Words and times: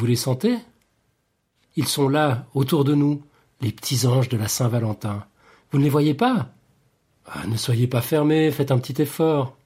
Vous 0.00 0.06
les 0.06 0.16
sentez? 0.16 0.56
Ils 1.76 1.86
sont 1.86 2.08
là, 2.08 2.46
autour 2.54 2.84
de 2.84 2.94
nous, 2.94 3.20
les 3.60 3.70
petits 3.70 4.06
anges 4.06 4.30
de 4.30 4.38
la 4.38 4.48
Saint-Valentin. 4.48 5.26
Vous 5.70 5.78
ne 5.78 5.84
les 5.84 5.90
voyez 5.90 6.14
pas? 6.14 6.48
Ah, 7.26 7.46
Ne 7.46 7.58
soyez 7.58 7.86
pas 7.86 8.00
fermés, 8.00 8.50
faites 8.50 8.70
un 8.70 8.78
petit 8.78 9.02
effort. 9.02 9.58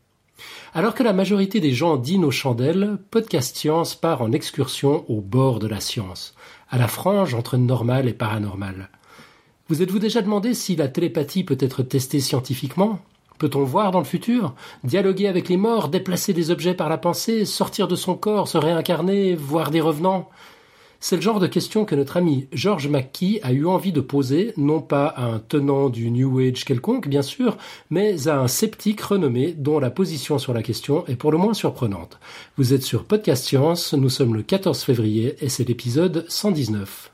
Alors 0.73 0.97
que 0.97 1.05
la 1.05 1.13
majorité 1.13 1.61
des 1.61 1.71
gens 1.71 1.97
dînent 1.97 2.25
aux 2.25 2.33
chandelles, 2.33 2.99
Podcast 3.13 3.57
Science 3.57 3.95
part 3.95 4.23
en 4.23 4.33
excursion 4.33 5.09
au 5.09 5.21
bord 5.21 5.61
de 5.61 5.69
la 5.69 5.79
science, 5.79 6.35
à 6.69 6.79
la 6.79 6.89
frange 6.89 7.35
entre 7.35 7.57
normal 7.57 8.09
et 8.09 8.13
paranormal. 8.13 8.91
Vous 9.69 9.83
êtes-vous 9.83 10.01
déjà 10.01 10.21
demandé 10.21 10.55
si 10.55 10.75
la 10.75 10.89
télépathie 10.89 11.45
peut 11.45 11.59
être 11.61 11.85
testée 11.85 12.19
scientifiquement? 12.19 12.99
Peut-on 13.39 13.65
voir 13.65 13.91
dans 13.91 13.99
le 13.99 14.05
futur 14.05 14.55
Dialoguer 14.85 15.29
avec 15.29 15.49
les 15.49 15.57
morts, 15.57 15.89
déplacer 15.89 16.33
des 16.33 16.51
objets 16.51 16.75
par 16.75 16.89
la 16.89 16.99
pensée, 16.99 17.45
sortir 17.45 17.89
de 17.89 17.97
son 17.97 18.15
corps, 18.15 18.49
se 18.49 18.59
réincarner, 18.59 19.35
voir 19.35 19.71
des 19.71 19.81
revenants? 19.81 20.29
C'est 21.07 21.17
le 21.17 21.23
genre 21.23 21.39
de 21.39 21.47
question 21.47 21.85
que 21.85 21.95
notre 21.95 22.17
ami 22.17 22.49
George 22.51 22.89
McKee 22.89 23.39
a 23.43 23.53
eu 23.53 23.67
envie 23.67 23.93
de 23.93 24.01
poser, 24.01 24.55
non 24.57 24.81
pas 24.81 25.07
à 25.07 25.27
un 25.27 25.39
tenant 25.39 25.91
du 25.91 26.11
New 26.11 26.39
Age 26.39 26.65
quelconque, 26.65 27.09
bien 27.09 27.21
sûr, 27.21 27.59
mais 27.91 28.27
à 28.27 28.39
un 28.39 28.49
sceptique 28.49 29.03
renommé 29.03 29.53
dont 29.53 29.79
la 29.79 29.91
position 29.91 30.39
sur 30.39 30.55
la 30.55 30.63
question 30.63 31.05
est 31.07 31.17
pour 31.17 31.31
le 31.31 31.37
moins 31.37 31.53
surprenante. 31.53 32.19
Vous 32.57 32.73
êtes 32.73 32.85
sur 32.85 33.05
Podcast 33.05 33.45
Science, 33.45 33.93
nous 33.93 34.09
sommes 34.09 34.35
le 34.35 34.43
14 34.43 34.83
février 34.83 35.37
et 35.41 35.51
c'est 35.51 35.69
l'épisode 35.69 36.25
119. 36.29 37.14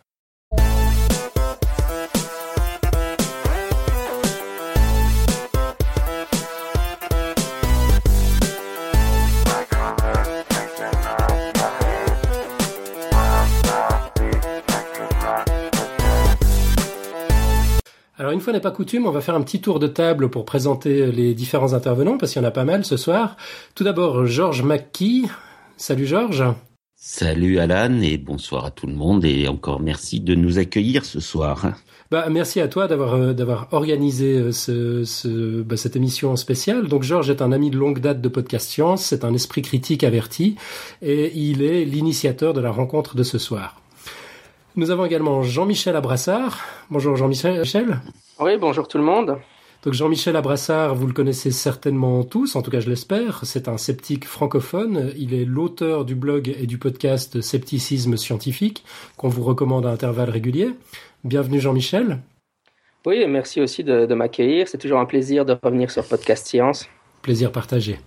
Alors 18.31 18.39
une 18.39 18.45
fois 18.45 18.53
n'est 18.53 18.61
pas 18.61 18.71
coutume, 18.71 19.09
on 19.09 19.11
va 19.11 19.21
faire 19.21 19.35
un 19.35 19.43
petit 19.43 19.61
tour 19.61 19.81
de 19.81 19.89
table 19.89 20.31
pour 20.31 20.45
présenter 20.45 21.11
les 21.11 21.35
différents 21.35 21.73
intervenants, 21.73 22.17
parce 22.17 22.33
qu'il 22.33 22.41
y 22.41 22.45
en 22.45 22.47
a 22.47 22.53
pas 22.53 22.63
mal 22.63 22.85
ce 22.85 22.97
soir. 22.97 23.37
Tout 23.75 23.83
d'abord, 23.83 24.25
Georges 24.25 24.63
McKee. 24.63 25.27
Salut 25.77 26.07
Georges. 26.07 26.45
Salut 26.95 27.59
Alan 27.59 28.01
et 28.01 28.19
bonsoir 28.19 28.67
à 28.67 28.71
tout 28.71 28.87
le 28.87 28.93
monde 28.95 29.25
et 29.25 29.49
encore 29.49 29.81
merci 29.81 30.21
de 30.21 30.37
nous 30.37 30.61
accueillir 30.61 31.05
ce 31.05 31.19
soir. 31.19 31.73
Bah, 32.13 32.29
merci 32.31 32.61
à 32.61 32.69
toi 32.69 32.87
d'avoir 32.87 33.15
euh, 33.15 33.33
d'avoir 33.33 33.67
organisé 33.73 34.35
euh, 34.35 34.53
ce, 34.53 35.03
ce 35.03 35.63
bah, 35.63 35.77
cette 35.77 35.97
émission 35.97 36.37
spéciale. 36.37 36.87
Donc 36.87 37.03
Georges 37.03 37.31
est 37.31 37.43
un 37.43 37.51
ami 37.51 37.71
de 37.71 37.79
longue 37.79 37.99
date 37.99 38.21
de 38.21 38.29
Podcast 38.29 38.71
Science, 38.71 39.07
c'est 39.07 39.25
un 39.25 39.35
esprit 39.35 39.63
critique 39.63 40.05
averti 40.05 40.55
et 41.03 41.33
il 41.35 41.63
est 41.63 41.85
l'initiateur 41.85 42.55
de 42.55 42.61
la 42.61 42.71
rencontre 42.71 43.17
de 43.17 43.25
ce 43.25 43.39
soir. 43.39 43.80
Nous 44.81 44.91
avons 44.91 45.05
également 45.05 45.43
Jean-Michel 45.43 45.95
Abrassard. 45.95 46.59
Bonjour 46.89 47.15
Jean-Michel. 47.15 48.01
Oui, 48.39 48.57
bonjour 48.57 48.89
tout 48.89 48.97
le 48.97 49.05
monde. 49.05 49.37
Donc 49.83 49.93
Jean-Michel 49.93 50.37
Abrassard, 50.37 50.95
vous 50.95 51.07
le 51.07 51.13
connaissez 51.13 51.51
certainement 51.51 52.25
tous, 52.25 52.57
en 52.57 52.63
tout 52.63 52.71
cas 52.71 52.81
je 52.81 52.89
l'espère. 52.89 53.41
C'est 53.43 53.69
un 53.69 53.77
sceptique 53.77 54.25
francophone. 54.25 55.13
Il 55.19 55.35
est 55.35 55.45
l'auteur 55.45 56.07
du 56.07 56.15
blog 56.15 56.49
et 56.59 56.67
du 56.67 56.79
podcast 56.79 57.43
Scepticisme 57.43 58.17
scientifique 58.17 58.83
qu'on 59.19 59.29
vous 59.29 59.43
recommande 59.43 59.85
à 59.85 59.91
intervalles 59.91 60.31
réguliers. 60.31 60.71
Bienvenue 61.25 61.61
Jean-Michel. 61.61 62.21
Oui, 63.05 63.23
merci 63.29 63.61
aussi 63.61 63.85
de, 63.85 64.07
de 64.07 64.15
m'accueillir. 64.15 64.67
C'est 64.67 64.79
toujours 64.79 65.01
un 65.01 65.05
plaisir 65.05 65.45
de 65.45 65.59
revenir 65.63 65.91
sur 65.91 66.07
Podcast 66.07 66.47
Science. 66.47 66.89
Plaisir 67.21 67.53
partagé. 67.53 67.99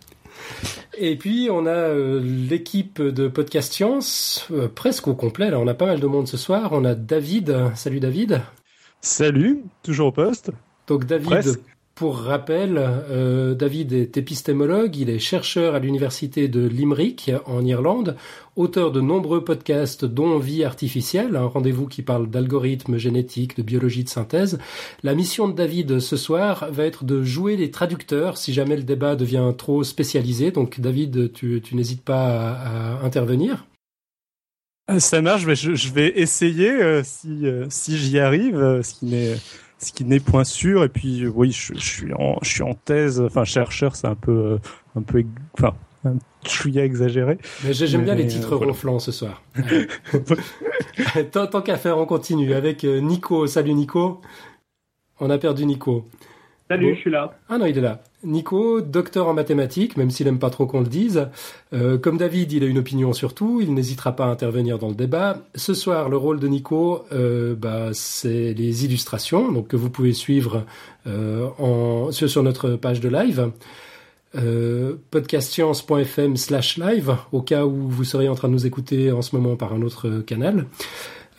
Et 0.98 1.16
puis 1.16 1.50
on 1.52 1.66
a 1.66 1.72
euh, 1.72 2.22
l'équipe 2.22 3.02
de 3.02 3.28
Podcast 3.28 3.74
Science, 3.74 4.48
euh, 4.52 4.68
presque 4.68 5.08
au 5.08 5.16
complet. 5.16 5.50
Là, 5.50 5.60
on 5.60 5.68
a 5.68 5.74
pas 5.74 5.86
mal 5.86 6.00
de 6.00 6.08
monde 6.08 6.28
ce 6.28 6.38
soir. 6.38 6.70
On 6.72 6.86
a 6.86 6.96
David. 6.96 7.72
Salut 7.76 8.00
David. 8.00 8.42
Salut, 9.02 9.64
toujours 9.82 10.08
au 10.08 10.12
poste. 10.12 10.52
Donc 10.88 11.06
David, 11.06 11.58
pour 11.96 12.18
rappel, 12.18 12.78
euh, 12.80 13.54
David 13.54 13.94
est 13.94 14.18
épistémologue, 14.18 14.98
il 14.98 15.12
est 15.12 15.20
chercheur 15.20 15.76
à 15.76 15.80
l'université 15.80 16.48
de 16.48 16.66
Limerick 16.66 17.32
en 17.46 17.64
Irlande, 17.64 18.16
auteur 18.56 18.92
de 18.92 19.00
nombreux 19.00 19.44
podcasts 19.44 20.04
dont 20.04 20.40
Vie 20.40 20.64
artificielle, 20.64 21.36
un 21.36 21.46
rendez-vous 21.46 21.86
qui 21.86 22.02
parle 22.02 22.28
d'algorithmes 22.28 22.98
génétiques, 22.98 23.56
de 23.58 23.62
biologie 23.62 24.04
de 24.04 24.10
synthèse. 24.10 24.58
La 25.04 25.14
mission 25.14 25.48
de 25.48 25.54
David 25.54 26.00
ce 26.00 26.18
soir 26.18 26.68
va 26.72 26.84
être 26.86 27.04
de 27.04 27.22
jouer 27.22 27.58
les 27.58 27.70
traducteurs 27.70 28.38
si 28.38 28.54
jamais 28.54 28.76
le 28.76 28.84
débat 28.84 29.16
devient 29.16 29.54
trop 29.56 29.84
spécialisé. 29.84 30.50
Donc 30.50 30.80
David, 30.80 31.32
tu, 31.32 31.62
n'hésites 31.74 32.04
pas 32.04 32.54
à, 32.54 33.06
intervenir. 33.06 33.68
Euh, 34.90 35.00
ça 35.00 35.22
marche, 35.22 35.44
je, 35.44 35.94
vais 35.94 36.12
essayer 36.16 36.72
euh, 36.72 37.04
si, 37.04 37.46
si 37.70 37.98
j'y 38.00 38.18
arrive, 38.18 38.82
ce 38.82 38.96
qui 38.96 39.06
n'est 39.06 39.36
ce 39.84 39.94
qui 39.94 40.06
n'est 40.06 40.20
point 40.20 40.44
sûr. 40.44 40.84
Et 40.84 40.90
puis, 40.90 41.28
oui, 41.28 41.52
je, 41.52 41.74
suis 41.76 42.14
en, 42.14 42.38
je 42.42 42.50
suis 42.50 42.64
en 42.64 42.74
thèse. 42.74 43.22
Enfin, 43.22 43.44
chercheur, 43.44 43.96
c'est 43.96 44.08
un 44.08 44.16
peu, 44.16 44.32
euh, 44.32 44.58
un 44.96 45.02
peu, 45.02 45.24
enfin, 45.54 45.76
un 46.06 46.16
chouïa 46.46 46.84
exagéré. 46.84 47.38
Mais 47.64 47.74
j'aime 47.74 48.04
bien 48.04 48.16
les 48.16 48.28
titres 48.28 48.54
euh, 48.54 48.66
ronflants 48.66 49.00
ce 49.00 49.12
soir. 49.12 49.42
tant, 51.32 51.48
tant 51.48 51.62
qu'à 51.62 51.78
faire, 51.78 51.98
on 51.98 52.06
continue 52.06 52.54
avec 52.54 52.84
euh, 52.84 53.00
Nico. 53.00 53.48
Salut 53.48 53.74
Nico. 53.74 54.22
On 55.20 55.30
a 55.30 55.38
perdu 55.38 55.66
Nico. 55.66 56.06
Salut, 56.70 56.96
je 56.96 57.00
suis 57.02 57.12
là. 57.12 57.38
Ah 57.50 57.58
non, 57.58 57.66
il 57.66 57.78
est 57.78 57.82
là. 57.82 58.02
Nico, 58.24 58.82
docteur 58.82 59.28
en 59.28 59.34
mathématiques, 59.34 59.98
même 59.98 60.12
s'il 60.12 60.26
n'aime 60.26 60.40
pas 60.40 60.50
trop 60.50 60.66
qu'on 60.66 60.82
le 60.82 60.88
dise. 60.88 61.28
Euh, 61.74 61.98
comme 61.98 62.18
David, 62.18 62.52
il 62.52 62.64
a 62.64 62.68
une 62.68 62.78
opinion 62.78 63.14
sur 63.14 63.34
tout, 63.34 63.60
il 63.62 63.74
n'hésitera 63.74 64.16
pas 64.16 64.26
à 64.26 64.30
intervenir 64.30 64.80
dans 64.80 64.90
le 64.90 64.96
débat. 64.96 65.42
Ce 65.56 65.74
soir, 65.74 66.10
le 66.10 66.18
rôle 66.18 66.40
de 66.40 66.48
Nico, 66.48 67.06
euh, 67.12 67.56
bah, 67.56 67.90
c'est 67.94 68.54
les 68.54 68.86
illustrations, 68.86 69.52
donc 69.52 69.68
que 69.68 69.76
vous 69.76 69.90
pouvez 69.90 70.14
suivre 70.14 70.66
euh, 71.08 71.50
sur, 72.12 72.44
notre 72.44 72.72
page 72.72 73.00
de 73.00 73.10
live. 73.10 73.52
Podcastscience.fm 75.12 76.38
slash 76.38 76.78
live 76.78 77.16
au 77.32 77.44
cas 77.44 77.66
où 77.66 77.88
vous 77.88 78.04
seriez 78.04 78.30
en 78.30 78.36
train 78.36 78.48
de 78.48 78.54
nous 78.54 78.66
écouter 78.66 79.12
en 79.12 79.22
ce 79.22 79.36
moment 79.36 79.56
par 79.56 79.74
un 79.74 79.84
autre 79.84 80.24
canal. 80.26 80.66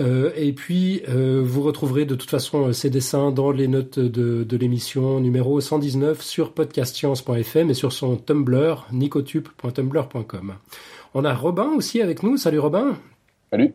Euh, 0.01 0.33
et 0.37 0.53
puis, 0.53 1.03
euh, 1.09 1.41
vous 1.45 1.63
retrouverez 1.63 2.05
de 2.05 2.15
toute 2.15 2.31
façon 2.31 2.69
euh, 2.69 2.73
ces 2.73 2.91
dessins 2.91 3.31
dans 3.31 3.53
les 3.53 3.69
notes 3.69 3.99
de, 3.99 4.43
de 4.45 4.57
l'émission 4.57 5.21
numéro 5.21 5.61
119 5.61 6.21
sur 6.21 6.53
podcastscience.fm 6.53 7.71
et 7.71 7.75
sur 7.75 7.93
son 7.93 8.17
Tumblr, 8.17 8.87
nicotube.tumblr.com. 8.93 10.55
On 11.15 11.25
a 11.25 11.35
Robin 11.35 11.71
aussi 11.77 12.01
avec 12.01 12.23
nous. 12.23 12.37
Salut 12.37 12.59
Robin. 12.59 12.99
Salut. 13.51 13.73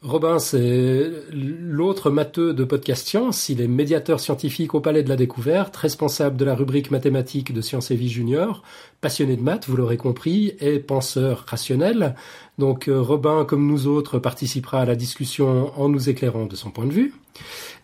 Robin, 0.00 0.38
c'est 0.38 1.10
l'autre 1.32 2.10
matheux 2.10 2.54
de 2.54 2.62
Podcast 2.62 3.04
Science. 3.04 3.48
Il 3.48 3.60
est 3.60 3.66
médiateur 3.66 4.20
scientifique 4.20 4.74
au 4.74 4.80
Palais 4.80 5.02
de 5.02 5.08
la 5.08 5.16
Découverte, 5.16 5.74
responsable 5.74 6.36
de 6.36 6.44
la 6.44 6.54
rubrique 6.54 6.92
mathématiques 6.92 7.52
de 7.52 7.60
Sciences 7.60 7.90
et 7.90 7.96
Vie 7.96 8.08
Junior, 8.08 8.62
passionné 9.00 9.36
de 9.36 9.42
maths, 9.42 9.66
vous 9.66 9.76
l'aurez 9.76 9.96
compris, 9.96 10.54
et 10.60 10.78
penseur 10.78 11.46
rationnel. 11.48 12.14
Donc 12.58 12.88
euh, 12.88 13.00
Robin, 13.00 13.44
comme 13.44 13.66
nous 13.66 13.86
autres, 13.86 14.18
participera 14.18 14.80
à 14.80 14.84
la 14.84 14.96
discussion 14.96 15.72
en 15.80 15.88
nous 15.88 16.10
éclairant 16.10 16.46
de 16.46 16.56
son 16.56 16.70
point 16.70 16.86
de 16.86 16.92
vue. 16.92 17.14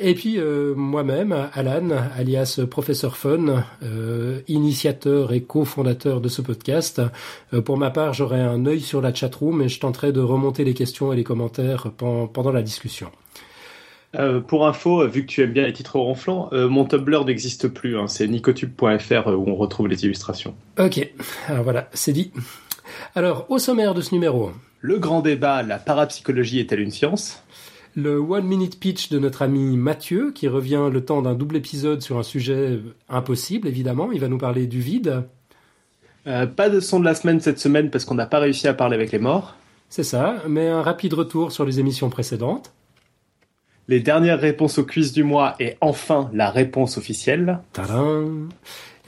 Et 0.01 0.15
puis 0.15 0.39
euh, 0.39 0.75
moi-même, 0.75 1.49
Alan, 1.53 1.91
alias 2.17 2.61
Professeur 2.69 3.17
Fun, 3.17 3.65
euh, 3.85 4.41
initiateur 4.49 5.33
et 5.33 5.43
cofondateur 5.43 6.21
de 6.21 6.29
ce 6.29 6.43
podcast. 6.43 7.01
pour 7.65 7.79
ma 7.79 7.91
part, 7.91 8.15
j'aurai 8.15 8.41
un 8.41 8.67
œil 8.67 8.81
sur 8.81 9.01
la 9.01 9.15
chatroom 9.15 9.63
et 9.63 9.69
je 9.69 9.79
tenterai 9.79 10.11
de 10.11 10.21
remonter 10.21 10.65
les 10.65 10.75
questions 10.75 11.13
et 11.13 11.17
les 11.17 11.25
commentaires 11.25 11.93
pendant 11.93 12.53
la 12.53 12.63
discussion. 12.63 13.13
pour 14.49 14.67
info, 14.67 15.07
vu 15.07 15.23
que 15.23 15.27
tu 15.27 15.43
aimes 15.43 15.53
bien 15.53 15.67
les 15.67 15.73
titres 15.73 16.01
ronflants, 16.01 16.51
mon 16.53 16.85
Tumblr 16.85 17.25
n'existe 17.25 17.69
plus. 17.69 17.97
Hein. 17.97 18.09
c'est 18.09 18.27
nicotube.fr 18.27 19.29
où 19.29 19.45
on 19.49 19.55
retrouve 19.55 19.87
les 19.87 20.05
illustrations. 20.05 20.55
Ok, 20.81 21.09
alors 21.47 21.63
voilà, 21.63 21.89
c'est 21.93 22.13
dit. 22.13 22.33
Alors, 23.17 23.47
au 23.49 23.61
sommaire 23.61 23.95
de 23.95 24.01
ce 24.01 24.13
numéro. 24.13 24.51
Le 24.81 24.99
grand 24.99 25.21
débat, 25.21 25.63
la 25.63 25.79
parapsychologie 25.79 26.59
est-elle 26.59 26.81
une 26.81 26.91
science? 26.91 27.45
Le 27.95 28.19
one 28.19 28.45
minute 28.45 28.81
pitch 28.81 29.09
de 29.09 29.21
notre 29.21 29.43
ami 29.43 29.77
Mathieu, 29.77 30.33
qui 30.33 30.49
revient 30.49 30.91
le 30.93 31.05
temps 31.05 31.23
d'un 31.23 31.35
double 31.35 31.55
épisode 31.55 32.03
sur 32.03 32.19
un 32.19 32.25
sujet 32.25 32.81
impossible, 33.09 33.69
évidemment. 33.69 34.11
Il 34.11 34.19
va 34.19 34.27
nous 34.27 34.39
parler 34.39 34.67
du 34.67 34.81
vide. 34.81 35.23
Euh, 36.27 36.47
pas 36.47 36.69
de 36.69 36.81
son 36.81 36.99
de 36.99 37.05
la 37.05 37.15
semaine 37.15 37.39
cette 37.41 37.61
semaine 37.61 37.89
parce 37.89 38.05
qu'on 38.05 38.17
n'a 38.17 38.27
pas 38.27 38.41
réussi 38.41 38.67
à 38.67 38.75
parler 38.75 38.97
avec 38.97 39.13
les 39.13 39.21
morts. 39.21 39.55
C'est 39.89 40.03
ça, 40.03 40.43
mais 40.49 40.67
un 40.67 40.83
rapide 40.83 41.15
retour 41.15 41.53
sur 41.53 41.65
les 41.65 41.79
émissions 41.79 42.11
précédentes. 42.11 42.73
Les 43.87 44.01
dernières 44.01 44.41
réponses 44.41 44.79
au 44.79 44.85
quiz 44.85 45.13
du 45.13 45.23
mois 45.23 45.55
et 45.61 45.77
enfin 45.81 46.31
la 46.33 46.51
réponse 46.51 46.99
officielle. 46.99 47.61
Tadam 47.73 48.49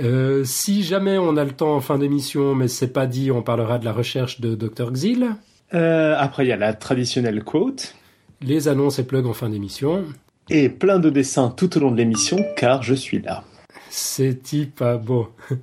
euh, 0.00 0.44
si 0.44 0.82
jamais 0.82 1.18
on 1.18 1.36
a 1.36 1.44
le 1.44 1.52
temps 1.52 1.74
en 1.74 1.80
fin 1.80 1.98
d'émission, 1.98 2.54
mais 2.54 2.68
c'est 2.68 2.92
pas 2.92 3.06
dit, 3.06 3.30
on 3.30 3.42
parlera 3.42 3.78
de 3.78 3.84
la 3.84 3.92
recherche 3.92 4.40
de 4.40 4.54
Dr 4.54 4.92
Xil. 4.92 5.28
Euh, 5.74 6.14
après, 6.18 6.44
il 6.44 6.48
y 6.48 6.52
a 6.52 6.56
la 6.56 6.74
traditionnelle 6.74 7.42
quote. 7.42 7.94
Les 8.42 8.68
annonces 8.68 8.98
et 8.98 9.06
plugs 9.06 9.26
en 9.26 9.32
fin 9.32 9.48
d'émission. 9.48 10.04
Et 10.50 10.68
plein 10.68 10.98
de 10.98 11.10
dessins 11.10 11.50
tout 11.50 11.76
au 11.76 11.80
long 11.80 11.90
de 11.90 11.96
l'émission, 11.96 12.38
car 12.56 12.82
je 12.82 12.94
suis 12.94 13.20
là. 13.20 13.44
C'est 13.90 14.38
pas 14.74 14.96
beau. 14.96 15.28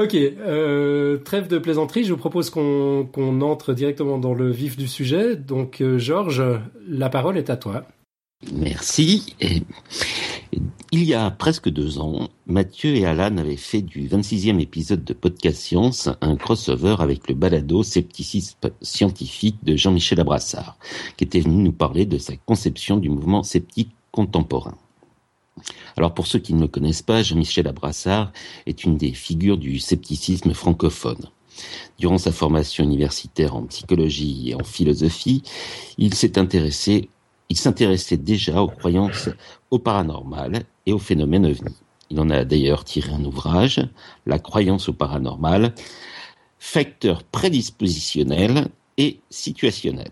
Ok, 0.00 0.14
euh, 0.14 1.18
trêve 1.18 1.48
de 1.48 1.58
plaisanterie, 1.58 2.04
je 2.04 2.12
vous 2.12 2.18
propose 2.18 2.50
qu'on 2.50 3.40
entre 3.40 3.72
directement 3.72 4.18
dans 4.18 4.32
le 4.32 4.48
vif 4.48 4.76
du 4.76 4.86
sujet. 4.86 5.34
Donc 5.34 5.80
euh, 5.80 5.98
Georges, 5.98 6.44
la 6.86 7.08
parole 7.08 7.36
est 7.36 7.50
à 7.50 7.56
toi. 7.56 7.82
Merci. 8.52 9.34
Et, 9.40 9.62
il 10.90 11.04
y 11.04 11.14
a 11.14 11.30
presque 11.30 11.68
deux 11.68 11.98
ans, 11.98 12.28
Mathieu 12.46 12.94
et 12.94 13.04
Alan 13.04 13.36
avaient 13.36 13.56
fait 13.56 13.82
du 13.82 14.08
26e 14.08 14.60
épisode 14.60 15.04
de 15.04 15.12
Podcast 15.12 15.60
Science 15.60 16.08
un 16.20 16.36
crossover 16.36 16.96
avec 17.00 17.28
le 17.28 17.34
balado 17.34 17.82
Scepticisme 17.82 18.70
scientifique 18.80 19.56
de 19.62 19.76
Jean-Michel 19.76 20.20
Abrassard, 20.20 20.78
qui 21.16 21.24
était 21.24 21.40
venu 21.40 21.62
nous 21.62 21.72
parler 21.72 22.06
de 22.06 22.18
sa 22.18 22.36
conception 22.36 22.96
du 22.96 23.10
mouvement 23.10 23.42
sceptique 23.42 23.90
contemporain. 24.12 24.76
Alors 25.96 26.14
pour 26.14 26.26
ceux 26.26 26.38
qui 26.38 26.54
ne 26.54 26.62
le 26.62 26.68
connaissent 26.68 27.02
pas, 27.02 27.22
Jean-Michel 27.22 27.68
Abrassard 27.68 28.32
est 28.66 28.84
une 28.84 28.96
des 28.96 29.12
figures 29.12 29.58
du 29.58 29.78
scepticisme 29.78 30.54
francophone. 30.54 31.28
Durant 31.98 32.18
sa 32.18 32.32
formation 32.32 32.84
universitaire 32.84 33.56
en 33.56 33.66
psychologie 33.66 34.50
et 34.50 34.54
en 34.54 34.64
philosophie, 34.64 35.42
il 35.98 36.14
s'est 36.14 36.38
intéressé 36.38 37.08
il 37.48 37.56
s'intéressait 37.56 38.16
déjà 38.16 38.62
aux 38.62 38.68
croyances 38.68 39.28
au 39.70 39.78
paranormal 39.78 40.64
et 40.86 40.92
aux 40.92 40.98
phénomènes 40.98 41.46
ovnis. 41.46 41.76
Il 42.10 42.20
en 42.20 42.30
a 42.30 42.44
d'ailleurs 42.44 42.84
tiré 42.84 43.12
un 43.12 43.24
ouvrage, 43.24 43.80
La 44.26 44.38
croyance 44.38 44.88
au 44.88 44.92
paranormal, 44.92 45.74
facteur 46.58 47.22
prédispositionnel 47.24 48.68
et 48.96 49.20
situationnel. 49.30 50.10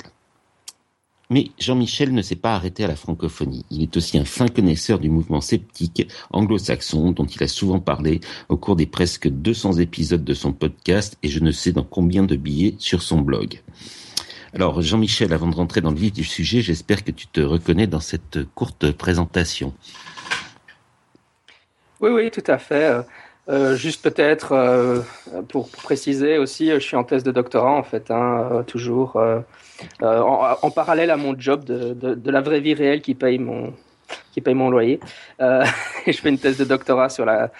Mais 1.28 1.50
Jean-Michel 1.58 2.14
ne 2.14 2.22
s'est 2.22 2.36
pas 2.36 2.54
arrêté 2.54 2.84
à 2.84 2.88
la 2.88 2.94
francophonie. 2.94 3.64
Il 3.70 3.82
est 3.82 3.96
aussi 3.96 4.16
un 4.16 4.24
fin 4.24 4.46
connaisseur 4.46 5.00
du 5.00 5.10
mouvement 5.10 5.40
sceptique 5.40 6.06
anglo-saxon 6.30 7.10
dont 7.10 7.24
il 7.24 7.42
a 7.42 7.48
souvent 7.48 7.80
parlé 7.80 8.20
au 8.48 8.56
cours 8.56 8.76
des 8.76 8.86
presque 8.86 9.28
200 9.28 9.78
épisodes 9.78 10.22
de 10.22 10.34
son 10.34 10.52
podcast 10.52 11.18
et 11.24 11.28
je 11.28 11.40
ne 11.40 11.50
sais 11.50 11.72
dans 11.72 11.82
combien 11.82 12.22
de 12.22 12.36
billets 12.36 12.76
sur 12.78 13.02
son 13.02 13.20
blog. 13.20 13.60
Alors 14.54 14.80
Jean-Michel, 14.80 15.32
avant 15.32 15.48
de 15.48 15.54
rentrer 15.54 15.80
dans 15.80 15.90
le 15.90 15.96
vif 15.96 16.12
du 16.12 16.24
sujet, 16.24 16.60
j'espère 16.60 17.04
que 17.04 17.10
tu 17.10 17.26
te 17.26 17.40
reconnais 17.40 17.86
dans 17.86 18.00
cette 18.00 18.44
courte 18.54 18.92
présentation. 18.92 19.74
Oui, 22.00 22.10
oui, 22.10 22.30
tout 22.30 22.44
à 22.46 22.58
fait. 22.58 23.04
Euh, 23.48 23.76
juste 23.76 24.02
peut-être 24.02 24.52
euh, 24.52 25.02
pour, 25.48 25.70
préciser 25.70 26.36
aussi, 26.36 26.70
je 26.70 26.80
suis 26.80 26.96
en 26.96 27.04
thèse 27.04 27.22
de 27.22 27.30
doctorat 27.30 27.70
en 27.70 27.84
fait, 27.84 28.10
hein, 28.10 28.48
euh, 28.50 28.62
toujours 28.64 29.22
en, 30.00 30.70
parallèle 30.70 31.10
à 31.10 31.16
mon 31.16 31.38
job 31.38 31.64
de, 31.64 32.30
la 32.30 32.40
vraie 32.40 32.60
vie 32.60 32.74
réelle 32.74 33.02
qui 33.02 33.14
paye 33.14 33.38
mon 33.38 33.72
qui 34.32 34.40
paye 34.40 34.54
mon 34.54 34.70
loyer. 34.70 34.98
je 35.38 36.12
fais 36.12 36.28
une 36.28 36.38
thèse 36.38 36.58
de 36.58 36.64
doctorat 36.64 37.08
sur 37.08 37.24
la 37.24 37.52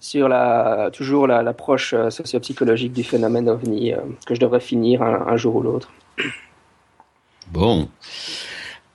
sur 0.00 0.28
la 0.28 0.90
toujours 0.92 1.28
l'approche 1.28 1.94
la, 1.94 2.10
sociopsychologique 2.10 2.92
du 2.92 3.04
phénomène 3.04 3.48
ovni 3.48 3.92
que 4.26 4.34
je 4.34 4.40
devrais 4.40 4.60
finir 4.60 5.02
un 5.02 5.36
jour 5.36 5.54
ou 5.56 5.62
l'autre. 5.62 5.88
Bon. 7.52 7.88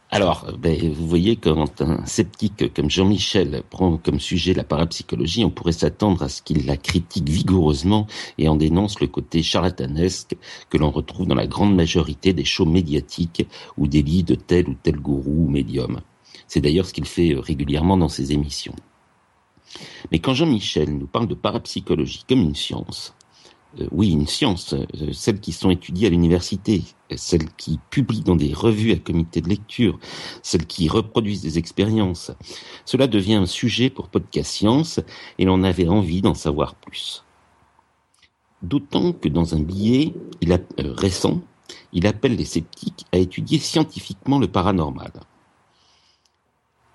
Alors, 0.10 0.48
ben, 0.58 0.92
vous 0.94 1.06
voyez, 1.06 1.36
quand 1.36 1.82
un 1.82 2.06
sceptique 2.06 2.74
comme 2.74 2.90
Jean-Michel 2.90 3.62
prend 3.70 3.98
comme 3.98 4.22
sujet 4.22 4.54
la 4.54 4.64
parapsychologie, 4.64 5.44
on 5.44 5.50
pourrait 5.52 5.74
s'attendre 5.74 6.24
à 6.24 6.30
ce 6.30 6.42
qu'il 6.42 6.66
la 6.66 6.78
critique 6.78 7.28
vigoureusement 7.28 8.08
et 8.38 8.48
en 8.48 8.56
dénonce 8.56 9.02
le 9.02 9.08
côté 9.08 9.44
charlatanesque 9.44 10.38
que 10.70 10.78
l'on 10.78 10.92
retrouve 10.92 11.28
dans 11.28 11.36
la 11.36 11.46
grande 11.46 11.76
majorité 11.76 12.32
des 12.32 12.46
shows 12.46 12.66
médiatiques 12.66 13.46
ou 13.78 13.88
des 13.88 14.02
de 14.02 14.36
tel 14.36 14.70
ou 14.70 14.76
tel 14.82 14.96
gourou 14.96 15.46
ou 15.46 15.50
médium. 15.50 16.00
C'est 16.48 16.62
d'ailleurs 16.62 16.86
ce 16.86 16.94
qu'il 16.94 17.06
fait 17.06 17.36
régulièrement 17.38 17.98
dans 17.98 18.10
ses 18.10 18.32
émissions. 18.32 18.76
Mais 20.12 20.20
quand 20.20 20.34
Jean-Michel 20.34 20.98
nous 20.98 21.08
parle 21.08 21.28
de 21.28 21.36
parapsychologie 21.36 22.24
comme 22.28 22.40
une 22.40 22.56
science, 22.56 23.14
euh, 23.80 23.88
oui, 23.92 24.12
une 24.12 24.28
science, 24.28 24.74
euh, 24.74 25.12
celles 25.12 25.42
qui 25.42 25.52
sont 25.52 25.70
étudiées 25.70 26.08
à 26.08 26.12
l'université, 26.12 26.84
celles 27.16 27.50
qui 27.54 27.80
publient 27.90 28.22
dans 28.22 28.36
des 28.36 28.54
revues 28.54 28.92
à 28.92 28.98
comité 28.98 29.42
de 29.42 29.50
lecture, 29.50 30.00
celles 30.44 30.66
qui 30.66 30.90
reproduisent 30.90 31.42
des 31.42 31.58
expériences. 31.58 32.32
Cela 32.86 33.08
devient 33.08 33.36
un 33.36 33.46
sujet 33.46 33.90
pour 33.90 34.10
Podcast 34.10 34.52
Science 34.52 35.00
et 35.40 35.46
l'on 35.46 35.64
avait 35.64 35.88
envie 35.88 36.22
d'en 36.22 36.34
savoir 36.34 36.76
plus. 36.76 37.24
D'autant 38.62 39.14
que 39.14 39.30
dans 39.30 39.56
un 39.56 39.62
billet 39.62 40.14
euh, 40.48 40.58
récent, 40.80 41.42
il 41.94 42.08
appelle 42.08 42.36
les 42.36 42.46
sceptiques 42.46 43.06
à 43.12 43.18
étudier 43.18 43.60
scientifiquement 43.60 44.40
le 44.40 44.48
paranormal. 44.48 45.12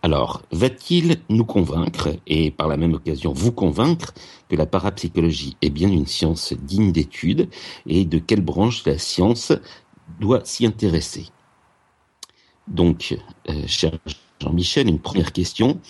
Alors, 0.04 0.42
va-t-il 0.50 1.20
nous 1.28 1.44
convaincre, 1.44 2.08
et 2.26 2.50
par 2.50 2.66
la 2.66 2.76
même 2.76 2.94
occasion 2.94 3.32
vous 3.32 3.52
convaincre, 3.52 4.12
que 4.48 4.56
la 4.56 4.66
parapsychologie 4.66 5.56
est 5.62 5.70
bien 5.70 5.88
une 5.88 6.08
science 6.08 6.54
digne 6.54 6.90
d'étude, 6.90 7.48
et 7.86 8.04
de 8.04 8.18
quelle 8.18 8.40
branche 8.40 8.84
la 8.84 8.98
science 8.98 9.52
doit 10.20 10.44
s'y 10.44 10.66
intéresser 10.66 11.26
Donc, 12.68 13.16
euh, 13.48 13.66
cher 13.66 13.92
Jean-Michel, 14.40 14.88
une 14.88 14.98
première 14.98 15.32
question. 15.32 15.80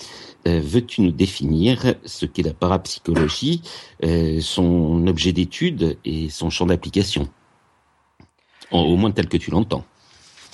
Euh, 0.47 0.61
Veux-tu 0.63 1.03
nous 1.03 1.13
définir 1.13 1.95
ce 2.05 2.27
qu'est 2.27 2.43
la 2.43 2.53
parapsychologie, 2.53 3.63
euh, 4.05 4.41
son 4.41 5.07
objet 5.07 5.33
d'étude 5.33 5.97
et 6.05 6.29
son 6.29 6.51
champ 6.51 6.67
d'application? 6.67 7.29
Au 8.71 8.97
moins 8.97 9.11
tel 9.11 9.29
que 9.29 9.37
tu 9.37 9.51
l'entends. 9.51 9.85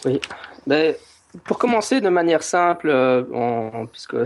Oui. 0.04 0.20
Ben, 0.66 0.94
pour 1.44 1.58
commencer 1.58 2.00
de 2.00 2.08
manière 2.08 2.42
simple, 2.42 2.88
euh, 2.90 3.22
puisque 3.92 4.16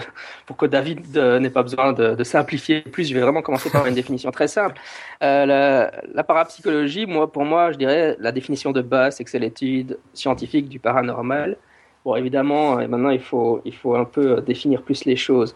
pour 0.46 0.56
que 0.56 0.66
David 0.66 1.16
euh, 1.16 1.40
n'ait 1.40 1.50
pas 1.50 1.62
besoin 1.62 1.92
de, 1.92 2.22
simplifier 2.22 2.82
plus, 2.82 3.08
je 3.08 3.14
vais 3.14 3.20
vraiment 3.20 3.42
commencer 3.42 3.70
par 3.70 3.86
une 3.86 3.94
définition 3.94 4.30
très 4.30 4.46
simple. 4.48 4.80
Euh, 5.22 5.44
la, 5.44 5.92
la, 6.14 6.22
parapsychologie, 6.22 7.06
moi, 7.06 7.30
pour 7.30 7.44
moi, 7.44 7.72
je 7.72 7.78
dirais 7.78 8.16
la 8.20 8.30
définition 8.30 8.70
de 8.70 8.82
base, 8.82 9.16
c'est 9.16 9.24
que 9.24 9.30
c'est 9.30 9.40
l'étude 9.40 9.98
scientifique 10.14 10.68
du 10.68 10.78
paranormal. 10.78 11.56
Bon, 12.04 12.16
évidemment, 12.16 12.76
maintenant 12.88 13.10
il 13.10 13.20
faut 13.20 13.62
il 13.64 13.74
faut 13.74 13.94
un 13.94 14.04
peu 14.04 14.40
définir 14.40 14.82
plus 14.82 15.04
les 15.04 15.14
choses. 15.14 15.54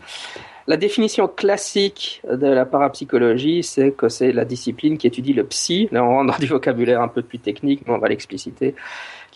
La 0.69 0.77
définition 0.77 1.27
classique 1.27 2.23
de 2.29 2.47
la 2.47 2.65
parapsychologie, 2.65 3.65
c'est 3.65 3.93
que 3.93 4.09
c'est 4.09 4.33
la 4.33 4.45
discipline 4.45 4.97
qui 4.97 5.09
étudie 5.09 5.33
le 5.33 5.45
psy. 5.45 5.89
Là, 5.91 6.05
on 6.05 6.09
rentre 6.09 6.33
dans 6.33 6.39
du 6.39 6.47
vocabulaire 6.47 7.01
un 7.01 7.09
peu 7.09 7.23
plus 7.23 7.39
technique, 7.39 7.83
mais 7.87 7.95
on 7.95 7.99
va 7.99 8.09
l'expliciter 8.09 8.75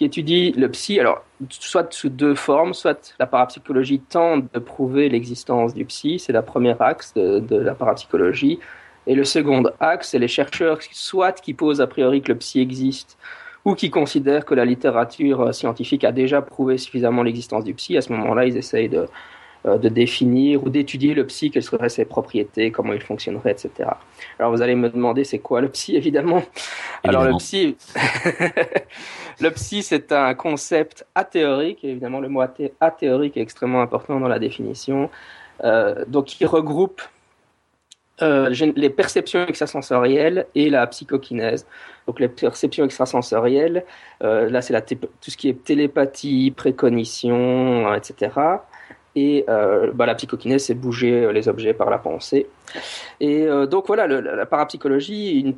qui 0.00 0.06
étudie 0.06 0.52
le 0.52 0.70
psy, 0.70 0.98
alors 0.98 1.22
soit 1.50 1.92
sous 1.92 2.08
deux 2.08 2.34
formes, 2.34 2.72
soit 2.72 3.14
la 3.18 3.26
parapsychologie 3.26 4.00
tente 4.00 4.50
de 4.54 4.58
prouver 4.58 5.10
l'existence 5.10 5.74
du 5.74 5.84
psy, 5.84 6.18
c'est 6.18 6.32
la 6.32 6.40
première 6.40 6.80
axe 6.80 7.12
de, 7.12 7.38
de, 7.38 7.56
la 7.56 7.74
parapsychologie, 7.74 8.60
et 9.06 9.14
le 9.14 9.24
second 9.24 9.62
axe, 9.78 10.08
c'est 10.12 10.18
les 10.18 10.26
chercheurs 10.26 10.78
soit 10.90 11.38
qui 11.38 11.52
posent 11.52 11.82
a 11.82 11.86
priori 11.86 12.22
que 12.22 12.32
le 12.32 12.38
psy 12.38 12.60
existe, 12.60 13.18
ou 13.66 13.74
qui 13.74 13.90
considèrent 13.90 14.46
que 14.46 14.54
la 14.54 14.64
littérature 14.64 15.54
scientifique 15.54 16.04
a 16.04 16.12
déjà 16.12 16.40
prouvé 16.40 16.78
suffisamment 16.78 17.22
l'existence 17.22 17.64
du 17.64 17.74
psy, 17.74 17.98
à 17.98 18.00
ce 18.00 18.10
moment-là, 18.14 18.46
ils 18.46 18.56
essayent 18.56 18.88
de, 18.88 19.06
de 19.64 19.88
définir 19.88 20.64
ou 20.64 20.70
d'étudier 20.70 21.12
le 21.12 21.26
psy, 21.26 21.50
quelles 21.50 21.62
seraient 21.62 21.90
ses 21.90 22.06
propriétés, 22.06 22.70
comment 22.70 22.94
il 22.94 23.02
fonctionnerait, 23.02 23.50
etc. 23.50 23.90
Alors 24.38 24.52
vous 24.52 24.62
allez 24.62 24.74
me 24.74 24.88
demander 24.88 25.24
c'est 25.24 25.38
quoi 25.38 25.60
le 25.60 25.68
psy, 25.68 25.96
évidemment. 25.96 26.42
Alors 27.04 27.24
le 27.24 27.36
psy, 27.36 27.76
le 29.40 29.50
psy 29.50 29.82
c'est 29.82 30.12
un 30.12 30.34
concept 30.34 31.06
athéorique, 31.14 31.84
et 31.84 31.90
évidemment 31.90 32.20
le 32.20 32.28
mot 32.28 32.42
athéorique 32.80 33.36
est 33.36 33.42
extrêmement 33.42 33.82
important 33.82 34.20
dans 34.20 34.28
la 34.28 34.38
définition, 34.38 35.10
euh, 35.64 36.04
donc 36.06 36.40
il 36.40 36.46
regroupe 36.46 37.02
euh, 38.22 38.54
les 38.76 38.90
perceptions 38.90 39.46
extrasensorielles 39.46 40.46
et 40.54 40.68
la 40.68 40.86
psychokinèse. 40.86 41.66
Donc 42.06 42.20
les 42.20 42.28
perceptions 42.28 42.84
extrasensorielles, 42.84 43.84
euh, 44.22 44.50
là 44.50 44.60
c'est 44.60 45.00
tout 45.00 45.30
ce 45.30 45.36
qui 45.36 45.48
est 45.48 45.64
télépathie, 45.64 46.50
précognition, 46.50 47.92
etc. 47.94 48.30
Et 49.16 49.44
euh, 49.48 49.90
bah, 49.94 50.04
la 50.04 50.14
psychokinèse, 50.14 50.64
c'est 50.64 50.74
bouger 50.74 51.32
les 51.32 51.48
objets 51.48 51.72
par 51.72 51.88
la 51.88 51.98
pensée. 51.98 52.46
Et 53.20 53.46
donc 53.68 53.86
voilà, 53.86 54.06
la 54.06 54.46
parapsychologie 54.46 55.40
une, 55.40 55.54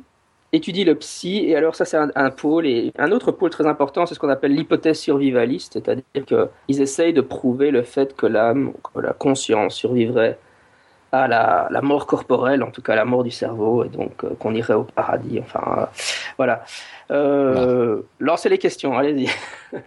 étudie 0.53 0.85
le 0.85 0.95
psy. 0.95 1.43
Et 1.47 1.55
alors 1.55 1.75
ça, 1.75 1.83
c'est 1.83 1.97
un, 1.97 2.09
un, 2.15 2.29
pôle. 2.29 2.65
Et 2.65 2.93
un 2.97 3.11
autre 3.11 3.31
pôle 3.31 3.49
très 3.49 3.65
important, 3.65 4.05
c'est 4.05 4.15
ce 4.15 4.19
qu'on 4.19 4.29
appelle 4.29 4.53
l'hypothèse 4.53 4.99
survivaliste, 4.99 5.73
c'est-à-dire 5.73 6.25
qu'ils 6.25 6.81
essayent 6.81 7.13
de 7.13 7.21
prouver 7.21 7.71
le 7.71 7.83
fait 7.83 8.15
que 8.15 8.27
l'âme, 8.27 8.73
que 8.93 9.01
la 9.01 9.13
conscience 9.13 9.75
survivrait 9.75 10.37
à 11.11 11.27
la, 11.27 11.67
la, 11.69 11.81
mort 11.81 12.07
corporelle, 12.07 12.63
en 12.63 12.71
tout 12.71 12.81
cas 12.81 12.95
la 12.95 13.05
mort 13.05 13.23
du 13.23 13.29
cerveau, 13.29 13.83
et 13.83 13.89
donc 13.89 14.23
euh, 14.23 14.33
qu'on 14.39 14.55
irait 14.55 14.73
au 14.73 14.83
paradis. 14.83 15.39
Enfin, 15.39 15.87
voilà. 16.37 16.63
Euh, 17.11 18.01
lancez 18.19 18.49
les 18.49 18.57
questions, 18.57 18.97
allez-y. 18.97 19.29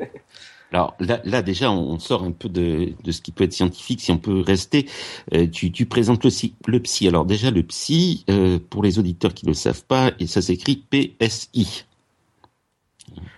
Alors 0.72 0.96
là, 0.98 1.20
là, 1.24 1.42
déjà, 1.42 1.70
on 1.70 1.98
sort 1.98 2.24
un 2.24 2.32
peu 2.32 2.48
de, 2.48 2.92
de, 3.02 3.12
ce 3.12 3.20
qui 3.20 3.32
peut 3.32 3.44
être 3.44 3.52
scientifique, 3.52 4.00
si 4.00 4.10
on 4.10 4.18
peut 4.18 4.40
rester. 4.40 4.86
Euh, 5.32 5.46
tu, 5.46 5.70
tu, 5.70 5.86
présentes 5.86 6.24
le, 6.24 6.30
le, 6.66 6.80
psy. 6.80 7.06
Alors 7.06 7.24
déjà, 7.24 7.50
le 7.50 7.62
psy, 7.62 8.24
euh, 8.28 8.58
pour 8.70 8.82
les 8.82 8.98
auditeurs 8.98 9.32
qui 9.32 9.46
ne 9.46 9.50
le 9.50 9.54
savent 9.54 9.84
pas, 9.84 10.10
et 10.18 10.26
ça 10.26 10.42
s'écrit 10.42 10.76
PSI. 10.90 11.84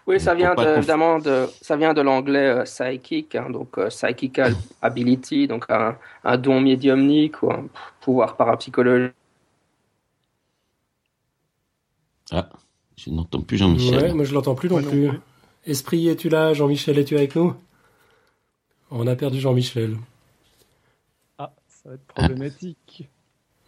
Oui, 0.06 0.18
ça 0.18 0.34
vient 0.34 0.54
de, 0.54 0.78
évidemment 0.78 1.18
de, 1.18 1.46
ça 1.60 1.76
vient 1.76 1.92
de 1.92 2.00
l'anglais 2.00 2.48
euh, 2.48 2.64
psychic, 2.64 3.34
hein, 3.34 3.50
donc 3.50 3.76
euh, 3.76 3.88
psychical 3.88 4.54
ability, 4.82 5.46
donc 5.46 5.66
un, 5.68 5.96
un, 6.24 6.38
don 6.38 6.60
médiumnique 6.60 7.42
ou 7.42 7.52
un 7.52 7.66
pouvoir 8.00 8.36
parapsychologique 8.36 9.12
Ah, 12.30 12.48
je 12.96 13.10
n'entends 13.10 13.42
plus 13.42 13.58
Jean-Michel. 13.58 14.02
Ouais, 14.02 14.12
moi 14.14 14.24
je 14.24 14.32
l'entends 14.32 14.54
plus 14.54 14.70
non 14.70 14.82
plus. 14.82 15.10
Esprit, 15.68 16.08
es-tu 16.08 16.30
là? 16.30 16.54
Jean-Michel, 16.54 16.98
es-tu 16.98 17.14
avec 17.18 17.36
nous? 17.36 17.54
On 18.90 19.06
a 19.06 19.14
perdu 19.14 19.38
Jean-Michel. 19.38 19.98
Ah, 21.36 21.52
ça 21.66 21.90
va 21.90 21.94
être 21.96 22.06
problématique. 22.06 23.06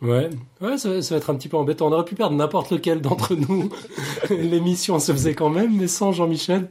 Ouais, 0.03 0.31
ouais, 0.63 0.79
ça, 0.79 0.89
va- 0.89 1.17
être 1.17 1.29
un 1.29 1.35
petit 1.35 1.49
peu 1.49 1.59
embêtant. 1.59 1.89
On 1.89 1.93
aurait 1.93 2.07
pu 2.07 2.15
perdre 2.15 2.35
n'importe 2.35 2.71
lequel 2.71 3.03
d'entre 3.03 3.35
nous. 3.35 3.69
L'émission 4.31 4.99
se 4.99 5.13
faisait 5.13 5.35
quand 5.35 5.51
même, 5.51 5.77
mais 5.77 5.89
sans 5.89 6.11
Jean-Michel. 6.13 6.71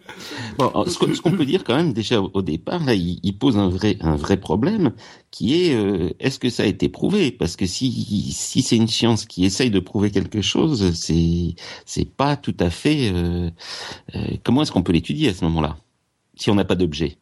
Ce 0.58 1.22
qu'on 1.22 1.32
peut 1.34 1.46
dire 1.46 1.64
quand 1.64 1.76
même 1.76 1.94
déjà 1.94 2.20
au 2.22 2.42
départ, 2.42 2.82
il 2.92 3.38
pose 3.38 3.56
un 3.58 3.70
vrai 3.70 3.98
un 4.02 4.16
vrai 4.16 4.38
problème 4.38 4.94
qui 5.30 5.62
est 5.64 5.76
euh, 5.76 6.10
est-ce 6.20 6.40
que 6.40 6.50
ça 6.50 6.64
a 6.64 6.66
été 6.66 6.90
prouvé? 6.90 7.32
Parce 7.32 7.56
que 7.56 7.68
si 7.68 8.32
si 8.32 8.64
c'est 8.64 8.78
une 8.78 8.88
science 8.88 9.26
qui 9.26 9.46
essaye 9.46 9.70
de 9.70 9.80
prouver 9.80 10.10
quelque 10.10 10.42
chose, 10.42 10.92
c'est 10.96 11.54
c'est 11.86 12.06
pas 12.10 12.36
tout 12.36 12.56
à 12.60 12.72
fait. 12.72 13.12
euh, 13.14 13.52
euh, 14.16 14.20
comment 14.44 14.64
est-ce 14.64 14.72
qu'on 14.72 14.82
peut 14.84 14.94
l'étudier 14.94 15.30
à 15.30 15.34
ce 15.36 15.44
moment-là? 15.46 15.78
Si 16.36 16.50
on 16.50 16.56
n'a 16.56 16.66
pas 16.66 16.76
d'objet 16.76 17.18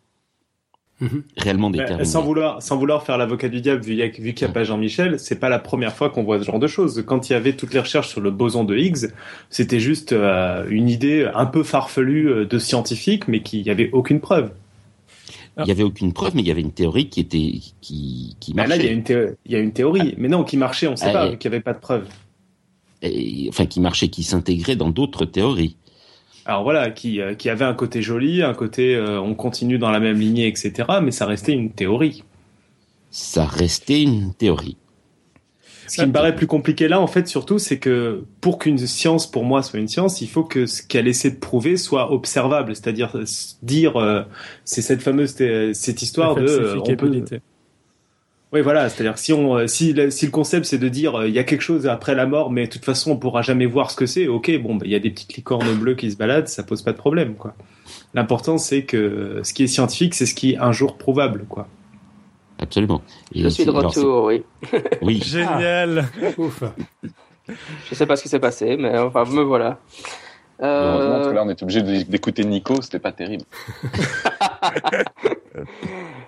Mhm. 1.00 1.22
réellement 1.38 1.70
Mais, 1.70 1.78
déterminé 1.78 2.06
sans 2.06 2.24
vouloir, 2.24 2.62
sans 2.62 2.76
vouloir 2.78 3.04
faire 3.04 3.18
l'avocat 3.20 3.50
du 3.50 3.62
diable, 3.62 3.84
vu, 3.84 3.94
y 3.94 4.02
a- 4.02 4.08
vu 4.08 4.34
qu'il 4.34 4.48
n'y 4.48 4.52
a 4.52 4.54
pas 4.54 4.64
Jean-Michel, 4.64 5.20
c'est 5.20 5.40
pas 5.40 5.50
la 5.50 5.60
première 5.60 5.94
fois 5.96 6.10
qu'on 6.10 6.24
voit 6.24 6.40
ce 6.40 6.44
genre 6.46 6.58
de 6.60 6.66
choses. 6.68 7.04
Quand 7.06 7.30
il 7.30 7.34
y 7.34 7.36
avait 7.36 7.54
toutes 7.54 7.74
les 7.74 7.80
recherches 7.80 8.08
sur 8.10 8.20
le 8.22 8.32
boson 8.32 8.64
de 8.64 8.76
Higgs, 8.76 9.12
c'était 9.52 9.80
juste 9.80 10.12
euh, 10.14 10.66
une 10.70 10.90
idée 10.90 11.30
un 11.36 11.46
peu 11.46 11.62
farfelue 11.64 12.30
euh, 12.30 12.46
de 12.46 12.58
scientifique, 12.58 13.28
mais 13.28 13.42
qui 13.42 13.62
n'y 13.62 13.70
avait 13.70 13.92
aucune 13.92 14.20
preuve. 14.20 14.52
Il 15.60 15.68
y 15.68 15.72
avait 15.72 15.84
aucune 15.84 16.14
preuve, 16.14 16.36
mais 16.36 16.42
il 16.44 16.48
y 16.48 16.52
avait 16.52 16.62
une 16.62 16.72
théorie 16.72 17.10
qui 17.10 17.20
était 17.20 17.52
qui 17.82 18.36
qui 18.40 18.54
Bah, 18.54 18.68
marchait. 18.68 18.78
là, 18.78 18.84
il 18.84 18.86
y 18.86 18.90
a 18.90 18.94
une, 18.94 19.04
thé- 19.04 19.30
il 19.46 19.52
y 19.52 19.56
a 19.56 19.60
une 19.60 19.74
théorie, 19.74 20.14
mais 20.18 20.28
non, 20.28 20.44
qui 20.44 20.56
marchait, 20.58 20.88
on 20.88 20.96
sait 20.96 21.08
Ah, 21.10 21.14
pas, 21.14 21.28
et- 21.28 21.32
vu 21.32 21.38
qu'il 21.38 21.50
n'y 21.50 21.56
avait 21.56 21.64
pas 21.64 21.74
de 21.74 21.80
preuve. 21.80 22.06
Et- 23.02 23.48
enfin 23.50 23.66
qui 23.68 23.80
marchait, 23.80 24.08
qui 24.08 24.24
s'intégrait 24.24 24.76
dans 24.76 24.90
d'autres 24.90 25.26
théories. 25.26 25.76
Alors 26.48 26.64
voilà, 26.64 26.90
qui, 26.92 27.20
euh, 27.22 27.36
qui 27.36 27.50
avait 27.50 27.66
un 27.66 27.74
côté 27.74 28.02
joli, 28.02 28.42
un 28.42 28.54
côté 28.54 28.96
euh, 28.96 29.20
on 29.20 29.36
continue 29.36 29.78
dans 29.78 29.92
la 29.92 30.00
même 30.00 30.18
lignée, 30.20 30.48
etc. 30.48 30.72
Mais 31.04 31.12
ça 31.12 31.26
restait 31.26 31.52
une 31.52 31.72
théorie. 31.72 32.24
Ça 33.12 33.46
restait 33.46 34.02
une 34.02 34.34
théorie. 34.34 34.78
Ce 35.88 35.96
qui 35.96 36.02
me 36.02 36.12
paraît 36.12 36.36
plus 36.36 36.48
compliqué 36.48 36.88
là, 36.90 37.00
en 37.00 37.08
fait, 37.08 37.28
surtout, 37.30 37.60
c'est 37.60 37.80
que 37.80 38.26
pour 38.42 38.60
qu'une 38.60 38.78
science, 38.78 39.30
pour 39.30 39.46
moi, 39.46 39.62
soit 39.64 39.80
une 39.80 39.88
science, 39.88 40.20
il 40.22 40.28
faut 40.28 40.44
que 40.44 40.66
ce 40.66 40.84
qu'elle 40.84 41.08
essaie 41.08 41.32
de 41.32 41.38
prouver 41.40 41.78
soit 41.78 42.12
observable. 42.12 42.76
C'est-à-dire 42.76 43.16
euh, 43.18 43.24
dire, 43.64 43.96
euh, 43.98 44.24
c'est 44.66 44.82
cette 44.82 45.02
fameuse 45.02 45.36
thé- 45.36 45.74
cette 45.74 46.02
histoire 46.02 46.36
de, 46.36 46.42
euh, 46.42 46.46
on 46.48 46.96
peut, 46.96 46.98
falsificabilité. 47.08 47.40
Oui, 48.54 48.62
voilà. 48.62 48.90
C'est-à-dire 48.90 49.14
que 49.14 49.20
si 49.20 49.34
on, 49.34 49.56
euh, 49.58 49.68
si, 49.68 49.94
le- 49.94 50.10
si 50.12 50.26
le 50.26 50.32
concept 50.32 50.66
c'est 50.66 50.78
de 50.78 50.88
dire, 50.90 51.16
euh, 51.20 51.28
il 51.28 51.34
y 51.34 51.40
a 51.40 51.44
quelque 51.44 51.62
chose 51.62 51.88
après 51.88 52.16
la 52.16 52.26
mort, 52.26 52.50
mais 52.52 52.68
de 52.68 52.72
toute 52.72 52.86
façon, 52.86 53.12
on 53.12 53.18
pourra 53.18 53.42
jamais 53.42 53.66
voir 53.66 53.92
ce 53.92 53.96
que 53.96 54.06
c'est. 54.06 54.28
Ok, 54.28 54.52
bon, 54.62 54.76
bah, 54.76 54.86
il 54.86 54.92
y 54.92 54.96
a 54.96 55.00
des 55.00 55.10
petites 55.10 55.34
licornes 55.36 55.74
bleues 55.76 55.96
qui 55.96 56.10
se 56.12 56.18
baladent, 56.18 56.48
ça 56.48 56.64
pose 56.64 56.82
pas 56.82 56.92
de 56.94 56.98
problème, 56.98 57.36
quoi. 57.36 57.54
L'important, 58.14 58.58
c'est 58.58 58.84
que 58.84 59.42
ce 59.44 59.54
qui 59.54 59.64
est 59.64 59.68
scientifique, 59.68 60.14
c'est 60.16 60.26
ce 60.26 60.34
qui 60.34 60.54
est 60.54 60.58
un 60.58 60.72
jour 60.72 60.98
prouvable, 60.98 61.46
quoi. 61.50 61.68
Absolument. 62.60 63.02
Et 63.36 63.42
Je 63.44 63.50
suis 63.50 63.66
de 63.66 63.70
retour, 63.72 64.24
oui. 64.26 64.44
Oui. 65.02 65.22
Génial. 65.26 66.08
Ouf. 66.38 66.64
Je 67.90 67.96
sais 67.96 68.06
pas 68.06 68.16
ce 68.16 68.24
qui 68.24 68.30
s'est 68.30 68.40
passé, 68.40 68.76
mais 68.78 68.98
enfin, 68.98 69.26
me 69.26 69.42
voilà. 69.44 69.78
Heureusement, 70.60 71.12
parce 71.14 71.26
que 71.28 71.32
Euh, 71.32 71.34
là, 71.34 71.44
on 71.46 71.50
est 71.50 71.62
obligé 71.62 71.82
de- 71.84 72.02
d'écouter 72.10 72.44
Nico, 72.44 72.82
c'était 72.82 72.98
pas 73.00 73.12
terrible. 73.12 73.44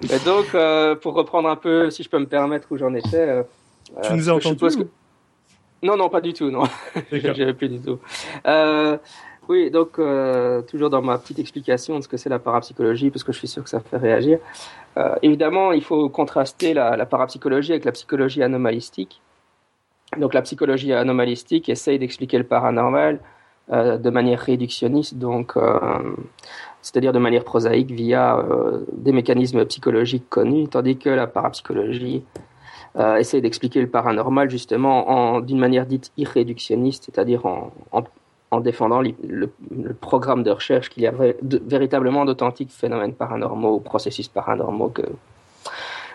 et 0.03 0.19
donc, 0.25 0.45
euh, 0.55 0.95
pour 0.95 1.13
reprendre 1.13 1.49
un 1.49 1.55
peu, 1.55 1.89
si 1.89 2.03
je 2.03 2.09
peux 2.09 2.19
me 2.19 2.25
permettre 2.27 2.67
où 2.71 2.77
j'en 2.77 2.93
étais. 2.93 3.15
euh, 3.17 3.43
Tu 4.03 4.11
euh, 4.11 4.15
nous 4.15 4.29
as 4.29 4.39
je 4.39 4.49
entendu 4.49 4.77
que- 4.77 4.87
Non, 5.83 5.95
non, 5.97 6.09
pas 6.09 6.21
du 6.21 6.33
tout, 6.33 6.49
non. 6.51 6.63
J'avais 7.11 7.53
plus 7.53 7.69
du 7.69 7.79
tout. 7.79 7.99
Euh, 8.47 8.97
oui, 9.47 9.71
donc 9.71 9.97
euh, 9.97 10.61
toujours 10.61 10.89
dans 10.89 11.01
ma 11.01 11.17
petite 11.17 11.39
explication 11.39 11.97
de 11.97 12.03
ce 12.03 12.07
que 12.07 12.17
c'est 12.17 12.29
la 12.29 12.39
parapsychologie, 12.39 13.09
parce 13.09 13.23
que 13.23 13.31
je 13.31 13.37
suis 13.39 13.47
sûr 13.47 13.63
que 13.63 13.69
ça 13.69 13.79
fait 13.79 13.97
réagir. 13.97 14.39
Euh, 14.97 15.15
évidemment, 15.21 15.71
il 15.71 15.83
faut 15.83 16.07
contraster 16.09 16.73
la, 16.73 16.95
la 16.97 17.05
parapsychologie 17.05 17.71
avec 17.71 17.85
la 17.85 17.91
psychologie 17.91 18.43
anomalistique. 18.43 19.21
Donc 20.17 20.33
la 20.33 20.41
psychologie 20.41 20.91
anomalistique 20.93 21.69
essaye 21.69 21.99
d'expliquer 21.99 22.37
le 22.39 22.43
paranormal 22.43 23.19
euh, 23.71 23.97
de 23.97 24.09
manière 24.09 24.39
réductionniste, 24.39 25.15
donc 25.15 25.55
euh, 25.55 25.79
c'est-à-dire 26.81 27.11
de 27.13 27.19
manière 27.19 27.43
prosaïque 27.43 27.91
via 27.91 28.37
euh, 28.37 28.85
des 28.93 29.11
mécanismes 29.11 29.65
psychologiques 29.65 30.29
connus, 30.29 30.67
tandis 30.69 30.97
que 30.97 31.09
la 31.09 31.27
parapsychologie 31.27 32.23
euh, 32.97 33.17
essaye 33.17 33.41
d'expliquer 33.41 33.81
le 33.81 33.87
paranormal 33.87 34.49
justement 34.49 35.09
en- 35.09 35.39
d'une 35.41 35.59
manière 35.59 35.85
dite 35.85 36.11
irréductionniste, 36.17 37.05
c'est-à-dire 37.05 37.45
en, 37.45 37.71
en, 37.91 38.03
en 38.51 38.59
défendant 38.61 39.01
li- 39.01 39.15
le, 39.27 39.51
le 39.75 39.93
programme 39.93 40.41
de 40.43 40.51
recherche 40.51 40.89
qu'il 40.89 41.03
y 41.03 41.07
avait 41.07 41.37
de- 41.41 41.61
véritablement 41.65 42.25
d'authentiques 42.25 42.71
phénomènes 42.71 43.13
paranormaux, 43.13 43.75
ou 43.75 43.79
processus 43.79 44.27
paranormaux 44.27 44.89
que 44.89 45.03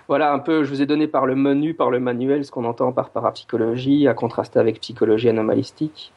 voilà 0.08 0.32
un 0.34 0.38
peu, 0.38 0.64
je 0.64 0.70
vous 0.70 0.82
ai 0.82 0.86
donné 0.86 1.06
par 1.06 1.24
le 1.24 1.34
menu, 1.34 1.72
par 1.72 1.90
le 1.90 1.98
manuel, 2.00 2.44
ce 2.44 2.50
qu'on 2.50 2.64
entend 2.66 2.92
par 2.92 3.08
parapsychologie, 3.10 4.06
à 4.06 4.12
contraster 4.12 4.58
avec 4.58 4.80
psychologie 4.80 5.30
anomalistique. 5.30 6.12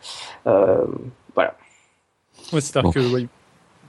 Euh, 0.45 0.83
voilà. 1.35 1.53
Ouais, 2.51 2.59
C'est-à-dire 2.59 2.83
Bon. 2.83 2.91
que 2.91 2.99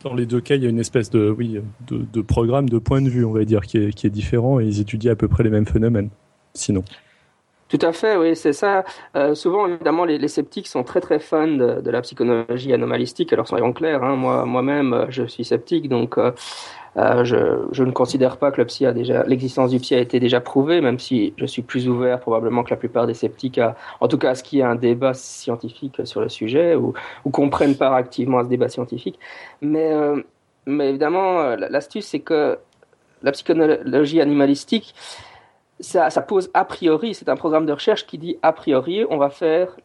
dans 0.03 0.15
les 0.15 0.27
deux 0.27 0.41
cas, 0.41 0.55
il 0.55 0.63
y 0.63 0.67
a 0.67 0.69
une 0.69 0.79
espèce 0.79 1.11
de, 1.11 1.31
oui, 1.31 1.61
de, 1.91 2.21
programme, 2.21 2.69
de 2.69 2.79
point 2.79 3.03
de 3.03 3.09
vue, 3.09 3.25
on 3.25 3.33
va 3.33 3.45
dire, 3.45 3.63
qui 3.63 3.79
est, 3.79 3.93
qui 3.93 4.07
est 4.07 4.11
différent 4.11 4.61
et 4.61 4.67
ils 4.67 4.81
étudient 4.81 5.13
à 5.13 5.17
peu 5.17 5.29
près 5.29 5.43
les 5.43 5.51
mêmes 5.51 5.67
phénomènes. 5.67 6.11
Sinon. 6.55 6.85
Tout 7.69 7.79
à 7.83 7.93
fait, 7.93 8.17
oui, 8.17 8.35
c'est 8.35 8.55
ça. 8.55 8.85
Euh, 9.15 9.35
souvent, 9.35 9.67
évidemment, 9.67 10.07
les, 10.07 10.17
les 10.17 10.29
sceptiques 10.29 10.67
sont 10.67 10.85
très 10.85 11.01
très 11.03 11.19
fans 11.19 11.47
de, 11.47 11.81
de 11.83 11.91
la 11.91 12.01
psychologie 12.01 12.73
anomalistique. 12.73 13.31
Alors, 13.33 13.47
soyons 13.47 13.75
clairs, 13.75 14.03
hein, 14.03 14.17
moi, 14.17 14.47
moi-même, 14.47 14.95
euh, 14.95 15.07
je 15.11 15.25
suis 15.25 15.45
sceptique, 15.45 15.89
donc 15.91 16.17
euh, 16.17 16.33
euh, 16.97 17.25
je, 17.25 17.37
je 17.71 17.85
ne 17.85 17.91
considère 17.93 18.39
pas 18.39 18.51
que 18.53 18.61
le 18.61 18.67
psy 18.67 18.87
a 18.87 18.93
déjà 18.93 19.23
l'existence 19.25 19.71
du 19.71 19.79
psy 19.81 19.95
a 19.95 19.99
été 19.99 20.19
déjà 20.19 20.41
prouvée, 20.41 20.81
même 20.81 20.99
si 20.99 21.35
je 21.37 21.45
suis 21.45 21.61
plus 21.61 21.89
ouvert 21.91 22.21
probablement 22.21 22.65
que 22.65 22.71
la 22.71 22.77
plupart 22.77 23.07
des 23.07 23.15
sceptiques, 23.15 23.59
à, 23.59 23.77
en 24.01 24.09
tout 24.09 24.17
cas 24.17 24.31
à 24.31 24.35
ce 24.35 24.43
qu'il 24.43 24.59
y 24.61 24.63
ait 24.63 24.65
un 24.65 24.75
débat 24.75 25.13
scientifique 25.13 26.01
sur 26.05 26.23
le 26.23 26.31
sujet 26.31 26.75
ou, 26.75 26.95
ou 27.27 27.31
qu'on 27.31 27.51
prenne 27.51 27.77
part 27.77 27.93
activement 27.93 28.39
à 28.39 28.45
ce 28.45 28.49
débat 28.49 28.71
scientifique. 28.71 29.19
Mais, 29.61 29.93
euh, 29.93 30.23
mais 30.65 30.89
évidemment, 30.89 31.41
euh, 31.41 31.57
l'astuce, 31.71 32.07
c'est 32.07 32.21
que 32.21 32.59
la 33.23 33.33
psychologie 33.33 34.21
animalistique 34.21 34.95
ça, 35.81 36.11
ça 36.11 36.23
pose 36.23 36.51
a 36.55 36.65
priori, 36.65 37.15
c'est 37.15 37.29
un 37.29 37.37
programme 37.37 37.67
de 37.67 37.73
recherche 37.73 38.07
qui 38.07 38.19
dit 38.19 38.37
a 38.43 38.53
priori, 38.53 39.05
on 39.11 39.17
va 39.17 39.31
faire, 39.31 39.77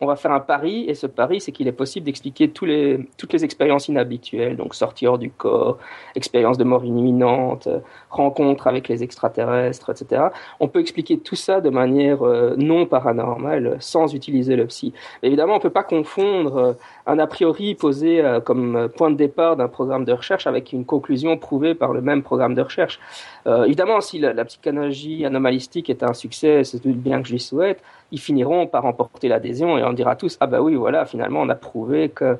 on 0.00 0.06
va 0.06 0.14
faire 0.14 0.30
un 0.30 0.38
pari, 0.40 0.84
et 0.88 0.94
ce 0.94 1.08
pari, 1.08 1.40
c'est 1.40 1.50
qu'il 1.50 1.66
est 1.66 1.72
possible 1.72 2.06
d'expliquer 2.06 2.50
tous 2.50 2.64
les, 2.64 3.00
toutes 3.16 3.32
les 3.32 3.44
expériences 3.44 3.88
inhabituelles, 3.88 4.56
donc 4.56 4.76
sortie 4.76 5.08
hors 5.08 5.18
du 5.18 5.28
corps, 5.28 5.78
expérience 6.14 6.56
de 6.56 6.62
mort 6.62 6.84
imminente, 6.84 7.66
euh, 7.66 7.80
rencontre 8.08 8.68
avec 8.68 8.86
les 8.86 9.02
extraterrestres, 9.02 9.90
etc. 9.90 10.26
On 10.60 10.68
peut 10.68 10.78
expliquer 10.78 11.18
tout 11.18 11.34
ça 11.34 11.60
de 11.60 11.68
manière 11.68 12.24
euh, 12.24 12.54
non 12.56 12.86
paranormale, 12.86 13.76
sans 13.80 14.14
utiliser 14.14 14.54
le 14.54 14.66
psy. 14.66 14.92
Évidemment, 15.24 15.56
on 15.56 15.60
peut 15.60 15.68
pas 15.68 15.82
confondre 15.82 16.56
euh, 16.56 16.72
un 17.06 17.18
a 17.18 17.26
priori 17.26 17.74
posé 17.74 18.22
comme 18.44 18.90
point 18.96 19.10
de 19.10 19.16
départ 19.16 19.56
d'un 19.56 19.66
programme 19.66 20.04
de 20.04 20.12
recherche 20.12 20.46
avec 20.46 20.72
une 20.72 20.84
conclusion 20.84 21.38
prouvée 21.38 21.74
par 21.74 21.94
le 21.94 22.02
même 22.02 22.22
programme 22.22 22.54
de 22.54 22.60
recherche. 22.60 23.00
Évidemment, 23.46 24.02
si 24.02 24.18
la, 24.18 24.34
la 24.34 24.44
psychologie 24.44 25.24
anomalistique 25.24 25.88
est 25.88 26.02
un 26.02 26.12
succès, 26.12 26.64
c'est 26.64 26.80
tout 26.80 26.92
bien 26.92 27.22
que 27.22 27.28
je 27.28 27.32
lui 27.32 27.40
souhaite, 27.40 27.82
ils 28.10 28.20
finiront 28.20 28.66
par 28.66 28.82
remporter 28.82 29.28
l'adhésion 29.28 29.78
et 29.78 29.84
on 29.84 29.92
dira 29.92 30.16
tous 30.16 30.36
ah 30.40 30.46
bah 30.46 30.60
oui 30.62 30.74
voilà 30.74 31.04
finalement 31.06 31.40
on 31.40 31.48
a 31.48 31.54
prouvé 31.54 32.08
que 32.08 32.38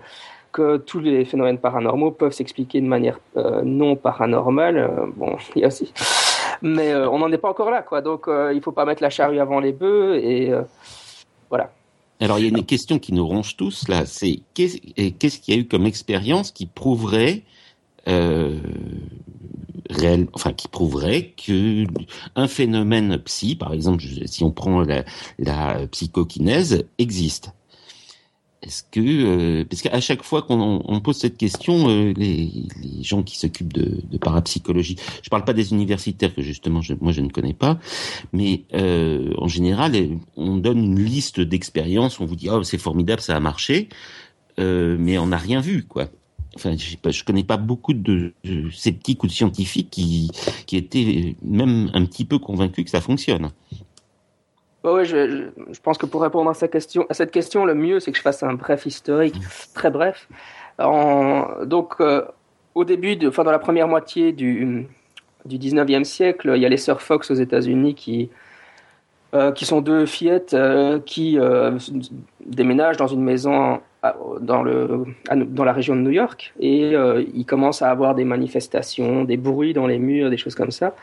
que 0.53 0.77
tous 0.79 1.01
les 1.01 1.25
phénomènes 1.25 1.59
paranormaux 1.59 2.11
peuvent 2.11 2.33
s'expliquer 2.33 2.81
de 2.81 2.87
manière 2.87 3.21
euh, 3.37 3.63
non 3.63 3.97
paranormale. 3.97 4.79
Euh, 4.79 5.07
bon, 5.15 5.37
il 5.57 5.63
y 5.63 5.65
a 5.65 5.69
aussi, 5.69 5.93
mais 6.63 6.91
euh, 6.91 7.09
on 7.11 7.19
n'en 7.19 7.31
est 7.31 7.39
pas 7.39 7.51
encore 7.51 7.71
là 7.71 7.83
quoi. 7.83 8.01
Donc 8.01 8.29
il 8.29 8.61
faut 8.63 8.73
pas 8.73 8.85
mettre 8.85 9.03
la 9.03 9.11
charrue 9.11 9.41
avant 9.41 9.61
les 9.61 9.73
bœufs 9.73 10.17
et 10.17 10.53
voilà. 11.49 11.73
Alors 12.21 12.39
il 12.39 12.43
y 12.43 12.47
a 12.47 12.59
une 12.59 12.67
question 12.67 12.99
qui 12.99 13.13
nous 13.13 13.27
ronge 13.27 13.57
tous 13.57 13.87
là, 13.89 14.05
c'est 14.05 14.41
qu'est-ce 14.55 14.79
qu'il 15.39 15.55
y 15.55 15.57
a 15.57 15.61
eu 15.61 15.67
comme 15.67 15.87
expérience 15.87 16.51
qui 16.51 16.67
prouverait 16.67 17.43
réel, 19.91 20.29
enfin 20.33 20.53
qui 20.53 20.69
prouverait 20.69 21.35
que 21.37 21.85
un 22.37 22.49
phénomène 22.49 23.19
psy, 23.19 23.57
par 23.57 23.73
exemple, 23.73 24.03
si 24.27 24.45
on 24.45 24.51
prend 24.51 24.83
la, 25.39 25.87
psychokinèse, 25.91 26.85
existe. 26.99 27.53
Est-ce 28.61 28.83
que 28.83 29.01
euh, 29.01 29.65
parce 29.65 29.83
qu'à 29.83 30.01
chaque 30.01 30.25
fois 30.25 30.43
qu'on 30.43 30.83
on 30.85 31.01
pose 31.01 31.17
cette 31.17 31.37
question, 31.37 31.89
euh, 31.89 32.13
les, 32.17 32.51
les 32.83 33.05
gens 33.05 33.23
qui 33.23 33.39
s'occupent 33.39 33.73
de, 33.73 34.03
de 34.11 34.19
parapsychologie, 34.19 34.97
je 35.23 35.31
parle 35.31 35.45
pas 35.45 35.53
des 35.53 35.73
universitaires 35.73 36.35
que 36.35 36.43
justement 36.43 36.83
je, 36.83 36.95
moi 37.01 37.13
je 37.13 37.21
ne 37.21 37.29
connais 37.29 37.55
pas, 37.55 37.79
mais 38.33 38.65
euh, 38.75 39.33
en 39.39 39.47
général 39.47 39.93
on 40.37 40.57
donne 40.57 40.83
une 40.83 40.99
liste 40.99 41.39
d'expériences, 41.41 42.19
on 42.19 42.27
vous 42.27 42.35
dit 42.35 42.49
oh 42.51 42.65
c'est 42.65 42.79
formidable 42.79 43.23
ça 43.23 43.37
a 43.37 43.41
marché, 43.41 43.89
euh, 44.59 44.97
mais 44.99 45.19
on 45.19 45.29
n'a 45.29 45.39
rien 45.39 45.61
vu 45.61 45.85
quoi. 45.85 46.09
Je 46.59 46.97
sais 47.13 47.25
connais 47.25 47.45
pas 47.45 47.57
beaucoup 47.57 47.95
de, 47.95 48.33
de 48.45 48.71
sceptiques 48.71 49.23
ou 49.25 49.27
de 49.27 49.33
scientifiques 49.33 49.91
qui 49.91 50.77
étaient 50.77 51.37
même 51.43 51.91
un 51.95 52.05
petit 52.05 52.25
peu 52.25 52.39
convaincus 52.39 52.85
que 52.85 52.91
ça 52.91 53.01
fonctionne. 53.01 53.51
Ouais, 54.85 54.93
ouais, 54.93 55.05
je, 55.05 55.81
pense 55.83 55.99
que 55.99 56.07
pour 56.07 56.23
répondre 56.23 56.49
à, 56.51 56.55
sa 56.55 56.69
question, 56.69 57.05
à 57.09 57.15
cette 57.15 57.33
question, 57.33 57.65
le 57.65 57.75
mieux, 57.75 57.99
c'est 57.99 58.13
que 58.13 58.17
je 58.17 58.23
fasse 58.23 58.43
un 58.45 58.55
bref 58.55 58.87
historique, 58.87 59.35
très 59.75 59.91
bref. 59.91 60.29
Donc, 60.79 61.95
euh, 62.01 62.25
au 62.75 62.85
début, 62.85 63.19
enfin, 63.27 63.43
dans 63.43 63.51
la 63.51 63.59
première 63.59 63.89
moitié 63.89 64.33
du, 64.33 64.87
du 65.45 65.59
19e 65.59 66.05
siècle, 66.05 66.53
il 66.55 66.63
y 66.63 66.67
a 66.67 66.69
les 66.69 66.77
sœurs 66.77 67.03
Fox 67.03 67.31
aux 67.33 67.35
États-Unis 67.35 67.97
qui, 67.97 68.31
euh, 69.35 69.51
qui 69.51 69.65
sont 69.65 69.81
deux 69.81 70.07
fillettes 70.07 70.55
euh, 70.55 71.01
qui 71.01 71.39
déménagent 72.47 72.99
dans 72.99 73.09
une 73.09 73.23
maison 73.23 73.81
dans, 74.41 74.63
le, 74.63 75.05
dans 75.35 75.65
la 75.65 75.73
région 75.73 75.97
de 75.97 76.01
New 76.03 76.11
York 76.11 76.55
et 76.61 76.95
euh, 76.95 77.25
ils 77.35 77.45
commencent 77.45 77.83
à 77.83 77.91
avoir 77.91 78.15
des 78.15 78.25
manifestations, 78.25 79.25
des 79.25 79.37
bruits 79.37 79.73
dans 79.73 79.87
les 79.87 79.99
murs, 79.99 80.31
des 80.31 80.37
choses 80.37 80.55
comme 80.55 80.71
ça. 80.71 80.95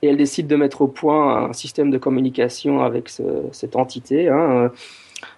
Et 0.00 0.08
elles 0.08 0.16
décident 0.16 0.48
de 0.48 0.56
mettre 0.56 0.80
au 0.82 0.86
point 0.88 1.48
un 1.48 1.52
système 1.52 1.90
de 1.90 1.98
communication 1.98 2.82
avec 2.82 3.08
ce- 3.08 3.22
cette 3.52 3.76
entité. 3.76 4.28
Hein. 4.28 4.70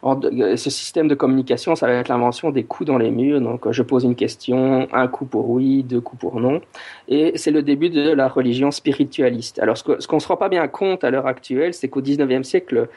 Ce 0.02 0.68
système 0.68 1.08
de 1.08 1.14
communication, 1.14 1.74
ça 1.74 1.86
va 1.86 1.94
être 1.94 2.08
l'invention 2.08 2.50
des 2.50 2.64
coups 2.64 2.86
dans 2.86 2.98
les 2.98 3.10
murs. 3.10 3.40
Donc, 3.40 3.70
je 3.70 3.82
pose 3.82 4.04
une 4.04 4.14
question, 4.14 4.86
un 4.92 5.08
coup 5.08 5.24
pour 5.24 5.48
oui, 5.48 5.82
deux 5.82 6.02
coups 6.02 6.20
pour 6.20 6.38
non. 6.38 6.60
Et 7.08 7.32
c'est 7.36 7.50
le 7.50 7.62
début 7.62 7.88
de 7.88 8.10
la 8.10 8.28
religion 8.28 8.70
spiritualiste. 8.70 9.58
Alors, 9.58 9.78
ce 9.78 9.84
qu'on 10.06 10.16
ne 10.16 10.20
se 10.20 10.28
rend 10.28 10.36
pas 10.36 10.50
bien 10.50 10.68
compte 10.68 11.02
à 11.02 11.10
l'heure 11.10 11.26
actuelle, 11.26 11.72
c'est 11.72 11.88
qu'au 11.88 12.02
19e 12.02 12.44
siècle, 12.44 12.88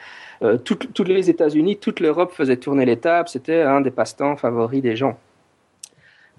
euh, 0.42 0.58
toutes- 0.58 0.92
tous 0.92 1.04
les 1.04 1.30
États-Unis, 1.30 1.76
toute 1.78 2.00
l'Europe 2.00 2.32
faisait 2.32 2.56
tourner 2.56 2.84
les 2.84 2.98
tables. 2.98 3.28
C'était 3.28 3.62
un 3.62 3.80
des 3.80 3.90
passe-temps 3.90 4.36
favoris 4.36 4.82
des 4.82 4.96
gens. 4.96 5.18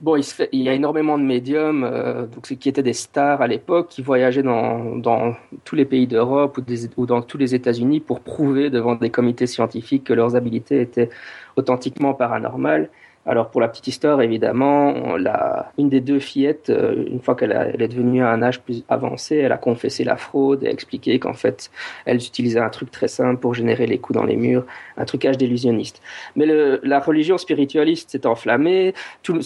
Bon, 0.02 0.18
il, 0.18 0.26
il 0.52 0.62
y 0.62 0.68
a 0.68 0.74
énormément 0.74 1.18
de 1.18 1.24
médiums 1.24 1.86
euh, 1.86 2.26
donc, 2.26 2.44
qui 2.60 2.68
étaient 2.68 2.84
des 2.84 2.92
stars 2.94 3.42
à 3.42 3.48
l'époque, 3.48 3.88
qui 3.88 4.02
voyageaient 4.02 4.44
dans, 4.44 5.36
tous 5.64 5.76
les 5.76 5.86
pays 5.86 6.06
d'Europe 6.06 6.58
ou, 6.58 6.64
ou 6.98 7.06
dans 7.06 7.22
tous 7.22 7.38
les 7.38 7.56
États-Unis 7.56 8.02
pour 8.02 8.20
prouver 8.20 8.70
devant 8.70 8.96
des 8.96 9.10
comités 9.10 9.48
scientifiques 9.48 10.04
que 10.04 10.14
leurs 10.14 10.36
habiletés 10.36 10.82
étaient 10.82 11.10
authentiquement 11.56 12.14
paranormales. 12.14 12.90
Alors 13.28 13.50
pour 13.50 13.60
la 13.60 13.68
petite 13.68 13.88
histoire, 13.88 14.22
évidemment, 14.22 15.18
la, 15.18 15.72
une 15.80 15.90
des 15.90 16.00
deux 16.00 16.20
fillettes, 16.20 16.70
euh, 16.70 17.06
une 17.08 17.20
fois 17.20 17.36
qu'elle 17.36 17.52
est 17.80 17.88
devenue 17.88 18.24
à 18.24 18.30
un 18.30 18.44
âge 18.44 18.62
plus 18.62 18.84
avancé, 18.88 19.38
elle 19.38 19.52
a 19.52 19.58
confessé 19.58 20.04
la 20.04 20.16
fraude 20.16 20.64
et 20.64 20.68
expliqué 20.68 21.18
qu'en 21.18 21.34
fait, 21.34 21.72
elle 22.06 22.18
utilisait 22.18 22.60
un 22.60 22.70
truc 22.70 22.92
très 22.92 23.08
simple 23.08 23.40
pour 23.40 23.56
générer 23.56 23.88
les 23.88 23.98
coups 23.98 24.18
dans 24.18 24.26
les 24.26 24.36
murs, 24.36 24.66
un 24.98 25.06
trucage 25.06 25.38
d'illusionniste. 25.38 26.04
Mais 26.36 26.46
le, 26.46 26.80
la 26.84 27.00
religion 27.00 27.40
spiritualiste 27.40 28.12
s'est 28.12 28.28
enflammée, 28.28 28.94
tout, 29.24 29.40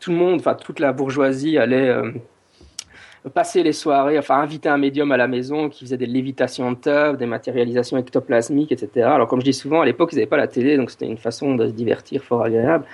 tout 0.00 0.10
le 0.10 0.16
monde, 0.16 0.40
enfin 0.40 0.54
toute 0.54 0.80
la 0.80 0.92
bourgeoisie 0.92 1.58
allait 1.58 1.88
euh, 1.88 2.10
passer 3.28 3.62
les 3.62 3.72
soirées, 3.72 4.18
enfin 4.18 4.36
inviter 4.36 4.68
un 4.68 4.78
médium 4.78 5.12
à 5.12 5.16
la 5.16 5.28
maison 5.28 5.68
qui 5.68 5.84
faisait 5.84 5.96
des 5.96 6.06
lévitations 6.06 6.72
de 6.72 6.76
table, 6.76 7.18
des 7.18 7.26
matérialisations 7.26 7.96
ectoplasmiques, 7.96 8.72
etc. 8.72 9.06
Alors 9.06 9.28
comme 9.28 9.40
je 9.40 9.44
dis 9.44 9.52
souvent, 9.52 9.80
à 9.80 9.86
l'époque 9.86 10.10
ils 10.12 10.16
n'avaient 10.16 10.26
pas 10.26 10.36
la 10.36 10.48
télé, 10.48 10.76
donc 10.76 10.90
c'était 10.90 11.06
une 11.06 11.18
façon 11.18 11.54
de 11.54 11.68
se 11.68 11.72
divertir 11.72 12.22
fort 12.22 12.42
agréable. 12.42 12.84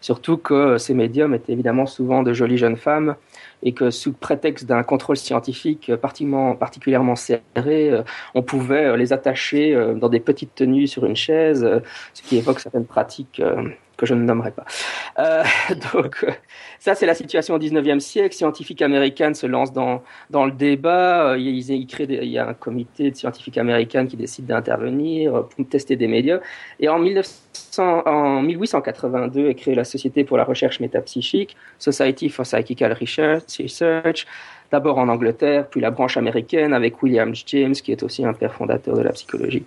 Surtout 0.00 0.36
que 0.36 0.76
ces 0.76 0.92
médiums 0.92 1.32
étaient 1.32 1.54
évidemment 1.54 1.86
souvent 1.86 2.22
de 2.22 2.34
jolies 2.34 2.58
jeunes 2.58 2.76
femmes 2.76 3.16
et 3.62 3.72
que 3.72 3.90
sous 3.90 4.12
prétexte 4.12 4.66
d'un 4.66 4.82
contrôle 4.82 5.16
scientifique 5.16 5.88
euh, 5.88 5.96
particulièrement, 5.96 7.16
serré, 7.16 7.40
euh, 7.90 8.02
on 8.34 8.42
pouvait 8.42 8.84
euh, 8.84 8.96
les 8.98 9.14
attacher 9.14 9.74
euh, 9.74 9.94
dans 9.94 10.10
des 10.10 10.20
petites 10.20 10.54
tenues 10.54 10.88
sur 10.88 11.06
une 11.06 11.16
chaise, 11.16 11.64
euh, 11.64 11.80
ce 12.12 12.22
qui 12.22 12.36
évoque 12.36 12.60
certaines 12.60 12.84
pratiques 12.84 13.40
euh, 13.40 13.70
que 13.96 14.06
je 14.06 14.14
ne 14.14 14.24
nommerai 14.24 14.50
pas. 14.50 14.64
Euh, 15.18 15.42
donc, 15.92 16.24
euh, 16.24 16.32
ça, 16.78 16.94
c'est 16.94 17.06
la 17.06 17.14
situation 17.14 17.54
au 17.54 17.58
19e 17.58 18.00
siècle. 18.00 18.34
Scientifiques 18.34 18.82
américaines 18.82 19.34
se 19.34 19.46
lancent 19.46 19.72
dans, 19.72 20.02
dans 20.30 20.44
le 20.44 20.52
débat. 20.52 21.32
Euh, 21.32 21.38
il 21.38 22.30
y 22.30 22.38
a 22.38 22.48
un 22.48 22.54
comité 22.54 23.10
de 23.10 23.16
scientifiques 23.16 23.58
américaines 23.58 24.08
qui 24.08 24.16
décide 24.16 24.46
d'intervenir 24.46 25.46
pour 25.48 25.68
tester 25.68 25.96
des 25.96 26.08
médias. 26.08 26.40
Et 26.80 26.88
en, 26.88 26.98
1900, 26.98 28.02
en 28.06 28.42
1882 28.42 29.48
est 29.48 29.54
créée 29.54 29.74
la 29.74 29.84
Société 29.84 30.24
pour 30.24 30.36
la 30.36 30.44
recherche 30.44 30.80
métapsychique, 30.80 31.56
Society 31.78 32.28
for 32.28 32.44
Psychical 32.44 32.92
Research, 32.92 34.26
d'abord 34.70 34.98
en 34.98 35.08
Angleterre, 35.08 35.68
puis 35.68 35.80
la 35.80 35.90
branche 35.90 36.16
américaine 36.16 36.72
avec 36.72 37.02
William 37.02 37.32
James, 37.46 37.74
qui 37.74 37.92
est 37.92 38.02
aussi 38.02 38.24
un 38.24 38.32
père 38.32 38.52
fondateur 38.52 38.96
de 38.96 39.02
la 39.02 39.12
psychologie. 39.12 39.64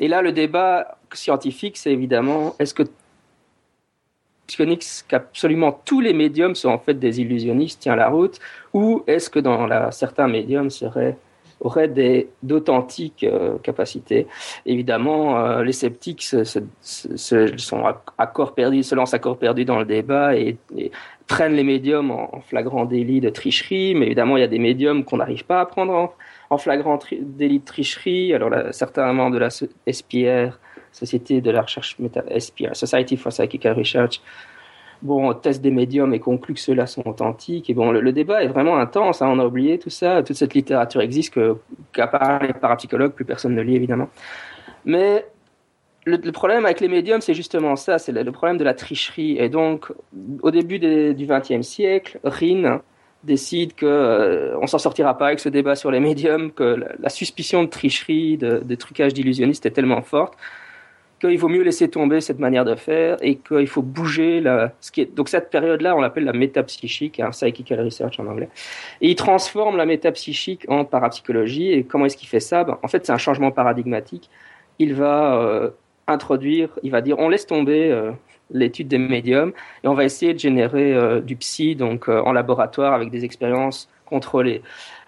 Et 0.00 0.08
là, 0.08 0.20
le 0.20 0.32
débat 0.32 0.98
scientifique, 1.12 1.76
c'est 1.76 1.92
évidemment, 1.92 2.54
est-ce 2.58 2.74
que 2.74 2.82
psychonique 4.46 4.84
qu'absolument 5.08 5.80
tous 5.84 6.00
les 6.00 6.12
médiums 6.12 6.54
sont 6.54 6.70
en 6.70 6.78
fait 6.78 6.94
des 6.94 7.20
illusionnistes, 7.20 7.80
tient 7.80 7.96
la 7.96 8.08
route, 8.08 8.38
ou 8.72 9.02
est-ce 9.06 9.30
que 9.30 9.38
dans 9.38 9.68
certains 9.90 10.28
médiums 10.28 10.70
seraient, 10.70 11.16
auraient 11.60 11.92
d'authentiques 12.42 13.24
euh, 13.24 13.58
capacités? 13.62 14.26
Évidemment, 14.66 15.38
euh, 15.38 15.62
les 15.62 15.72
sceptiques 15.72 16.22
se, 16.22 16.44
sont 16.44 17.86
à, 17.86 18.02
à 18.18 18.26
se 18.26 18.94
lancent 18.94 19.14
à 19.14 19.18
corps 19.18 19.38
perdu 19.38 19.64
dans 19.64 19.78
le 19.78 19.84
débat 19.84 20.36
et, 20.36 20.56
prennent 21.28 21.54
les 21.54 21.64
médiums 21.64 22.10
en, 22.10 22.40
flagrant 22.40 22.84
délit 22.84 23.20
de 23.20 23.30
tricherie, 23.30 23.94
mais 23.94 24.06
évidemment, 24.06 24.36
il 24.36 24.40
y 24.40 24.44
a 24.44 24.48
des 24.48 24.58
médiums 24.58 25.04
qu'on 25.04 25.16
n'arrive 25.16 25.46
pas 25.46 25.60
à 25.60 25.66
prendre 25.66 26.12
en, 26.50 26.58
flagrant 26.58 26.98
délit 27.20 27.60
de 27.60 27.64
tricherie. 27.64 28.34
Alors, 28.34 28.50
là, 28.50 28.70
certains 28.72 29.10
membres 29.14 29.34
de 29.34 29.38
la 29.38 29.48
SPR 29.48 30.58
Société 30.92 31.40
de 31.40 31.50
la 31.50 31.62
recherche 31.62 31.98
méta 31.98 32.22
SPR, 32.38 32.74
Society 32.76 33.16
for 33.16 33.32
Psychical 33.32 33.76
Research, 33.76 34.20
bon, 35.02 35.34
teste 35.34 35.60
des 35.60 35.70
médiums 35.70 36.14
et 36.14 36.20
conclut 36.20 36.54
que 36.54 36.60
ceux-là 36.60 36.86
sont 36.86 37.06
authentiques. 37.06 37.68
Et 37.68 37.74
bon, 37.74 37.90
le, 37.90 38.12
débat 38.12 38.42
est 38.42 38.48
vraiment 38.48 38.78
intense. 38.78 39.20
Hein, 39.20 39.28
on 39.30 39.38
a 39.38 39.44
oublié 39.44 39.78
tout 39.78 39.90
ça. 39.90 40.22
Toute 40.22 40.36
cette 40.36 40.54
littérature 40.54 41.00
existe 41.00 41.34
qu'à 41.92 42.06
part 42.06 42.42
les 42.42 42.52
parapsychologues, 42.52 43.12
plus 43.12 43.24
personne 43.24 43.54
ne 43.54 43.62
lit 43.62 43.76
évidemment. 43.76 44.08
Mais 44.84 45.26
le, 46.04 46.18
problème 46.32 46.64
avec 46.64 46.80
les 46.80 46.88
médiums, 46.88 47.20
c'est 47.20 47.34
justement 47.34 47.76
ça, 47.76 47.98
c'est 47.98 48.12
le, 48.12 48.32
problème 48.32 48.58
de 48.58 48.64
la 48.64 48.74
tricherie. 48.74 49.36
Et 49.38 49.48
donc, 49.48 49.92
au 50.42 50.50
début 50.50 50.78
des, 50.78 51.14
du 51.14 51.26
XXe 51.26 51.66
siècle, 51.66 52.18
Rin 52.24 52.80
décide 53.24 53.74
que 53.74 53.86
euh, 53.86 54.58
on 54.60 54.66
s'en 54.66 54.78
sortira 54.78 55.16
pas 55.16 55.28
avec 55.28 55.38
ce 55.38 55.48
débat 55.48 55.76
sur 55.76 55.92
les 55.92 56.00
médiums, 56.00 56.50
que 56.50 56.76
la, 56.98 57.08
suspicion 57.08 57.62
de 57.62 57.68
tricherie, 57.68 58.36
de, 58.36 58.58
de 58.64 58.74
trucage 58.74 59.14
d'illusionniste 59.14 59.64
est 59.64 59.70
tellement 59.70 60.02
forte 60.02 60.34
qu'il 61.22 61.38
vaut 61.38 61.48
mieux 61.48 61.62
laisser 61.62 61.88
tomber 61.88 62.20
cette 62.20 62.38
manière 62.38 62.64
de 62.64 62.74
faire 62.74 63.16
et 63.20 63.36
qu'il 63.36 63.66
faut 63.68 63.82
bouger 63.82 64.40
la, 64.40 64.72
ce 64.80 64.90
qui 64.90 65.02
est, 65.02 65.14
donc 65.14 65.28
cette 65.28 65.50
période-là, 65.50 65.94
on 65.96 66.00
l'appelle 66.00 66.24
la 66.24 66.32
métapsychique, 66.32 67.20
hein, 67.20 67.30
psychical 67.30 67.80
research 67.80 68.18
en 68.18 68.26
anglais. 68.26 68.48
Et 69.00 69.10
il 69.10 69.14
transforme 69.14 69.76
la 69.76 69.86
métapsychique 69.86 70.66
en 70.68 70.84
parapsychologie. 70.84 71.72
Et 71.72 71.84
comment 71.84 72.06
est-ce 72.06 72.16
qu'il 72.16 72.28
fait 72.28 72.40
ça? 72.40 72.64
Ben, 72.64 72.78
En 72.82 72.88
fait, 72.88 73.06
c'est 73.06 73.12
un 73.12 73.18
changement 73.18 73.52
paradigmatique. 73.52 74.28
Il 74.78 74.94
va 74.94 75.40
euh, 75.40 75.70
introduire, 76.08 76.70
il 76.82 76.90
va 76.90 77.00
dire, 77.00 77.18
on 77.18 77.28
laisse 77.28 77.46
tomber 77.46 77.90
euh, 77.90 78.10
l'étude 78.50 78.88
des 78.88 78.98
médiums 78.98 79.52
et 79.84 79.88
on 79.88 79.94
va 79.94 80.04
essayer 80.04 80.34
de 80.34 80.40
générer 80.40 80.92
euh, 80.92 81.20
du 81.20 81.36
psy, 81.36 81.76
donc 81.76 82.08
en 82.08 82.32
laboratoire 82.32 82.94
avec 82.94 83.10
des 83.10 83.24
expériences 83.24 83.88
contrôlées. 84.06 84.62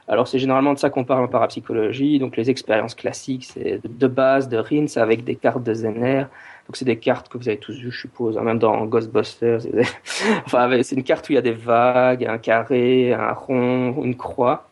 Alors 0.07 0.29
c'est 0.29 0.39
généralement 0.39 0.75
de 0.75 0.79
ça 0.79 0.91
qu'on 0.91 1.05
parle 1.05 1.25
en 1.25 1.29
parapsychologie. 1.29 2.19
Donc 2.19 2.37
les 2.37 2.51
expériences 2.51 2.95
classiques, 2.95 3.45
c'est 3.45 3.81
de 3.83 4.07
base 4.07 4.49
de 4.49 4.59
RINS 4.59 4.97
avec 4.97 5.25
des 5.25 5.37
cartes 5.37 5.63
de 5.63 5.73
Zener. 5.73 6.27
Donc 6.67 6.77
c'est 6.77 6.85
des 6.85 6.99
cartes 6.99 7.29
que 7.29 7.39
vous 7.39 7.49
avez 7.49 7.59
tous 7.59 7.75
vues, 7.75 7.91
je 7.91 8.01
suppose, 8.01 8.37
même 8.37 8.59
dans 8.59 8.85
Ghostbusters. 8.85 9.61
enfin 10.47 10.71
c'est 10.83 10.97
une 10.97 11.05
carte 11.05 11.29
où 11.29 11.33
il 11.33 11.37
y 11.37 11.39
a 11.39 11.43
des 11.43 11.53
vagues, 11.53 12.25
un 12.27 12.39
carré, 12.39 13.15
un 13.15 13.33
rond, 13.33 14.03
une 14.03 14.17
croix. 14.17 14.69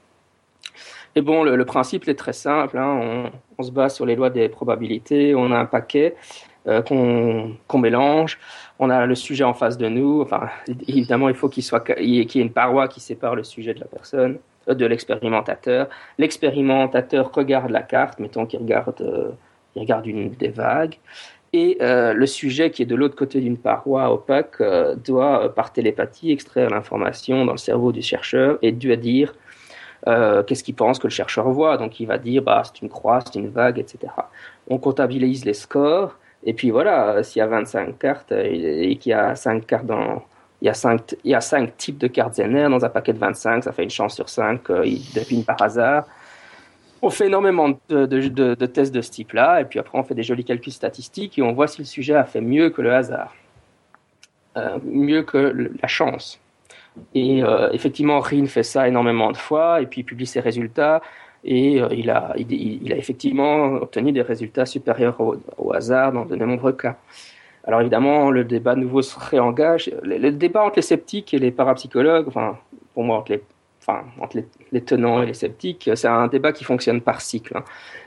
Et 1.14 1.21
bon, 1.21 1.45
le, 1.45 1.64
principe 1.64 2.09
est 2.09 2.14
très 2.14 2.33
simple. 2.33 2.79
Hein. 2.79 3.31
On, 3.59 3.62
se 3.62 3.71
base 3.71 3.95
sur 3.95 4.07
les 4.07 4.16
lois 4.16 4.31
des 4.31 4.49
probabilités. 4.49 5.35
On 5.35 5.53
a 5.53 5.59
un 5.59 5.66
paquet 5.66 6.16
euh, 6.66 6.81
qu'on 6.81 7.53
qu 7.68 7.79
mélange. 7.79 8.38
On 8.79 8.88
a 8.88 9.05
le 9.05 9.14
sujet 9.14 9.45
en 9.45 9.53
face 9.53 9.77
de 9.77 9.88
nous. 9.88 10.23
Enfin, 10.23 10.49
évidemment, 10.88 11.29
il 11.29 11.35
faut 11.35 11.51
qu'il 11.51 11.62
y 12.01 12.21
ait 12.21 12.25
une 12.35 12.51
paroi 12.51 12.88
qui 12.88 13.01
sépare 13.01 13.37
le 13.37 13.45
sujet 13.45 13.75
de 13.75 13.81
la 13.81 13.87
personne 13.87 14.38
de 14.68 14.87
l'expérimentateur. 14.87 15.88
L'expérimentateur 16.18 17.33
regarde 17.33 17.70
la 17.70 17.83
carte, 17.83 18.18
mettons 18.18 18.46
qu'il 18.46 18.61
regarde, 18.61 19.01
euh, 19.01 19.31
il 19.75 19.81
regarde 19.81 20.07
une 20.07 20.31
des 20.31 20.48
vagues, 20.48 20.96
et 21.53 21.79
euh, 21.83 22.14
le 22.14 22.27
sujet 22.27 22.70
qui 22.70 22.83
est 22.83 22.87
de 22.87 22.94
l'autre 22.94 23.14
côté 23.14 23.40
d'une 23.40 23.59
paroi 23.59 24.11
opaque 24.11 24.61
euh, 24.61 24.94
doit, 24.94 25.55
par 25.55 25.72
télépathie, 25.72 26.33
extraire 26.33 26.70
l'information 26.70 27.44
dans 27.44 27.53
le 27.53 27.59
cerveau 27.59 27.92
du 27.92 28.01
chercheur 28.03 28.59
et 28.62 28.72
doit 28.72 28.96
dire 28.96 29.35
qu'est-ce 30.05 30.64
qu'il 30.64 30.75
pense 30.75 30.98
que 30.98 31.07
le 31.07 31.12
chercheur 31.12 31.48
voit. 31.51 31.77
Donc 31.77 32.01
il 32.01 32.07
va 32.07 32.18
dire 32.18 32.42
bah, 32.42 32.62
c'est 32.64 32.83
une 32.83 32.88
croix, 32.88 33.20
c'est 33.20 33.38
une 33.38 33.51
vague, 33.51 33.79
etc. 33.79 34.12
On 34.68 34.79
comptabilise 34.79 35.44
les 35.44 35.55
scores, 35.55 36.18
et 36.44 36.55
puis 36.55 36.70
voilà, 36.70 37.22
s'il 37.22 37.38
y 37.38 37.42
a 37.42 37.46
25 37.46 37.98
cartes 37.98 38.33
et 38.33 38.96
qu'il 38.96 39.11
y 39.11 39.12
a 39.12 39.37
5 39.37 39.64
cartes 39.64 39.87
dans, 39.87 40.25
il 40.62 40.66
y, 40.66 40.68
a 40.68 40.75
cinq, 40.75 41.16
il 41.25 41.33
y 41.33 41.35
a 41.35 41.40
cinq 41.40 41.77
types 41.77 41.98
de 41.98 42.07
cartes 42.07 42.35
Zener 42.35 42.68
dans 42.70 42.85
un 42.85 42.88
paquet 42.88 43.12
de 43.12 43.18
25, 43.18 43.64
ça 43.64 43.72
fait 43.72 43.83
une 43.83 43.90
chance 43.90 44.14
sur 44.14 44.29
5 44.29 44.62
qu'ils 44.62 45.12
devinent 45.12 45.44
par 45.44 45.61
hasard. 45.61 46.05
On 47.03 47.11
fait 47.11 47.27
énormément 47.27 47.77
de, 47.88 48.66
tests 48.66 48.94
de 48.94 49.01
ce 49.01 49.11
type-là, 49.11 49.61
et 49.61 49.64
puis 49.64 49.81
après 49.81 49.98
on 49.98 50.05
fait 50.05 50.14
des 50.14 50.22
jolis 50.22 50.44
calculs 50.44 50.72
statistiques 50.72 51.37
et 51.37 51.42
on 51.42 51.53
voit 51.53 51.66
si 51.66 51.81
le 51.81 51.85
sujet 51.85 52.14
a 52.14 52.22
fait 52.22 52.40
mieux 52.40 52.70
que 52.70 52.81
le 52.81 52.94
hasard, 52.94 53.35
euh, 54.57 54.79
mieux 54.85 55.25
que 55.25 55.72
la 55.83 55.88
chance. 55.88 56.40
Et 57.12 57.42
euh, 57.42 57.70
effectivement, 57.72 58.20
RIN 58.20 58.46
fait 58.46 58.62
ça 58.62 58.87
énormément 58.87 59.33
de 59.33 59.37
fois, 59.37 59.81
et 59.81 59.87
puis 59.87 60.03
il 60.03 60.05
publie 60.05 60.27
ses 60.27 60.40
résultats. 60.40 61.03
Et 61.44 61.83
euh, 61.83 61.88
il, 61.90 62.09
a, 62.09 62.35
il, 62.37 62.92
a 62.92 62.96
effectivement 62.96 63.64
obtenu 63.83 64.12
des 64.12 64.22
résultats 64.22 64.66
supérieurs 64.66 65.20
au, 65.20 65.72
hasard 65.72 66.12
dans 66.12 66.25
de 66.25 66.37
nombreux 66.37 66.72
cas. 66.72 66.96
Alors 67.64 67.81
évidemment, 67.81 68.31
le 68.31 68.44
débat 68.44 68.75
nouveau 68.75 69.03
se 69.03 69.18
réengage. 69.18 69.90
Le, 70.03 70.31
débat 70.31 70.64
entre 70.64 70.77
les 70.77 70.83
sceptiques 70.83 71.33
et 71.33 71.38
les 71.38 71.51
parapsychologues, 71.51 72.27
enfin, 72.29 72.59
pour 72.92 73.05
moi, 73.05 73.18
entre 73.18 73.33
les, 73.33 73.42
enfin, 73.81 74.03
entre 74.20 74.38
les 74.72 74.81
tenants 74.81 75.22
et 75.22 75.27
les 75.27 75.35
sceptiques, 75.35 75.90
c'est 75.94 76.09
un 76.09 76.27
débat 76.27 76.53
qui 76.53 76.64
fonctionne 76.64 77.01
par 77.01 77.20
cycle. 77.20 77.57
Hein. 77.57 77.64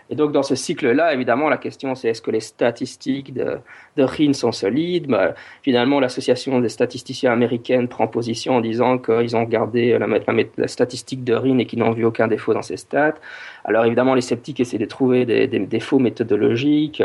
Et 0.09 0.15
donc 0.15 0.31
dans 0.31 0.43
ce 0.43 0.55
cycle-là, 0.55 1.13
évidemment, 1.13 1.49
la 1.49 1.57
question 1.57 1.95
c'est 1.95 2.09
est-ce 2.09 2.21
que 2.21 2.31
les 2.31 2.39
statistiques 2.39 3.33
de, 3.33 3.57
de 3.97 4.03
RIN 4.03 4.33
sont 4.33 4.51
solides? 4.51 5.07
Bah, 5.07 5.33
Finalement, 5.63 5.99
l'association 5.99 6.59
des 6.59 6.69
statisticiens 6.69 7.31
américaines 7.31 7.87
prend 7.87 8.07
position 8.07 8.57
en 8.57 8.61
disant 8.61 8.97
qu'ils 8.97 9.35
ont 9.35 9.43
gardé 9.43 9.97
la, 9.97 10.67
statistique 10.67 11.23
de 11.23 11.33
RIN 11.33 11.57
et 11.57 11.65
qu'ils 11.65 11.79
n'ont 11.79 11.91
vu 11.91 12.05
aucun 12.05 12.27
défaut 12.27 12.53
dans 12.53 12.61
ces 12.61 12.77
stats. 12.77 13.15
Alors 13.63 13.85
évidemment, 13.85 14.13
les 14.13 14.21
sceptiques 14.21 14.59
essaient 14.59 14.77
de 14.77 14.85
trouver 14.85 15.25
des, 15.25 15.47
des 15.47 15.59
défauts 15.59 15.99
méthodologiques. 15.99 17.01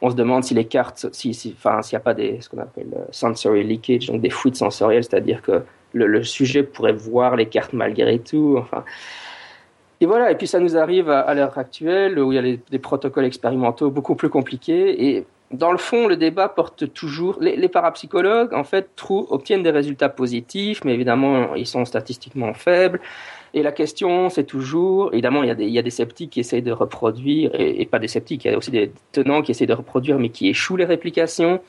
On 0.00 0.10
se 0.10 0.16
demande 0.16 0.44
si 0.44 0.54
les 0.54 0.64
cartes, 0.64 1.06
si, 1.12 1.34
si, 1.34 1.54
enfin, 1.56 1.82
s'il 1.82 1.96
n'y 1.96 2.00
a 2.00 2.04
pas 2.04 2.14
des, 2.14 2.40
ce 2.40 2.48
qu'on 2.48 2.58
appelle 2.58 2.86
sensory 3.10 3.62
leakage, 3.64 4.06
donc 4.06 4.22
des 4.22 4.30
fuites 4.30 4.56
sensorielles, 4.56 5.04
c'est-à-dire 5.04 5.42
que 5.42 5.62
le, 5.92 6.06
le, 6.06 6.22
sujet 6.22 6.62
pourrait 6.62 6.92
voir 6.92 7.36
les 7.36 7.46
cartes 7.46 7.72
malgré 7.72 8.18
tout. 8.18 8.56
Enfin, 8.58 8.84
et 10.00 10.06
voilà, 10.06 10.30
et 10.30 10.36
puis 10.36 10.46
ça 10.46 10.60
nous 10.60 10.76
arrive 10.76 11.10
à, 11.10 11.34
l'heure 11.34 11.58
actuelle 11.58 12.18
où 12.18 12.32
il 12.32 12.36
y 12.36 12.38
a 12.38 12.56
des 12.70 12.78
protocoles 12.78 13.24
expérimentaux 13.24 13.90
beaucoup 13.90 14.14
plus 14.14 14.28
compliqués. 14.28 15.04
Et 15.06 15.26
dans 15.50 15.72
le 15.72 15.78
fond, 15.78 16.06
le 16.06 16.16
débat 16.16 16.48
porte 16.48 16.92
toujours. 16.92 17.38
Les, 17.40 17.68
parapsychologues, 17.68 18.54
en 18.54 18.64
fait, 18.64 18.90
obtiennent 19.08 19.64
des 19.64 19.70
résultats 19.70 20.08
positifs, 20.08 20.84
mais 20.84 20.94
évidemment, 20.94 21.54
ils 21.56 21.66
sont 21.66 21.84
statistiquement 21.84 22.54
faibles. 22.54 23.00
Et 23.54 23.62
la 23.62 23.72
question, 23.72 24.28
c'est 24.28 24.44
toujours, 24.44 25.12
évidemment, 25.12 25.42
il 25.42 25.48
y, 25.48 25.50
a 25.50 25.54
des, 25.54 25.64
il 25.64 25.72
y 25.72 25.78
a 25.78 25.82
des 25.82 25.90
sceptiques 25.90 26.30
qui 26.30 26.40
essayent 26.40 26.62
de 26.62 26.70
reproduire, 26.70 27.50
et, 27.54 27.80
et, 27.80 27.86
pas 27.86 27.98
des 27.98 28.06
sceptiques, 28.06 28.44
il 28.44 28.52
y 28.52 28.54
a 28.54 28.58
aussi 28.58 28.70
des 28.70 28.92
tenants 29.10 29.42
qui 29.42 29.50
essayent 29.50 29.66
de 29.66 29.72
reproduire, 29.72 30.18
mais 30.18 30.28
qui 30.28 30.48
échouent 30.48 30.76
les 30.76 30.84
réplications. 30.84 31.60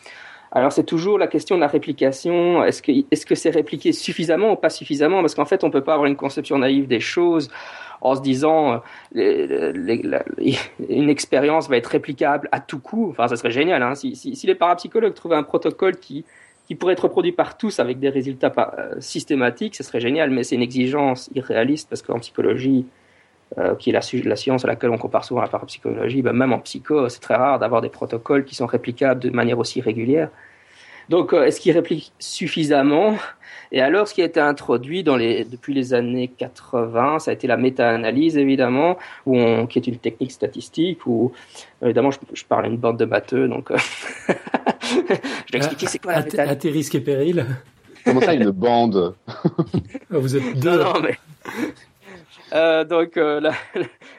Alors 0.51 0.71
c'est 0.71 0.83
toujours 0.83 1.17
la 1.17 1.27
question 1.27 1.55
de 1.55 1.61
la 1.61 1.67
réplication. 1.67 2.63
Est-ce 2.63 2.81
que 2.81 2.91
est-ce 3.11 3.25
que 3.25 3.35
c'est 3.35 3.51
répliqué 3.51 3.91
suffisamment 3.91 4.53
ou 4.53 4.55
pas 4.55 4.69
suffisamment? 4.69 5.21
Parce 5.21 5.35
qu'en 5.35 5.45
fait, 5.45 5.63
on 5.63 5.69
peut 5.69 5.83
pas 5.83 5.93
avoir 5.93 6.07
une 6.07 6.15
conception 6.15 6.57
naïve 6.57 6.87
des 6.87 6.99
choses 6.99 7.49
en 8.01 8.15
se 8.15 8.21
disant 8.21 8.81
euh, 9.15 9.73
une 10.89 11.09
expérience 11.09 11.69
va 11.69 11.77
être 11.77 11.87
réplicable 11.87 12.49
à 12.51 12.59
tout 12.59 12.79
coup. 12.79 13.09
Enfin, 13.11 13.27
ça 13.27 13.35
serait 13.35 13.51
génial. 13.51 13.83
Hein, 13.83 13.95
si, 13.95 14.41
les 14.43 14.55
parapsychologues 14.55 15.13
trouvaient 15.13 15.35
un 15.35 15.43
protocole 15.43 15.97
qui, 15.97 16.25
qui 16.67 16.75
pourrait 16.75 16.93
être 16.93 17.03
reproduit 17.03 17.33
par 17.33 17.57
tous 17.57 17.79
avec 17.79 17.99
des 17.99 18.09
résultats 18.09 18.53
euh, 18.57 18.95
systématiques, 18.99 19.75
ce 19.75 19.83
serait 19.83 19.99
génial. 19.99 20.31
Mais 20.31 20.43
c'est 20.43 20.55
une 20.55 20.61
exigence 20.61 21.29
irréaliste 21.35 21.89
parce 21.89 22.01
qu'en 22.01 22.19
psychologie, 22.19 22.85
euh, 23.57 23.75
qui 23.75 23.89
est 23.89 23.93
la, 23.93 24.01
la, 24.23 24.35
science 24.35 24.63
à 24.63 24.67
laquelle 24.67 24.91
on 24.91 24.97
compare 24.97 25.25
souvent 25.25 25.41
la 25.41 25.47
parapsychologie, 25.47 26.21
ben 26.21 26.33
même 26.33 26.53
en 26.53 26.59
psycho, 26.59 27.09
c'est 27.09 27.19
très 27.19 27.35
rare 27.35 27.57
d'avoir 27.57 27.81
des 27.81 27.89
protocoles 27.89 28.45
qui 28.45 28.53
sont 28.53 28.67
réplicables 28.67 29.19
de 29.19 29.31
manière 29.31 29.57
aussi 29.57 29.81
régulière. 29.81 30.29
Donc, 31.09 31.33
euh, 31.33 31.45
est-ce 31.45 31.59
qu'il 31.59 31.71
réplique 31.71 32.13
suffisamment? 32.19 33.15
Et 33.71 33.81
alors, 33.81 34.07
ce 34.07 34.13
qui 34.13 34.21
a 34.21 34.25
été 34.25 34.39
introduit 34.39 35.03
dans 35.03 35.15
les, 35.15 35.43
depuis 35.43 35.73
les 35.73 35.95
années 35.95 36.27
80, 36.27 37.17
ça 37.19 37.31
a 37.31 37.33
été 37.33 37.47
la 37.47 37.57
méta-analyse, 37.57 38.37
évidemment, 38.37 38.97
où 39.25 39.35
on, 39.35 39.65
qui 39.65 39.79
est 39.79 39.87
une 39.87 39.97
technique 39.97 40.31
statistique, 40.31 41.07
où, 41.07 41.31
évidemment, 41.81 42.11
je, 42.11 42.19
je 42.33 42.45
parle 42.45 42.65
à 42.65 42.67
une 42.67 42.77
bande 42.77 42.97
de 42.97 43.05
batteux, 43.05 43.47
donc 43.47 43.71
euh, 43.71 43.77
je 44.27 45.51
vais 45.51 45.57
expliquer 45.57 45.87
c'est 45.87 45.97
quoi 45.97 46.13
la 46.13 46.21
méta 46.23 46.43
À 46.43 46.55
tes 46.55 46.69
risques 46.69 46.93
et 46.93 47.01
périls? 47.01 47.43
Comment 48.05 48.21
ça, 48.21 48.35
une 48.35 48.51
bande? 48.51 49.15
Vous 50.11 50.35
êtes 50.35 50.59
deux. 50.59 50.77
Non, 50.77 50.93
non 50.93 51.01
mais... 51.01 51.17
Euh, 52.53 52.83
donc 52.83 53.17
euh, 53.17 53.39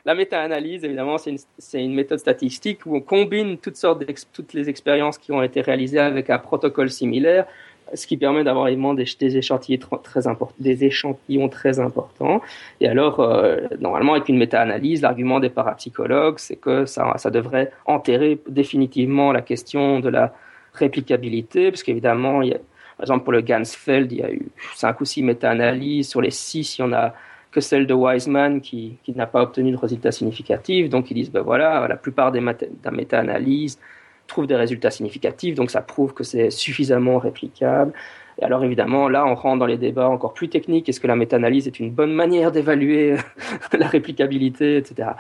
la, 0.05 0.15
méta-analyse, 0.15 0.85
évidemment, 0.85 1.17
c'est 1.19 1.83
une, 1.83 1.95
méthode 1.95 2.19
statistique 2.19 2.87
où 2.87 2.97
on 2.97 3.01
combine 3.01 3.59
toutes 3.59 3.77
sortes 3.77 4.05
toutes 4.33 4.53
les 4.53 4.69
expériences 4.69 5.19
qui 5.19 5.33
ont 5.33 5.43
été 5.43 5.61
réalisées 5.61 5.99
avec 5.99 6.31
un 6.31 6.39
protocole 6.39 6.91
similaire, 6.91 7.47
ce 7.93 8.07
qui 8.07 8.17
permet 8.17 8.45
d'avoir 8.45 8.69
évidemment 8.69 8.95
des, 8.95 9.37
échantillons 9.37 11.49
très 11.49 11.81
importants. 11.81 12.41
Et 12.81 12.89
alors, 12.89 13.21
euh, 13.21 13.59
normalement, 13.81 14.15
avec 14.15 14.29
une 14.29 14.39
méta-analyse, 14.39 15.03
l'argument 15.03 15.41
des 15.41 15.51
parapsychologues, 15.51 16.39
c'est 16.39 16.57
que 16.57 16.87
ça, 16.87 17.15
ça 17.17 17.31
devrait 17.31 17.73
enterrer 17.87 18.39
définitivement 18.49 19.33
la 19.33 19.43
question 19.43 19.99
de 19.99 20.09
la 20.09 20.33
réplicabilité, 20.73 21.73
parce 21.73 21.83
qu'évidemment, 21.83 22.41
par 22.41 23.01
exemple, 23.01 23.25
pour 23.25 23.33
le 23.33 23.41
Gansfeld, 23.41 24.13
il 24.13 24.19
y 24.19 24.23
a 24.23 24.31
eu 24.31 24.47
cinq 24.77 25.01
ou 25.01 25.05
six 25.05 25.23
méta-analyses. 25.23 26.09
Sur 26.09 26.21
les 26.21 26.31
six, 26.31 26.79
il 26.79 26.83
y 26.83 26.85
en 26.85 26.93
a 26.93 27.13
que 27.51 27.61
celle 27.61 27.87
de 27.87 27.95
Wiseman 27.95 28.61
qui, 28.61 28.97
qui 29.03 29.13
n'a 29.13 29.27
pas 29.27 29.43
obtenu 29.43 29.73
de 29.73 29.77
résultats 29.77 30.13
significatifs. 30.13 30.89
Donc 30.89 31.11
ils 31.11 31.15
disent, 31.15 31.33
ben 31.33 31.43
voilà, 31.43 31.87
la 31.89 31.97
plupart 31.97 32.33
des 32.33 32.41
méta-analyses 32.41 33.79
trouvent 34.27 34.47
des 34.47 34.57
résultats 34.57 34.91
significatifs, 34.91 35.57
donc 35.57 35.71
ça 35.71 35.83
prouve 35.83 36.15
que 36.15 36.23
c'est 36.23 36.51
suffisamment 36.51 37.19
réplicable. 37.19 37.93
Et 38.41 38.45
alors 38.45 38.65
évidemment, 38.65 39.09
là, 39.09 39.27
on 39.27 39.35
rentre 39.35 39.59
dans 39.59 39.67
les 39.67 39.77
débats 39.77 40.09
encore 40.09 40.33
plus 40.33 40.49
techniques. 40.49 40.89
Est-ce 40.89 41.01
que 41.01 41.07
la 41.07 41.17
méta-analyse 41.17 41.67
est 41.67 41.79
une 41.79 41.91
bonne 41.91 42.13
manière 42.13 42.53
d'évaluer 42.53 43.17
la 43.79 43.87
réplicabilité, 43.87 44.77
etc. 44.77 45.11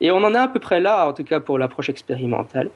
Et 0.00 0.10
on 0.10 0.18
en 0.18 0.34
est 0.34 0.38
à 0.38 0.48
peu 0.48 0.60
près 0.60 0.80
là, 0.80 1.08
en 1.08 1.12
tout 1.12 1.24
cas 1.24 1.40
pour 1.40 1.58
l'approche 1.58 1.90
expérimentale. 1.90 2.70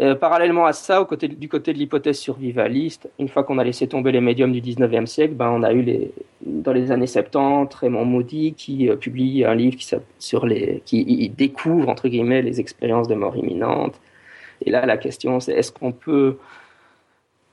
Euh, 0.00 0.14
parallèlement 0.14 0.64
à 0.64 0.72
ça, 0.72 1.02
au 1.02 1.04
côté, 1.04 1.28
du 1.28 1.48
côté 1.50 1.74
de 1.74 1.78
l'hypothèse 1.78 2.18
survivaliste, 2.18 3.10
une 3.18 3.28
fois 3.28 3.44
qu'on 3.44 3.58
a 3.58 3.64
laissé 3.64 3.86
tomber 3.86 4.10
les 4.10 4.22
médiums 4.22 4.52
du 4.52 4.62
19e 4.62 5.04
siècle, 5.04 5.34
ben, 5.34 5.50
on 5.50 5.62
a 5.62 5.72
eu 5.72 5.82
les, 5.82 6.12
dans 6.46 6.72
les 6.72 6.90
années 6.90 7.06
70 7.06 7.74
Raymond 7.74 8.06
Moody 8.06 8.54
qui 8.54 8.88
euh, 8.88 8.96
publie 8.96 9.44
un 9.44 9.54
livre 9.54 9.76
qui, 9.76 9.86
sur 10.18 10.46
les, 10.46 10.82
qui 10.86 11.28
découvre, 11.36 11.90
entre 11.90 12.08
guillemets, 12.08 12.40
les 12.40 12.58
expériences 12.58 13.06
de 13.06 13.14
mort 13.14 13.36
imminente. 13.36 14.00
Et 14.64 14.70
là, 14.70 14.86
la 14.86 14.96
question, 14.96 15.40
c'est 15.40 15.52
est-ce 15.52 15.72
qu'on 15.72 15.92
peut 15.92 16.38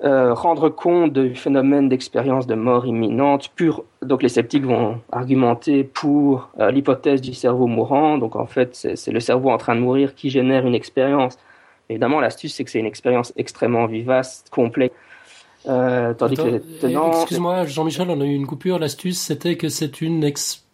euh, 0.06 0.34
rendre 0.34 0.70
compte 0.70 1.12
du 1.12 1.36
phénomène 1.36 1.90
d'expérience 1.90 2.48
de 2.48 2.56
mort 2.56 2.86
imminente 2.86 3.50
pure? 3.54 3.84
Donc 4.02 4.24
les 4.24 4.30
sceptiques 4.30 4.64
vont 4.64 5.02
argumenter 5.12 5.84
pour 5.84 6.52
l'hypothèse 6.58 7.20
du 7.20 7.34
cerveau 7.34 7.68
mourant. 7.68 8.18
Donc 8.18 8.38
en 8.38 8.46
fait 8.46 8.76
c'est 8.96 9.12
le 9.12 9.20
cerveau 9.20 9.50
en 9.50 9.58
train 9.58 9.76
de 9.76 9.82
mourir 9.82 10.16
qui 10.16 10.30
génère 10.30 10.66
une 10.66 10.76
expérience 10.76 11.38
Évidemment, 11.90 12.20
l'astuce, 12.20 12.54
c'est 12.54 12.64
que 12.64 12.70
c'est 12.70 12.80
une 12.80 12.86
expérience 12.86 13.34
extrêmement 13.36 13.88
vivace, 13.88 14.46
complexe. 14.52 14.96
Euh, 15.68 16.14
tandis 16.14 16.40
Attends, 16.40 16.52
que 16.52 16.80
tenants... 16.82 17.12
Excuse-moi, 17.22 17.66
Jean-Michel, 17.66 18.10
on 18.10 18.22
a 18.22 18.26
eu 18.26 18.34
une 18.34 18.46
coupure. 18.46 18.80
L'astuce, 18.80 19.20
c'était 19.20 19.58
que 19.58 19.70
c'est 19.70 20.02
une 20.02 20.24
ex... 20.24 20.66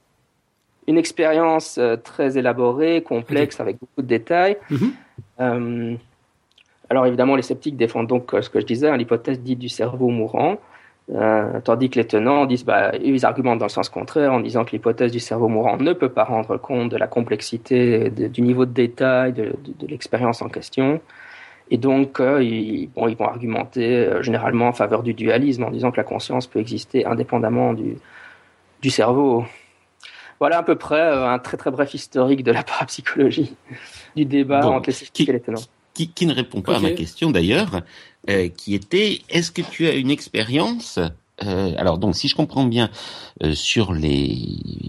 Une 0.88 0.98
expérience 0.98 1.78
euh, 1.80 1.96
très 1.96 2.38
élaborée, 2.38 3.02
complexe, 3.02 3.56
okay. 3.56 3.64
avec 3.64 3.80
beaucoup 3.80 4.02
de 4.02 4.08
détails. 4.08 4.58
Mm 4.70 4.76
-hmm. 4.76 4.92
euh, 5.40 5.96
alors 6.90 7.08
évidemment, 7.08 7.36
les 7.36 7.42
sceptiques 7.42 7.78
défendent 7.78 8.08
donc 8.08 8.36
ce 8.40 8.50
que 8.50 8.60
je 8.60 8.66
disais, 8.66 8.90
hein, 8.90 8.98
l'hypothèse 8.98 9.40
dite 9.40 9.60
du 9.60 9.70
cerveau 9.70 10.10
mourant. 10.10 10.58
Euh, 11.14 11.60
tandis 11.64 11.92
que 11.92 12.00
les 12.00 12.08
tenants 12.08 12.48
disent, 12.48 12.66
bah, 12.66 12.92
ils 12.96 13.26
argumentent 13.26 13.60
dans 13.60 13.66
le 13.66 13.70
sens 13.70 13.90
contraire 13.90 14.34
en 14.34 14.40
disant 14.40 14.66
que 14.66 14.72
l'hypothèse 14.72 15.12
du 15.12 15.20
cerveau 15.20 15.48
mourant 15.48 15.78
ne 15.78 15.94
peut 15.94 16.10
pas 16.10 16.24
rendre 16.24 16.58
compte 16.58 16.90
de 16.90 16.98
la 16.98 17.06
complexité, 17.06 18.10
de, 18.10 18.28
du 18.28 18.42
niveau 18.42 18.66
de 18.66 18.72
détail 18.72 19.34
de, 19.34 19.56
de, 19.64 19.74
de 19.80 19.88
l'expérience 19.88 20.42
en 20.42 20.50
question. 20.50 21.00
Et 21.70 21.78
donc, 21.78 22.20
euh, 22.20 22.44
ils, 22.44 22.90
bon, 22.90 23.08
ils 23.08 23.16
vont 23.16 23.26
argumenter 23.26 23.98
euh, 23.98 24.24
généralement 24.24 24.68
en 24.70 24.74
faveur 24.74 25.04
du 25.04 25.14
dualisme 25.14 25.64
en 25.64 25.72
disant 25.72 25.92
que 25.92 25.98
la 25.98 26.04
conscience 26.04 26.48
peut 26.48 26.60
exister 26.60 27.06
indépendamment 27.06 27.74
du, 27.74 27.98
du 28.82 28.90
cerveau. 28.90 29.46
Voilà 30.40 30.58
à 30.58 30.64
peu 30.64 30.76
près 30.76 31.02
un 31.02 31.40
très 31.40 31.56
très 31.58 31.72
bref 31.72 31.94
historique 31.94 32.44
de 32.44 32.52
la 32.52 32.64
parapsychologie, 32.64 33.56
du 34.16 34.26
débat 34.26 34.62
bon, 34.62 34.74
entre 34.74 34.90
les 34.90 34.94
sceptiques 34.94 35.30
et 35.30 35.34
les 35.34 35.40
tenants. 35.40 35.62
Qui, 35.96 36.10
qui, 36.10 36.26
ne 36.28 36.34
répond 36.34 36.62
pas 36.62 36.78
okay. 36.78 36.86
à 36.86 36.90
ma 36.90 36.96
question 36.96 37.32
d'ailleurs, 37.32 37.82
euh, 38.30 38.50
qui 38.50 38.76
était 38.76 39.22
est-ce 39.30 39.52
que 39.52 39.64
tu 39.64 39.88
as 39.88 39.94
une 39.94 40.12
expérience 40.12 41.00
euh, 41.44 41.74
alors 41.78 41.98
donc 41.98 42.16
si 42.16 42.30
je 42.30 42.36
comprends 42.36 42.64
bien 42.64 42.90
euh, 43.44 43.54
sur 43.54 43.92
les 43.92 44.38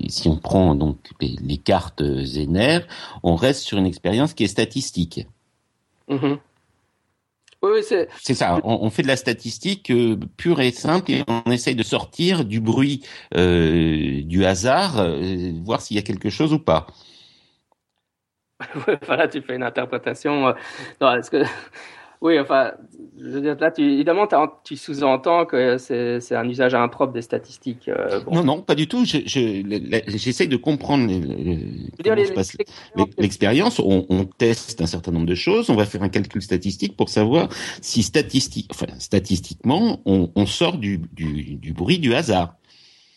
si 0.08 0.28
on 0.28 0.36
prend 0.36 0.76
donc 0.76 0.98
les, 1.20 1.34
les 1.42 1.56
cartes 1.56 2.04
Zener, 2.22 2.80
on 3.24 3.34
reste 3.34 3.62
sur 3.62 3.78
une 3.78 3.86
expérience 3.86 4.32
qui 4.32 4.44
est 4.44 4.52
statistique. 4.58 5.26
Mm 6.08 6.16
-hmm. 6.16 6.38
Oui, 7.62 7.82
c'est 7.82 8.34
ça. 8.34 8.60
On, 8.64 8.78
on, 8.82 8.90
fait 8.90 9.02
de 9.02 9.08
la 9.08 9.16
statistique 9.16 9.90
euh, 9.90 10.16
pure 10.36 10.60
et 10.60 10.70
simple 10.70 11.10
et 11.10 11.24
on 11.26 11.50
essaye 11.50 11.74
de 11.74 11.82
sortir 11.82 12.44
du 12.44 12.60
bruit 12.60 13.02
euh, 13.34 14.22
du 14.22 14.44
hasard, 14.44 14.98
euh, 14.98 15.52
voir 15.64 15.80
s'il 15.80 15.96
y 15.96 15.98
a 15.98 16.02
quelque 16.02 16.30
chose 16.30 16.52
ou 16.52 16.58
pas. 16.58 16.86
voilà, 19.06 19.28
tu 19.28 19.42
fais 19.42 19.56
une 19.56 19.62
interprétation. 19.62 20.48
Euh, 20.48 20.52
non, 21.00 21.14
est-ce 21.14 21.30
que 21.30 21.42
oui, 22.22 22.38
enfin, 22.38 22.72
je 23.18 23.28
veux 23.28 23.40
dire, 23.40 23.56
là, 23.60 23.70
tu, 23.70 23.82
évidemment, 23.82 24.26
tu 24.64 24.76
sous-entends 24.76 25.44
que 25.44 25.76
c'est 25.78 26.34
un 26.34 26.48
usage 26.48 26.74
impropre 26.74 27.12
des 27.12 27.22
statistiques. 27.22 27.88
Euh, 27.88 28.20
bon. 28.20 28.36
Non, 28.36 28.44
non, 28.44 28.62
pas 28.62 28.74
du 28.74 28.88
tout. 28.88 29.04
J'essaie 29.04 30.46
de 30.46 30.56
comprendre 30.56 31.12
l'expérience. 33.18 33.78
On, 33.78 34.06
on, 34.08 34.24
teste 34.24 34.80
un 34.80 34.86
certain 34.86 35.12
nombre 35.12 35.26
de 35.26 35.34
choses. 35.34 35.68
On 35.70 35.76
va 35.76 35.84
faire 35.84 36.02
un 36.02 36.08
calcul 36.08 36.42
statistique 36.42 36.96
pour 36.96 37.10
savoir 37.10 37.48
si 37.82 38.02
statistique, 38.02 38.70
enfin, 38.70 38.86
statistiquement, 38.98 40.00
on, 40.06 40.30
on 40.34 40.46
sort 40.46 40.78
du, 40.78 40.98
du, 41.12 41.56
du, 41.56 41.72
bruit 41.72 41.98
du 41.98 42.14
hasard. 42.14 42.54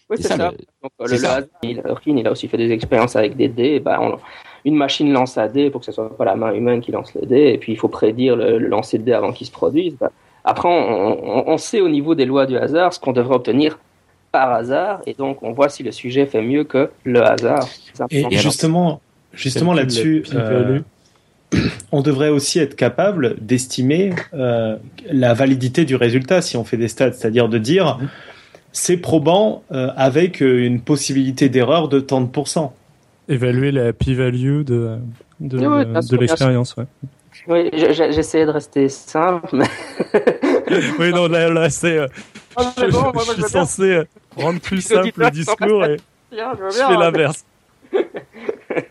Oui, 0.10 0.17
c'est 0.19 0.28
ça. 0.28 0.38
ça. 0.38 0.52
Le... 0.52 0.58
Donc, 0.84 0.91
le, 0.99 1.08
ça. 1.08 1.12
le 1.12 1.13
hasard, 1.13 1.41
il, 1.63 2.17
il, 2.17 2.28
a 2.28 2.32
aussi 2.32 2.47
fait 2.47 2.58
des 2.58 2.71
expériences 2.71 3.15
avec 3.15 3.38
des 3.38 3.47
dés. 3.47 3.80
Ben, 3.80 3.97
on, 4.02 4.17
une 4.65 4.76
machine 4.76 5.12
lance 5.12 5.38
un 5.38 5.48
dé 5.48 5.69
pour 5.69 5.82
que 5.82 5.86
ce 5.86 5.91
soit 5.91 6.15
pas 6.15 6.26
la 6.26 6.36
main 6.36 6.54
humaine 6.54 6.82
qui 6.82 6.91
lance 6.91 7.13
le 7.13 7.26
dé, 7.26 7.52
et 7.54 7.58
puis 7.58 7.74
il 7.74 7.78
faut 7.78 7.88
prédire 7.88 8.36
le, 8.36 8.58
le 8.58 8.67
lancer 8.67 8.98
de 8.98 9.04
dé 9.04 9.13
avant 9.13 9.32
qu'il 9.32 9.48
se 9.48 9.52
produise. 9.52 9.95
Bah, 10.00 10.12
après, 10.43 10.69
on, 10.69 10.72
on, 10.72 11.43
on, 11.48 11.58
sait 11.58 11.82
au 11.82 11.89
niveau 11.89 12.15
des 12.15 12.26
lois 12.26 12.45
du 12.45 12.58
hasard 12.58 12.93
ce 12.93 13.00
qu'on 13.00 13.12
devrait 13.12 13.36
obtenir 13.36 13.80
par 14.32 14.52
hasard, 14.52 15.02
et 15.06 15.13
donc 15.13 15.43
on 15.43 15.52
voit 15.52 15.69
si 15.69 15.84
le 15.84 15.91
sujet 15.91 16.26
fait 16.26 16.41
mieux 16.41 16.63
que 16.63 16.89
le 17.04 17.24
hasard. 17.24 17.67
Et, 18.12 18.26
et 18.30 18.38
justement, 18.38 19.02
justement 19.34 19.74
là-dessus, 19.74 20.24
euh, 20.34 20.80
on 21.91 22.02
devrait 22.02 22.30
aussi 22.30 22.60
être 22.60 22.76
capable 22.76 23.36
d'estimer 23.41 24.13
euh, 24.34 24.78
la 25.12 25.34
validité 25.34 25.86
du 25.86 25.95
résultat 25.95 26.41
si 26.41 26.58
on 26.58 26.63
fait 26.63 26.78
des 26.78 26.88
stats, 26.88 27.13
c'est-à-dire 27.13 27.50
de 27.50 27.58
dire 27.58 27.98
mmh. 27.98 28.08
c'est 28.72 28.98
probant 28.98 29.63
euh, 29.72 29.89
avec 29.95 30.41
une 30.41 30.82
possibilité 30.82 31.50
d'erreur 31.50 31.89
de 31.89 32.00
tant 32.00 32.22
de 32.22 32.28
pourcents. 32.28 32.74
Évaluer 33.30 33.72
la 33.72 33.94
p-value 33.94 34.63
de, 34.63 34.98
de, 35.39 35.58
oui, 35.60 35.86
de 36.10 36.18
l'expérience, 36.18 36.76
ouais. 36.76 36.86
Oui, 37.48 37.70
j'essayais 37.74 38.46
de 38.46 38.52
rester 38.52 38.89
simple, 38.89 39.48
mais... 39.54 39.65
oui, 41.00 41.12
non, 41.12 41.28
là, 41.28 41.50
là 41.50 41.70
c'est... 41.70 42.00
Euh, 42.00 42.08
oh, 42.58 42.63
je, 42.78 42.92
bon, 42.92 43.12
moi, 43.13 43.24
je, 43.26 43.36
je 43.38 43.42
suis 43.42 43.52
censé 43.52 43.84
euh, 43.84 44.04
rendre 44.36 44.60
plus 44.60 44.82
simple 44.82 45.12
le 45.15 45.32
discours 45.32 45.86
et 45.86 45.98
bien, 46.32 46.52
je, 46.60 46.76
je 46.76 46.84
fais 46.84 46.98
l'inverse. 46.98 47.46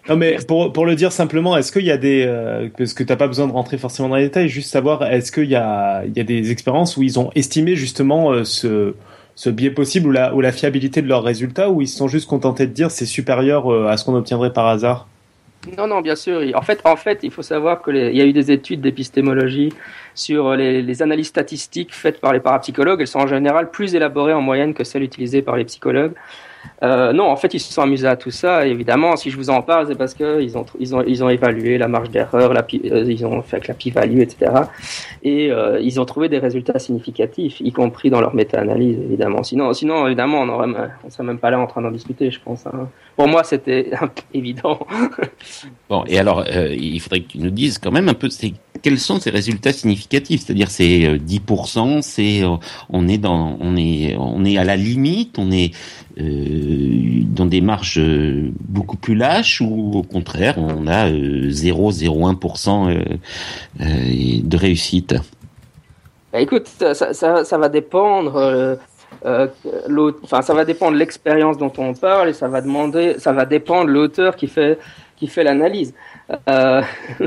non 0.09 0.16
mais 0.16 0.38
pour, 0.46 0.72
pour 0.72 0.87
le 0.87 0.94
dire 0.94 1.12
simplement, 1.12 1.57
est-ce 1.57 1.70
qu'il 1.70 1.85
y 1.85 1.90
a 1.90 1.98
des 1.98 2.24
euh, 2.27 2.68
parce 2.77 2.94
que 2.94 3.05
t'as 3.05 3.16
pas 3.16 3.29
besoin 3.29 3.46
de 3.46 3.53
rentrer 3.53 3.79
forcément 3.79 4.09
dans 4.09 4.16
les 4.16 4.24
détails, 4.24 4.48
juste 4.48 4.70
savoir 4.70 5.05
est-ce 5.05 5.31
qu'il 5.31 5.44
y 5.44 5.55
a 5.55 6.05
il 6.05 6.16
y 6.16 6.20
a 6.20 6.24
des 6.24 6.51
expériences 6.51 6.96
où 6.96 7.03
ils 7.03 7.18
ont 7.18 7.31
estimé 7.35 7.77
justement 7.77 8.33
euh, 8.33 8.44
ce 8.44 8.94
ce 9.38 9.51
biais 9.51 9.70
possible 9.70 10.09
ou 10.35 10.40
la 10.40 10.51
fiabilité 10.51 11.01
de 11.01 11.07
leurs 11.07 11.22
résultats 11.22 11.70
ou 11.70 11.81
ils 11.81 11.87
se 11.87 11.96
sont 11.96 12.09
juste 12.09 12.29
contentés 12.29 12.66
de 12.66 12.72
dire 12.72 12.90
c'est 12.90 13.07
supérieur 13.07 13.72
euh, 13.72 13.87
à 13.87 13.96
ce 13.96 14.05
qu'on 14.05 14.16
obtiendrait 14.16 14.53
par 14.53 14.66
hasard? 14.66 15.07
Non, 15.77 15.87
non, 15.87 16.01
bien 16.01 16.16
sûr. 16.16 16.40
En 16.57 16.62
fait, 16.62 16.81
en 16.85 16.96
fait, 16.96 17.20
il 17.22 17.31
faut 17.31 17.42
savoir 17.42 17.81
que 17.81 17.92
les, 17.92 18.11
il 18.11 18.16
y 18.16 18.20
a 18.20 18.24
eu 18.24 18.33
des 18.33 18.51
études 18.51 18.81
d'épistémologie 18.81 19.72
sur 20.16 20.57
les, 20.57 20.83
les, 20.83 21.03
analyses 21.03 21.29
statistiques 21.29 21.94
faites 21.94 22.20
par 22.20 22.33
les 22.33 22.40
parapsychologues. 22.40 23.01
Elles 23.01 23.07
sont 23.07 23.20
en 23.20 23.29
général 23.29 23.70
plus 23.70 23.94
élaborées 23.94 24.33
en 24.33 24.40
moyenne 24.40 24.74
que 24.74 24.83
celles 24.83 25.05
utilisées 25.05 25.42
par 25.42 25.57
les 25.57 25.64
psychologues. 25.64 26.14
Euh, 26.83 27.12
non, 27.12 27.25
en 27.25 27.37
fait, 27.37 27.55
ils 27.55 27.61
se 27.61 27.73
sont 27.73 27.83
amusés 27.83 28.07
à 28.07 28.16
tout 28.16 28.31
ça. 28.31 28.66
évidemment, 28.66 29.16
si 29.16 29.31
je 29.31 29.37
vous 29.37 29.51
en 29.51 29.62
parle, 29.62 29.88
c'est 29.88 29.97
parce 29.97 30.14
qu'ils 30.14 30.57
ont, 30.57 30.64
ils 30.79 30.94
ont, 30.94 31.03
ils 31.07 31.25
ont 31.25 31.29
évalué 31.29 31.79
la 31.79 31.88
marge 31.88 32.11
d'erreur, 32.11 32.53
la, 32.53 32.64
euh, 32.85 33.05
ils 33.09 33.27
ont 33.27 33.42
fait 33.42 33.57
avec 33.57 33.68
la 33.68 33.75
pi-value, 33.75 34.21
etc. 34.21 34.53
Et 35.23 35.51
euh, 35.51 35.81
ils 35.81 36.01
ont 36.01 36.05
trouvé 36.05 36.29
des 36.29 36.38
résultats 36.38 36.79
significatifs, 36.79 37.61
y 37.61 37.73
compris 37.73 38.11
dans 38.11 38.21
leur 38.21 38.35
méta-analyse, 38.35 38.99
évidemment. 38.99 39.42
Sinon, 39.42 39.73
sinon, 39.73 40.07
évidemment, 40.07 40.42
on 40.42 40.49
on 41.05 41.11
serait 41.11 41.25
même 41.25 41.38
pas 41.38 41.51
là 41.51 41.59
en 41.59 41.66
train 41.66 41.83
d'en 41.83 41.90
discuter, 41.90 42.31
je 42.31 42.40
pense. 42.40 42.66
Hein. 42.66 42.88
Pour 43.16 43.29
moi, 43.29 43.42
c'était 43.42 43.90
évident. 44.35 44.79
bon, 45.88 46.05
et 46.07 46.18
alors, 46.18 46.44
il 46.49 47.01
faudrait 47.01 47.21
que 47.21 47.29
tu 47.29 47.38
nous 47.38 47.51
dises 47.51 47.79
quand 47.79 47.90
même 47.90 48.09
un 48.09 48.14
peu, 48.14 48.29
quels 48.82 48.98
sont 48.98 49.20
ces 49.20 49.30
résultats 49.30 49.72
significatifs? 49.72 50.44
C'est-à-dire, 50.44 50.70
c'est 50.70 51.16
10%, 51.16 52.02
c'est, 52.02 52.42
on 52.90 53.08
est 53.08 53.18
dans, 53.18 53.56
on 53.60 53.76
est, 53.76 54.16
on 54.18 54.44
est 54.44 54.58
à 54.58 54.64
la 54.64 54.76
limite, 54.76 55.38
on 55.38 55.50
est 55.50 55.72
euh, 56.20 57.22
dans 57.24 57.46
des 57.46 57.60
marges 57.60 57.98
euh, 57.98 58.50
beaucoup 58.60 58.96
plus 58.96 59.14
lâches 59.14 59.60
ou 59.60 59.92
au 59.94 60.02
contraire 60.02 60.56
on 60.58 60.88
a 60.88 61.08
0,01% 61.10 62.90
euh, 62.90 64.40
de 64.42 64.56
réussite? 64.56 65.14
Bah, 66.32 66.40
Écoute, 66.40 66.66
ça, 66.66 67.58
va 67.58 67.68
dépendre. 67.68 68.36
Euh, 69.24 69.46
enfin, 70.22 70.42
ça 70.42 70.54
va 70.54 70.64
dépendre 70.64 70.92
de 70.92 70.98
l'expérience 70.98 71.56
dont 71.56 71.72
on 71.78 71.94
parle 71.94 72.30
et 72.30 72.32
ça 72.32 72.48
va 72.48 72.60
demander, 72.60 73.18
ça 73.18 73.32
va 73.32 73.44
dépendre 73.46 73.88
l'auteur 73.88 74.36
qui 74.36 74.48
fait 74.48 74.78
qui 75.16 75.26
fait 75.26 75.42
l'analyse. 75.44 75.94
Euh, 76.48 76.82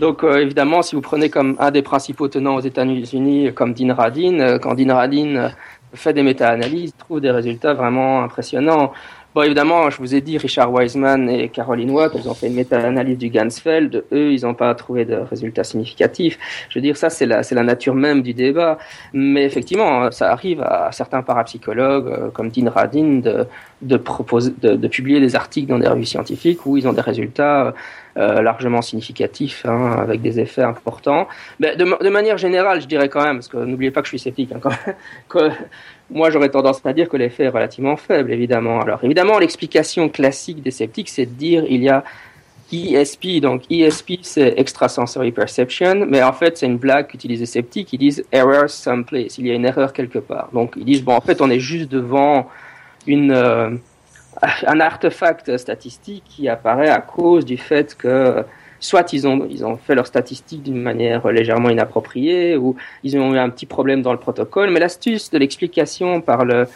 donc 0.00 0.24
évidemment, 0.24 0.82
si 0.82 0.94
vous 0.94 1.00
prenez 1.00 1.30
comme 1.30 1.56
un 1.58 1.70
des 1.70 1.82
principaux 1.82 2.28
tenants 2.28 2.56
aux 2.56 2.60
États-Unis, 2.60 3.52
comme 3.54 3.74
Dean 3.74 3.94
Radin, 3.94 4.58
quand 4.58 4.74
Dean 4.74 4.94
Radin 4.94 5.50
fait 5.94 6.12
des 6.12 6.22
méta-analyses, 6.22 6.94
trouve 6.96 7.20
des 7.20 7.30
résultats 7.30 7.74
vraiment 7.74 8.22
impressionnants. 8.22 8.92
Bon, 9.34 9.42
évidemment, 9.42 9.90
je 9.90 9.98
vous 9.98 10.14
ai 10.14 10.22
dit, 10.22 10.38
Richard 10.38 10.72
Wiseman 10.72 11.28
et 11.28 11.50
Caroline 11.50 11.90
Watt, 11.90 12.12
ils 12.14 12.26
ont 12.26 12.32
fait 12.32 12.46
une 12.46 12.54
méta-analyse 12.54 13.18
du 13.18 13.28
Gansfeld. 13.28 14.04
Eux, 14.10 14.32
ils 14.32 14.44
n'ont 14.44 14.54
pas 14.54 14.74
trouvé 14.74 15.04
de 15.04 15.16
résultats 15.16 15.62
significatifs. 15.62 16.38
Je 16.70 16.78
veux 16.78 16.82
dire, 16.82 16.96
ça, 16.96 17.10
c'est 17.10 17.26
la, 17.26 17.42
c'est 17.42 17.54
la 17.54 17.62
nature 17.62 17.94
même 17.94 18.22
du 18.22 18.32
débat. 18.32 18.78
Mais 19.12 19.44
effectivement, 19.44 20.10
ça 20.10 20.32
arrive 20.32 20.62
à 20.62 20.88
certains 20.90 21.20
parapsychologues, 21.20 22.06
euh, 22.06 22.30
comme 22.30 22.48
Dean 22.48 22.70
Radin, 22.70 23.18
de, 23.18 23.46
de, 23.82 23.96
proposer, 23.98 24.54
de, 24.58 24.74
de 24.74 24.88
publier 24.88 25.20
des 25.20 25.36
articles 25.36 25.68
dans 25.68 25.78
des 25.78 25.88
revues 25.88 26.06
scientifiques 26.06 26.64
où 26.64 26.78
ils 26.78 26.88
ont 26.88 26.94
des 26.94 27.02
résultats 27.02 27.66
euh, 27.66 27.72
largement 28.16 28.82
significatifs, 28.82 29.66
hein, 29.66 29.96
avec 29.98 30.22
des 30.22 30.40
effets 30.40 30.62
importants. 30.62 31.28
Mais 31.60 31.76
de, 31.76 31.84
de, 31.84 32.10
manière 32.10 32.38
générale, 32.38 32.80
je 32.80 32.86
dirais 32.86 33.08
quand 33.08 33.22
même, 33.22 33.36
parce 33.36 33.48
que 33.48 33.58
n'oubliez 33.58 33.90
pas 33.90 34.00
que 34.00 34.06
je 34.06 34.10
suis 34.10 34.18
sceptique, 34.18 34.52
hein, 34.52 34.60
que 35.28 35.50
moi 36.10 36.30
j'aurais 36.30 36.48
tendance 36.48 36.80
à 36.84 36.92
dire 36.92 37.08
que 37.08 37.16
l'effet 37.16 37.44
est 37.44 37.48
relativement 37.48 37.96
faible, 37.96 38.32
évidemment. 38.32 38.80
Alors 38.80 39.00
évidemment, 39.02 39.38
l'explication 39.38 40.08
classique 40.08 40.62
des 40.62 40.70
sceptiques, 40.70 41.08
c'est 41.08 41.26
de 41.26 41.32
dire 41.32 41.64
il 41.68 41.82
y 41.82 41.88
a 41.88 42.04
ESP, 42.72 43.40
donc 43.40 43.62
ESP 43.70 44.14
c'est 44.22 44.54
Extrasensory 44.56 45.30
Perception, 45.30 46.06
mais 46.06 46.22
en 46.22 46.32
fait 46.32 46.58
c'est 46.58 46.66
une 46.66 46.78
blague 46.78 47.06
qu'utilisent 47.08 47.40
les 47.40 47.46
sceptiques, 47.46 47.92
ils 47.92 47.98
disent 47.98 48.24
error 48.32 48.68
someplace, 48.68 49.38
il 49.38 49.46
y 49.46 49.50
a 49.50 49.54
une 49.54 49.64
erreur 49.64 49.92
quelque 49.92 50.18
part. 50.18 50.48
Donc 50.52 50.74
ils 50.76 50.84
disent 50.84 51.04
bon 51.04 51.14
en 51.14 51.20
fait 51.20 51.40
on 51.40 51.50
est 51.50 51.60
juste 51.60 51.90
devant 51.90 52.48
une... 53.06 53.32
Euh, 53.32 53.70
un 54.66 54.80
artefact 54.80 55.56
statistique 55.56 56.24
qui 56.26 56.48
apparaît 56.48 56.90
à 56.90 57.00
cause 57.00 57.44
du 57.44 57.56
fait 57.56 57.96
que 57.96 58.44
soit 58.80 59.12
ils 59.12 59.26
ont, 59.26 59.46
ils 59.50 59.64
ont 59.64 59.76
fait 59.76 59.94
leurs 59.94 60.06
statistiques 60.06 60.62
d'une 60.62 60.80
manière 60.80 61.26
légèrement 61.28 61.70
inappropriée 61.70 62.56
ou 62.56 62.76
ils 63.02 63.16
ont 63.16 63.34
eu 63.34 63.38
un 63.38 63.50
petit 63.50 63.66
problème 63.66 64.02
dans 64.02 64.12
le 64.12 64.18
protocole. 64.18 64.70
Mais 64.70 64.80
l'astuce 64.80 65.30
de 65.30 65.38
l'explication 65.38 66.20
par 66.20 66.44
le 66.44 66.66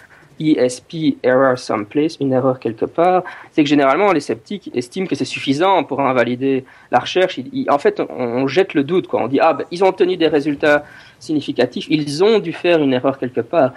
ESP 0.40 1.18
error 1.22 1.58
someplace, 1.58 2.16
une 2.18 2.32
erreur 2.32 2.58
quelque 2.58 2.86
part, 2.86 3.24
c'est 3.52 3.62
que 3.62 3.68
généralement 3.68 4.10
les 4.12 4.20
sceptiques 4.20 4.70
estiment 4.74 5.06
que 5.06 5.14
c'est 5.14 5.26
suffisant 5.26 5.84
pour 5.84 6.00
invalider 6.00 6.64
la 6.90 6.98
recherche. 6.98 7.38
en 7.68 7.78
fait, 7.78 8.00
on, 8.08 8.46
jette 8.46 8.72
le 8.72 8.82
doute. 8.82 9.06
Quoi. 9.06 9.22
On 9.22 9.28
dit 9.28 9.38
ah 9.40 9.52
ben, 9.52 9.66
ils 9.70 9.84
ont 9.84 9.88
obtenu 9.88 10.16
des 10.16 10.28
résultats 10.28 10.84
significatifs, 11.18 11.86
ils 11.90 12.24
ont 12.24 12.38
dû 12.38 12.52
faire 12.52 12.82
une 12.82 12.94
erreur 12.94 13.18
quelque 13.18 13.42
part. 13.42 13.72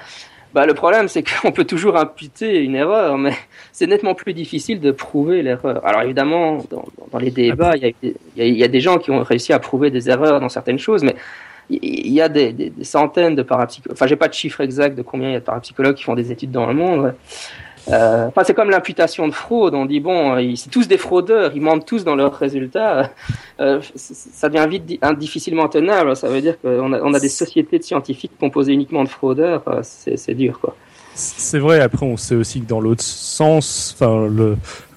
Bah, 0.53 0.67
le 0.67 0.75
problème, 0.75 1.07
c'est 1.07 1.23
qu'on 1.23 1.51
peut 1.51 1.65
toujours 1.65 1.97
imputer 1.97 2.59
une 2.59 2.75
erreur, 2.75 3.17
mais 3.17 3.33
c'est 3.71 3.87
nettement 3.87 4.13
plus 4.13 4.33
difficile 4.33 4.79
de 4.79 4.91
prouver 4.91 5.41
l'erreur. 5.41 5.85
Alors 5.85 6.01
évidemment, 6.01 6.63
dans, 6.69 7.19
les 7.19 7.31
débats, 7.31 7.73
il 7.75 7.93
y, 8.35 8.63
a, 8.63 8.67
des 8.67 8.81
gens 8.81 8.97
qui 8.99 9.11
ont 9.11 9.23
réussi 9.23 9.51
à 9.53 9.59
prouver 9.59 9.89
des 9.89 10.09
erreurs 10.09 10.39
dans 10.39 10.49
certaines 10.49 10.79
choses, 10.79 11.03
mais 11.03 11.15
il 11.69 12.11
y 12.11 12.21
a 12.21 12.29
des, 12.29 12.51
des, 12.51 12.69
des 12.69 12.83
centaines 12.83 13.35
de 13.35 13.41
parapsychologues. 13.41 13.95
Enfin, 13.95 14.05
j'ai 14.05 14.15
pas 14.15 14.27
de 14.27 14.33
chiffre 14.33 14.61
exact 14.61 14.95
de 14.95 15.01
combien 15.01 15.29
il 15.29 15.33
y 15.33 15.35
a 15.35 15.39
de 15.39 15.45
parapsychologues 15.45 15.95
qui 15.95 16.03
font 16.03 16.13
des 16.13 16.31
études 16.31 16.51
dans 16.51 16.67
le 16.67 16.73
monde. 16.73 17.15
Euh, 17.89 18.27
enfin, 18.27 18.43
c'est 18.45 18.53
comme 18.53 18.69
l'imputation 18.69 19.27
de 19.27 19.33
fraude. 19.33 19.73
On 19.73 19.85
dit 19.85 19.99
bon, 19.99 20.35
euh, 20.35 20.53
c'est 20.55 20.69
tous 20.69 20.87
des 20.87 20.97
fraudeurs, 20.97 21.51
ils 21.55 21.61
mentent 21.61 21.85
tous 21.85 22.03
dans 22.03 22.15
leurs 22.15 22.35
résultats. 22.35 23.11
Euh, 23.59 23.79
ça 23.95 24.49
devient 24.49 24.67
vite 24.67 24.99
difficilement 25.19 25.69
tenable. 25.69 26.15
Ça 26.15 26.27
veut 26.27 26.41
dire 26.41 26.59
qu'on 26.59 27.13
a, 27.13 27.19
des 27.19 27.29
sociétés 27.29 27.77
de 27.77 27.83
scientifiques 27.83 28.31
composées 28.39 28.73
uniquement 28.73 29.03
de 29.03 29.09
fraudeurs. 29.09 29.61
Euh, 29.67 29.81
c'est 29.83 30.33
dur, 30.33 30.59
quoi. 30.59 30.75
C'est 31.13 31.59
vrai. 31.59 31.79
Après, 31.79 32.03
on 32.05 32.17
sait 32.17 32.33
aussi 32.33 32.61
que 32.61 32.65
dans 32.67 32.81
l'autre 32.81 33.03
sens, 33.03 33.95
enfin, 33.95 34.27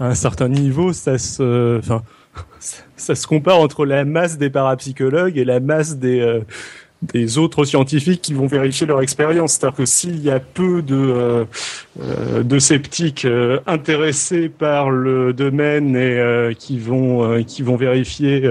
à 0.01 0.07
un 0.07 0.15
certain 0.15 0.49
niveau, 0.49 0.95
ça 0.95 1.19
se, 1.19 1.79
enfin, 1.79 2.03
ça 2.97 3.15
se 3.15 3.27
compare 3.27 3.61
entre 3.61 3.85
la 3.85 4.05
masse 4.05 4.39
des 4.39 4.51
parapsychologues 4.51 5.37
et 5.37 5.45
la 5.45 5.61
masse 5.61 5.97
des 5.97 6.21
euh, 6.21 6.41
des 7.13 7.39
autres 7.39 7.65
scientifiques 7.65 8.23
qui 8.23 8.35
vont 8.35 8.47
vérifier 8.47 8.87
leur 8.87 9.01
expérience. 9.01 9.53
C'est-à-dire 9.53 9.77
que 9.77 9.87
s'il 9.87 10.23
y 10.23 10.31
a 10.31 10.41
peu 10.41 10.83
de, 10.83 10.95
euh, 10.95 11.45
euh 12.01 12.59
sceptiques 12.59 13.25
euh, 13.25 13.61
intéressés 13.67 14.49
par 14.49 14.91
le 14.91 15.33
domaine 15.33 15.95
et 15.97 16.55
qui 16.59 16.79
vont 16.79 17.43
qui 17.45 17.63
vont 17.63 17.77
vérifier 17.77 18.49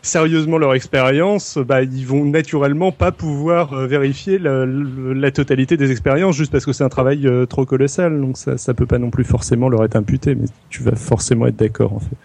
sérieusement 0.00 0.58
leur 0.58 0.74
expérience, 0.74 1.58
bah, 1.58 1.82
ils 1.82 2.06
vont 2.06 2.24
naturellement 2.24 2.90
pas 2.90 3.12
pouvoir 3.12 3.86
vérifier 3.86 4.38
la, 4.38 4.66
la, 4.66 5.30
totalité 5.30 5.76
des 5.76 5.92
expériences 5.92 6.36
juste 6.36 6.50
parce 6.50 6.64
que 6.64 6.72
c'est 6.72 6.84
un 6.84 6.88
travail 6.88 7.28
trop 7.48 7.66
colossal. 7.66 8.20
Donc 8.20 8.38
ça, 8.38 8.56
ça 8.56 8.74
peut 8.74 8.86
pas 8.86 8.98
non 8.98 9.10
plus 9.10 9.24
forcément 9.24 9.68
leur 9.68 9.84
être 9.84 9.96
imputé, 9.96 10.34
mais 10.34 10.46
tu 10.70 10.82
vas 10.82 10.96
forcément 10.96 11.46
être 11.46 11.56
d'accord 11.56 11.92
en 11.92 12.00
fait. 12.00 12.16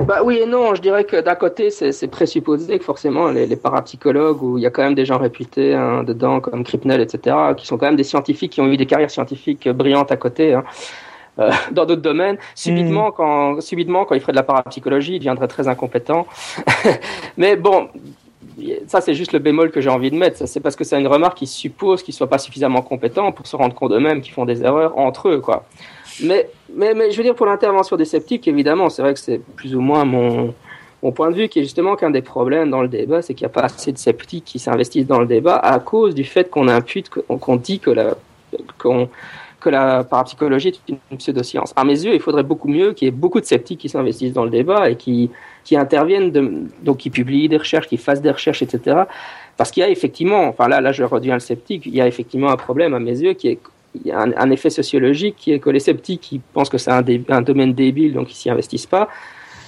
Bah 0.00 0.22
oui 0.22 0.38
et 0.38 0.46
non, 0.46 0.74
je 0.74 0.80
dirais 0.80 1.04
que 1.04 1.20
d'un 1.20 1.34
côté, 1.34 1.70
c'est 1.70 2.08
présupposé 2.08 2.78
que 2.78 2.84
forcément 2.84 3.28
les, 3.28 3.46
les, 3.46 3.56
parapsychologues, 3.56 4.42
où 4.42 4.58
il 4.58 4.62
y 4.62 4.66
a 4.66 4.70
quand 4.70 4.82
même 4.82 4.94
des 4.94 5.04
gens 5.04 5.18
réputés 5.18 5.74
hein, 5.74 6.04
dedans, 6.04 6.40
comme 6.40 6.62
Kripnell, 6.62 7.00
etc., 7.00 7.36
qui 7.56 7.66
sont 7.66 7.78
quand 7.78 7.86
même 7.86 7.96
des 7.96 8.04
scientifiques 8.04 8.52
qui 8.52 8.60
ont 8.60 8.68
eu 8.68 8.76
des 8.76 8.86
carrières 8.86 9.10
scientifiques 9.10 9.68
brillantes 9.68 10.12
à 10.12 10.16
côté. 10.16 10.54
Hein. 10.54 10.64
Euh, 11.38 11.50
dans 11.72 11.84
d'autres 11.86 12.02
domaines. 12.02 12.36
Subitement, 12.54 13.08
mmh. 13.08 13.12
quand, 13.16 13.60
subitement, 13.60 14.04
quand 14.04 14.14
il 14.14 14.20
ferait 14.20 14.32
de 14.32 14.36
la 14.38 14.42
parapsychologie, 14.42 15.14
il 15.14 15.18
deviendrait 15.18 15.48
très 15.48 15.68
incompétent. 15.68 16.26
Mais 17.36 17.56
bon, 17.56 17.88
ça 18.86 19.00
c'est 19.00 19.14
juste 19.14 19.32
le 19.32 19.38
bémol 19.38 19.70
que 19.70 19.80
j'ai 19.80 19.90
envie 19.90 20.10
de 20.10 20.16
mettre. 20.16 20.46
C'est 20.48 20.60
parce 20.60 20.74
que 20.74 20.84
c'est 20.84 20.98
une 20.98 21.06
remarque 21.06 21.38
qui 21.38 21.46
suppose 21.46 22.02
qu'ils 22.02 22.14
soient 22.14 22.28
pas 22.28 22.38
suffisamment 22.38 22.82
compétents 22.82 23.30
pour 23.32 23.46
se 23.46 23.54
rendre 23.56 23.74
compte 23.74 23.92
eux-mêmes 23.92 24.20
qu'ils 24.20 24.32
font 24.32 24.44
des 24.44 24.62
erreurs 24.62 24.98
entre 24.98 25.28
eux, 25.28 25.40
quoi. 25.40 25.64
Mais, 26.22 26.48
mais, 26.74 26.94
mais 26.94 27.10
je 27.10 27.16
veux 27.16 27.22
dire, 27.22 27.34
pour 27.34 27.46
l'intervention 27.46 27.96
des 27.96 28.04
sceptiques, 28.04 28.48
évidemment, 28.48 28.88
c'est 28.88 29.02
vrai 29.02 29.14
que 29.14 29.20
c'est 29.20 29.38
plus 29.38 29.74
ou 29.74 29.80
moins 29.80 30.04
mon, 30.04 30.54
mon 31.02 31.12
point 31.12 31.30
de 31.30 31.36
vue, 31.36 31.48
qui 31.48 31.60
est 31.60 31.62
justement 31.62 31.96
qu'un 31.96 32.10
des 32.10 32.22
problèmes 32.22 32.70
dans 32.70 32.82
le 32.82 32.88
débat, 32.88 33.22
c'est 33.22 33.34
qu'il 33.34 33.44
n'y 33.44 33.50
a 33.50 33.54
pas 33.54 33.62
assez 33.62 33.92
de 33.92 33.98
sceptiques 33.98 34.44
qui 34.44 34.58
s'investissent 34.58 35.06
dans 35.06 35.20
le 35.20 35.26
débat 35.26 35.56
à 35.56 35.78
cause 35.78 36.14
du 36.14 36.24
fait 36.24 36.50
qu'on 36.50 36.68
impute, 36.68 37.08
qu'on 37.08 37.56
dit 37.56 37.78
que 37.78 37.90
la, 37.90 38.16
qu'on, 38.78 39.08
que 39.60 39.70
la 39.70 40.02
parapsychologie 40.04 40.68
est 40.68 40.94
une 41.10 41.18
pseudoscience. 41.18 41.72
À 41.76 41.84
mes 41.84 42.04
yeux, 42.04 42.14
il 42.14 42.20
faudrait 42.20 42.42
beaucoup 42.42 42.68
mieux 42.68 42.92
qu'il 42.92 43.06
y 43.06 43.08
ait 43.08 43.12
beaucoup 43.12 43.40
de 43.40 43.46
sceptiques 43.46 43.80
qui 43.80 43.88
s'investissent 43.88 44.32
dans 44.32 44.44
le 44.44 44.50
débat 44.50 44.90
et 44.90 44.96
qui, 44.96 45.30
qui 45.64 45.76
interviennent, 45.76 46.30
de, 46.32 46.64
donc 46.82 46.98
qui 46.98 47.10
publient 47.10 47.48
des 47.48 47.58
recherches, 47.58 47.86
qui 47.86 47.96
fassent 47.96 48.22
des 48.22 48.30
recherches, 48.30 48.62
etc. 48.62 49.02
Parce 49.56 49.70
qu'il 49.70 49.82
y 49.82 49.86
a 49.86 49.90
effectivement, 49.90 50.44
enfin 50.48 50.68
là, 50.68 50.80
là, 50.80 50.92
je 50.92 51.04
redeviens 51.04 51.34
le 51.34 51.40
sceptique, 51.40 51.86
il 51.86 51.94
y 51.94 52.00
a 52.00 52.06
effectivement 52.06 52.50
un 52.50 52.56
problème 52.56 52.94
à 52.94 52.98
mes 52.98 53.18
yeux 53.18 53.32
qui 53.34 53.48
est 53.48 53.58
y 54.04 54.10
a 54.10 54.20
un, 54.20 54.32
un, 54.36 54.50
effet 54.50 54.70
sociologique 54.70 55.36
qui 55.36 55.52
est 55.52 55.58
que 55.58 55.70
les 55.70 55.80
sceptiques 55.80 56.20
qui 56.20 56.38
pensent 56.38 56.68
que 56.68 56.78
c'est 56.78 56.90
un, 56.90 57.04
un, 57.28 57.42
domaine 57.42 57.72
débile, 57.72 58.12
donc 58.12 58.30
ils 58.30 58.36
s'y 58.36 58.50
investissent 58.50 58.86
pas, 58.86 59.08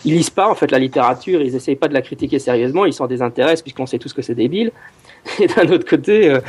ils 0.05 0.15
lisent 0.15 0.31
pas 0.31 0.49
en 0.49 0.55
fait 0.55 0.71
la 0.71 0.79
littérature, 0.79 1.41
ils 1.43 1.55
essayent 1.55 1.77
pas 1.77 1.89
de 1.89 1.95
la 1.95 2.03
critiquer 2.03 2.39
sérieusement, 2.39 2.85
ils 2.85 2.93
s'en 2.93 3.07
désintéressent 3.07 3.63
puisqu'on 3.63 3.87
sait 3.87 3.99
tous 3.99 4.13
que 4.13 4.23
c'est 4.23 4.35
débile. 4.35 4.73
Et 5.41 5.47
d'un 5.47 5.69
autre 5.71 5.87
côté, 5.87 6.31
euh, 6.31 6.41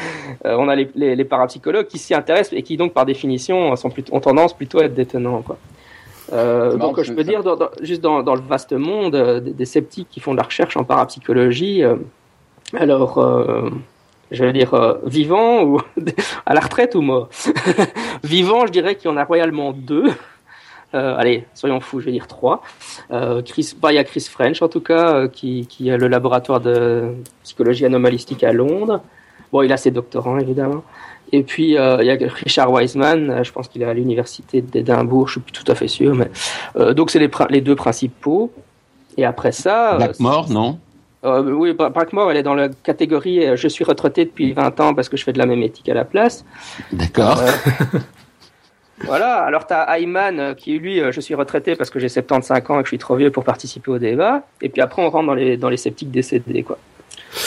on 0.46 0.70
a 0.70 0.76
les, 0.76 0.90
les, 0.96 1.16
les, 1.18 1.26
parapsychologues 1.26 1.88
qui 1.88 1.98
s'y 1.98 2.14
intéressent 2.14 2.58
et 2.58 2.64
qui 2.64 2.78
donc 2.78 2.94
par 2.94 3.06
définition 3.06 3.76
sont 3.76 3.90
plutôt, 3.90 4.16
ont 4.16 4.22
tendance 4.22 4.56
plutôt 4.56 4.80
à 4.80 4.86
être 4.86 4.94
détenants. 4.94 5.42
Quoi. 5.42 5.58
Euh, 6.34 6.78
donc 6.78 7.02
je 7.02 7.14
peux 7.14 7.24
dire, 7.24 7.44
dans, 7.44 7.56
dans, 7.56 7.70
juste 7.82 8.02
dans, 8.02 8.24
dans, 8.24 8.36
le 8.36 8.42
vaste 8.42 8.74
monde 8.74 9.16
euh, 9.16 9.40
des, 9.40 9.52
des, 9.52 9.66
sceptiques 9.66 10.08
qui 10.10 10.20
font 10.20 10.32
de 10.32 10.38
la 10.38 10.44
recherche 10.44 10.78
en 10.78 10.84
parapsychologie, 10.84 11.84
euh, 11.84 11.96
alors 12.74 13.20
je 14.32 14.46
vais 14.46 14.54
dire 14.54 14.74
euh, 14.74 14.96
vivant 15.06 15.64
ou 15.64 15.82
à 16.46 16.54
la 16.54 16.62
retraite 16.62 16.96
ou 16.96 17.02
mort. 17.02 17.30
vivant, 18.24 18.66
je 18.66 18.72
dirais 18.72 18.96
qu'il 18.96 19.10
y 19.10 19.14
en 19.14 19.18
a 19.18 19.24
royalement 19.24 19.72
deux. 19.74 20.12
Euh, 20.94 21.16
allez, 21.18 21.46
soyons 21.54 21.80
fous, 21.80 22.00
je 22.02 22.06
vais 22.06 22.12
dire 22.12 22.28
trois. 22.28 22.62
Euh, 23.12 23.42
Chris, 23.42 23.74
bah, 23.80 23.94
il 23.94 23.96
y 23.96 24.00
a 24.00 24.04
Chris 24.04 24.28
French 24.30 24.62
en 24.62 24.68
tout 24.68 24.82
cas, 24.82 25.16
euh, 25.16 25.28
qui, 25.28 25.66
qui 25.68 25.90
a 25.90 25.98
le 25.98 26.08
laboratoire 26.08 26.60
de 26.60 27.14
psychologie 27.44 27.86
anomalistique 27.86 28.44
à 28.44 28.52
Londres. 28.52 29.02
Bon, 29.52 29.62
il 29.62 29.72
a 29.72 29.78
ses 29.78 29.92
doctorants 29.92 30.38
évidemment. 30.38 30.84
Et 31.34 31.44
puis 31.44 31.78
euh, 31.78 31.98
il 32.02 32.08
y 32.08 32.12
a 32.12 32.18
Richard 32.20 32.72
Wiseman, 32.72 33.42
je 33.44 33.52
pense 33.54 33.70
qu'il 33.70 33.82
est 33.82 33.86
à 33.86 33.94
l'université 33.94 34.62
d'Édimbourg, 34.62 35.30
je 35.30 35.34
suis 35.34 35.42
plus 35.42 35.54
tout 35.54 35.70
à 35.72 35.76
fait 35.76 35.88
sûr, 35.88 36.14
mais 36.14 36.30
donc 36.94 37.10
c'est 37.10 37.20
les, 37.20 37.30
les, 37.50 37.62
deux 37.62 37.76
principaux. 37.76 38.52
Et 39.16 39.24
après 39.24 39.54
ça, 39.54 39.96
Blackmore, 39.96 40.50
non? 40.50 40.78
Euh, 41.24 41.52
oui, 41.52 41.74
Brackmore, 41.74 42.32
elle 42.32 42.38
est 42.38 42.44
dans 42.44 42.56
la 42.56 42.70
catégorie 42.70 43.46
euh, 43.46 43.56
je 43.56 43.68
suis 43.68 43.84
retraité 43.84 44.26
depuis 44.26 44.54
20 44.54 44.80
ans 44.80 44.94
parce 44.96 45.08
que 45.08 45.18
je 45.18 45.24
fais 45.24 45.34
de 45.34 45.38
la 45.38 45.46
mémétique 45.46 45.88
à 45.90 45.94
la 45.94 46.04
place. 46.04 46.44
D'accord. 46.92 47.40
Euh, 47.40 48.00
voilà, 49.06 49.36
alors 49.36 49.68
tu 49.68 49.74
as 49.74 50.00
Ayman 50.00 50.56
qui, 50.56 50.80
lui, 50.80 51.00
je 51.12 51.22
suis 51.22 51.36
retraité 51.36 51.76
parce 51.76 51.92
que 51.92 52.00
j'ai 52.00 52.10
75 52.10 52.64
ans 52.70 52.80
et 52.80 52.84
que 52.84 52.88
je 52.88 52.90
suis 52.90 52.98
trop 52.98 53.16
vieux 53.16 53.30
pour 53.30 53.44
participer 53.44 53.92
au 53.92 54.00
débat. 54.00 54.44
Et 54.62 54.70
puis 54.70 54.82
après, 54.82 55.04
on 55.04 55.10
rentre 55.12 55.28
dans 55.28 55.36
les, 55.36 55.58
dans 55.58 55.70
les 55.70 55.78
sceptiques 55.78 56.12
décédés, 56.12 56.64
quoi. 56.64 56.80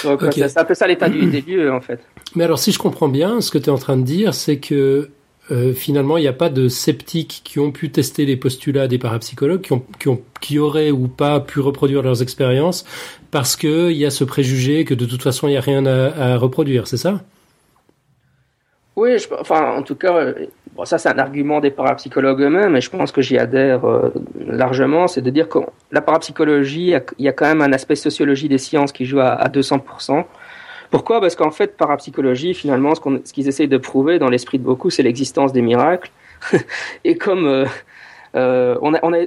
Donc 0.02 0.22
okay. 0.22 0.48
c'est 0.48 0.58
un 0.58 0.64
peu 0.64 0.74
ça 0.74 0.86
l'état 0.86 1.08
du, 1.08 1.26
des 1.30 1.40
lieux, 1.40 1.72
en 1.72 1.80
fait. 1.80 2.00
Mais 2.36 2.44
alors, 2.44 2.58
si 2.58 2.70
je 2.70 2.78
comprends 2.78 3.08
bien, 3.08 3.40
ce 3.40 3.50
que 3.50 3.58
tu 3.58 3.66
es 3.66 3.72
en 3.72 3.78
train 3.78 3.96
de 3.96 4.02
dire, 4.02 4.34
c'est 4.34 4.58
que 4.58 5.10
euh, 5.50 5.74
finalement, 5.74 6.16
il 6.16 6.22
n'y 6.22 6.28
a 6.28 6.32
pas 6.32 6.48
de 6.48 6.68
sceptiques 6.68 7.42
qui 7.44 7.58
ont 7.58 7.70
pu 7.70 7.90
tester 7.90 8.24
les 8.24 8.36
postulats 8.36 8.88
des 8.88 8.98
parapsychologues, 8.98 9.60
qui, 9.60 9.72
ont, 9.74 9.84
qui, 9.98 10.08
ont, 10.08 10.22
qui 10.40 10.58
auraient 10.58 10.90
ou 10.90 11.06
pas 11.06 11.40
pu 11.40 11.60
reproduire 11.60 12.02
leurs 12.02 12.22
expériences, 12.22 12.84
parce 13.30 13.54
qu'il 13.56 13.92
y 13.92 14.06
a 14.06 14.10
ce 14.10 14.24
préjugé 14.24 14.84
que 14.84 14.94
de 14.94 15.04
toute 15.04 15.22
façon, 15.22 15.46
il 15.46 15.50
n'y 15.50 15.56
a 15.58 15.60
rien 15.60 15.84
à, 15.84 16.36
reproduire, 16.38 16.86
c'est 16.86 16.96
ça? 16.96 17.20
Oui, 18.96 19.16
enfin, 19.38 19.76
en 19.76 19.82
tout 19.82 19.96
cas, 19.96 20.32
bon, 20.74 20.84
ça 20.84 20.98
c'est 20.98 21.08
un 21.08 21.18
argument 21.18 21.60
des 21.60 21.72
parapsychologues 21.72 22.42
eux-mêmes, 22.42 22.76
et 22.76 22.80
je 22.80 22.88
pense 22.88 23.12
que 23.12 23.20
j'y 23.20 23.36
adhère 23.36 23.84
euh, 23.84 24.12
largement, 24.46 25.08
c'est 25.08 25.20
de 25.20 25.30
dire 25.30 25.48
que 25.48 25.58
la 25.90 26.00
parapsychologie, 26.00 26.94
il 27.18 27.24
y 27.24 27.28
a 27.28 27.32
quand 27.32 27.46
même 27.46 27.60
un 27.60 27.72
aspect 27.72 27.96
sociologie 27.96 28.48
des 28.48 28.58
sciences 28.58 28.92
qui 28.92 29.04
joue 29.04 29.20
à 29.20 29.46
200%. 29.48 30.24
Pourquoi? 30.94 31.20
Parce 31.20 31.34
qu'en 31.34 31.50
fait, 31.50 31.76
parapsychologie, 31.76 32.54
finalement, 32.54 32.94
ce 32.94 33.00
qu'ils 33.00 33.42
qu 33.42 33.48
essayent 33.48 33.66
de 33.66 33.78
prouver 33.78 34.20
dans 34.20 34.28
l'esprit 34.28 34.60
de 34.60 34.62
beaucoup, 34.62 34.90
c'est 34.90 35.02
l'existence 35.02 35.52
des 35.52 35.60
miracles. 35.60 36.12
et 37.04 37.16
comme 37.16 37.46
euh, 37.46 37.64
euh, 38.36 38.76
on 38.80 38.94
a, 38.94 39.00
on 39.02 39.12
a 39.12 39.18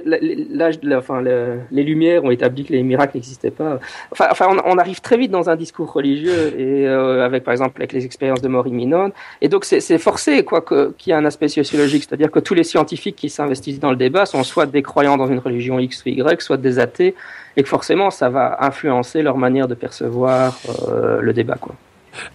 l'âge, 0.50 0.78
enfin, 0.92 1.20
le, 1.20 1.58
les 1.70 1.82
Lumières 1.82 2.24
ont 2.24 2.30
établi 2.30 2.64
que 2.64 2.72
les 2.72 2.82
miracles 2.82 3.18
n'existaient 3.18 3.50
pas. 3.50 3.80
Enfin, 4.12 4.28
enfin 4.30 4.46
on, 4.50 4.72
on, 4.72 4.78
arrive 4.78 5.02
très 5.02 5.18
vite 5.18 5.30
dans 5.30 5.50
un 5.50 5.56
discours 5.56 5.92
religieux 5.92 6.58
et 6.58 6.86
euh, 6.86 7.22
avec, 7.22 7.44
par 7.44 7.52
exemple, 7.52 7.74
avec 7.76 7.92
les 7.92 8.06
expériences 8.06 8.40
de 8.40 8.48
mort 8.48 8.66
imminente. 8.66 9.12
Et 9.42 9.50
donc, 9.50 9.66
c'est 9.66 9.98
forcé, 9.98 10.44
quoi, 10.44 10.62
qu'il 10.62 11.10
y 11.10 11.10
ait 11.10 11.18
un 11.18 11.26
aspect 11.26 11.48
sociologique, 11.48 12.04
c'est-à-dire 12.08 12.30
que 12.30 12.38
tous 12.38 12.54
les 12.54 12.64
scientifiques 12.64 13.16
qui 13.16 13.28
s'investissent 13.28 13.80
dans 13.80 13.90
le 13.90 13.96
débat 13.96 14.24
sont 14.24 14.42
soit 14.42 14.64
des 14.64 14.82
croyants 14.82 15.18
dans 15.18 15.26
une 15.26 15.38
religion 15.38 15.78
X 15.78 16.02
ou 16.06 16.08
Y, 16.08 16.40
soit 16.40 16.56
des 16.56 16.78
athées, 16.78 17.14
et 17.58 17.62
que 17.62 17.68
forcément, 17.68 18.10
ça 18.10 18.30
va 18.30 18.56
influencer 18.64 19.20
leur 19.20 19.36
manière 19.36 19.68
de 19.68 19.74
percevoir 19.74 20.58
euh, 20.88 21.20
le 21.20 21.32
débat, 21.34 21.56
quoi. 21.56 21.74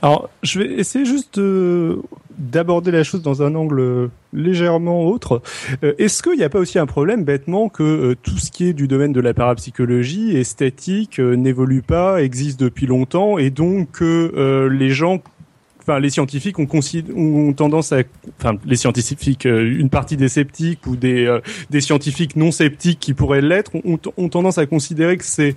Alors, 0.01 0.29
je 0.43 0.59
vais 0.59 0.73
essayer 0.73 1.03
juste 1.03 1.39
d'aborder 2.37 2.91
la 2.91 3.03
chose 3.03 3.21
dans 3.21 3.43
un 3.43 3.55
angle 3.55 4.09
légèrement 4.31 5.05
autre. 5.05 5.41
Euh, 5.83 5.93
Est-ce 5.97 6.23
qu'il 6.23 6.37
n'y 6.37 6.43
a 6.43 6.49
pas 6.49 6.59
aussi 6.59 6.79
un 6.79 6.85
problème 6.85 7.23
bêtement 7.23 7.69
que 7.69 7.83
euh, 7.83 8.15
tout 8.21 8.37
ce 8.37 8.51
qui 8.51 8.67
est 8.67 8.73
du 8.73 8.87
domaine 8.87 9.13
de 9.13 9.21
la 9.21 9.33
parapsychologie, 9.33 10.37
esthétique, 10.37 11.19
euh, 11.19 11.35
n'évolue 11.35 11.81
pas, 11.81 12.21
existe 12.21 12.59
depuis 12.59 12.85
longtemps, 12.85 13.37
et 13.37 13.49
donc 13.49 13.91
que 13.91 14.67
les 14.71 14.89
gens 14.89 15.21
enfin 15.83 15.99
les 15.99 16.09
scientifiques 16.09 16.59
ont, 16.59 16.67
ont 17.15 17.53
tendance 17.53 17.91
à 17.91 17.99
enfin 18.39 18.57
les 18.65 18.75
scientifiques 18.75 19.45
une 19.45 19.89
partie 19.89 20.17
des 20.17 20.29
sceptiques 20.29 20.87
ou 20.87 20.95
des 20.95 21.25
euh, 21.25 21.39
des 21.69 21.81
scientifiques 21.81 22.35
non 22.35 22.51
sceptiques 22.51 22.99
qui 22.99 23.13
pourraient 23.13 23.41
l'être 23.41 23.71
ont, 23.83 24.29
tendance 24.29 24.57
à 24.57 24.65
considérer 24.65 25.17
que 25.17 25.25
c'est 25.25 25.55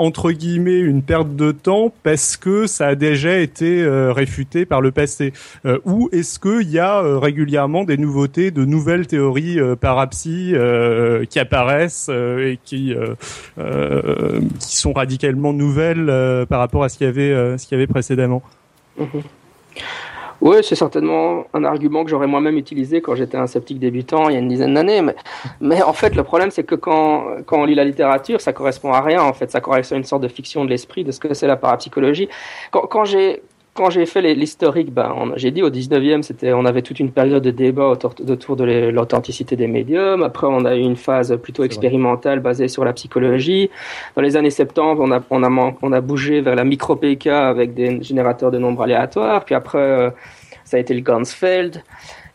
entre 0.00 0.32
guillemets 0.32 0.78
une 0.78 1.02
perte 1.02 1.36
de 1.36 1.52
temps 1.52 1.92
parce 2.02 2.38
que 2.38 2.66
ça 2.66 2.86
a 2.86 2.94
déjà 2.94 3.38
été 3.38 3.82
euh, 3.82 4.14
réfuté 4.14 4.64
par 4.64 4.80
le 4.80 4.92
passé 4.92 5.34
euh, 5.66 5.78
ou 5.84 6.08
est-ce 6.10 6.40
qu'il 6.40 6.70
y 6.70 6.78
a 6.78 7.02
euh, 7.02 7.18
régulièrement 7.18 7.84
des 7.84 7.98
nouveautés 7.98 8.50
de 8.50 8.64
nouvelles 8.64 9.06
théories 9.06 9.58
parapsy 9.78 10.54
qui 11.28 11.38
apparaissent 11.38 12.08
et 12.08 12.58
qui 12.64 12.94
sont 14.58 14.92
radicalement 14.92 15.52
nouvelles 15.52 16.46
par 16.48 16.60
rapport 16.60 16.84
à 16.84 16.88
ce 16.88 16.96
qu'il 16.96 17.06
y 17.06 17.74
avait 17.74 17.86
précédemment? 17.86 18.42
Mmh. 18.98 19.04
Oui, 20.40 20.56
c'est 20.62 20.74
certainement 20.74 21.44
un 21.52 21.64
argument 21.64 22.02
que 22.02 22.10
j'aurais 22.10 22.26
moi-même 22.26 22.56
utilisé 22.56 23.02
quand 23.02 23.14
j'étais 23.14 23.36
un 23.36 23.46
sceptique 23.46 23.78
débutant 23.78 24.30
il 24.30 24.32
y 24.32 24.36
a 24.36 24.38
une 24.38 24.48
dizaine 24.48 24.72
d'années. 24.72 25.02
Mais, 25.60 25.82
en 25.82 25.92
fait, 25.92 26.14
le 26.14 26.22
problème, 26.22 26.50
c'est 26.50 26.64
que 26.64 26.74
quand, 26.74 27.36
on 27.52 27.64
lit 27.66 27.74
la 27.74 27.84
littérature, 27.84 28.40
ça 28.40 28.54
correspond 28.54 28.92
à 28.92 29.02
rien. 29.02 29.22
En 29.22 29.34
fait, 29.34 29.50
ça 29.50 29.60
correspond 29.60 29.96
à 29.96 29.98
une 29.98 30.04
sorte 30.04 30.22
de 30.22 30.28
fiction 30.28 30.64
de 30.64 30.70
l'esprit 30.70 31.04
de 31.04 31.12
ce 31.12 31.20
que 31.20 31.34
c'est 31.34 31.46
la 31.46 31.56
parapsychologie. 31.56 32.28
Quand 32.70 33.04
j'ai 33.04 33.42
quand 33.74 33.90
j'ai 33.90 34.04
fait 34.04 34.20
l'historique, 34.34 34.92
ben, 34.92 35.32
j'ai 35.36 35.50
dit 35.50 35.62
au 35.62 35.70
19e, 35.70 36.22
c'était, 36.22 36.52
on 36.52 36.64
avait 36.64 36.82
toute 36.82 36.98
une 37.00 37.12
période 37.12 37.42
de 37.42 37.50
débat 37.50 37.86
autour, 37.86 38.14
autour 38.28 38.56
de 38.56 38.64
l'authenticité 38.90 39.56
des 39.56 39.68
médiums. 39.68 40.22
Après, 40.22 40.46
on 40.48 40.64
a 40.64 40.74
eu 40.74 40.80
une 40.80 40.96
phase 40.96 41.38
plutôt 41.40 41.64
expérimentale 41.64 42.40
basée 42.40 42.68
sur 42.68 42.84
la 42.84 42.92
psychologie. 42.92 43.70
Dans 44.16 44.22
les 44.22 44.36
années 44.36 44.50
70, 44.50 45.00
on 45.00 45.12
a, 45.12 45.22
on 45.30 45.42
a, 45.44 45.74
on 45.82 45.92
a 45.92 46.00
bougé 46.00 46.40
vers 46.40 46.56
la 46.56 46.64
micro-PK 46.64 47.28
avec 47.28 47.74
des 47.74 48.02
générateurs 48.02 48.50
de 48.50 48.58
nombres 48.58 48.82
aléatoires. 48.82 49.44
Puis 49.44 49.54
après, 49.54 49.78
euh, 49.78 50.10
ça 50.64 50.76
a 50.76 50.80
été 50.80 50.92
le 50.92 51.00
Gansfeld. 51.00 51.82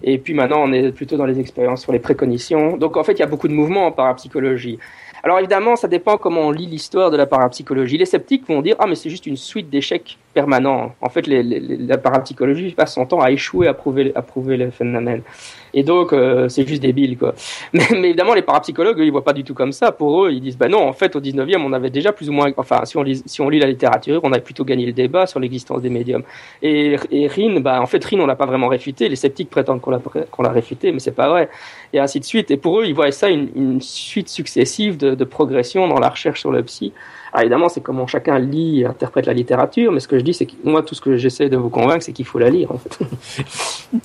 Et 0.04 0.18
puis 0.18 0.34
maintenant, 0.34 0.62
on 0.64 0.72
est 0.72 0.92
plutôt 0.92 1.18
dans 1.18 1.26
les 1.26 1.40
expériences 1.40 1.82
sur 1.82 1.92
les 1.92 2.00
précognitions. 2.00 2.78
Donc 2.78 2.98
en 2.98 3.04
fait, 3.04 3.14
il 3.14 3.20
y 3.20 3.24
a 3.24 3.28
beaucoup 3.28 3.48
de 3.48 3.54
mouvements 3.54 3.88
en 3.88 3.92
parapsychologie. 3.92 4.80
Alors 5.26 5.40
évidemment, 5.40 5.76
ça 5.76 5.88
dépend 5.88 6.18
comment 6.18 6.42
on 6.42 6.52
lit 6.52 6.68
l'histoire 6.68 7.10
de 7.10 7.18
la 7.18 7.26
parapsychologie. 7.26 7.98
Les 7.98 8.06
sceptiques 8.06 8.48
vont 8.48 8.62
dire 8.62 8.76
ah 8.78 8.86
mais 8.86 8.94
c'est 8.94 9.10
juste 9.10 9.26
une 9.26 9.38
suite 9.38 9.72
d'échecs 9.72 10.20
permanents. 10.36 10.94
En 11.02 11.10
fait, 11.10 11.26
les, 11.26 11.42
les, 11.42 11.60
la 11.60 11.98
parapsychologie 11.98 12.76
passe 12.76 12.94
son 12.94 13.08
temps 13.08 13.22
à 13.22 13.32
échouer 13.32 13.68
à 13.68 13.74
prouver, 13.74 14.12
à 14.14 14.22
prouver 14.22 14.56
le 14.56 14.70
phénomène. 14.70 15.24
Et 15.74 15.84
donc 15.84 16.14
euh, 16.14 16.48
c'est 16.50 16.68
juste 16.68 16.82
débile 16.82 17.18
quoi. 17.18 17.34
Mais, 17.74 17.86
évidemment, 17.92 18.34
les 18.34 18.42
parapsychologues 18.42 19.00
ils 19.00 19.12
voient 19.12 19.24
pas 19.24 19.34
du 19.34 19.44
tout 19.44 19.54
comme 19.54 19.72
ça. 19.72 19.92
Pour 19.92 20.26
eux, 20.26 20.32
ils 20.32 20.42
disent 20.42 20.58
bah 20.58 20.68
non, 20.68 20.88
en 20.88 20.94
fait 20.94 21.16
au 21.16 21.22
19e 21.22 21.62
on 21.62 21.74
avait 21.74 21.90
déjà 21.90 22.12
plus 22.12 22.30
ou 22.30 22.34
moins, 22.34 22.52
enfin 22.58 22.86
si 22.86 22.98
on 22.98 23.50
lit, 23.50 23.60
la 23.60 23.68
littérature, 23.68 24.22
on 24.24 24.32
avait 24.32 24.42
plutôt 24.42 24.64
gagné 24.64 24.86
le 24.86 24.94
débat 24.94 25.28
sur 25.28 25.40
l'existence 25.40 25.82
des 25.82 25.90
médiums. 25.90 26.24
Et, 26.62 26.96
et 27.12 27.28
Rin, 27.28 27.60
bah 27.60 27.82
en 27.82 27.86
fait 27.86 28.04
Rin 28.04 28.20
on 28.20 28.26
l'a 28.26 28.36
pas 28.36 28.46
vraiment 28.46 28.68
réfuté. 28.68 29.10
Les 29.10 29.16
sceptiques 29.16 29.50
prétendent 29.50 29.82
qu'on 29.82 29.92
l'a 29.92 30.02
qu'on 30.32 30.44
réfuté, 30.50 30.92
mais 30.92 31.00
c'est 31.00 31.12
pas 31.12 31.30
vrai. 31.30 31.50
Et 31.94 32.00
ainsi 32.00 32.20
de 32.20 32.26
suite. 32.26 32.52
Et 32.52 32.58
pour 32.58 32.80
eux, 32.80 32.86
ils 32.86 32.94
voient 32.94 33.12
ça 33.12 33.30
une, 33.30 33.50
une 33.56 33.82
suite 33.82 34.30
successive 34.30 34.98
de, 34.98 35.16
de 35.16 35.24
progression 35.24 35.88
dans 35.88 36.00
la 36.00 36.10
recherche 36.10 36.40
sur 36.42 36.52
le 36.52 36.64
psy. 36.64 36.94
Alors 37.36 37.44
évidemment, 37.44 37.70
c'est 37.70 37.82
comment 37.82 38.08
chacun 38.08 38.40
lit 38.40 38.82
et 38.82 38.86
interprète 38.86 39.26
la 39.26 39.34
littérature, 39.34 39.92
mais 39.92 40.00
ce 40.00 40.08
que 40.08 40.18
je 40.18 40.24
dis, 40.24 40.34
c'est 40.34 40.46
que 40.46 40.54
moi, 40.64 40.84
tout 40.84 40.96
ce 40.96 41.02
que 41.02 41.18
j'essaie 41.18 41.50
de 41.50 41.58
vous 41.58 41.70
convaincre, 41.70 42.02
c'est 42.02 42.14
qu'il 42.14 42.26
faut 42.26 42.40
la 42.40 42.50
lire, 42.50 42.72
en 42.72 42.78
fait. 42.78 42.98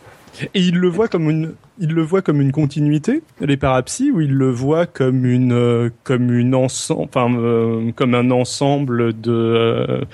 Et 0.54 0.60
il 0.60 0.76
le 0.76 0.88
voit 0.88 1.08
comme 1.08 1.28
une, 1.30 1.54
il 1.78 1.92
le 1.92 2.02
voit 2.02 2.22
comme 2.22 2.40
une 2.40 2.52
continuité, 2.52 3.22
les 3.40 3.56
parapsies, 3.56 4.10
ou 4.10 4.20
il 4.20 4.32
le 4.32 4.50
voit 4.50 4.86
comme 4.86 5.24
une, 5.24 5.52
euh, 5.52 5.90
comme 6.04 6.32
une 6.32 6.54
ensemble, 6.54 7.02
enfin, 7.02 7.32
euh, 7.34 7.90
comme 7.92 8.14
un 8.14 8.30
ensemble 8.30 9.18
de, 9.20 10.04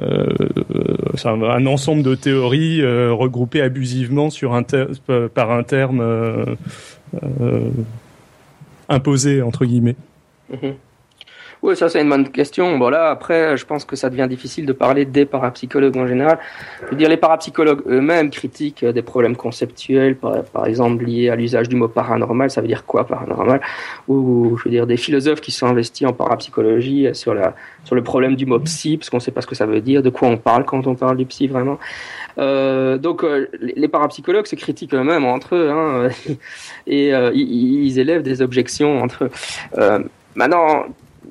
euh, 0.00 1.66
ensemble 1.66 2.02
de 2.02 2.14
théories 2.14 2.84
regroupées 2.84 3.62
abusivement 3.62 4.30
sur 4.30 4.54
un 4.54 4.64
par 5.34 5.50
un 5.50 5.62
terme 5.62 6.56
imposé 8.88 9.42
entre 9.42 9.64
guillemets. 9.64 9.96
Mhm. 10.50 10.74
Oui, 11.64 11.74
ça 11.78 11.88
c'est 11.88 12.02
une 12.02 12.10
bonne 12.10 12.28
question. 12.28 12.76
Bon 12.76 12.90
là, 12.90 13.08
après, 13.08 13.56
je 13.56 13.64
pense 13.64 13.86
que 13.86 13.96
ça 13.96 14.10
devient 14.10 14.26
difficile 14.28 14.66
de 14.66 14.74
parler 14.74 15.06
des 15.06 15.24
parapsychologues 15.24 15.96
en 15.96 16.06
général. 16.06 16.38
Je 16.82 16.90
veux 16.90 16.96
dire, 16.96 17.08
les 17.08 17.16
parapsychologues 17.16 17.80
eux-mêmes 17.86 18.28
critiquent 18.28 18.82
euh, 18.82 18.92
des 18.92 19.00
problèmes 19.00 19.34
conceptuels, 19.34 20.14
par, 20.14 20.66
exemple 20.66 21.02
liés 21.06 21.30
à 21.30 21.36
l'usage 21.36 21.70
du 21.70 21.76
mot 21.76 21.88
paranormal. 21.88 22.50
Ça 22.50 22.60
veut 22.60 22.66
dire 22.66 22.84
quoi 22.84 23.06
paranormal? 23.06 23.62
Ou 24.08 24.58
je 24.58 24.64
veux 24.64 24.70
dire 24.72 24.86
des 24.86 24.98
philosophes 24.98 25.40
qui 25.40 25.52
sont 25.52 25.66
investis 25.66 26.06
en 26.06 26.12
parapsychologie 26.12 27.06
euh, 27.06 27.14
sur 27.14 27.32
le 27.32 28.02
problème 28.02 28.36
du 28.36 28.44
mot 28.44 28.58
psy, 28.58 28.98
parce 28.98 29.08
qu'on 29.08 29.16
ne 29.16 29.22
sait 29.22 29.32
pas 29.32 29.40
ce 29.40 29.46
que 29.46 29.54
ça 29.54 29.64
veut 29.64 29.80
dire, 29.80 30.02
de 30.02 30.10
quoi 30.10 30.28
on 30.28 30.36
parle 30.36 30.66
quand 30.66 30.86
on 30.86 30.94
parle 30.94 31.16
du 31.16 31.24
psy 31.24 31.46
vraiment. 31.46 31.78
Euh, 32.36 32.98
donc 32.98 33.24
les 33.58 33.88
parapsychologues 33.88 34.46
se 34.48 34.56
critiquent 34.56 34.92
eux-mêmes 34.92 35.24
entre 35.24 35.54
eux, 35.54 35.70
hein, 35.70 36.10
et 36.86 37.08
ils, 37.32 37.98
élèvent 37.98 38.22
des 38.22 38.42
objections 38.42 39.00
entre 39.00 39.24
eux. 39.24 40.04
Maintenant, 40.36 40.86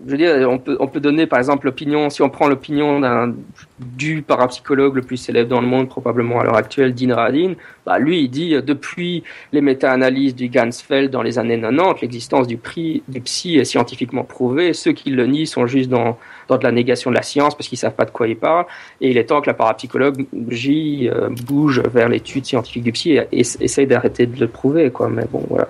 je 0.05 0.11
veux 0.11 0.17
dire, 0.17 0.49
on 0.49 0.57
peut, 0.57 0.77
on 0.79 0.87
peut 0.87 0.99
donner 0.99 1.27
par 1.27 1.39
exemple 1.39 1.65
l'opinion, 1.65 2.09
si 2.09 2.21
on 2.21 2.29
prend 2.29 2.47
l'opinion 2.47 2.99
d'un 2.99 3.33
du 3.79 4.21
parapsychologue 4.21 4.95
le 4.95 5.01
plus 5.01 5.17
célèbre 5.17 5.49
dans 5.49 5.61
le 5.61 5.67
monde, 5.67 5.89
probablement 5.89 6.39
à 6.39 6.43
l'heure 6.43 6.55
actuelle, 6.55 6.93
Dean 6.93 7.15
Radin, 7.15 7.53
bah 7.85 7.99
lui 7.99 8.21
il 8.21 8.29
dit 8.29 8.55
euh, 8.55 8.61
depuis 8.61 9.23
les 9.51 9.61
méta-analyses 9.61 10.35
du 10.35 10.49
Gansfeld 10.49 11.11
dans 11.11 11.21
les 11.21 11.39
années 11.39 11.59
90, 11.59 12.01
l'existence 12.01 12.47
du, 12.47 12.57
prix, 12.57 13.03
du 13.07 13.21
psy 13.21 13.57
est 13.57 13.65
scientifiquement 13.65 14.23
prouvée. 14.23 14.73
Ceux 14.73 14.91
qui 14.91 15.09
le 15.09 15.25
nient 15.25 15.45
sont 15.45 15.67
juste 15.67 15.89
dans, 15.89 16.17
dans 16.47 16.57
de 16.57 16.63
la 16.63 16.71
négation 16.71 17.09
de 17.09 17.15
la 17.15 17.23
science 17.23 17.55
parce 17.55 17.67
qu'ils 17.67 17.77
savent 17.77 17.95
pas 17.95 18.05
de 18.05 18.11
quoi 18.11 18.27
ils 18.27 18.37
parlent. 18.37 18.65
Et 19.01 19.09
il 19.09 19.17
est 19.17 19.25
temps 19.25 19.41
que 19.41 19.47
la 19.47 19.53
parapsychologie 19.53 21.09
euh, 21.09 21.29
bouge 21.45 21.81
vers 21.93 22.09
l'étude 22.09 22.45
scientifique 22.45 22.83
du 22.83 22.91
psy 22.91 23.11
et 23.13 23.27
essaye 23.31 23.87
d'arrêter 23.87 24.25
de 24.25 24.39
le 24.39 24.47
prouver, 24.47 24.91
quoi. 24.91 25.09
Mais 25.09 25.25
bon, 25.31 25.43
voilà. 25.49 25.67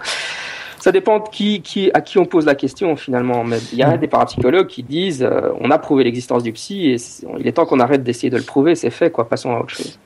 Ça 0.84 0.92
dépend 0.92 1.20
de 1.20 1.30
qui, 1.32 1.62
qui, 1.62 1.90
à 1.94 2.02
qui 2.02 2.18
on 2.18 2.26
pose 2.26 2.46
la 2.46 2.56
question 2.56 2.98
finalement. 2.98 3.46
Mais 3.46 3.58
il 3.72 3.78
y 3.80 3.84
a 3.84 3.96
des 3.96 4.08
parapsychologues 4.10 4.68
qui 4.68 4.84
disent 4.84 5.24
euh, 5.24 5.50
on 5.62 5.72
a 5.72 5.78
prouvé 5.80 6.04
l'existence 6.04 6.44
du 6.44 6.52
psy 6.52 6.88
et 6.92 6.98
il 7.40 7.48
est 7.48 7.54
temps 7.54 7.66
qu'on 7.66 7.80
arrête 7.80 8.04
d'essayer 8.04 8.30
de 8.30 8.36
le 8.36 8.44
prouver, 8.44 8.76
c'est 8.76 8.90
fait 8.90 9.10
quoi, 9.10 9.30
passons 9.30 9.56
à 9.56 9.62
autre 9.62 9.70
chose. 9.70 9.98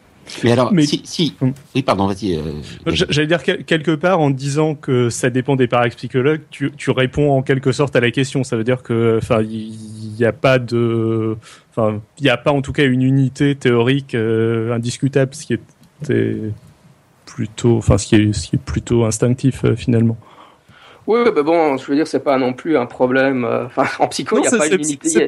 Mais 0.44 0.52
alors, 0.52 0.72
Mais- 0.72 0.86
si, 0.86 1.02
si, 1.04 1.34
Hum. 1.42 1.54
oui, 1.74 1.82
pardon, 1.82 2.06
vas-y. 2.06 2.36
euh, 2.36 2.42
J'allais 2.86 3.26
dire 3.26 3.42
quel- 3.42 3.64
quelque 3.64 3.96
part 3.96 4.20
en 4.20 4.30
disant 4.30 4.76
que 4.76 5.10
ça 5.10 5.32
dépend 5.32 5.56
des 5.56 5.68
parapsychologues, 5.68 6.42
tu, 6.52 6.72
tu 6.78 6.92
réponds 6.92 7.32
en 7.32 7.42
quelque 7.42 7.72
sorte 7.72 7.96
à 7.96 8.00
la 8.00 8.12
question. 8.12 8.44
Ça 8.44 8.56
veut 8.56 8.64
dire 8.64 8.84
que, 8.84 9.18
enfin, 9.20 9.42
il 9.42 9.74
n'y 10.20 10.26
a 10.26 10.32
pas 10.34 10.60
de, 10.60 11.38
enfin, 11.72 12.02
il 12.20 12.24
n'y 12.26 12.30
a 12.30 12.38
pas 12.38 12.52
en 12.52 12.62
tout 12.62 12.74
cas 12.74 12.84
une 12.86 13.02
unité 13.02 13.56
théorique 13.56 14.14
euh, 14.14 14.74
indiscutable, 14.76 15.34
ce 15.34 15.44
qui 15.48 15.54
était 15.56 16.36
plutôt, 17.26 17.78
enfin, 17.78 17.98
ce 17.98 18.06
qui 18.08 18.16
est, 18.16 18.34
ce 18.34 18.48
qui 18.50 18.56
est 18.58 18.60
plutôt 18.64 19.06
instinctif 19.06 19.66
euh, 19.66 19.76
finalement. 19.76 20.18
Oui, 21.08 21.22
mais 21.34 21.42
bon, 21.42 21.78
je 21.78 21.86
veux 21.88 21.96
dire, 21.96 22.06
c'est 22.06 22.20
pas 22.24 22.38
non 22.38 22.52
plus 22.52 22.76
un 22.78 22.86
problème. 22.86 23.46
euh, 23.46 23.66
Enfin, 23.66 23.86
en 24.00 24.08
psycho, 24.10 24.38
il 24.38 24.42
n'y 24.42 24.48
a 24.48 24.52
pas 24.58 24.68
une 24.68 24.74
unité. 24.74 25.28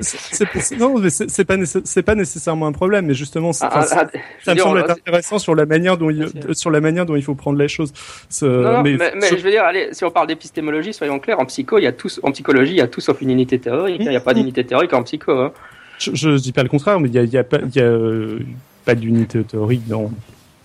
non, 0.77 0.99
mais 0.99 1.09
c'est 1.09 1.45
pas, 1.45 1.55
c'est 1.85 2.03
pas 2.03 2.15
nécessairement 2.15 2.67
un 2.67 2.71
problème, 2.73 3.05
mais 3.05 3.13
justement, 3.13 3.53
c'est- 3.53 3.63
Ah, 3.65 3.71
ah, 3.73 3.83
ça 3.85 4.03
me 4.05 4.53
dire, 4.55 4.63
semble 4.65 4.77
on- 4.79 4.81
être 4.83 4.91
intéressant 4.91 5.39
sur 5.39 5.55
la 5.55 5.65
manière 5.65 5.97
dont 5.97 6.09
il, 6.09 6.27
sur 6.53 6.69
la 6.69 6.81
manière 6.81 7.05
dont 7.05 7.15
il 7.15 7.23
faut 7.23 7.35
prendre 7.35 7.57
les 7.57 7.69
choses. 7.69 7.93
Non, 8.41 8.49
non, 8.49 8.81
mais, 8.83 8.97
mais 8.97 9.11
mais 9.15 9.27
sur- 9.27 9.37
je 9.37 9.43
veux 9.43 9.51
dire, 9.51 9.63
allez, 9.63 9.89
si 9.93 10.03
on 10.03 10.11
parle 10.11 10.27
d'épistémologie, 10.27 10.93
soyons 10.93 11.17
clairs, 11.19 11.39
en 11.39 11.45
psycho, 11.45 11.77
il 11.77 11.83
y 11.83 11.87
a 11.87 11.93
tous, 11.93 12.19
en 12.23 12.31
psychologie, 12.31 12.73
il 12.73 12.77
y 12.77 12.81
a 12.81 12.87
tout 12.87 12.99
sauf 13.01 13.21
une 13.21 13.29
unité 13.31 13.57
théorique. 13.57 14.01
hein. 14.01 14.05
Il 14.05 14.09
n'y 14.09 14.15
a 14.17 14.19
pas 14.21 14.33
d'unité 14.33 14.65
théorique 14.65 14.93
en 14.93 15.03
psycho. 15.03 15.31
Hein. 15.31 15.51
Je, 15.97 16.11
je 16.13 16.29
dis 16.37 16.51
pas 16.51 16.63
le 16.63 16.69
contraire, 16.69 16.99
mais 16.99 17.07
il 17.09 17.15
y 17.15 17.19
a, 17.19 17.23
y 17.23 17.37
a 17.37 17.43
pas, 17.43 17.59
il 17.65 17.75
y 17.75 17.79
a 17.79 17.85
euh, 17.85 18.39
pas 18.85 18.95
d'unité 18.95 19.43
théorique 19.43 19.87
dans. 19.87 20.11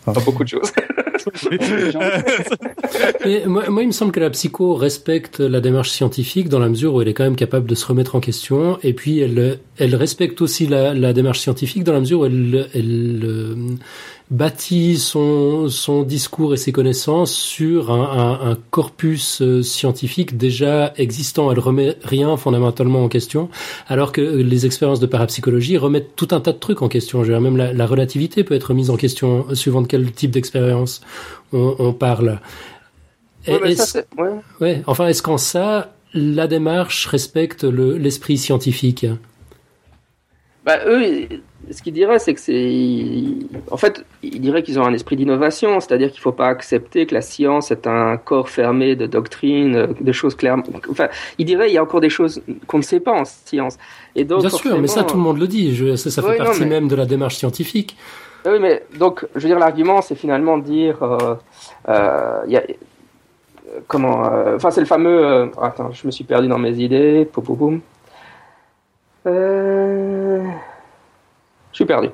Pas 0.05 0.13
beaucoup 0.25 0.45
de 0.45 0.49
choses. 0.49 0.71
Mais 3.25 3.45
moi, 3.47 3.71
moi, 3.71 3.83
il 3.83 3.87
me 3.87 3.93
semble 3.93 4.13
que 4.13 4.21
la 4.21 4.31
psycho 4.31 4.75
respecte 4.75 5.41
la 5.41 5.61
démarche 5.61 5.91
scientifique 5.91 6.49
dans 6.49 6.59
la 6.59 6.69
mesure 6.69 6.95
où 6.95 7.03
elle 7.03 7.09
est 7.09 7.15
quand 7.15 7.25
même 7.25 7.37
capable 7.37 7.67
de 7.67 7.75
se 7.75 7.87
remettre 7.87 8.15
en 8.15 8.21
question. 8.21 8.79
Et 8.83 8.93
puis, 8.93 9.21
elle, 9.21 9.59
elle 9.79 9.97
respecte 9.97 10.43
aussi 10.43 10.67
la, 10.67 10.93
la 10.93 11.13
démarche 11.13 11.41
scientifique 11.41 11.85
dans 11.85 11.95
la 11.95 12.01
mesure 12.01 12.21
où 12.21 12.27
elle, 12.27 12.69
elle 12.75 13.23
euh, 13.25 13.55
bâtit 14.31 14.99
son, 14.99 15.69
son 15.69 16.03
discours 16.03 16.55
et 16.55 16.57
ses 16.57 16.73
connaissances 16.73 17.33
sur 17.33 17.91
un, 17.93 18.41
un, 18.43 18.51
un 18.53 18.57
corpus 18.71 19.43
euh, 19.43 19.63
scientifique 19.63 20.37
déjà 20.37 20.93
existant. 20.97 21.53
Elle 21.53 21.59
remet 21.59 21.97
rien 22.03 22.37
fondamentalement 22.37 23.05
en 23.05 23.09
question, 23.09 23.51
alors 23.87 24.13
que 24.13 24.23
les 24.23 24.67
expériences 24.67 25.01
de 25.01 25.07
parapsychologie 25.07 25.77
remettent 25.77 26.17
tout 26.17 26.29
un 26.31 26.41
tas 26.41 26.53
de 26.53 26.59
trucs 26.59 26.83
en 26.83 26.89
question. 26.89 27.23
Je 27.23 27.29
veux 27.29 27.35
dire, 27.35 27.41
même 27.43 27.57
la, 27.57 27.73
la 27.73 27.87
relativité 27.87 28.45
peut 28.45 28.55
être 28.55 28.73
mise 28.75 28.91
en 28.91 28.97
question 28.97 29.47
suivant 29.55 29.83
de 29.83 29.87
quel 29.87 30.11
type 30.13 30.31
d'expérience 30.31 31.03
on, 31.53 31.77
on 31.79 31.93
parle. 31.93 32.41
Ouais, 33.47 33.75
ça, 33.75 33.85
c'est- 33.85 34.07
ouais. 34.19 34.31
ouais, 34.63 34.83
enfin, 34.87 35.07
est-ce 35.09 35.23
qu'en 35.23 35.37
ça, 35.37 35.95
la 36.15 36.47
démarche 36.47 37.07
respecte 37.07 37.63
le- 37.65 37.99
l'esprit 37.99 38.39
scientifique? 38.39 39.07
Bah, 40.65 40.79
eux, 40.87 41.27
ce 41.71 41.83
qu'ils 41.83 41.93
diraient, 41.93 42.19
c'est 42.19 42.35
que 42.35 42.41
c'est. 42.41 43.13
En 43.71 43.77
fait, 43.77 44.05
ils 44.23 44.41
diraient 44.41 44.63
qu'ils 44.63 44.79
ont 44.79 44.85
un 44.85 44.93
esprit 44.95 45.17
d'innovation, 45.17 45.81
c'est-à-dire 45.81 46.09
qu'il 46.11 46.19
ne 46.21 46.23
faut 46.23 46.33
pas 46.33 46.49
accepter 46.49 47.07
que 47.07 47.15
la 47.15 47.21
science 47.23 47.71
est 47.71 47.87
un 47.87 48.17
corps 48.17 48.49
fermé 48.49 48.97
de 48.97 49.07
doctrines, 49.07 49.95
de 50.01 50.13
choses 50.13 50.35
clairement. 50.35 50.63
Enfin, 50.91 51.09
ils 51.39 51.45
diraient 51.47 51.67
qu'il 51.67 51.75
y 51.75 51.79
a 51.79 51.83
encore 51.83 52.01
des 52.01 52.11
choses 52.11 52.43
qu'on 52.67 52.79
ne 52.79 52.83
sait 52.83 53.01
pas 53.01 53.13
en 53.13 53.25
science. 53.25 53.79
Et 54.15 54.25
donc, 54.25 54.41
Bien 54.41 54.51
sûr, 54.51 54.79
mais 54.81 54.87
ça, 54.87 55.05
tout 55.05 55.17
le 55.17 55.23
monde 55.23 55.39
le 55.39 55.47
dit. 55.47 55.75
Je, 55.75 55.97
ça, 55.97 56.11
ça 56.11 56.23
fait 56.23 56.39
non, 56.39 56.45
partie 56.45 56.61
mais- 56.61 56.67
même 56.67 56.89
de 56.89 56.97
la 56.97 57.07
démarche 57.07 57.37
scientifique. 57.37 57.97
Ah 58.45 58.51
Oui, 58.53 58.59
mais 58.61 58.83
donc, 58.99 59.27
je 59.35 59.41
veux 59.41 59.49
dire, 59.49 59.59
l'argument, 59.59 60.03
c'est 60.03 60.15
finalement 60.15 60.59
de 60.59 60.65
dire, 60.65 61.03
euh, 61.03 61.35
euh, 61.89 62.41
il 62.47 62.53
y 62.53 62.57
a, 62.59 62.63
comment, 63.89 64.27
euh, 64.31 64.57
enfin, 64.57 64.71
c'est 64.71 64.81
le 64.83 64.87
fameux, 64.87 65.51
attends, 65.63 65.91
je 65.93 66.07
me 66.07 66.11
suis 66.13 66.25
perdu 66.25 66.47
dans 66.49 66.59
mes 66.59 66.73
idées, 66.79 67.27
poum, 67.33 67.43
poum, 67.43 67.57
poum. 67.57 67.81
Euh, 69.27 70.43
je 71.75 71.79
suis 71.79 71.87
perdu. 71.87 72.09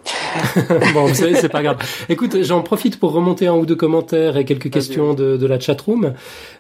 bon, 0.95 1.05
vous 1.05 1.15
savez, 1.15 1.35
c'est 1.35 1.51
pas 1.51 1.63
grave. 1.63 1.77
Écoute, 2.09 2.43
j'en 2.43 2.63
profite 2.63 2.99
pour 2.99 3.13
remonter 3.13 3.47
un 3.47 3.53
ou 3.53 3.67
deux 3.67 3.77
commentaires 3.77 4.39
et 4.39 4.47
quelques 4.47 4.71
questions 4.71 5.13
de, 5.13 5.37
de 5.37 5.47
la 5.47 5.61
chatroom. 5.61 6.15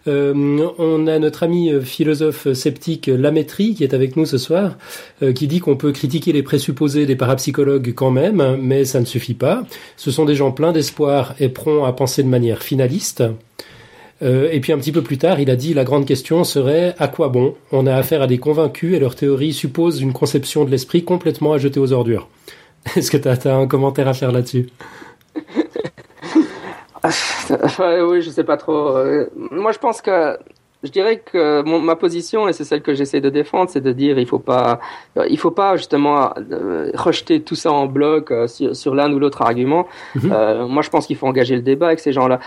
Euh, 0.07 0.68
on 0.76 1.07
a 1.07 1.18
notre 1.18 1.42
ami 1.42 1.72
euh, 1.72 1.80
philosophe 1.80 2.53
sceptique 2.53 3.07
Lamétrie 3.07 3.74
qui 3.74 3.84
est 3.84 3.94
avec 3.94 4.16
nous 4.16 4.26
ce 4.26 4.36
soir, 4.36 4.76
euh, 5.22 5.32
qui 5.32 5.46
dit 5.46 5.61
qu'on 5.61 5.76
peut 5.76 5.92
critiquer 5.92 6.32
les 6.32 6.42
présupposés 6.42 7.07
des 7.07 7.16
parapsychologues 7.16 7.94
quand 7.94 8.11
même, 8.11 8.59
mais 8.61 8.84
ça 8.84 9.01
ne 9.01 9.07
suffit 9.07 9.32
pas. 9.32 9.64
Ce 9.96 10.11
sont 10.11 10.26
des 10.26 10.34
gens 10.34 10.53
pleins 10.53 10.72
d'espoir 10.72 11.34
et 11.40 11.48
prompts 11.48 11.86
à 11.86 11.92
penser 11.92 12.22
de 12.22 12.28
manière 12.28 12.62
finaliste. 12.62 13.24
Euh, 14.22 14.51
et 14.53 14.61
puis 14.61 14.72
un 14.72 14.78
petit 14.78 14.92
peu 14.92 15.03
plus 15.03 15.18
tard, 15.18 15.40
il 15.40 15.51
a 15.51 15.57
dit 15.57 15.72
la 15.72 15.84
grande 15.84 16.07
question 16.07 16.44
serait 16.44 16.94
à 16.98 17.09
quoi 17.09 17.28
bon? 17.28 17.55
On 17.72 17.86
a 17.86 17.94
affaire 17.94 18.22
à 18.22 18.26
des 18.26 18.38
convaincus 18.38 18.94
et 18.94 18.98
leur 18.98 19.14
théorie 19.14 19.53
suppose 19.53 20.03
une 20.03 20.12
conception 20.12 20.64
de 20.64 20.70
l'esprit 20.70 21.05
complètement 21.05 21.55
à 21.55 21.59
jeter 21.59 21.80
aux 21.80 21.92
ordures. 21.92 22.28
Est-ce 22.97 23.11
que 23.11 23.16
tu 23.16 23.28
as, 23.28 23.57
un 23.57 23.66
commentaire 23.66 24.09
à 24.09 24.14
faire 24.14 24.33
là-dessus? 24.33 24.68
Oui, 27.03 28.20
je 28.20 28.31
sais 28.31 28.45
pas 28.45 28.57
trop. 28.57 28.97
Euh, 28.97 29.31
Moi, 29.35 29.72
je 29.72 29.78
pense 29.78 30.03
que 30.03 30.37
je 30.83 30.91
dirais 30.91 31.18
que 31.18 31.62
mon, 31.62 31.81
ma 31.81 31.97
position, 31.97 32.49
et 32.49 32.53
c'est 32.53 32.64
celle 32.64 32.83
que 32.83 32.95
j'essaie 32.95 33.20
de 33.20 33.28
défendre, 33.28 33.70
c'est 33.70 33.81
de 33.81 33.93
dire 33.93 34.18
il 34.18 34.26
faut 34.26 34.39
pas, 34.39 34.81
euh, 35.18 35.26
il 35.28 35.39
faut 35.39 35.51
pas 35.51 35.76
justement 35.76 36.33
euh, 36.51 36.91
rejeter 36.95 37.43
tout 37.43 37.55
ça 37.55 37.70
en 37.70 37.87
bloc 37.87 38.31
euh, 38.31 38.47
sur, 38.47 38.74
sur 38.74 38.95
l'un 38.95 39.12
ou 39.12 39.18
l'autre 39.18 39.43
argument. 39.43 39.87
Mhm. 40.14 40.33
Euh, 40.33 40.66
moi, 40.66 40.83
je 40.83 40.91
pense 40.91 41.07
qu'il 41.07 41.16
faut 41.16 41.26
engager 41.26 41.55
le 41.55 41.62
débat 41.62 41.87
avec 41.87 42.01
ces 42.01 42.12
gens-là. 42.12 42.41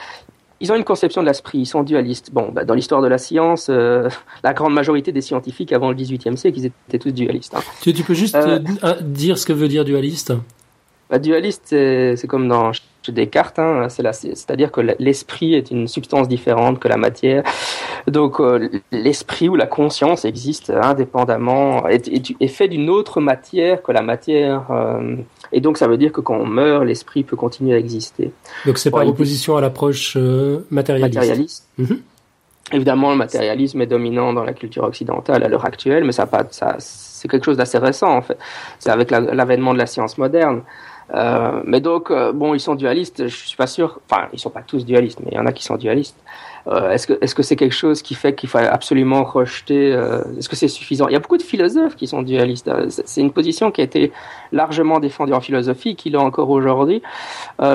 Ils 0.63 0.71
ont 0.71 0.75
une 0.75 0.85
conception 0.85 1.21
de 1.21 1.27
l'esprit, 1.27 1.59
ils 1.59 1.65
sont 1.65 1.83
dualistes. 1.83 2.31
Bon, 2.31 2.49
bah, 2.49 2.63
dans 2.63 2.73
l'histoire 2.73 3.01
de 3.01 3.07
la 3.09 3.17
science, 3.17 3.67
euh, 3.69 4.07
la 4.45 4.53
grande 4.53 4.73
majorité 4.73 5.11
des 5.11 5.19
scientifiques 5.19 5.73
avant 5.73 5.89
le 5.89 5.95
XVIIIe 5.95 6.37
siècle, 6.37 6.57
ils 6.57 6.65
étaient 6.67 6.99
tous 6.99 7.11
dualistes. 7.11 7.53
Hein. 7.53 7.59
tu, 7.81 7.93
tu 7.93 8.01
peux 8.03 8.13
juste 8.13 8.33
Euh, 8.35 8.59
euh, 8.85 8.93
dire 9.01 9.37
ce 9.37 9.45
que 9.45 9.51
veut 9.51 9.67
dire 9.67 9.83
dualiste? 9.83 10.31
Bah, 11.09 11.19
dualiste, 11.19 11.63
c'est 11.65 12.15
c'est 12.15 12.27
comme 12.27 12.47
dans 12.47 12.71
chez 13.05 13.11
Descartes, 13.11 13.59
hein, 13.59 13.87
c'est-à-dire 13.89 14.71
que 14.71 14.81
l'esprit 14.99 15.55
est 15.55 15.71
une 15.71 15.87
substance 15.87 16.27
différente 16.27 16.79
que 16.79 16.87
la 16.87 16.97
matière. 16.97 17.43
Donc 18.07 18.39
euh, 18.39 18.69
l'esprit 18.91 19.49
ou 19.49 19.55
la 19.55 19.67
conscience 19.67 20.25
existe 20.25 20.69
indépendamment, 20.69 21.87
est, 21.87 22.07
est, 22.07 22.35
est 22.39 22.47
fait 22.47 22.67
d'une 22.67 22.89
autre 22.89 23.21
matière 23.21 23.81
que 23.83 23.91
la 23.91 24.01
matière. 24.01 24.65
euh, 24.71 25.17
et 25.51 25.61
donc 25.61 25.77
ça 25.77 25.87
veut 25.87 25.97
dire 25.97 26.11
que 26.11 26.21
quand 26.21 26.35
on 26.37 26.45
meurt, 26.45 26.85
l'esprit 26.85 27.23
peut 27.23 27.35
continuer 27.35 27.73
à 27.75 27.77
exister. 27.77 28.31
Donc 28.65 28.77
c'est 28.77 28.89
par 28.91 29.05
opposition 29.07 29.55
à 29.57 29.61
l'approche 29.61 30.15
euh, 30.17 30.65
matérialiste. 30.71 31.15
Matérialiste. 31.15 31.67
Mhm. 31.77 31.99
Évidemment, 32.71 33.11
le 33.11 33.17
matérialisme 33.17 33.81
est 33.81 33.85
dominant 33.87 34.31
dans 34.33 34.45
la 34.45 34.53
culture 34.53 34.83
occidentale 34.85 35.43
à 35.43 35.47
l'heure 35.49 35.65
actuelle, 35.65 36.05
mais 36.05 36.13
ça, 36.13 36.27
c'est 36.79 37.27
quelque 37.27 37.43
chose 37.43 37.57
d'assez 37.57 37.77
récent 37.77 38.15
en 38.15 38.21
fait. 38.21 38.37
C'est 38.79 38.89
avec 38.89 39.11
la- 39.11 39.19
l'avènement 39.19 39.73
de 39.73 39.79
la 39.79 39.85
science 39.85 40.17
moderne. 40.17 40.61
Euh, 41.13 41.61
mais 41.65 41.81
donc, 41.81 42.11
euh, 42.11 42.31
bon, 42.31 42.53
ils 42.53 42.59
sont 42.59 42.75
dualistes, 42.75 43.27
je 43.27 43.35
suis 43.35 43.57
pas 43.57 43.67
sûr, 43.67 43.99
enfin, 44.09 44.27
ils 44.33 44.39
sont 44.39 44.49
pas 44.49 44.61
tous 44.61 44.85
dualistes, 44.85 45.19
mais 45.23 45.31
il 45.31 45.35
y 45.35 45.39
en 45.39 45.45
a 45.45 45.51
qui 45.51 45.63
sont 45.63 45.75
dualistes. 45.75 46.17
Euh, 46.67 46.91
est-ce 46.91 47.07
que 47.07 47.17
est-ce 47.19 47.35
que 47.35 47.43
c'est 47.43 47.57
quelque 47.57 47.75
chose 47.75 48.01
qui 48.01 48.15
fait 48.15 48.35
qu'il 48.35 48.47
faut 48.47 48.57
absolument 48.57 49.25
rejeter 49.25 49.89
Est-ce 50.37 50.47
que 50.47 50.55
c'est 50.55 50.69
suffisant? 50.69 51.09
Il 51.09 51.13
y 51.13 51.15
a 51.17 51.19
beaucoup 51.19 51.37
de 51.37 51.43
philosophes 51.43 51.97
qui 51.97 52.07
sont 52.07 52.21
dualistes. 52.21 52.71
C'est 52.87 53.19
une 53.19 53.33
position 53.33 53.69
qui 53.69 53.81
a 53.81 53.83
été 53.83 54.13
largement 54.53 55.01
défendue 55.01 55.33
en 55.33 55.41
philosophie, 55.41 55.97
qui 55.97 56.09
l'est 56.09 56.17
encore 56.17 56.49
aujourd'hui. 56.49 57.01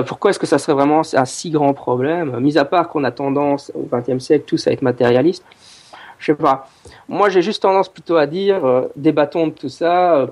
Pourquoi 0.07 0.31
est-ce 0.31 0.39
que 0.39 0.47
ça 0.47 0.57
serait 0.57 0.73
vraiment 0.73 1.03
un 1.13 1.25
si 1.27 1.51
grand 1.51 1.75
problème? 1.75 2.41
Mis 2.41 2.57
à 2.57 2.65
part 2.65 2.89
qu'on 2.89 3.05
a 3.05 3.11
tendance 3.11 3.71
au 3.75 3.87
XXe 3.95 4.25
siècle 4.25 4.45
tous 4.47 4.67
à 4.67 4.73
être 4.73 4.83
matérialistes, 4.83 5.45
je 6.19 6.27
sais 6.27 6.35
pas. 6.35 6.69
Moi, 7.09 7.31
j'ai 7.31 7.43
juste 7.43 7.63
tendance 7.63 7.89
plutôt 7.89 8.17
à 8.17 8.27
dire, 8.27 8.65
euh, 8.65 8.89
débattons 8.97 9.47
de 9.47 9.53
tout 9.53 9.69
ça. 9.69 10.27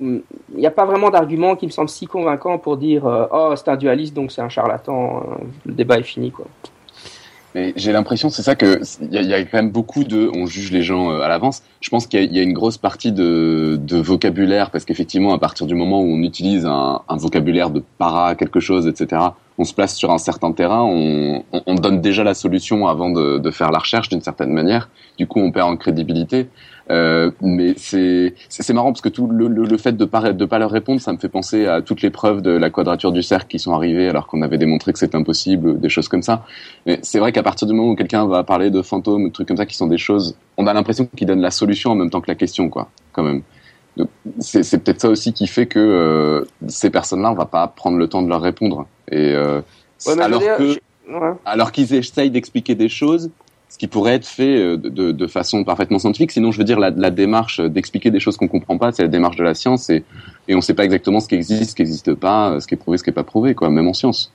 Il 0.00 0.22
n'y 0.54 0.66
a 0.66 0.70
pas 0.70 0.84
vraiment 0.84 1.10
d'argument 1.10 1.56
qui 1.56 1.66
me 1.66 1.70
semble 1.70 1.88
si 1.88 2.06
convaincant 2.06 2.58
pour 2.58 2.76
dire, 2.76 3.06
euh, 3.06 3.26
oh, 3.32 3.54
c'est 3.56 3.68
un 3.68 3.76
dualiste, 3.76 4.14
donc 4.14 4.32
c'est 4.32 4.42
un 4.42 4.48
charlatan. 4.48 5.22
le 5.66 5.72
débat 5.72 5.98
est 5.98 6.02
fini, 6.04 6.30
quoi. 6.30 6.46
Mais 7.54 7.74
j'ai 7.76 7.92
l'impression, 7.92 8.30
c'est 8.30 8.42
ça 8.42 8.54
que 8.54 8.80
il 9.02 9.12
y, 9.12 9.34
a- 9.34 9.44
quand 9.44 9.58
même 9.58 9.70
beaucoup 9.70 10.04
de, 10.04 10.30
on 10.34 10.46
juge 10.46 10.72
les 10.72 10.82
gens 10.82 11.10
euh, 11.10 11.20
à 11.20 11.28
l'avance. 11.28 11.62
Je 11.82 11.90
pense 11.90 12.06
qu'il 12.06 12.32
y, 12.32 12.38
a- 12.38 12.42
une 12.42 12.54
grosse 12.54 12.78
partie 12.78 13.12
de, 13.12 13.78
vocabulaire 13.90 14.70
parce 14.70 14.86
qu'effectivement, 14.86 15.34
à 15.34 15.38
partir 15.38 15.66
du 15.66 15.74
moment 15.74 16.00
où 16.00 16.06
on 16.06 16.22
utilise 16.22 16.64
un 16.64 17.02
vocabulaire 17.10 17.68
de 17.68 17.82
para 17.98 18.34
quelque 18.36 18.58
chose, 18.60 18.86
etc., 18.86 19.20
on 19.58 19.64
se 19.64 19.74
place 19.74 19.94
sur 19.94 20.10
un 20.10 20.18
certain 20.18 20.52
terrain, 20.52 20.82
on, 20.82 21.44
on, 21.52 21.62
on 21.66 21.74
donne 21.74 22.00
déjà 22.00 22.24
la 22.24 22.34
solution 22.34 22.86
avant 22.86 23.10
de, 23.10 23.38
de 23.38 23.50
faire 23.50 23.70
la 23.70 23.78
recherche 23.78 24.08
d'une 24.08 24.22
certaine 24.22 24.50
manière. 24.50 24.88
Du 25.18 25.26
coup, 25.26 25.40
on 25.40 25.52
perd 25.52 25.68
en 25.68 25.76
crédibilité. 25.76 26.48
Euh, 26.90 27.30
mais 27.40 27.74
c'est 27.76 28.72
marrant 28.72 28.92
parce 28.92 29.00
que 29.00 29.08
tout 29.08 29.28
le, 29.28 29.46
le, 29.46 29.64
le 29.64 29.76
fait 29.78 29.96
de 29.96 30.04
pas 30.04 30.32
de 30.32 30.44
pas 30.44 30.58
leur 30.58 30.70
répondre, 30.70 31.00
ça 31.00 31.12
me 31.12 31.18
fait 31.18 31.28
penser 31.28 31.66
à 31.66 31.80
toutes 31.80 32.02
les 32.02 32.10
preuves 32.10 32.42
de 32.42 32.50
la 32.50 32.70
quadrature 32.70 33.12
du 33.12 33.22
cercle 33.22 33.46
qui 33.46 33.60
sont 33.60 33.72
arrivées 33.72 34.08
alors 34.08 34.26
qu'on 34.26 34.42
avait 34.42 34.58
démontré 34.58 34.92
que 34.92 34.98
c'est 34.98 35.14
impossible, 35.14 35.80
des 35.80 35.88
choses 35.88 36.08
comme 36.08 36.22
ça. 36.22 36.44
Mais 36.86 36.98
c'est 37.02 37.20
vrai 37.20 37.30
qu'à 37.30 37.44
partir 37.44 37.68
du 37.68 37.74
moment 37.74 37.90
où 37.90 37.94
quelqu'un 37.94 38.26
va 38.26 38.42
parler 38.42 38.70
de 38.70 38.82
fantômes, 38.82 39.28
de 39.28 39.32
trucs 39.32 39.48
comme 39.48 39.56
ça, 39.56 39.64
qui 39.66 39.76
sont 39.76 39.86
des 39.86 39.96
choses, 39.96 40.36
on 40.56 40.66
a 40.66 40.72
l'impression 40.74 41.06
qu'il 41.16 41.28
donne 41.28 41.40
la 41.40 41.52
solution 41.52 41.92
en 41.92 41.94
même 41.94 42.10
temps 42.10 42.20
que 42.20 42.30
la 42.30 42.34
question, 42.34 42.68
quoi, 42.68 42.88
quand 43.12 43.22
même. 43.22 43.42
C'est 44.40 44.82
peut-être 44.82 45.02
ça 45.02 45.08
aussi 45.08 45.32
qui 45.34 45.46
fait 45.46 45.66
que 45.66 45.78
euh, 45.78 46.44
ces 46.66 46.90
personnes-là, 46.90 47.30
on 47.30 47.34
va 47.34 47.44
pas 47.44 47.66
prendre 47.68 47.98
le 47.98 48.08
temps 48.08 48.22
de 48.22 48.28
leur 48.28 48.40
répondre. 48.40 48.86
Et 49.12 49.32
euh, 49.34 49.60
Ouais, 50.06 50.20
alors 50.20 50.40
dire, 50.40 50.56
que, 50.56 50.66
je- 50.72 51.12
ouais. 51.12 51.32
alors 51.44 51.70
qu'ils 51.70 51.94
essayent 51.94 52.30
d'expliquer 52.30 52.74
des 52.74 52.88
choses, 52.88 53.30
ce 53.68 53.78
qui 53.78 53.86
pourrait 53.86 54.14
être 54.14 54.26
fait 54.26 54.56
euh, 54.56 54.76
de, 54.76 54.88
de, 54.88 55.12
de 55.12 55.26
façon 55.26 55.62
parfaitement 55.64 55.98
scientifique. 55.98 56.32
Sinon, 56.32 56.50
je 56.50 56.58
veux 56.58 56.64
dire, 56.64 56.78
la, 56.80 56.90
la 56.90 57.10
démarche 57.10 57.60
d'expliquer 57.60 58.10
des 58.10 58.18
choses 58.20 58.36
qu'on 58.36 58.48
comprend 58.48 58.78
pas, 58.78 58.90
c'est 58.92 59.02
la 59.02 59.08
démarche 59.08 59.36
de 59.36 59.44
la 59.44 59.54
science, 59.54 59.88
et, 59.90 60.02
et 60.48 60.54
on 60.54 60.60
sait 60.60 60.74
pas 60.74 60.84
exactement 60.84 61.20
ce 61.20 61.28
qui 61.28 61.36
existe, 61.36 61.70
ce 61.70 61.74
qui 61.76 61.82
n'existe 61.82 62.14
pas, 62.14 62.58
ce 62.60 62.66
qui 62.66 62.74
est 62.74 62.76
prouvé, 62.78 62.98
ce 62.98 63.04
qui 63.04 63.10
est 63.10 63.14
pas 63.14 63.22
prouvé, 63.22 63.54
quoi, 63.54 63.70
même 63.70 63.86
en 63.88 63.94
science. 63.94 64.32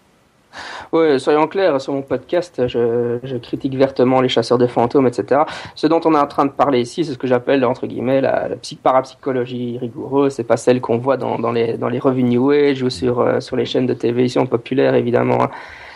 Ouais, 0.93 1.19
soyons 1.19 1.47
clairs, 1.47 1.79
sur 1.81 1.93
mon 1.93 2.01
podcast, 2.01 2.67
je, 2.67 3.37
critique 3.37 3.75
vertement 3.75 4.21
les 4.21 4.29
chasseurs 4.29 4.57
de 4.57 4.67
fantômes, 4.67 5.07
etc. 5.07 5.41
Ce 5.75 5.87
dont 5.87 6.01
on 6.05 6.13
est 6.15 6.19
en 6.19 6.27
train 6.27 6.45
de 6.45 6.51
parler 6.51 6.81
ici, 6.81 7.05
c'est 7.05 7.13
ce 7.13 7.17
que 7.17 7.27
j'appelle, 7.27 7.63
entre 7.65 7.87
guillemets, 7.87 8.21
la, 8.21 8.47
la 8.49 8.55
psy- 8.55 8.77
parapsychologie 8.81 9.77
rigoureuse. 9.79 10.33
C'est 10.33 10.43
pas 10.43 10.57
celle 10.57 10.81
qu'on 10.81 10.97
voit 10.97 11.17
dans, 11.17 11.51
les, 11.51 11.99
revues 11.99 12.23
New 12.23 12.51
Age 12.51 12.83
ou 12.83 12.89
sur, 12.89 13.19
euh, 13.19 13.39
sur 13.39 13.55
les 13.55 13.65
chaînes 13.65 13.87
de 13.87 13.93
télévision 13.93 14.45
populaires, 14.45 14.95
évidemment. 14.95 15.47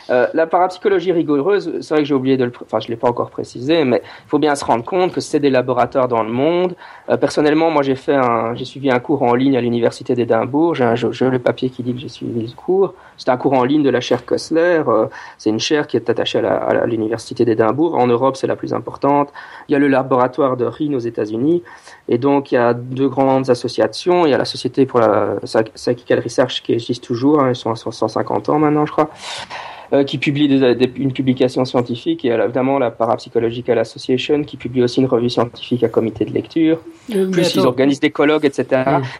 Euh, 0.09 0.27
la 0.33 0.47
parapsychologie 0.47 1.11
rigoureuse, 1.11 1.79
c'est 1.81 1.93
vrai 1.93 2.03
que 2.03 2.07
j'ai 2.07 2.13
oublié 2.15 2.35
de 2.37 2.45
le, 2.45 2.51
enfin 2.63 2.79
je 2.79 2.87
l'ai 2.87 2.95
pas 2.95 3.07
encore 3.07 3.29
précisé, 3.29 3.83
mais 3.85 4.01
il 4.25 4.29
faut 4.29 4.39
bien 4.39 4.55
se 4.55 4.65
rendre 4.65 4.83
compte 4.83 5.13
que 5.13 5.21
c'est 5.21 5.39
des 5.39 5.49
laboratoires 5.49 6.07
dans 6.07 6.23
le 6.23 6.31
monde. 6.31 6.75
Euh, 7.09 7.17
personnellement, 7.17 7.69
moi 7.69 7.83
j'ai 7.83 7.95
fait 7.95 8.15
un, 8.15 8.55
j'ai 8.55 8.65
suivi 8.65 8.89
un 8.89 8.99
cours 8.99 9.21
en 9.23 9.35
ligne 9.35 9.55
à 9.57 9.61
l'université 9.61 10.15
d'Édimbourg. 10.15 10.75
J'ai 10.75 10.83
un 10.83 10.95
j'ai- 10.95 11.11
j'ai 11.11 11.29
le 11.29 11.39
papier 11.39 11.69
qui 11.69 11.83
dit 11.83 11.93
que 11.93 11.99
j'ai 11.99 12.09
suivi 12.09 12.41
le 12.45 12.51
cours. 12.55 12.93
C'était 13.17 13.31
un 13.31 13.37
cours 13.37 13.53
en 13.53 13.63
ligne 13.63 13.83
de 13.83 13.89
la 13.91 14.01
chaire 14.01 14.25
Kessler. 14.25 14.81
Euh, 14.87 15.05
c'est 15.37 15.49
une 15.51 15.59
chaire 15.59 15.85
qui 15.87 15.95
est 15.97 16.09
attachée 16.09 16.39
à 16.39 16.85
l'université 16.87 17.45
d'Édimbourg. 17.45 17.95
En 17.95 18.07
Europe, 18.07 18.35
c'est 18.35 18.47
la 18.47 18.55
plus 18.55 18.73
importante. 18.73 19.31
Il 19.69 19.73
y 19.73 19.75
a 19.75 19.79
le 19.79 19.87
laboratoire 19.87 20.57
de 20.57 20.65
Rhin 20.65 20.93
aux 20.95 20.99
États-Unis. 20.99 21.61
Et 22.09 22.17
donc, 22.17 22.51
il 22.51 22.55
y 22.55 22.57
a 22.57 22.73
deux 22.73 23.07
grandes 23.09 23.49
associations. 23.49 24.25
Il 24.25 24.31
y 24.31 24.33
a 24.33 24.37
la 24.39 24.45
Société 24.45 24.85
pour 24.87 24.99
la 24.99 25.35
Psych- 25.43 25.71
Psychical 25.75 26.19
Research 26.19 26.61
qui 26.63 26.73
existe 26.73 27.03
toujours. 27.03 27.41
hein, 27.41 27.49
ils 27.49 27.55
sont 27.55 27.71
à 27.71 27.75
150 27.75 28.49
ans 28.49 28.57
maintenant, 28.59 28.85
je 28.87 28.91
crois. 28.91 29.09
Euh, 29.93 30.03
qui 30.03 30.17
publie 30.17 30.47
des- 30.47 30.75
des- 30.75 30.91
une 30.97 31.11
publication 31.13 31.65
scientifique. 31.65 32.23
Et 32.25 32.31
a 32.31 32.43
évidemment 32.45 32.79
la 32.79 32.91
Parapsychological 32.91 33.77
Association 33.79 34.43
qui 34.43 34.57
publie 34.57 34.83
aussi 34.83 34.99
une 35.01 35.07
revue 35.07 35.29
scientifique 35.29 35.83
à 35.83 35.89
comité 35.89 36.25
de 36.25 36.31
lecture. 36.33 36.77
Euh, 37.13 37.25
mais 37.25 37.31
Plus 37.31 37.55
ils 37.55 37.59
attends. 37.59 37.67
organisent 37.69 37.99
des 37.99 38.09
colloques, 38.11 38.45
etc. 38.45 38.65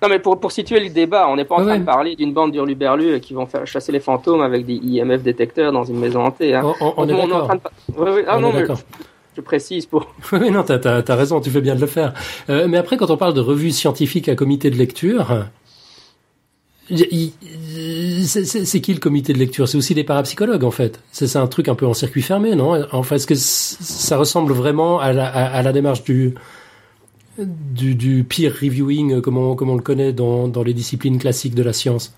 Non, 0.02 0.10
mais 0.10 0.20
pour, 0.20 0.40
pour 0.40 0.52
situer 0.52 0.80
le 0.80 0.90
débat, 0.90 1.28
on 1.30 1.36
n'est 1.36 1.46
pas 1.46 1.56
en 1.56 1.60
Ouais, 1.60 1.66
train 1.66 1.80
de 1.80 1.86
parler 1.86 2.16
d'une 2.16 2.34
bande 2.34 2.52
d'hurluberlus 2.52 3.20
qui 3.20 3.34
vont 3.34 3.46
faire 3.46 3.66
chasser 3.68 3.92
les 3.92 4.00
fantômes 4.00 4.42
avec 4.42 4.66
des 4.66 4.76
IMF 4.76 5.22
détecteurs 5.24 5.72
dans 5.72 5.84
une 5.84 5.98
maison 6.00 6.22
hantée. 6.26 6.56
Hein. 6.56 6.62
On, 6.80 6.88
on- 6.88 6.94
on 6.98 7.10
est 7.10 7.12
Donc, 7.12 7.32
en 7.34 7.46
train 7.46 7.56
de... 7.56 7.62
Ouais, 8.02 8.12
ouais, 8.14 8.26
ah, 8.28 8.38
On 8.38 8.42
non, 8.42 8.52
mais 8.54 8.66
je 9.36 9.42
précise 9.42 9.86
pour. 9.86 10.14
Oui, 10.34 10.52
non, 10.52 10.64
t'as, 10.64 10.78
t'as 10.80 11.16
raison, 11.16 11.40
tu 11.42 11.50
fais 11.50 11.62
bien 11.62 11.76
de 11.76 11.82
le 11.82 11.88
faire. 11.88 12.14
Euh, 12.50 12.68
mais 12.70 12.78
après, 12.78 12.98
quand 12.98 13.10
on 13.12 13.18
parle 13.18 13.34
de 13.34 13.40
revues 13.42 13.72
scientifiques 13.72 14.28
à 14.30 14.36
comité 14.36 14.70
de 14.70 14.76
lecture, 14.78 15.46
c'est, 16.90 18.82
qui 18.82 18.94
le 18.94 19.00
comité 19.00 19.34
de 19.34 19.38
lecture? 19.38 19.68
C'est 19.68 19.78
aussi 19.78 19.94
des 19.96 20.04
parapsychologues, 20.04 20.64
en 20.64 20.72
fait. 20.72 21.00
C'est, 21.12 21.36
un 21.36 21.48
truc 21.48 21.68
un 21.68 21.76
peu 21.76 21.86
en 21.86 21.94
circuit 21.94 22.22
fermé, 22.22 22.56
non? 22.56 22.86
Enfin, 22.92 23.16
est-ce 23.16 23.28
que 23.28 23.36
ça 23.36 24.18
ressemble 24.18 24.54
vraiment 24.54 25.00
à 25.00 25.14
la, 25.14 25.74
démarche 25.74 26.04
du, 26.04 26.36
peer 28.28 28.52
reviewing, 28.52 29.14
euh, 29.14 29.22
comme 29.22 29.38
on, 29.38 29.76
le 29.76 29.82
connaît 29.82 30.14
dans 30.14 30.64
les 30.64 30.74
disciplines 30.74 31.18
classiques 31.18 31.56
de 31.56 31.64
la 31.64 31.74
science? 31.74 32.14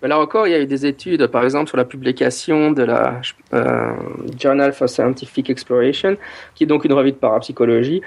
Mais 0.00 0.08
là 0.08 0.18
encore, 0.20 0.46
il 0.46 0.52
y 0.52 0.54
a 0.54 0.60
eu 0.60 0.66
des 0.66 0.86
études, 0.86 1.26
par 1.26 1.42
exemple, 1.42 1.68
sur 1.68 1.76
la 1.76 1.84
publication 1.84 2.70
de 2.70 2.84
la 2.84 3.20
euh, 3.52 3.92
Journal 4.40 4.72
for 4.72 4.88
Scientific 4.88 5.50
Exploration, 5.50 6.16
qui 6.54 6.64
est 6.64 6.66
donc 6.68 6.84
une 6.84 6.92
revue 6.92 7.10
de 7.10 7.16
parapsychologie. 7.16 8.00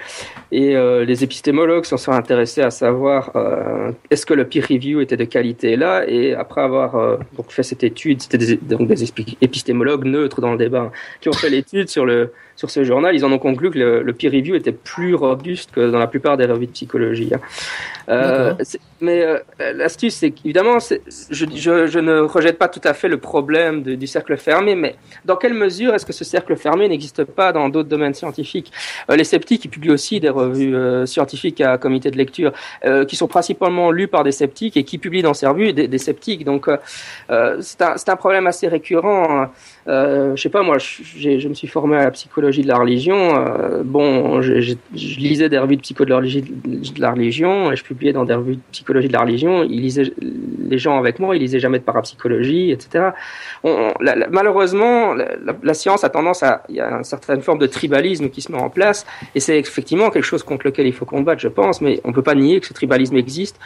Et 0.50 0.74
euh, 0.74 1.04
les 1.04 1.22
épistémologues 1.22 1.84
s'en 1.84 1.98
sont 1.98 2.12
intéressés 2.12 2.62
à 2.62 2.70
savoir 2.70 3.30
euh, 3.36 3.92
est-ce 4.10 4.24
que 4.24 4.32
le 4.32 4.46
peer 4.46 4.62
review 4.62 5.00
était 5.02 5.18
de 5.18 5.24
qualité 5.24 5.76
là? 5.76 6.08
Et 6.08 6.34
après 6.34 6.62
avoir 6.62 6.96
euh, 6.96 7.16
donc 7.36 7.50
fait 7.50 7.62
cette 7.62 7.84
étude, 7.84 8.22
c'était 8.22 8.38
des, 8.38 8.56
donc 8.56 8.88
des 8.88 9.04
épi- 9.04 9.36
épistémologues 9.42 10.04
neutres 10.04 10.40
dans 10.40 10.52
le 10.52 10.58
débat 10.58 10.90
qui 11.20 11.28
ont 11.28 11.34
fait 11.34 11.50
l'étude 11.50 11.88
sur 11.90 12.06
le 12.06 12.32
sur 12.62 12.70
ce 12.70 12.84
journal. 12.84 13.12
Ils 13.12 13.24
en 13.24 13.32
ont 13.32 13.40
conclu 13.40 13.72
que 13.72 13.78
le, 13.78 14.02
le 14.04 14.12
peer 14.12 14.30
review 14.30 14.54
était 14.54 14.70
plus 14.70 15.16
robuste 15.16 15.72
que 15.72 15.90
dans 15.90 15.98
la 15.98 16.06
plupart 16.06 16.36
des 16.36 16.46
revues 16.46 16.66
de 16.66 16.70
psychologie. 16.70 17.32
hein. 17.34 17.40
Euh, 18.08 18.54
mais 19.00 19.22
euh, 19.24 19.38
l'astuce, 19.74 20.14
c'est 20.14 20.30
qu'évidemment, 20.30 20.78
je, 20.78 20.94
je, 21.30 21.86
je 21.88 21.98
ne 21.98 22.20
rejette 22.20 22.58
pas 22.58 22.68
tout 22.68 22.80
à 22.84 22.94
fait 22.94 23.08
le 23.08 23.16
problème 23.18 23.82
de- 23.82 23.96
du 23.96 24.06
cercle 24.06 24.36
fermé, 24.36 24.76
mais 24.76 24.94
dans 25.24 25.34
quelle 25.34 25.54
mesure 25.54 25.92
est-ce 25.92 26.06
que 26.06 26.12
ce 26.12 26.24
cercle 26.24 26.54
fermé 26.56 26.88
n'existe 26.88 27.24
pas 27.24 27.50
dans 27.52 27.68
d'autres 27.68 27.88
domaines 27.88 28.14
scientifiques? 28.14 28.70
Euh, 29.10 29.16
Les 29.16 29.24
sceptiques, 29.24 29.64
ils 29.64 29.68
publient 29.70 29.90
aussi 29.90 30.20
des 30.20 30.28
revues 30.28 30.72
scientifiques 31.06 31.60
à 31.60 31.78
comité 31.78 32.12
de 32.12 32.16
lecture, 32.16 32.52
qui 33.08 33.16
sont 33.16 33.26
principalement 33.28 33.90
lues 33.90 34.08
par 34.08 34.22
des 34.22 34.32
sceptiques 34.32 34.76
et 34.76 34.84
qui 34.84 34.98
publient 34.98 35.22
dans 35.22 35.34
ces 35.34 35.46
revues 35.48 35.72
des, 35.72 35.88
des 35.88 35.98
sceptiques. 35.98 36.44
Donc, 36.44 36.68
c'est 37.28 37.82
un, 37.82 37.96
c'est 37.96 38.08
un 38.08 38.16
problème 38.16 38.46
assez 38.46 38.68
récurrent. 38.68 39.24
hein. 39.42 39.50
Euh, 39.88 40.36
je 40.36 40.42
sais 40.42 40.48
pas, 40.48 40.62
moi, 40.62 40.78
je, 40.78 41.48
me 41.48 41.54
suis 41.54 41.66
formé 41.66 41.96
à 41.96 42.04
la 42.04 42.10
psychologie 42.12 42.62
de 42.62 42.68
la 42.68 42.76
religion. 42.76 43.36
Euh, 43.36 43.82
bon, 43.84 44.40
je, 44.40 44.74
lisais 44.94 45.48
des 45.48 45.58
revues 45.58 45.76
de 45.76 45.82
psycho 45.82 46.04
de 46.04 46.10
la, 46.10 46.16
religion, 47.10 47.72
et 47.72 47.76
je 47.76 47.82
publiais 47.82 48.12
dans 48.12 48.24
des 48.24 48.34
revues 48.34 48.56
de 48.56 48.60
psychologie 48.70 49.08
de 49.08 49.12
la 49.12 49.20
religion. 49.20 49.64
Ils 49.64 49.80
lisaient, 49.80 50.12
les 50.20 50.78
gens 50.78 50.98
avec 50.98 51.18
moi, 51.18 51.36
ils 51.36 51.40
lisaient 51.40 51.58
jamais 51.58 51.78
de 51.78 51.84
parapsychologie, 51.84 52.70
etc. 52.70 53.10
Malheureusement, 54.30 55.14
la 55.14 55.74
science 55.74 56.04
a 56.04 56.08
tendance 56.10 56.42
à, 56.42 56.62
il 56.68 56.76
y 56.76 56.80
a 56.80 56.90
une 56.90 57.04
certaine 57.04 57.42
forme 57.42 57.58
de 57.58 57.66
tribalisme 57.66 58.28
qui 58.28 58.40
se 58.40 58.52
met 58.52 58.58
en 58.58 58.70
place 58.70 59.04
et 59.34 59.40
c'est 59.40 59.58
effectivement 59.58 60.10
quelque 60.10 60.24
chose 60.24 60.42
contre 60.42 60.66
lequel 60.66 60.86
il 60.86 60.92
faut 60.92 61.04
combattre, 61.04 61.40
je 61.40 61.48
pense, 61.48 61.80
mais 61.80 62.00
on 62.04 62.12
peut 62.12 62.22
pas 62.22 62.34
nier 62.34 62.60
que 62.60 62.66
ce 62.66 62.72
tribalisme 62.72 63.16
existe. 63.16 63.58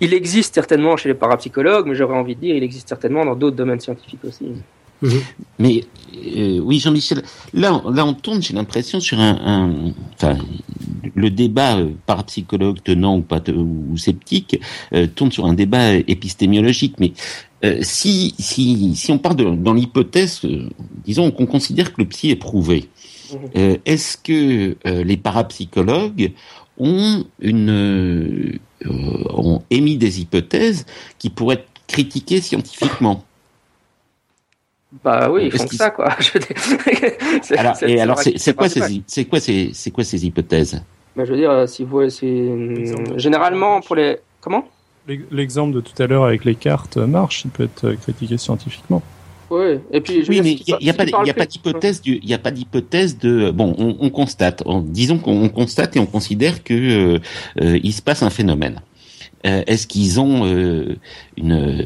Il 0.00 0.14
existe 0.14 0.54
certainement 0.54 0.96
chez 0.96 1.08
les 1.08 1.14
parapsychologues, 1.14 1.86
mais 1.86 1.96
j'aurais 1.96 2.16
envie 2.16 2.36
de 2.36 2.40
dire, 2.40 2.54
il 2.54 2.62
existe 2.62 2.88
certainement 2.88 3.24
dans 3.24 3.34
d'autres 3.34 3.56
domaines 3.56 3.80
scientifiques 3.80 4.24
aussi. 4.24 4.52
Mais 5.58 5.84
euh, 6.36 6.58
oui, 6.60 6.78
Jean-Michel, 6.80 7.22
là, 7.54 7.80
on- 7.84 7.90
là, 7.90 8.04
on 8.06 8.14
tourne, 8.14 8.42
j'ai 8.42 8.54
l'impression, 8.54 8.98
sur 9.00 9.18
un, 9.20 9.38
un- 9.44 9.92
enfin, 10.14 10.36
le 11.14 11.30
débat 11.30 11.78
euh, 11.78 11.90
parapsychologue 12.06 12.78
tenant 12.82 13.16
ou 13.18 13.22
pas 13.22 13.40
ou 13.48 13.96
sceptique 13.96 14.60
euh, 14.92 15.06
tourne 15.06 15.30
sur 15.32 15.46
un 15.46 15.54
débat 15.54 15.94
épistémiologique. 15.94 16.96
Mais 16.98 17.12
si 17.82 18.34
si 18.38 18.94
si 18.94 19.10
on 19.10 19.18
part 19.18 19.34
de, 19.34 19.44
dans 19.44 19.74
l'hypothèse, 19.74 20.42
disons 21.04 21.30
qu'on 21.32 21.46
considère 21.46 21.92
que 21.92 22.00
le 22.02 22.06
psy 22.08 22.30
est 22.30 22.36
prouvé, 22.36 22.88
Mhm. 23.54 23.76
est-ce 23.84 24.16
que 24.16 24.76
les 25.02 25.16
parapsychologues 25.18 26.32
ont 26.78 27.24
une 27.40 28.58
ont 29.30 29.62
émis 29.70 29.96
des 29.98 30.20
hypothèses 30.20 30.86
qui 31.18 31.28
pourraient 31.30 31.56
être 31.56 31.68
critiquées 31.88 32.40
scientifiquement? 32.40 33.24
Bah 35.04 35.30
oui, 35.30 35.46
ils 35.46 35.52
font 35.52 35.66
ça, 35.66 35.90
quoi. 35.90 36.08
Alors, 37.58 37.76
et 37.82 38.00
alors, 38.00 38.18
c'est 38.18 38.54
quoi 38.54 38.68
ces, 38.68 39.02
c'est 39.06 39.24
quoi 39.26 39.38
ces, 39.38 39.70
c'est 39.74 39.90
quoi 39.90 40.02
ces 40.02 40.24
hypothèses? 40.24 40.82
Bah, 41.14 41.24
je 41.24 41.32
veux 41.32 41.36
dire, 41.36 41.50
euh, 41.50 41.66
si 41.66 41.84
vous, 41.84 42.08
c'est 42.08 42.26
Exemple. 42.26 43.18
généralement 43.18 43.80
pour 43.80 43.96
les 43.96 44.18
comment? 44.40 44.66
L'exemple 45.30 45.74
de 45.74 45.80
tout 45.80 46.02
à 46.02 46.06
l'heure 46.06 46.24
avec 46.24 46.44
les 46.44 46.54
cartes 46.54 46.96
marche, 46.96 47.44
il 47.44 47.50
peut 47.50 47.64
être 47.64 47.92
critiqué 47.94 48.36
scientifiquement. 48.36 49.02
Oui, 49.50 49.78
et 49.90 50.00
puis 50.02 50.24
oui, 50.28 50.40
mais 50.42 50.52
il 50.52 50.76
n'y 50.82 50.90
a, 50.90 50.92
a, 50.92 51.34
pas 51.34 51.46
d'hypothèse 51.46 52.02
il 52.04 52.28
y 52.28 52.34
a 52.34 52.38
pas 52.38 52.50
d'hypothèse 52.50 53.16
de 53.16 53.50
bon, 53.50 53.74
on, 53.78 53.96
on 53.98 54.10
constate, 54.10 54.62
disons 54.84 55.18
qu'on 55.18 55.48
constate 55.48 55.96
et 55.96 56.00
on 56.00 56.06
considère 56.06 56.62
que 56.62 56.74
euh, 56.74 57.18
euh, 57.62 57.80
il 57.82 57.92
se 57.94 58.02
passe 58.02 58.22
un 58.22 58.28
phénomène. 58.28 58.82
Euh, 59.46 59.62
Est-ce 59.66 59.86
qu'ils 59.86 60.18
ont 60.20 60.44
euh, 60.46 60.96
euh, 61.42 61.82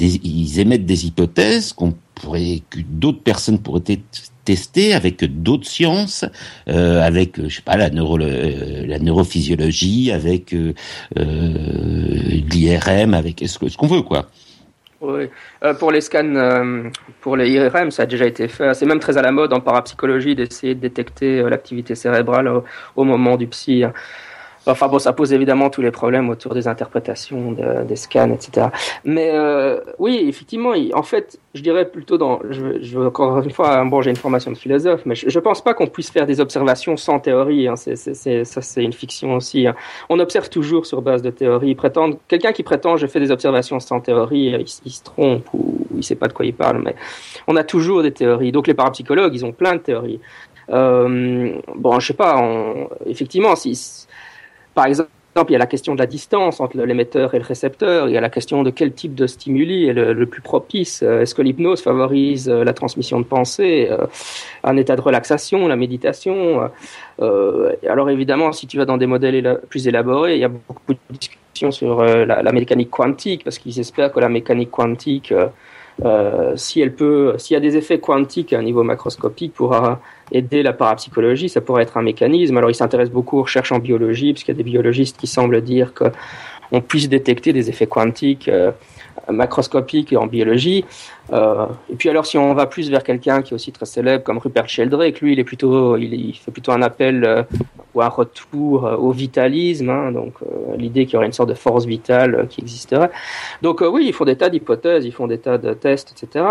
ils 0.00 0.60
émettent 0.60 0.86
des 0.86 1.06
hypothèses 1.06 1.72
qu'on 1.72 1.94
pourrait, 2.14 2.62
que 2.70 2.80
d'autres 2.86 3.22
personnes 3.22 3.58
pourraient 3.58 3.82
tester 4.44 4.92
avec 4.92 5.24
d'autres 5.42 5.66
sciences, 5.66 6.26
avec 6.66 7.42
je 7.42 7.54
sais 7.54 7.62
pas 7.62 7.76
la 7.78 7.88
neuro, 7.90 8.18
la 8.18 8.98
neurophysiologie, 8.98 10.12
avec 10.12 10.54
l'IRM, 11.16 13.14
avec 13.14 13.42
ce 13.46 13.76
qu'on 13.76 13.86
veut 13.86 14.02
quoi. 14.02 14.26
Oui. 15.00 15.28
Pour 15.78 15.90
les 15.92 16.02
scans, 16.02 16.90
pour 17.20 17.36
les 17.36 17.50
IRM, 17.50 17.90
ça 17.90 18.02
a 18.02 18.06
déjà 18.06 18.26
été 18.26 18.48
fait. 18.48 18.74
C'est 18.74 18.86
même 18.86 19.00
très 19.00 19.16
à 19.16 19.22
la 19.22 19.32
mode 19.32 19.52
en 19.54 19.60
parapsychologie 19.60 20.34
d'essayer 20.34 20.74
de 20.74 20.80
détecter 20.80 21.42
l'activité 21.42 21.94
cérébrale 21.94 22.48
au, 22.48 22.64
au, 22.96 23.04
moment 23.04 23.36
du 23.36 23.46
psy. 23.46 23.84
Enfin 24.66 24.88
bon, 24.88 24.98
ça 24.98 25.12
pose 25.12 25.32
évidemment 25.32 25.70
tous 25.70 25.82
les 25.82 25.90
problèmes 25.90 26.30
autour 26.30 26.54
des 26.54 26.68
interprétations, 26.68 27.52
de, 27.52 27.84
des 27.84 27.96
scans, 27.96 28.30
etc. 28.32 28.68
Mais 29.04 29.30
euh, 29.32 29.80
oui, 29.98 30.24
effectivement, 30.28 30.72
en 30.94 31.02
fait, 31.02 31.38
je 31.54 31.62
dirais 31.62 31.88
plutôt 31.88 32.16
dans, 32.16 32.40
je, 32.48 32.80
je 32.80 32.98
encore 32.98 33.40
une 33.40 33.50
fois, 33.50 33.84
bon, 33.84 34.00
j'ai 34.00 34.10
une 34.10 34.16
formation 34.16 34.50
de 34.50 34.56
philosophe, 34.56 35.02
mais 35.04 35.14
je, 35.14 35.28
je 35.28 35.38
pense 35.38 35.62
pas 35.62 35.74
qu'on 35.74 35.86
puisse 35.86 36.10
faire 36.10 36.26
des 36.26 36.40
observations 36.40 36.96
sans 36.96 37.18
théorie. 37.18 37.68
Hein. 37.68 37.76
C'est, 37.76 38.44
ça, 38.44 38.62
c'est 38.62 38.82
une 38.82 38.92
fiction 38.92 39.34
aussi. 39.34 39.66
Hein. 39.66 39.74
On 40.08 40.18
observe 40.18 40.48
toujours 40.48 40.86
sur 40.86 41.02
base 41.02 41.22
de 41.22 41.30
théorie. 41.30 41.76
Quelqu'un 42.28 42.52
qui 42.52 42.62
prétend 42.62 42.96
je 42.96 43.06
fais 43.06 43.20
des 43.20 43.30
observations 43.30 43.80
sans 43.80 44.00
théorie, 44.00 44.54
il, 44.84 44.92
se 44.92 45.02
trompe 45.02 45.46
ou 45.52 45.86
il 45.96 46.04
sait 46.04 46.14
pas 46.14 46.28
de 46.28 46.32
quoi 46.32 46.46
il 46.46 46.54
parle. 46.54 46.82
Mais 46.82 46.94
on 47.46 47.56
a 47.56 47.64
toujours 47.64 48.02
des 48.02 48.12
théories. 48.12 48.52
Donc 48.52 48.66
les 48.66 48.74
parapsychologues, 48.74 49.34
ils 49.34 49.44
ont 49.44 49.52
plein 49.52 49.74
de 49.74 49.80
théories. 49.80 50.20
Euh, 50.70 51.52
bon, 51.74 52.00
je 52.00 52.06
sais 52.06 52.14
pas. 52.14 52.42
Effectivement, 53.06 53.54
si 53.56 54.06
par 54.74 54.86
exemple, 54.86 55.10
il 55.48 55.52
y 55.52 55.56
a 55.56 55.58
la 55.58 55.66
question 55.66 55.94
de 55.94 55.98
la 55.98 56.06
distance 56.06 56.60
entre 56.60 56.78
l'émetteur 56.78 57.34
et 57.34 57.38
le 57.38 57.44
récepteur. 57.44 58.08
Il 58.08 58.14
y 58.14 58.16
a 58.16 58.20
la 58.20 58.30
question 58.30 58.62
de 58.62 58.70
quel 58.70 58.92
type 58.92 59.14
de 59.14 59.26
stimuli 59.26 59.86
est 59.88 59.92
le, 59.92 60.26
plus 60.26 60.40
propice. 60.40 61.02
Euh, 61.02 61.22
est-ce 61.22 61.34
que 61.34 61.42
l'hypnose 61.42 61.82
favorise 61.82 62.48
euh, 62.48 62.62
la 62.62 62.72
transmission 62.72 63.18
de 63.18 63.24
pensée, 63.24 63.88
euh, 63.90 64.06
un 64.62 64.76
état 64.76 64.94
de 64.94 65.00
relaxation, 65.00 65.66
la 65.66 65.76
méditation 65.76 66.70
Alors 67.20 68.10
évidemment, 68.10 68.52
si 68.52 68.66
tu 68.66 68.76
vas 68.76 68.84
dans 68.84 68.96
des 68.96 69.06
modèles 69.06 69.60
plus 69.68 69.88
élaborés, 69.88 70.34
il 70.34 70.40
y 70.40 70.44
a 70.44 70.48
beaucoup 70.48 70.94
de 70.94 70.98
discussions 71.10 71.70
sur 71.70 72.02
la, 72.02 72.42
la, 72.42 72.52
mécanique 72.52 72.90
quantique, 72.90 73.44
parce 73.44 73.58
qu'ils 73.58 73.78
espèrent 73.78 74.12
que 74.12 74.20
la 74.20 74.28
mécanique 74.28 74.70
quantique 74.70 75.32
euh, 76.04 76.56
si 76.56 76.80
elle 76.80 76.92
peut, 76.92 77.34
s'il 77.38 77.54
y 77.54 77.56
a 77.56 77.60
des 77.60 77.76
effets 77.76 77.98
quantiques 77.98 78.52
à 78.52 78.58
un 78.58 78.62
niveau 78.62 78.82
macroscopique 78.82 79.54
pour 79.54 79.76
aider 80.32 80.62
la 80.62 80.72
parapsychologie, 80.72 81.48
ça 81.48 81.60
pourrait 81.60 81.82
être 81.82 81.96
un 81.96 82.02
mécanisme. 82.02 82.56
Alors, 82.56 82.70
il 82.70 82.74
s'intéresse 82.74 83.10
beaucoup 83.10 83.38
aux 83.38 83.42
recherches 83.42 83.72
en 83.72 83.78
biologie, 83.78 84.32
puisqu'il 84.32 84.52
y 84.52 84.54
a 84.54 84.58
des 84.58 84.64
biologistes 84.64 85.16
qui 85.16 85.26
semblent 85.26 85.60
dire 85.60 85.92
qu'on 85.94 86.80
puisse 86.80 87.08
détecter 87.08 87.52
des 87.52 87.68
effets 87.70 87.86
quantiques 87.86 88.48
euh, 88.48 88.72
macroscopiques 89.30 90.12
en 90.12 90.26
biologie. 90.26 90.84
Euh, 91.32 91.66
et 91.90 91.96
puis 91.96 92.08
alors, 92.08 92.26
si 92.26 92.38
on 92.38 92.54
va 92.54 92.66
plus 92.66 92.90
vers 92.90 93.02
quelqu'un 93.02 93.42
qui 93.42 93.52
est 93.52 93.54
aussi 93.54 93.72
très 93.72 93.86
célèbre 93.86 94.24
comme 94.24 94.38
Rupert 94.38 94.68
Sheldrake, 94.68 95.20
lui, 95.20 95.32
il 95.32 95.38
est 95.38 95.44
plutôt, 95.44 95.96
il, 95.96 96.34
fait 96.34 96.50
plutôt 96.50 96.72
un 96.72 96.82
appel 96.82 97.24
euh, 97.24 97.42
ou 97.94 98.02
un 98.02 98.08
retour 98.08 98.86
euh, 98.86 98.96
au 98.96 99.12
vitalisme, 99.12 99.88
hein, 99.88 100.12
donc 100.12 100.34
euh, 100.42 100.76
l'idée 100.76 101.06
qu'il 101.06 101.14
y 101.14 101.16
aurait 101.16 101.26
une 101.26 101.32
sorte 101.32 101.48
de 101.48 101.54
force 101.54 101.84
vitale 101.84 102.34
euh, 102.34 102.46
qui 102.46 102.60
existerait. 102.60 103.10
Donc 103.62 103.80
oui, 103.80 104.04
ils 104.06 104.12
font 104.12 104.24
des 104.24 104.36
tas 104.36 104.50
d'hypothèses, 104.50 105.04
ils 105.04 105.12
font 105.12 105.26
des 105.26 105.38
tas 105.38 105.58
de 105.58 105.72
tests, 105.74 106.12
etc. 106.12 106.44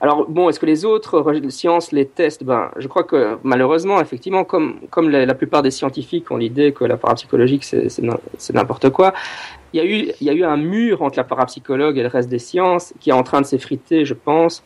Alors 0.00 0.26
bon, 0.28 0.48
est-ce 0.48 0.60
que 0.60 0.66
les 0.66 0.84
autres 0.84 1.24
sciences 1.48 1.92
les 1.92 2.06
testent 2.06 2.44
Ben, 2.44 2.70
je 2.76 2.88
crois 2.88 3.04
que 3.04 3.38
malheureusement, 3.42 4.00
effectivement, 4.00 4.44
comme 4.44 4.76
comme 4.90 5.10
la, 5.10 5.24
la 5.24 5.34
plupart 5.34 5.62
des 5.62 5.70
scientifiques 5.70 6.30
ont 6.30 6.36
l'idée 6.36 6.72
que 6.72 6.84
la 6.84 6.96
parapsychologie 6.96 7.60
c'est 7.62 8.52
n'importe 8.52 8.90
quoi, 8.90 9.14
il 9.84 10.14
y 10.20 10.30
a 10.30 10.32
eu 10.32 10.44
un 10.44 10.56
mur 10.56 11.02
entre 11.02 11.18
la 11.18 11.24
parapsychologue 11.24 11.98
et 11.98 12.02
le 12.02 12.08
reste 12.08 12.28
des 12.28 12.38
sciences 12.38 12.94
qui 13.00 13.10
est 13.10 13.14
en 13.14 13.22
train 13.22 13.40
de 13.40 13.46
s'effriter, 13.46 14.04
je 14.04 14.14
pense. 14.14 14.62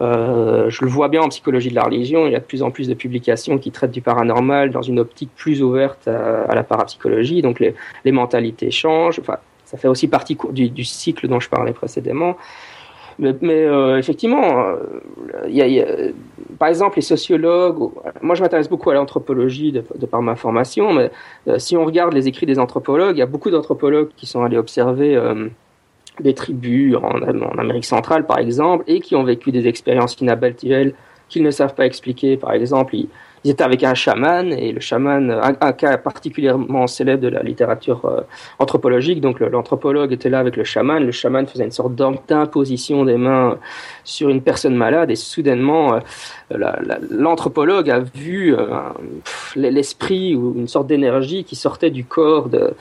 Euh, 0.00 0.70
je 0.70 0.84
le 0.84 0.90
vois 0.90 1.08
bien 1.08 1.22
en 1.22 1.28
psychologie 1.28 1.70
de 1.70 1.74
la 1.74 1.82
religion, 1.82 2.26
il 2.26 2.32
y 2.32 2.36
a 2.36 2.38
de 2.38 2.44
plus 2.44 2.62
en 2.62 2.70
plus 2.70 2.86
de 2.86 2.94
publications 2.94 3.58
qui 3.58 3.72
traitent 3.72 3.90
du 3.90 4.00
paranormal 4.00 4.70
dans 4.70 4.82
une 4.82 5.00
optique 5.00 5.30
plus 5.34 5.60
ouverte 5.60 6.06
à, 6.06 6.54
la 6.54 6.62
parapsychologie, 6.62 7.42
donc 7.42 7.58
les, 7.58 7.74
mentalités 8.12 8.70
changent, 8.70 9.18
enfin, 9.18 9.38
ça 9.64 9.76
fait 9.76 9.88
aussi 9.88 10.06
partie 10.06 10.38
du, 10.52 10.84
cycle 10.84 11.26
dont 11.26 11.40
je 11.40 11.48
parlais 11.48 11.72
précédemment. 11.72 12.36
Mais, 13.18 13.34
euh, 13.64 13.98
effectivement, 13.98 14.60
euh, 14.60 15.48
y 15.48 15.60
a, 15.60 15.66
y 15.66 15.80
a, 15.80 15.86
par 16.58 16.68
exemple, 16.68 16.96
les 16.96 17.02
sociologues, 17.02 17.90
moi 18.22 18.34
je 18.34 18.42
m'intéresse 18.42 18.68
beaucoup 18.68 18.90
à 18.90 18.94
l'anthropologie 18.94 19.72
de, 19.72 19.84
de, 19.96 20.06
par 20.06 20.22
ma 20.22 20.36
formation, 20.36 20.92
mais 20.92 21.10
euh, 21.48 21.58
si 21.58 21.76
on 21.76 21.84
regarde 21.84 22.12
les 22.12 22.28
écrits 22.28 22.46
des 22.46 22.58
anthropologues, 22.58 23.16
il 23.16 23.20
y 23.20 23.22
a 23.22 23.26
beaucoup 23.26 23.50
d'anthropologues 23.50 24.10
qui 24.16 24.26
sont 24.26 24.42
allés 24.42 24.56
observer 24.56 25.16
euh, 25.16 25.48
des 26.20 26.34
tribus 26.34 26.96
en, 26.96 27.58
Amérique 27.58 27.84
centrale, 27.84 28.26
par 28.26 28.38
exemple, 28.38 28.84
et 28.86 29.00
qui 29.00 29.14
ont 29.14 29.24
vécu 29.24 29.52
des 29.52 29.66
expériences 29.66 30.16
inhabituelles 30.20 30.94
qu'ils 31.28 31.42
ne 31.42 31.50
savent 31.50 31.74
pas 31.74 31.86
expliquer. 31.86 32.36
Par 32.36 32.52
exemple, 32.52 32.96
ils 33.44 33.50
étaient 33.50 33.64
avec 33.64 33.84
un 33.84 33.94
chaman, 33.94 34.52
et 34.52 34.72
le 34.72 34.80
chaman, 34.80 35.30
un, 35.60 35.72
cas 35.72 35.96
particulièrement 35.96 36.86
célèbre 36.86 37.22
de 37.22 37.28
la 37.28 37.42
littérature 37.42 38.04
euh, 38.04 38.20
anthropologique, 38.58 39.20
donc 39.20 39.40
l'anthropologue 39.40 40.12
était 40.12 40.28
là 40.28 40.38
avec 40.40 40.56
le 40.56 40.64
chaman, 40.64 41.04
le 41.04 41.12
chaman 41.12 41.46
faisait 41.46 41.64
une 41.64 41.70
sorte 41.70 41.94
d'imposition 41.94 43.04
des 43.04 43.16
mains 43.16 43.58
sur 44.04 44.28
une 44.28 44.42
personne 44.42 44.74
malade, 44.74 45.10
et 45.10 45.16
soudainement, 45.16 46.00
euh, 46.52 46.72
l'anthropologue 47.10 47.90
a 47.90 48.00
vu 48.00 48.54
euh, 48.54 48.66
l'esprit 49.56 50.34
ou 50.34 50.54
une 50.56 50.68
sorte 50.68 50.86
d'énergie 50.86 51.44
qui 51.44 51.56
sortait 51.56 51.90
du 51.90 52.04
corps 52.04 52.48
de, 52.48 52.74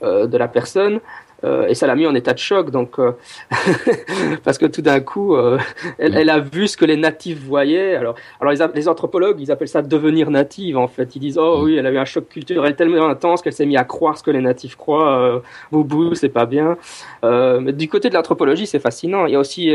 la 0.00 0.48
personne, 0.48 1.00
et 1.44 1.74
ça 1.74 1.86
l'a 1.86 1.94
mis 1.94 2.06
en 2.06 2.14
état 2.14 2.32
de 2.32 2.38
choc, 2.38 2.70
donc 2.70 2.98
euh, 2.98 3.12
parce 4.44 4.58
que 4.58 4.66
tout 4.66 4.82
d'un 4.82 5.00
coup, 5.00 5.36
euh, 5.36 5.58
elle, 5.98 6.16
elle, 6.16 6.30
a 6.30 6.38
vu 6.40 6.66
ce 6.66 6.76
que 6.76 6.84
les 6.84 6.96
natifs 6.96 7.38
voyaient. 7.38 7.94
Alors, 7.94 8.16
alors 8.40 8.52
les, 8.52 8.58
les, 8.74 8.88
anthropologues, 8.88 9.40
ils 9.40 9.52
appellent 9.52 9.68
ça 9.68 9.82
devenir 9.82 10.30
native. 10.30 10.76
En 10.76 10.88
fait, 10.88 11.14
ils 11.16 11.20
disent 11.20 11.38
oh 11.38 11.60
oui, 11.62 11.76
elle 11.76 11.86
a 11.86 11.90
eu 11.90 11.98
un 11.98 12.04
choc 12.04 12.28
culturel 12.28 12.74
tellement 12.76 13.08
intense 13.08 13.42
qu'elle 13.42 13.52
s'est 13.52 13.66
mise 13.66 13.76
à 13.76 13.84
croire 13.84 14.18
ce 14.18 14.22
que 14.22 14.30
les 14.30 14.40
natifs 14.40 14.76
croient. 14.76 15.18
Euh, 15.18 15.40
boubou, 15.70 16.14
c'est 16.14 16.28
pas 16.28 16.46
bien. 16.46 16.76
Euh, 17.24 17.60
mais 17.60 17.72
du 17.72 17.88
côté 17.88 18.08
de 18.08 18.14
l'anthropologie, 18.14 18.66
c'est 18.66 18.80
fascinant. 18.80 19.26
Il 19.26 19.32
y 19.32 19.36
a 19.36 19.40
aussi 19.40 19.72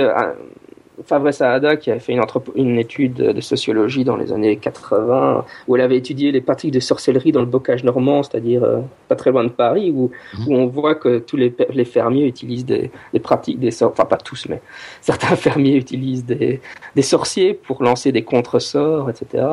un, 1.00 1.04
Fabre 1.04 1.32
Saada 1.32 1.76
qui 1.76 1.92
a 1.92 2.00
fait 2.00 2.14
une, 2.14 2.22
une, 2.56 2.78
étude 2.78 3.16
de 3.16 3.42
sociologie 3.42 4.04
dans 4.04 4.16
les 4.16 4.32
années 4.32 4.58
80 4.58 5.46
où 5.68 5.76
elle 5.76 5.82
avait 5.82 5.98
étudié 5.98 6.32
les 6.32 6.42
pratiques 6.42 6.72
de 6.72 6.80
sorcellerie 6.80 7.32
dans 7.32 7.42
le 7.42 7.46
bocage 7.46 7.84
normand, 7.84 8.24
c'est-à-dire 8.24 8.64
euh, 8.64 8.80
pas 9.08 9.16
très 9.16 9.32
loin 9.32 9.44
de 9.44 9.50
Paris, 9.50 9.92
où, 9.92 10.12
mmh. 10.34 10.48
où 10.48 10.56
on 10.56 10.68
voit 10.68 10.96
que 10.96 11.20
tous 11.20 11.38
les, 11.38 11.54
les 11.74 11.86
fermiers 11.86 12.26
utilisent 12.26 12.66
des, 12.66 12.92
des 13.14 13.20
pratiques 13.20 13.60
des 13.60 13.72
sorts, 13.72 13.92
enfin 13.92 14.06
pas 14.06 14.18
tous, 14.18 14.48
mais 14.50 14.62
certains 15.02 15.36
fermiers 15.36 15.76
utilisent 15.76 16.26
des, 16.26 16.62
des 16.96 17.02
sorciers 17.02 17.54
pour 17.54 17.84
lancer 17.84 18.12
des 18.12 18.24
contre-sorts, 18.24 19.10
etc. 19.10 19.46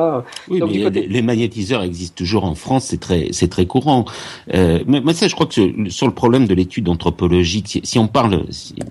Oui, 0.49 0.59
Donc, 0.59 0.71
mais 0.71 0.83
côté... 0.83 1.07
les 1.07 1.21
magnétiseurs 1.21 1.83
existent 1.83 2.15
toujours 2.17 2.45
en 2.45 2.55
France, 2.55 2.85
c'est 2.85 2.99
très 2.99 3.27
c'est 3.31 3.49
très 3.49 3.65
courant. 3.65 4.05
Euh, 4.53 4.79
mais 4.87 5.01
moi 5.01 5.13
ça, 5.13 5.27
je 5.27 5.35
crois 5.35 5.47
que 5.47 5.53
sur, 5.53 5.69
sur 5.89 6.07
le 6.07 6.13
problème 6.13 6.47
de 6.47 6.53
l'étude 6.53 6.89
anthropologique, 6.89 7.67
si, 7.67 7.81
si 7.83 7.99
on 7.99 8.07
parle 8.07 8.43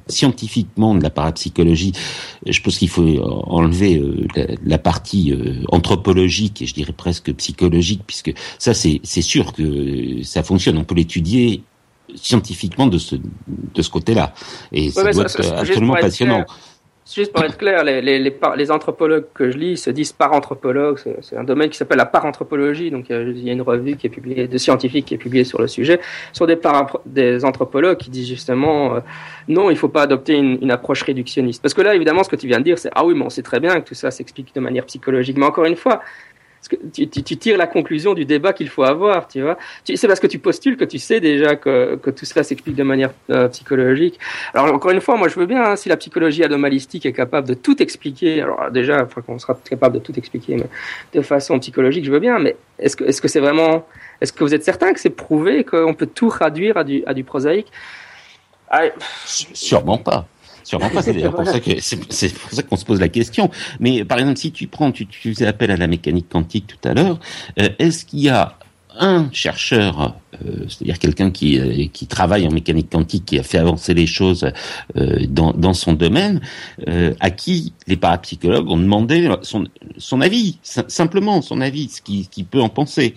scientifiquement 0.06 0.94
de 0.94 1.02
la 1.02 1.10
parapsychologie, 1.10 1.92
je 2.46 2.60
pense 2.60 2.78
qu'il 2.78 2.88
faut 2.88 3.02
enlever 3.46 3.98
euh, 3.98 4.26
la, 4.34 4.46
la, 4.64 4.78
partie 4.78 5.32
euh, 5.32 5.62
anthropologique 5.68 6.62
et 6.62 6.66
je 6.66 6.74
dirais 6.74 6.92
presque 6.92 7.32
psychologique, 7.34 8.02
puisque 8.06 8.32
ça 8.58 8.74
c'est 8.74 9.00
c'est 9.04 9.22
sûr 9.22 9.52
que 9.52 10.22
ça 10.22 10.42
fonctionne. 10.42 10.78
On 10.78 10.84
peut 10.84 10.94
l'étudier 10.94 11.62
scientifiquement 12.14 12.86
de 12.86 12.98
ce 12.98 13.16
de 13.16 13.82
ce 13.82 13.90
côté-là 13.90 14.34
et 14.72 14.90
ça 14.90 15.12
doit 15.12 15.28
ça, 15.28 15.38
être 15.38 15.52
absolument 15.52 15.94
passionnant. 15.94 16.44
Clair 16.44 16.56
Juste 17.06 17.32
pour 17.32 17.42
être 17.42 17.56
clair, 17.56 17.82
les, 17.82 18.02
les, 18.02 18.18
les, 18.18 18.36
les, 18.56 18.70
anthropologues 18.70 19.24
que 19.34 19.50
je 19.50 19.56
lis 19.56 19.76
se 19.78 19.90
disent 19.90 20.12
paranthropologues. 20.12 20.98
C'est 21.22 21.36
un 21.36 21.44
domaine 21.44 21.68
qui 21.68 21.76
s'appelle 21.76 21.98
la 21.98 22.06
paranthropologie. 22.06 22.90
Donc 22.90 23.06
il 23.08 23.38
y 23.42 23.50
a 23.50 23.52
une 23.52 23.62
revue 23.62 23.96
qui 23.96 24.06
est 24.06 24.10
publiée, 24.10 24.46
de 24.46 24.58
scientifiques 24.58 25.06
qui 25.06 25.14
est 25.14 25.18
publiée 25.18 25.44
sur 25.44 25.60
le 25.60 25.66
sujet. 25.66 25.98
Sont 26.32 26.46
des, 26.46 26.58
des 27.06 27.44
anthropologues 27.44 27.96
qui 27.96 28.10
disent 28.10 28.28
justement 28.28 28.96
euh, 28.96 29.00
non, 29.48 29.70
il 29.70 29.74
ne 29.74 29.78
faut 29.78 29.88
pas 29.88 30.02
adopter 30.02 30.34
une, 30.34 30.58
une, 30.62 30.70
approche 30.70 31.02
réductionniste. 31.02 31.62
Parce 31.62 31.74
que 31.74 31.80
là, 31.80 31.94
évidemment, 31.94 32.22
ce 32.22 32.28
que 32.28 32.36
tu 32.36 32.46
viens 32.46 32.58
de 32.58 32.64
dire, 32.64 32.78
c'est 32.78 32.90
ah 32.94 33.04
oui, 33.04 33.14
mais 33.14 33.24
on 33.24 33.30
sait 33.30 33.42
très 33.42 33.58
bien 33.58 33.80
que 33.80 33.88
tout 33.88 33.94
ça 33.94 34.10
s'explique 34.10 34.54
de 34.54 34.60
manière 34.60 34.84
psychologique. 34.84 35.36
Mais 35.36 35.46
encore 35.46 35.64
une 35.64 35.76
fois, 35.76 36.02
que 36.68 36.76
tu, 36.92 37.08
tu, 37.08 37.22
tu, 37.22 37.36
tires 37.36 37.56
la 37.56 37.66
conclusion 37.66 38.14
du 38.14 38.24
débat 38.24 38.52
qu'il 38.52 38.68
faut 38.68 38.82
avoir, 38.82 39.28
tu 39.28 39.40
vois. 39.40 39.56
C'est 39.84 40.06
parce 40.06 40.20
que 40.20 40.26
tu 40.26 40.38
postules 40.38 40.76
que 40.76 40.84
tu 40.84 40.98
sais 40.98 41.20
déjà 41.20 41.56
que, 41.56 41.96
que 41.96 42.10
tout 42.10 42.24
cela 42.24 42.42
s'explique 42.42 42.76
de 42.76 42.82
manière 42.82 43.12
euh, 43.30 43.48
psychologique. 43.48 44.18
Alors 44.54 44.74
encore 44.74 44.90
une 44.90 45.00
fois, 45.00 45.16
moi 45.16 45.28
je 45.28 45.38
veux 45.38 45.46
bien, 45.46 45.62
hein, 45.62 45.76
si 45.76 45.88
la 45.88 45.96
psychologie 45.96 46.44
anomalistique 46.44 47.06
est 47.06 47.12
capable 47.12 47.48
de 47.48 47.54
tout 47.54 47.82
expliquer, 47.82 48.42
alors 48.42 48.70
déjà, 48.70 49.02
enfin, 49.02 49.22
qu'on 49.22 49.38
sera 49.38 49.58
capable 49.68 49.94
de 49.94 50.00
tout 50.00 50.16
expliquer, 50.18 50.56
mais 50.56 50.66
de 51.14 51.22
façon 51.22 51.58
psychologique, 51.58 52.04
je 52.04 52.12
veux 52.12 52.20
bien, 52.20 52.38
mais 52.38 52.56
est-ce 52.78 52.96
que 52.96 53.04
est-ce 53.04 53.22
que 53.22 53.28
c'est 53.28 53.40
vraiment, 53.40 53.86
est-ce 54.20 54.32
que 54.32 54.44
vous 54.44 54.54
êtes 54.54 54.64
certain 54.64 54.92
que 54.92 55.00
c'est 55.00 55.10
prouvé 55.10 55.64
qu'on 55.64 55.94
peut 55.94 56.06
tout 56.06 56.28
traduire 56.28 56.76
à 56.76 56.84
du, 56.84 57.02
à 57.06 57.14
du 57.14 57.24
prosaïque? 57.24 57.72
Ah, 58.68 58.82
Sûrement 59.24 59.98
pas. 59.98 60.26
Sûrement 60.64 60.88
pas. 60.90 61.02
C'est 61.02 61.12
d'ailleurs 61.14 61.34
pour 61.34 61.46
ça 61.46 61.60
que 61.60 61.70
c'est 61.80 62.34
pour 62.34 62.50
ça 62.52 62.62
qu'on 62.62 62.76
se 62.76 62.84
pose 62.84 63.00
la 63.00 63.08
question. 63.08 63.50
Mais 63.80 64.04
par 64.04 64.18
exemple, 64.18 64.38
si 64.38 64.52
tu 64.52 64.66
prends, 64.66 64.92
tu, 64.92 65.06
tu 65.06 65.32
faisais 65.34 65.46
appel 65.46 65.70
à 65.70 65.76
la 65.76 65.86
mécanique 65.86 66.28
quantique 66.28 66.66
tout 66.66 66.88
à 66.88 66.94
l'heure. 66.94 67.18
euh, 67.58 67.68
Est-ce 67.78 68.04
qu'il 68.04 68.20
y 68.20 68.28
a 68.28 68.56
un 68.98 69.28
chercheur, 69.32 70.16
euh, 70.34 70.64
c'est-à-dire 70.68 70.98
quelqu'un 70.98 71.30
qui 71.30 71.58
euh, 71.58 71.86
qui 71.92 72.06
travaille 72.08 72.46
en 72.46 72.50
mécanique 72.50 72.90
quantique, 72.90 73.24
qui 73.24 73.38
a 73.38 73.42
fait 73.44 73.58
avancer 73.58 73.94
les 73.94 74.06
choses 74.06 74.50
euh, 74.96 75.20
dans 75.28 75.52
dans 75.52 75.74
son 75.74 75.92
domaine, 75.92 76.40
à 77.20 77.30
qui 77.30 77.72
les 77.86 77.96
parapsychologues 77.96 78.68
ont 78.68 78.76
demandé 78.78 79.30
son 79.42 79.64
son 79.96 80.20
avis, 80.20 80.58
sim- 80.62 80.84
simplement 80.88 81.40
son 81.40 81.60
avis, 81.60 81.88
ce 81.88 82.02
qu'il 82.02 82.24
ce 82.24 82.28
qu'il 82.28 82.44
peut 82.46 82.60
en 82.60 82.68
penser, 82.68 83.14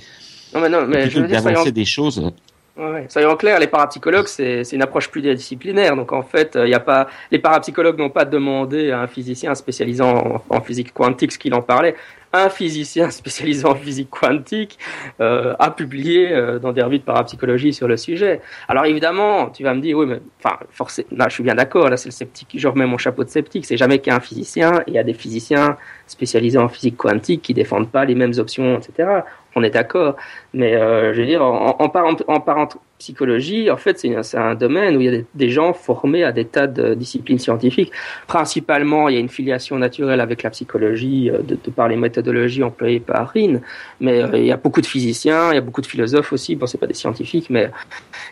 non, 0.53 0.61
mais 0.61 0.69
non, 0.69 0.85
mais 0.87 1.09
je 1.09 1.15
veux 1.19 1.27
dire, 1.27 1.41
soyons, 1.41 1.71
des 1.71 1.85
choses. 1.85 2.31
Ouais. 2.75 3.05
Soyons 3.07 3.35
clairs, 3.35 3.59
les 3.59 3.67
parapsychologues, 3.67 4.27
c'est 4.27 4.63
une 4.71 4.81
approche 4.81 5.09
pluridisciplinaire. 5.09 5.95
Donc 5.95 6.11
en 6.11 6.23
fait, 6.23 6.57
il 6.59 6.69
y 6.69 6.73
a 6.73 6.79
pas, 6.79 7.07
les 7.29 7.37
parapsychologues 7.37 7.99
n'ont 7.99 8.09
pas 8.09 8.25
demandé 8.25 8.89
à 8.89 9.01
un 9.01 9.07
physicien 9.07 9.53
spécialisant 9.53 10.41
en, 10.49 10.55
en 10.57 10.61
physique 10.61 10.91
quantique 10.91 11.31
ce 11.33 11.37
qu'il 11.37 11.53
en 11.53 11.61
parlait. 11.61 11.95
Un 12.35 12.49
physicien 12.49 13.09
spécialisé 13.11 13.63
en 13.65 13.75
physique 13.75 14.09
quantique 14.09 14.79
euh, 15.21 15.53
a 15.59 15.69
publié 15.69 16.31
euh, 16.31 16.57
dans 16.57 16.73
des 16.73 16.81
revues 16.81 16.97
de 16.97 17.03
parapsychologie 17.03 17.73
sur 17.73 17.87
le 17.87 17.95
sujet. 17.95 18.41
Alors 18.67 18.85
évidemment, 18.85 19.51
tu 19.51 19.63
vas 19.63 19.75
me 19.75 19.81
dire, 19.81 19.95
oui, 19.95 20.07
mais 20.07 20.19
enfin, 20.43 20.57
forcément, 20.71 21.09
là, 21.11 21.29
je 21.29 21.35
suis 21.35 21.43
bien 21.43 21.53
d'accord. 21.53 21.89
Là, 21.89 21.97
c'est 21.97 22.09
le 22.09 22.13
sceptique. 22.13 22.55
Je 22.55 22.67
remets 22.67 22.87
mon 22.87 22.97
chapeau 22.97 23.23
de 23.23 23.29
sceptique. 23.29 23.67
C'est 23.67 23.77
jamais 23.77 23.99
qu'un 23.99 24.19
physicien. 24.19 24.81
Il 24.87 24.95
y 24.95 24.97
a 24.97 25.03
des 25.03 25.13
physiciens 25.13 25.77
spécialisés 26.07 26.57
en 26.57 26.69
physique 26.69 26.97
quantique 26.97 27.43
qui 27.43 27.53
défendent 27.53 27.91
pas 27.91 28.03
les 28.03 28.15
mêmes 28.15 28.33
options, 28.37 28.79
etc. 28.79 29.21
On 29.55 29.63
est 29.63 29.69
d'accord. 29.69 30.15
Mais 30.53 30.75
euh, 30.75 31.13
je 31.13 31.21
veux 31.21 31.27
dire, 31.27 31.43
en, 31.43 31.75
en, 31.79 31.91
en 32.27 32.75
parapsychologie, 33.03 33.69
en 33.69 33.77
fait, 33.77 33.99
c'est 33.99 34.37
un 34.37 34.55
domaine 34.55 34.95
où 34.95 35.01
il 35.01 35.13
y 35.13 35.17
a 35.17 35.21
des, 35.33 35.49
gens 35.49 35.73
formés 35.73 36.23
à 36.23 36.31
des 36.31 36.45
tas 36.45 36.67
de 36.67 36.93
disciplines 36.93 37.39
scientifiques. 37.39 37.91
Principalement, 38.27 39.09
il 39.09 39.15
y 39.15 39.17
a 39.17 39.19
une 39.19 39.29
filiation 39.29 39.77
naturelle 39.77 40.21
avec 40.21 40.43
la 40.43 40.49
psychologie, 40.49 41.29
euh, 41.29 41.39
de, 41.39 41.57
de 41.61 41.71
par 41.71 41.87
les 41.87 41.95
méthodologies 41.95 42.63
employées 42.63 42.99
par 42.99 43.29
Rin. 43.33 43.59
Mais 43.99 44.23
euh, 44.23 44.37
il 44.37 44.45
y 44.45 44.51
a 44.51 44.57
beaucoup 44.57 44.81
de 44.81 44.85
physiciens, 44.85 45.51
il 45.51 45.55
y 45.55 45.57
a 45.57 45.61
beaucoup 45.61 45.81
de 45.81 45.85
philosophes 45.85 46.31
aussi. 46.31 46.55
Bon, 46.55 46.65
c'est 46.65 46.77
pas 46.77 46.87
des 46.87 46.93
scientifiques, 46.93 47.49
mais 47.49 47.69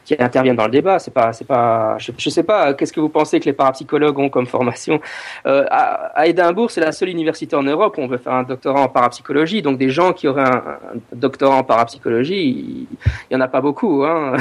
qui 0.06 0.16
interviennent 0.18 0.56
dans 0.56 0.66
le 0.66 0.72
débat. 0.72 1.00
C'est 1.00 1.14
pas, 1.14 1.34
c'est 1.34 1.48
pas. 1.48 1.98
Je, 1.98 2.12
je 2.18 2.30
sais 2.30 2.44
pas. 2.44 2.74
Qu'est-ce 2.74 2.94
que 2.94 3.02
vous 3.02 3.10
pensez 3.10 3.40
que 3.40 3.46
les 3.46 3.54
parapsychologues 3.54 4.20
ont 4.20 4.30
comme 4.30 4.48
formation? 4.48 5.02
Euh, 5.46 5.66
à, 5.70 6.20
à 6.20 6.28
Édimbourg, 6.28 6.72
c'est 6.72 6.82
la 6.82 6.92
seule 6.92 7.10
université 7.10 7.56
en 7.56 7.64
Europe 7.64 7.96
où 7.98 8.02
on 8.02 8.08
veut 8.08 8.18
faire 8.18 8.34
un 8.34 8.44
doctorat 8.44 8.82
en 8.82 8.88
parapsychologie. 8.88 9.62
Donc 9.62 9.78
des 9.78 9.90
gens 9.90 10.14
qui 10.14 10.28
auraient 10.28 10.50
un, 10.50 10.80
doctorat 11.14 11.56
en 11.56 11.64
parapsychologie, 11.64 12.88
il 13.30 13.34
y 13.34 13.36
en 13.36 13.42
a 13.42 13.48
pas 13.48 13.62
beaucoup. 13.62 14.04
Hein. 14.06 14.38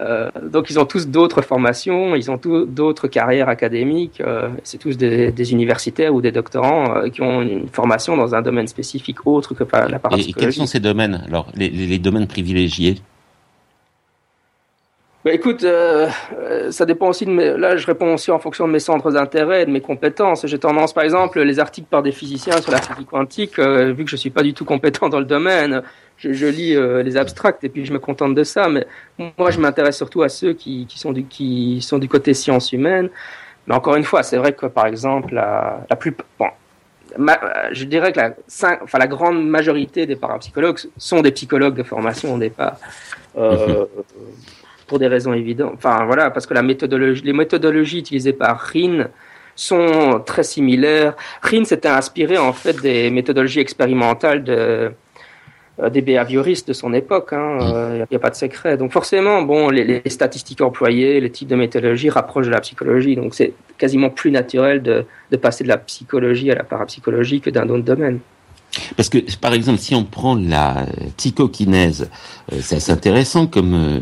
Euh, 0.00 0.30
donc 0.42 0.70
ils 0.70 0.78
ont 0.78 0.84
tous 0.84 1.08
d'autres 1.08 1.42
formations, 1.42 2.14
ils 2.14 2.30
ont 2.30 2.38
tous 2.38 2.66
d'autres 2.66 3.08
carrières 3.08 3.48
académiques. 3.48 4.20
Euh, 4.20 4.48
c'est 4.62 4.78
tous 4.78 4.96
des, 4.96 5.32
des, 5.32 5.52
universitaires 5.52 6.14
ou 6.14 6.20
des 6.20 6.32
doctorants 6.32 6.96
euh, 6.96 7.08
qui 7.08 7.22
ont 7.22 7.40
une 7.40 7.68
formation 7.68 8.16
dans 8.16 8.34
un 8.34 8.42
domaine 8.42 8.66
spécifique 8.66 9.26
autre 9.26 9.54
que 9.54 9.64
la 9.64 9.98
parapsychologie. 9.98 10.28
Et, 10.28 10.30
et 10.30 10.32
quels 10.32 10.52
sont 10.52 10.66
ces 10.66 10.80
domaines 10.80 11.22
Alors 11.26 11.48
les, 11.54 11.70
les, 11.70 11.86
les 11.86 11.98
domaines 11.98 12.26
privilégiés? 12.26 12.96
Bah 15.26 15.32
écoute, 15.32 15.64
euh, 15.64 16.08
ça 16.70 16.86
dépend 16.86 17.08
aussi 17.08 17.26
de 17.26 17.32
mes... 17.32 17.56
Là, 17.56 17.76
je 17.76 17.84
réponds 17.84 18.14
aussi 18.14 18.30
en 18.30 18.38
fonction 18.38 18.68
de 18.68 18.72
mes 18.72 18.78
centres 18.78 19.10
d'intérêt 19.10 19.62
et 19.62 19.66
de 19.66 19.72
mes 19.72 19.80
compétences. 19.80 20.46
J'ai 20.46 20.60
tendance, 20.60 20.92
par 20.92 21.02
exemple, 21.02 21.42
les 21.42 21.58
articles 21.58 21.88
par 21.90 22.04
des 22.04 22.12
physiciens 22.12 22.60
sur 22.60 22.70
la 22.70 22.80
physique 22.80 23.08
quantique, 23.08 23.58
euh, 23.58 23.92
vu 23.92 24.04
que 24.04 24.10
je 24.12 24.14
suis 24.14 24.30
pas 24.30 24.44
du 24.44 24.54
tout 24.54 24.64
compétent 24.64 25.08
dans 25.08 25.18
le 25.18 25.24
domaine, 25.24 25.82
je, 26.16 26.32
je 26.32 26.46
lis 26.46 26.74
euh, 26.74 27.02
les 27.02 27.16
abstracts 27.16 27.62
et 27.64 27.68
puis 27.68 27.84
je 27.84 27.92
me 27.92 27.98
contente 27.98 28.34
de 28.34 28.44
ça. 28.44 28.68
Mais 28.68 28.86
moi, 29.38 29.50
je 29.50 29.60
m'intéresse 29.60 29.96
surtout 29.96 30.22
à 30.22 30.28
ceux 30.28 30.52
qui, 30.52 30.86
qui, 30.86 30.98
sont 30.98 31.12
du, 31.12 31.24
qui 31.24 31.80
sont 31.82 31.98
du 31.98 32.08
côté 32.08 32.34
sciences 32.34 32.72
humaines. 32.72 33.10
Mais 33.66 33.74
encore 33.74 33.96
une 33.96 34.04
fois, 34.04 34.22
c'est 34.22 34.36
vrai 34.36 34.52
que, 34.52 34.66
par 34.66 34.86
exemple, 34.86 35.34
la, 35.34 35.84
la 35.88 35.96
plus... 35.96 36.14
Bon, 36.38 36.48
Ma, 37.18 37.38
je 37.72 37.84
dirais 37.84 38.12
que 38.12 38.18
la, 38.18 38.34
enfin, 38.46 38.98
la 38.98 39.06
grande 39.06 39.48
majorité 39.48 40.06
des 40.06 40.16
parapsychologues 40.16 40.80
sont 40.98 41.22
des 41.22 41.30
psychologues 41.30 41.74
de 41.74 41.82
formation 41.82 42.34
au 42.34 42.38
départ. 42.38 42.76
Euh, 43.38 43.86
pour 44.86 44.98
des 44.98 45.08
raisons 45.08 45.32
évidentes. 45.32 45.72
Enfin 45.74 46.04
voilà, 46.04 46.30
parce 46.30 46.46
que 46.46 46.54
la 46.54 46.62
méthodologie, 46.62 47.22
les 47.22 47.32
méthodologies 47.32 47.98
utilisées 47.98 48.32
par 48.32 48.60
Rin 48.60 49.08
sont 49.54 50.22
très 50.24 50.42
similaires. 50.42 51.14
Rin 51.42 51.64
s'était 51.64 51.88
inspiré 51.88 52.38
en 52.38 52.52
fait 52.52 52.80
des 52.80 53.10
méthodologies 53.10 53.60
expérimentales 53.60 54.44
de, 54.44 54.92
des 55.90 56.00
behavioristes 56.00 56.68
de 56.68 56.72
son 56.72 56.94
époque. 56.94 57.28
Il 57.32 57.36
hein, 57.36 57.94
n'y 57.94 58.00
a, 58.00 58.06
a, 58.10 58.18
pas 58.18 58.30
de 58.30 58.34
secret. 58.34 58.76
Donc 58.76 58.92
forcément, 58.92 59.42
bon, 59.42 59.68
les, 59.68 59.84
les, 59.84 60.10
statistiques 60.10 60.62
employées, 60.62 61.20
les 61.20 61.30
types 61.30 61.48
de 61.48 61.56
méthodologie 61.56 62.08
rapprochent 62.08 62.46
de 62.46 62.50
la 62.50 62.60
psychologie. 62.60 63.16
Donc 63.16 63.34
c'est 63.34 63.52
quasiment 63.76 64.10
plus 64.10 64.30
naturel 64.30 64.82
de, 64.82 65.04
de, 65.30 65.36
passer 65.36 65.64
de 65.64 65.68
la 65.68 65.76
psychologie 65.78 66.50
à 66.50 66.54
la 66.54 66.64
parapsychologie 66.64 67.40
que 67.40 67.50
d'un 67.50 67.68
autre 67.68 67.84
domaine. 67.84 68.20
Parce 68.96 69.08
que, 69.08 69.18
par 69.38 69.54
exemple, 69.54 69.78
si 69.78 69.94
on 69.94 70.04
prend 70.04 70.34
la 70.34 70.86
psychokinèse, 71.16 72.10
euh, 72.52 72.58
c'est 72.60 72.76
assez 72.76 72.92
intéressant 72.92 73.46
comme, 73.46 73.74
euh, 73.74 74.00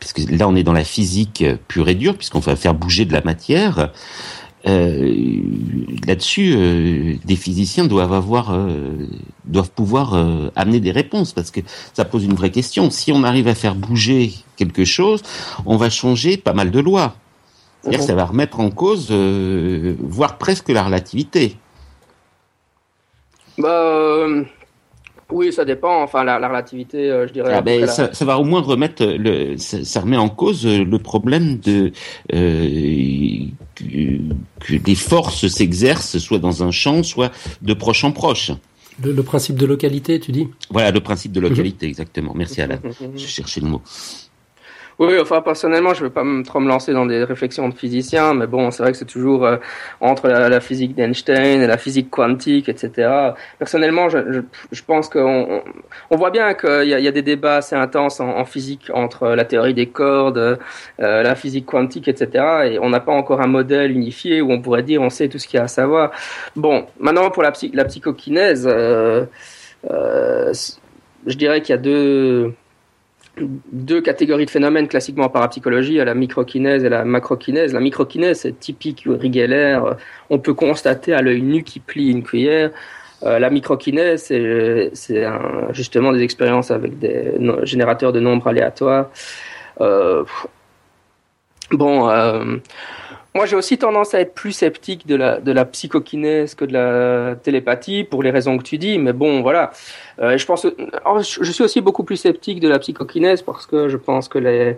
puisque 0.00 0.30
là 0.30 0.48
on 0.48 0.56
est 0.56 0.62
dans 0.62 0.72
la 0.72 0.84
physique 0.84 1.44
pure 1.68 1.88
et 1.88 1.94
dure, 1.94 2.16
puisqu'on 2.16 2.40
va 2.40 2.56
faire 2.56 2.74
bouger 2.74 3.04
de 3.04 3.12
la 3.12 3.22
matière. 3.22 3.92
Euh, 4.68 5.40
Là-dessus, 6.06 6.54
euh, 6.56 7.14
des 7.24 7.36
physiciens 7.36 7.84
doivent 7.84 8.12
avoir, 8.14 8.54
euh, 8.54 9.06
doivent 9.44 9.70
pouvoir 9.70 10.14
amener 10.56 10.80
des 10.80 10.90
réponses, 10.90 11.32
parce 11.32 11.50
que 11.50 11.60
ça 11.92 12.04
pose 12.04 12.24
une 12.24 12.34
vraie 12.34 12.50
question. 12.50 12.90
Si 12.90 13.12
on 13.12 13.24
arrive 13.24 13.46
à 13.46 13.54
faire 13.54 13.74
bouger 13.74 14.32
quelque 14.56 14.84
chose, 14.84 15.22
on 15.66 15.76
va 15.76 15.90
changer 15.90 16.36
pas 16.36 16.54
mal 16.54 16.70
de 16.70 16.80
lois. 16.80 17.14
C'est-à-dire 17.82 18.00
que 18.00 18.06
ça 18.06 18.14
va 18.14 18.24
remettre 18.24 18.60
en 18.60 18.70
cause, 18.70 19.10
voire 19.10 20.38
presque 20.38 20.70
la 20.70 20.82
relativité. 20.82 21.56
Bah, 23.58 24.26
oui, 25.30 25.52
ça 25.52 25.64
dépend. 25.64 26.02
Enfin, 26.02 26.24
la, 26.24 26.38
la 26.38 26.48
relativité, 26.48 27.10
euh, 27.10 27.26
je 27.26 27.32
dirais. 27.32 27.52
Ah 27.54 27.60
ben, 27.60 27.86
ça, 27.86 28.08
la... 28.08 28.14
ça, 28.14 28.24
va 28.24 28.38
au 28.38 28.44
moins 28.44 28.62
remettre 28.62 29.04
le, 29.04 29.58
ça, 29.58 29.84
ça, 29.84 30.00
remet 30.00 30.16
en 30.16 30.28
cause 30.28 30.66
le 30.66 30.98
problème 30.98 31.58
de 31.58 31.92
euh, 32.32 33.44
que, 33.74 33.84
que, 34.60 34.74
les 34.86 34.94
forces 34.94 35.46
s'exercent 35.48 36.18
soit 36.18 36.38
dans 36.38 36.62
un 36.62 36.70
champ, 36.70 37.02
soit 37.02 37.30
de 37.60 37.74
proche 37.74 38.04
en 38.04 38.12
proche. 38.12 38.52
Le, 39.02 39.12
le 39.12 39.22
principe 39.22 39.56
de 39.56 39.66
localité, 39.66 40.18
tu 40.18 40.32
dis? 40.32 40.48
Voilà, 40.70 40.90
le 40.90 41.00
principe 41.00 41.32
de 41.32 41.40
localité, 41.40 41.86
mmh. 41.86 41.90
exactement. 41.90 42.32
Merci 42.34 42.62
Alain. 42.62 42.80
je 43.16 43.26
cherchais 43.26 43.60
le 43.60 43.68
mot. 43.68 43.82
Oui, 44.98 45.16
enfin 45.20 45.42
personnellement, 45.42 45.94
je 45.94 46.00
ne 46.00 46.08
veux 46.08 46.12
pas 46.12 46.24
trop 46.44 46.58
me 46.58 46.66
lancer 46.66 46.92
dans 46.92 47.06
des 47.06 47.22
réflexions 47.22 47.68
de 47.68 47.74
physiciens, 47.74 48.34
mais 48.34 48.48
bon, 48.48 48.72
c'est 48.72 48.82
vrai 48.82 48.90
que 48.90 48.98
c'est 48.98 49.04
toujours 49.04 49.46
euh, 49.46 49.56
entre 50.00 50.26
la, 50.26 50.48
la 50.48 50.60
physique 50.60 50.96
d'Einstein 50.96 51.62
et 51.62 51.68
la 51.68 51.78
physique 51.78 52.10
quantique, 52.10 52.68
etc. 52.68 53.32
Personnellement, 53.60 54.08
je, 54.08 54.18
je, 54.32 54.40
je 54.72 54.82
pense 54.82 55.08
qu'on 55.08 55.62
on 56.10 56.16
voit 56.16 56.30
bien 56.30 56.52
qu'il 56.54 56.82
y, 56.82 57.00
y, 57.00 57.06
a 57.08 57.12
des 57.12 57.22
débats 57.22 57.58
assez 57.58 57.76
intenses 57.76 58.18
en, 58.18 58.28
en, 58.38 58.44
physique 58.44 58.90
entre 58.92 59.28
la 59.28 59.44
théorie 59.44 59.72
des 59.72 59.86
cordes, 59.86 60.58
euh, 60.98 61.22
la 61.22 61.34
physique 61.36 61.66
quantique, 61.66 62.08
etc. 62.08 62.72
Et 62.72 62.78
on 62.80 62.90
n'a 62.90 63.00
pas 63.00 63.12
encore 63.12 63.40
un 63.40 63.46
modèle 63.46 63.92
unifié 63.92 64.42
où 64.42 64.50
on 64.50 64.60
pourrait 64.60 64.82
dire 64.82 65.00
on 65.00 65.10
sait 65.10 65.28
tout 65.28 65.38
ce 65.38 65.46
qu'il 65.46 65.58
y 65.58 65.60
a 65.60 65.64
à 65.64 65.68
savoir. 65.68 66.10
Bon, 66.56 66.86
maintenant 66.98 67.30
pour 67.30 67.44
la, 67.44 67.52
psy, 67.52 67.70
la 67.72 67.84
psychokinèse, 67.84 68.66
euh, 68.66 69.26
je 69.84 71.36
dirais 71.36 71.62
qu'il 71.62 71.72
y 71.72 71.78
a 71.78 71.80
deux 71.80 72.52
deux 73.72 74.00
catégories 74.00 74.46
de 74.46 74.50
phénomènes 74.50 74.88
classiquement 74.88 75.24
en 75.24 75.28
parapsychologie, 75.28 76.00
à 76.00 76.04
la 76.04 76.14
microkinèse 76.14 76.84
et 76.84 76.88
la 76.88 77.04
macrokinèse. 77.04 77.72
La 77.72 77.80
microkinèse, 77.80 78.40
c'est 78.40 78.58
typique 78.58 79.04
Uri 79.06 79.32
Geller. 79.32 79.80
On 80.30 80.38
peut 80.38 80.54
constater 80.54 81.12
à 81.12 81.22
l'œil 81.22 81.42
nu 81.42 81.62
qui 81.62 81.80
plie 81.80 82.10
une 82.10 82.22
cuillère. 82.22 82.70
Euh, 83.24 83.38
la 83.38 83.50
microkinèse, 83.50 84.24
c'est 84.24 85.28
justement 85.72 86.12
des 86.12 86.22
expériences 86.22 86.70
avec 86.70 86.98
des 86.98 87.34
générateurs 87.64 88.12
de 88.12 88.20
nombres 88.20 88.46
aléatoires. 88.46 89.10
Euh, 89.80 90.24
bon, 91.70 92.08
euh, 92.08 92.56
moi 93.38 93.46
j'ai 93.46 93.54
aussi 93.54 93.78
tendance 93.78 94.14
à 94.14 94.20
être 94.20 94.34
plus 94.34 94.50
sceptique 94.50 95.06
de 95.06 95.14
la, 95.14 95.38
de 95.38 95.52
la 95.52 95.64
psychokinèse 95.64 96.56
que 96.56 96.64
de 96.64 96.72
la 96.72 97.36
télépathie, 97.36 98.02
pour 98.02 98.24
les 98.24 98.32
raisons 98.32 98.58
que 98.58 98.64
tu 98.64 98.78
dis, 98.78 98.98
mais 98.98 99.12
bon, 99.12 99.42
voilà. 99.42 99.70
Euh, 100.18 100.36
je 100.36 100.44
pense, 100.44 100.66
je 100.66 101.52
suis 101.52 101.62
aussi 101.62 101.80
beaucoup 101.80 102.02
plus 102.02 102.16
sceptique 102.16 102.58
de 102.58 102.66
la 102.66 102.80
psychokinèse 102.80 103.42
parce 103.42 103.64
que 103.64 103.88
je 103.88 103.96
pense 103.96 104.26
que 104.26 104.38
les, 104.40 104.76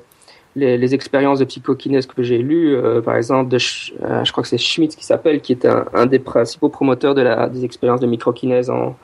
les, 0.56 0.94
expériences 0.94 1.38
de 1.38 1.46
psychokinèse 1.46 2.04
que 2.04 2.22
j'ai 2.22 2.36
lues, 2.36 2.76
euh, 2.76 3.00
par 3.00 3.16
exemple, 3.16 3.54
euh, 3.54 4.24
je 4.24 4.30
crois 4.30 4.42
que 4.42 4.48
c'est 4.50 4.58
Schmitz 4.58 4.94
qui 4.94 5.06
s'appelle, 5.06 5.40
qui 5.40 5.52
est 5.52 5.64
un, 5.64 5.86
un, 5.94 6.04
des 6.04 6.18
principaux 6.18 6.68
promoteurs 6.68 7.14
de 7.14 7.22
la, 7.22 7.48
des 7.48 7.64
expériences 7.64 8.00
de 8.00 8.06
microkinèse 8.06 8.68
en 8.68 8.94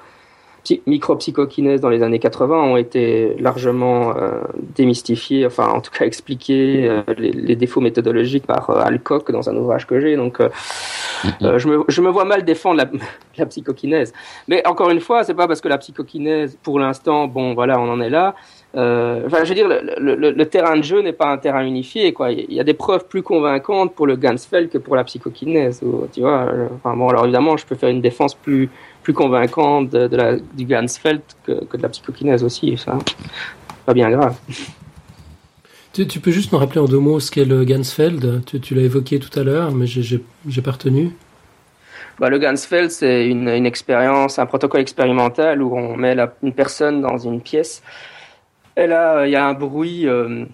micropsychokinèse 0.87 1.81
dans 1.81 1.89
les 1.89 2.03
années 2.03 2.19
80 2.19 2.63
ont 2.63 2.77
été 2.77 3.37
largement 3.39 4.17
euh, 4.17 4.41
démystifiées, 4.77 5.47
enfin 5.47 5.69
en 5.69 5.81
tout 5.81 5.91
cas 5.91 6.05
expliquées 6.05 6.89
euh, 6.89 7.03
les, 7.19 7.33
les, 7.33 7.57
défauts 7.57 7.81
méthodologiques 7.81 8.47
par 8.47 8.71
euh, 8.71 8.81
Alcock 8.83 9.31
dans 9.31 9.49
un 9.49 9.57
ouvrage 9.57 9.87
que 9.87 10.01
j'ai. 10.01 10.17
Donc 10.17 10.41
je, 11.41 11.69
me, 11.69 11.85
je 11.89 12.01
me 12.03 12.11
vois 12.11 12.25
mal 12.25 12.45
défendre 12.45 12.77
la, 12.79 12.87
la 13.39 13.47
psychokinèse. 13.47 14.13
Mais 14.49 14.67
encore 14.67 14.91
une 14.91 15.01
fois, 15.01 15.25
c'est 15.25 15.35
pas 15.35 15.47
parce 15.49 15.61
que 15.61 15.69
la 15.69 15.79
psychokinèse, 15.79 16.57
pour 16.63 16.79
l'instant, 16.79 17.27
bon 17.29 17.55
voilà, 17.55 17.81
on 17.81 17.89
en 17.91 18.01
est 18.01 18.11
là. 18.11 18.35
euh, 18.77 19.23
enfin, 19.27 19.45
je 19.45 19.49
veux 19.49 19.55
dire, 19.55 19.69
le, 19.69 20.15
le, 20.15 20.31
le 20.31 20.47
terrain 20.47 20.77
de 20.77 20.83
jeu 20.83 21.01
n'est 21.01 21.13
pas 21.13 21.29
un 21.29 21.39
terrain 21.39 21.65
unifié. 21.65 22.13
Quoi. 22.13 22.33
Il 22.33 22.53
y 22.53 22.61
a 22.61 22.65
des 22.65 22.75
preuves 22.75 23.07
plus 23.07 23.23
convaincantes 23.23 23.95
pour 23.95 24.07
le 24.07 24.17
Gansfeld 24.17 24.69
que 24.71 24.79
pour 24.79 24.97
la 24.97 25.05
psychokinèse. 25.05 25.83
Tu 26.13 26.21
vois, 26.21 26.47
enfin, 26.77 26.97
bon, 26.97 27.09
alors 27.09 27.25
évidemment, 27.25 27.57
je 27.57 27.65
peux 27.67 27.75
faire 27.75 27.89
une 27.89 28.03
défense 28.03 28.35
plus, 28.35 28.69
plus 29.07 29.15
convaincante 29.15 29.91
de, 29.91 30.09
de 30.09 30.17
la, 30.17 30.37
du 30.37 30.65
Gansfeld 30.65 31.23
que, 31.45 31.65
que, 31.67 31.77
de 31.77 31.83
la 31.83 31.89
psychokinèse 31.91 32.43
aussi. 32.43 32.77
Ça, 32.77 32.99
pas 33.85 33.95
bien 33.95 34.11
grave. 34.11 34.37
Tu, 35.93 36.09
tu, 36.09 36.19
peux 36.19 36.33
juste 36.33 36.51
nous 36.51 36.59
rappeler 36.59 36.81
en 36.81 36.87
deux 36.87 36.99
mots 36.99 37.21
ce 37.21 37.31
qu'est 37.31 37.45
le 37.45 37.65
Gansfeld 37.65 38.45
Tu, 38.47 38.61
tu 38.61 38.75
l'as 38.75 38.83
évoqué 38.83 39.21
tout 39.21 39.39
à 39.39 39.45
l'heure, 39.45 39.71
mais 39.71 39.87
j'ai 39.87 40.63
pas 40.65 40.73
retenu. 40.73 41.13
Bah, 42.19 42.31
le 42.31 42.39
Gansfeld, 42.39 42.91
c'est 42.91 43.29
une, 43.29 43.49
une, 43.49 43.65
expérience, 43.65 44.41
un 44.41 44.47
protocole 44.47 44.81
expérimental 44.81 45.63
où 45.63 45.77
on 45.77 45.97
met 45.97 46.17
la, 46.17 46.35
une 46.43 46.53
personne 46.53 47.01
dans 47.01 47.17
une 47.17 47.41
pièce. 47.41 47.85
Et 48.77 48.89
là, 48.89 49.25
il 49.25 49.31
y 49.31 49.37
a 49.37 49.47
un 49.47 49.55
bruit, 49.55 50.09
euh, 50.09 50.47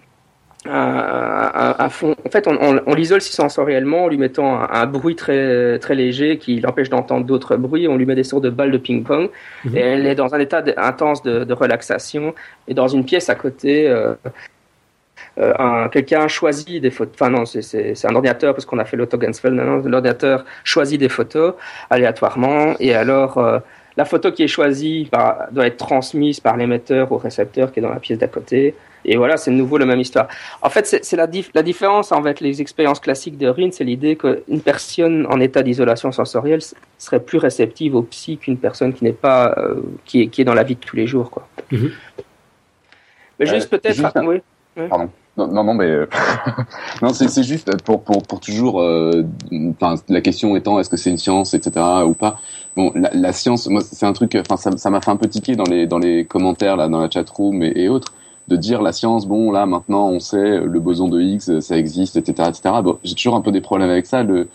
un, 0.65 1.89
fond. 1.89 2.15
En 2.25 2.29
fait, 2.29 2.47
on, 2.47 2.57
on, 2.61 2.81
on 2.85 2.93
l'isole 2.93 3.21
sensoriellement 3.21 4.05
en 4.05 4.07
lui 4.07 4.17
mettant 4.17 4.59
un, 4.61 4.69
un, 4.69 4.85
bruit 4.85 5.15
très, 5.15 5.79
très 5.79 5.95
léger 5.95 6.37
qui 6.37 6.59
l'empêche 6.59 6.89
d'entendre 6.89 7.25
d'autres 7.25 7.57
bruits. 7.57 7.87
On 7.87 7.97
lui 7.97 8.05
met 8.05 8.15
des 8.15 8.23
sortes 8.23 8.43
de 8.43 8.49
balles 8.49 8.71
de 8.71 8.77
ping-pong. 8.77 9.29
Mmh. 9.65 9.77
Et 9.77 9.79
elle 9.79 10.05
est 10.05 10.15
dans 10.15 10.33
un 10.35 10.39
état 10.39 10.63
intense 10.77 11.23
de, 11.23 11.43
de, 11.43 11.53
relaxation. 11.53 12.33
Et 12.67 12.73
dans 12.73 12.87
une 12.87 13.05
pièce 13.05 13.29
à 13.29 13.35
côté, 13.35 13.89
euh, 13.89 14.13
euh, 15.39 15.87
quelqu'un 15.89 16.27
choisit 16.27 16.81
des 16.81 16.91
photos. 16.91 17.13
Enfin 17.15 17.29
non, 17.29 17.45
c'est 17.45 18.05
un 18.05 18.15
ordinateur 18.15 18.53
parce 18.53 18.65
qu'on 18.65 18.79
a 18.79 18.85
fait 18.85 18.97
l'auto-Gansfeld 18.97 19.55
maintenant. 19.55 19.77
L'ordinateur 19.77 20.45
choisit 20.63 20.99
des 20.99 21.09
photos 21.09 21.55
aléatoirement 21.89 22.75
et 22.79 22.93
alors 22.93 23.37
euh, 23.37 23.59
la 23.97 24.05
photo 24.05 24.31
qui 24.31 24.43
est 24.43 24.47
choisie 24.47 25.09
bah, 25.11 25.47
doit 25.51 25.67
être 25.67 25.77
transmise 25.77 26.39
par 26.39 26.57
l'émetteur 26.57 27.11
au 27.11 27.17
récepteur 27.17 27.71
qui 27.71 27.79
est 27.79 27.83
dans 27.83 27.89
la 27.89 27.99
pièce 27.99 28.19
d'à 28.19 28.27
côté. 28.27 28.75
Et 29.05 29.17
voilà, 29.17 29.37
c'est 29.37 29.51
de 29.51 29.55
nouveau 29.55 29.77
la 29.77 29.85
même 29.85 29.99
histoire. 29.99 30.27
En 30.61 30.69
fait, 30.69 30.85
c'est 30.87 31.15
la, 31.15 31.27
dif 31.27 31.51
la 31.53 31.63
différence 31.63 32.11
avec 32.11 32.39
les 32.39 32.61
expériences 32.61 32.99
classiques 32.99 33.37
de 33.37 33.47
RIN, 33.47 33.71
c'est 33.71 33.83
l'idée 33.83 34.15
qu'une 34.15 34.61
personne 34.61 35.25
en 35.29 35.39
état 35.39 35.63
d'isolation 35.63 36.11
sensorielle 36.11 36.61
serait 36.97 37.19
plus 37.19 37.37
réceptive 37.37 37.95
au 37.95 38.03
psy 38.03 38.37
qu'une 38.37 38.57
personne 38.57 38.93
qui 38.93 39.03
n'est 39.03 39.11
pas, 39.11 39.53
euh, 39.57 39.81
qui, 40.05 40.21
est, 40.21 40.27
qui 40.27 40.41
est 40.41 40.45
dans 40.45 40.53
la 40.53 40.63
vie 40.63 40.75
de 40.75 40.79
tous 40.79 40.95
les 40.95 41.07
jours, 41.07 41.29
quoi. 41.29 41.47
Mm 41.71 41.77
-hmm. 41.77 41.91
Mais 43.39 43.45
juste 43.45 43.73
euh, 43.73 43.77
peut-être, 43.77 44.01
oui. 44.25 44.41
Pardon. 44.89 45.09
Non, 45.35 45.47
non, 45.47 45.63
non, 45.63 45.73
mais 45.73 45.91
non, 47.01 47.09
c'est 47.11 47.41
juste 47.43 47.81
pour 47.83 48.03
pour 48.03 48.21
pour 48.21 48.39
toujours. 48.39 48.81
Euh, 48.81 49.23
enfin, 49.71 49.95
la 50.07 50.21
question 50.21 50.55
étant, 50.55 50.79
est-ce 50.79 50.91
que 50.91 50.97
c'est 50.97 51.09
une 51.09 51.17
science, 51.17 51.55
etc. 51.55 51.71
ou 52.05 52.13
pas? 52.13 52.37
Bon, 52.75 52.91
la, 52.93 53.09
la 53.13 53.33
science, 53.33 53.67
moi, 53.67 53.81
c'est 53.81 54.05
un 54.05 54.13
truc. 54.13 54.35
Enfin, 54.35 54.57
ça 54.57 54.69
ça 54.77 54.89
m'a 54.91 55.01
fait 55.01 55.09
un 55.09 55.15
peu 55.15 55.27
tiquer 55.27 55.55
dans 55.55 55.63
les 55.63 55.87
dans 55.87 55.97
les 55.97 56.25
commentaires 56.25 56.77
là, 56.77 56.87
dans 56.87 56.99
la 56.99 57.09
chat 57.09 57.27
room 57.31 57.63
et, 57.63 57.73
et, 57.75 57.89
autres, 57.89 58.13
de 58.47 58.55
dire 58.55 58.81
la 58.81 58.91
science. 58.91 59.25
Bon, 59.25 59.51
là, 59.51 59.65
maintenant, 59.65 60.09
on 60.09 60.19
sait 60.19 60.59
le 60.59 60.79
boson 60.79 61.07
de 61.07 61.21
Higgs, 61.21 61.61
ça 61.61 61.77
existe, 61.77 62.15
etc., 62.15 62.49
etc. 62.49 62.75
Bon, 62.83 62.97
j'ai 63.03 63.15
toujours 63.15 63.35
un 63.35 63.41
peu 63.41 63.51
des 63.51 63.61
problèmes 63.61 63.89
avec 63.89 64.05
ça. 64.05 64.23
Le, 64.23 64.47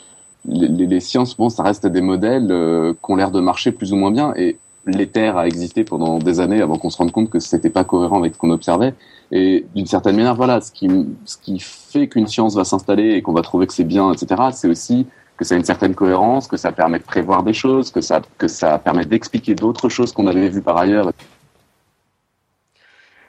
les, 0.47 0.69
les, 0.69 1.01
sciences, 1.01 1.37
bon, 1.37 1.49
ça 1.49 1.63
reste 1.63 1.87
des 1.87 2.01
modèles 2.01 2.49
euh, 2.51 2.93
qui 2.93 3.13
ont 3.13 3.17
l'air 3.17 3.31
de 3.31 3.41
marcher 3.41 3.73
plus 3.73 3.93
ou 3.93 3.97
moins 3.97 4.11
bien 4.11 4.33
et 4.37 4.59
l'éther 4.87 5.37
a 5.37 5.47
existé 5.47 5.85
pendant 5.85 6.19
des 6.19 6.41
années 6.41 6.63
avant 6.63 6.79
qu'on 6.79 6.91
se 6.91 6.97
rende 6.97 7.13
compte 7.13 7.31
que 7.31 7.39
c'était 7.39 7.71
pas 7.71 7.85
cohérent 7.85 8.19
avec 8.19 8.35
ce 8.35 8.39
qu'on 8.39 8.51
observait. 8.51 8.95
Et 9.31 9.67
d'une 9.75 9.87
certaine 9.87 10.17
manière, 10.17 10.35
voilà, 10.35 10.61
ce 10.61 10.73
qui, 10.73 10.89
ce 11.25 11.37
qui 11.37 11.59
fait 11.59 12.09
qu'une 12.09 12.27
science 12.27 12.55
va 12.55 12.65
s'installer 12.65 13.11
et 13.11 13.23
qu'on 13.23 13.35
va 13.35 13.43
trouver 13.43 13.67
que 13.67 13.75
c'est 13.75 13.85
bien, 13.85 14.11
etc., 14.13 14.43
c'est 14.53 14.69
aussi 14.69 15.07
que 15.37 15.45
ça 15.45 15.55
a 15.55 15.59
une 15.59 15.65
certaine 15.65 15.95
cohérence, 15.95 16.49
que 16.49 16.57
ça 16.57 16.73
permet 16.73 16.99
de 16.99 17.05
prévoir 17.05 17.43
des 17.43 17.53
choses, 17.53 17.91
que 17.91 18.01
ça, 18.01 18.23
que 18.39 18.49
ça 18.49 18.79
permet 18.79 19.05
d'expliquer 19.05 19.55
d'autres 19.55 19.89
choses 19.89 20.13
qu'on 20.13 20.27
avait 20.27 20.49
vues 20.49 20.63
par 20.63 20.77
ailleurs. 20.79 21.13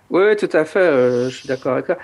Oui, 0.10 0.36
tout 0.36 0.49
à 0.53 0.66
fait, 0.66 0.80
euh, 0.80 1.30
je 1.30 1.36
suis 1.36 1.47
d'accord 1.47 1.74
avec 1.74 1.86
ça. 1.86 1.97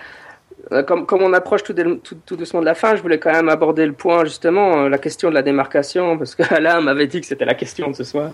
Comme, 0.84 1.06
comme, 1.06 1.22
on 1.22 1.34
approche 1.34 1.64
tout, 1.64 1.74
tout, 1.74 2.16
tout, 2.26 2.36
doucement 2.36 2.60
de 2.60 2.66
la 2.66 2.74
fin, 2.74 2.96
je 2.96 3.02
voulais 3.02 3.20
quand 3.20 3.32
même 3.32 3.50
aborder 3.50 3.86
le 3.86 3.94
point, 3.94 4.24
justement, 4.26 4.86
euh, 4.86 4.90
la 4.90 4.98
question 4.98 5.30
de 5.30 5.36
la 5.36 5.44
démarcation, 5.44 6.18
parce 6.18 6.34
que 6.34 6.42
Alain 6.54 6.82
m'avait 6.82 7.08
dit 7.08 7.22
que 7.22 7.28
c'était 7.28 7.46
la 7.46 7.54
question 7.54 7.92
de 7.92 7.96
ce 7.96 8.04
soir. 8.04 8.32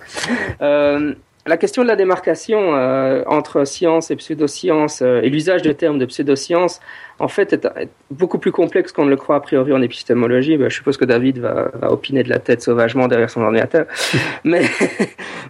Euh, 0.62 1.14
la 1.48 1.58
question 1.58 1.82
de 1.82 1.88
la 1.88 1.96
démarcation 1.96 2.76
euh, 2.76 3.24
entre 3.26 3.66
science 3.66 4.12
et 4.12 4.16
pseudoscience 4.16 5.02
euh, 5.02 5.22
et 5.22 5.30
l'usage 5.30 5.62
de 5.64 5.72
termes 5.72 5.98
de 5.98 6.06
pseudoscience, 6.06 6.80
en 7.20 7.28
fait, 7.28 7.54
est, 7.54 7.66
est, 7.66 7.90
beaucoup 8.12 8.38
plus 8.38 8.52
complexe 8.52 8.92
qu'on 8.92 9.06
ne 9.06 9.10
le 9.10 9.16
croit 9.16 9.38
a 9.38 9.40
priori 9.40 9.74
en 9.74 9.82
épistémologie. 9.82 10.58
Ben, 10.58 10.70
je 10.70 10.76
suppose 10.76 10.98
que 10.98 11.06
David 11.06 11.40
va, 11.40 11.72
va, 11.74 11.92
opiner 11.92 12.24
de 12.24 12.30
la 12.30 12.40
tête 12.40 12.62
sauvagement 12.62 13.08
derrière 13.08 13.30
son 13.30 13.42
ordinateur. 13.42 13.86
mais 14.44 14.64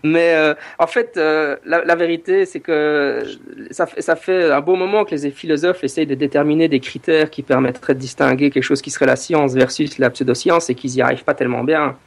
mais 0.03 0.33
euh, 0.33 0.53
en 0.79 0.87
fait, 0.87 1.15
euh, 1.17 1.57
la, 1.65 1.83
la, 1.83 1.95
vérité, 1.95 2.45
c'est 2.45 2.59
que 2.59 3.23
ça, 3.71 3.85
ça 3.97 4.15
fait 4.15 4.51
un 4.51 4.61
beau 4.61 4.75
moment 4.75 5.05
que 5.05 5.13
les 5.13 5.31
philosophes 5.31 5.83
essayent 5.83 6.07
de 6.07 6.15
déterminer 6.15 6.67
des 6.67 6.79
critères 6.79 7.29
qui 7.29 7.43
permettraient 7.43 7.95
de 7.95 7.99
distinguer 7.99 8.49
quelque 8.49 8.63
chose 8.63 8.81
qui 8.81 8.91
serait 8.91 9.05
la 9.05 9.15
science 9.15 9.53
versus 9.53 9.97
la 9.97 10.09
pseudoscience 10.09 10.69
et 10.69 10.75
qu'ils 10.75 10.91
n'y 10.91 11.01
arrivent 11.01 11.23
pas 11.23 11.33
tellement 11.33 11.63
bien. 11.63 11.97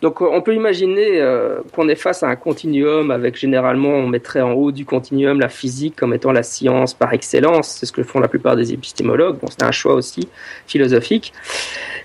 Donc 0.00 0.22
on 0.22 0.40
peut 0.40 0.54
imaginer 0.54 1.20
euh, 1.20 1.58
qu'on 1.74 1.88
est 1.88 1.94
face 1.94 2.22
à 2.22 2.28
un 2.28 2.36
continuum 2.36 3.10
avec 3.10 3.36
généralement 3.36 3.90
on 3.90 4.08
mettrait 4.08 4.40
en 4.40 4.52
haut 4.52 4.72
du 4.72 4.86
continuum 4.86 5.38
la 5.38 5.50
physique 5.50 5.94
comme 5.96 6.14
étant 6.14 6.32
la 6.32 6.42
science 6.42 6.94
par 6.94 7.12
excellence, 7.12 7.68
c'est 7.68 7.84
ce 7.84 7.92
que 7.92 8.02
font 8.02 8.18
la 8.18 8.28
plupart 8.28 8.56
des 8.56 8.72
épistémologues, 8.72 9.38
bon 9.38 9.48
c'est 9.50 9.62
un 9.62 9.72
choix 9.72 9.94
aussi 9.94 10.26
philosophique. 10.66 11.34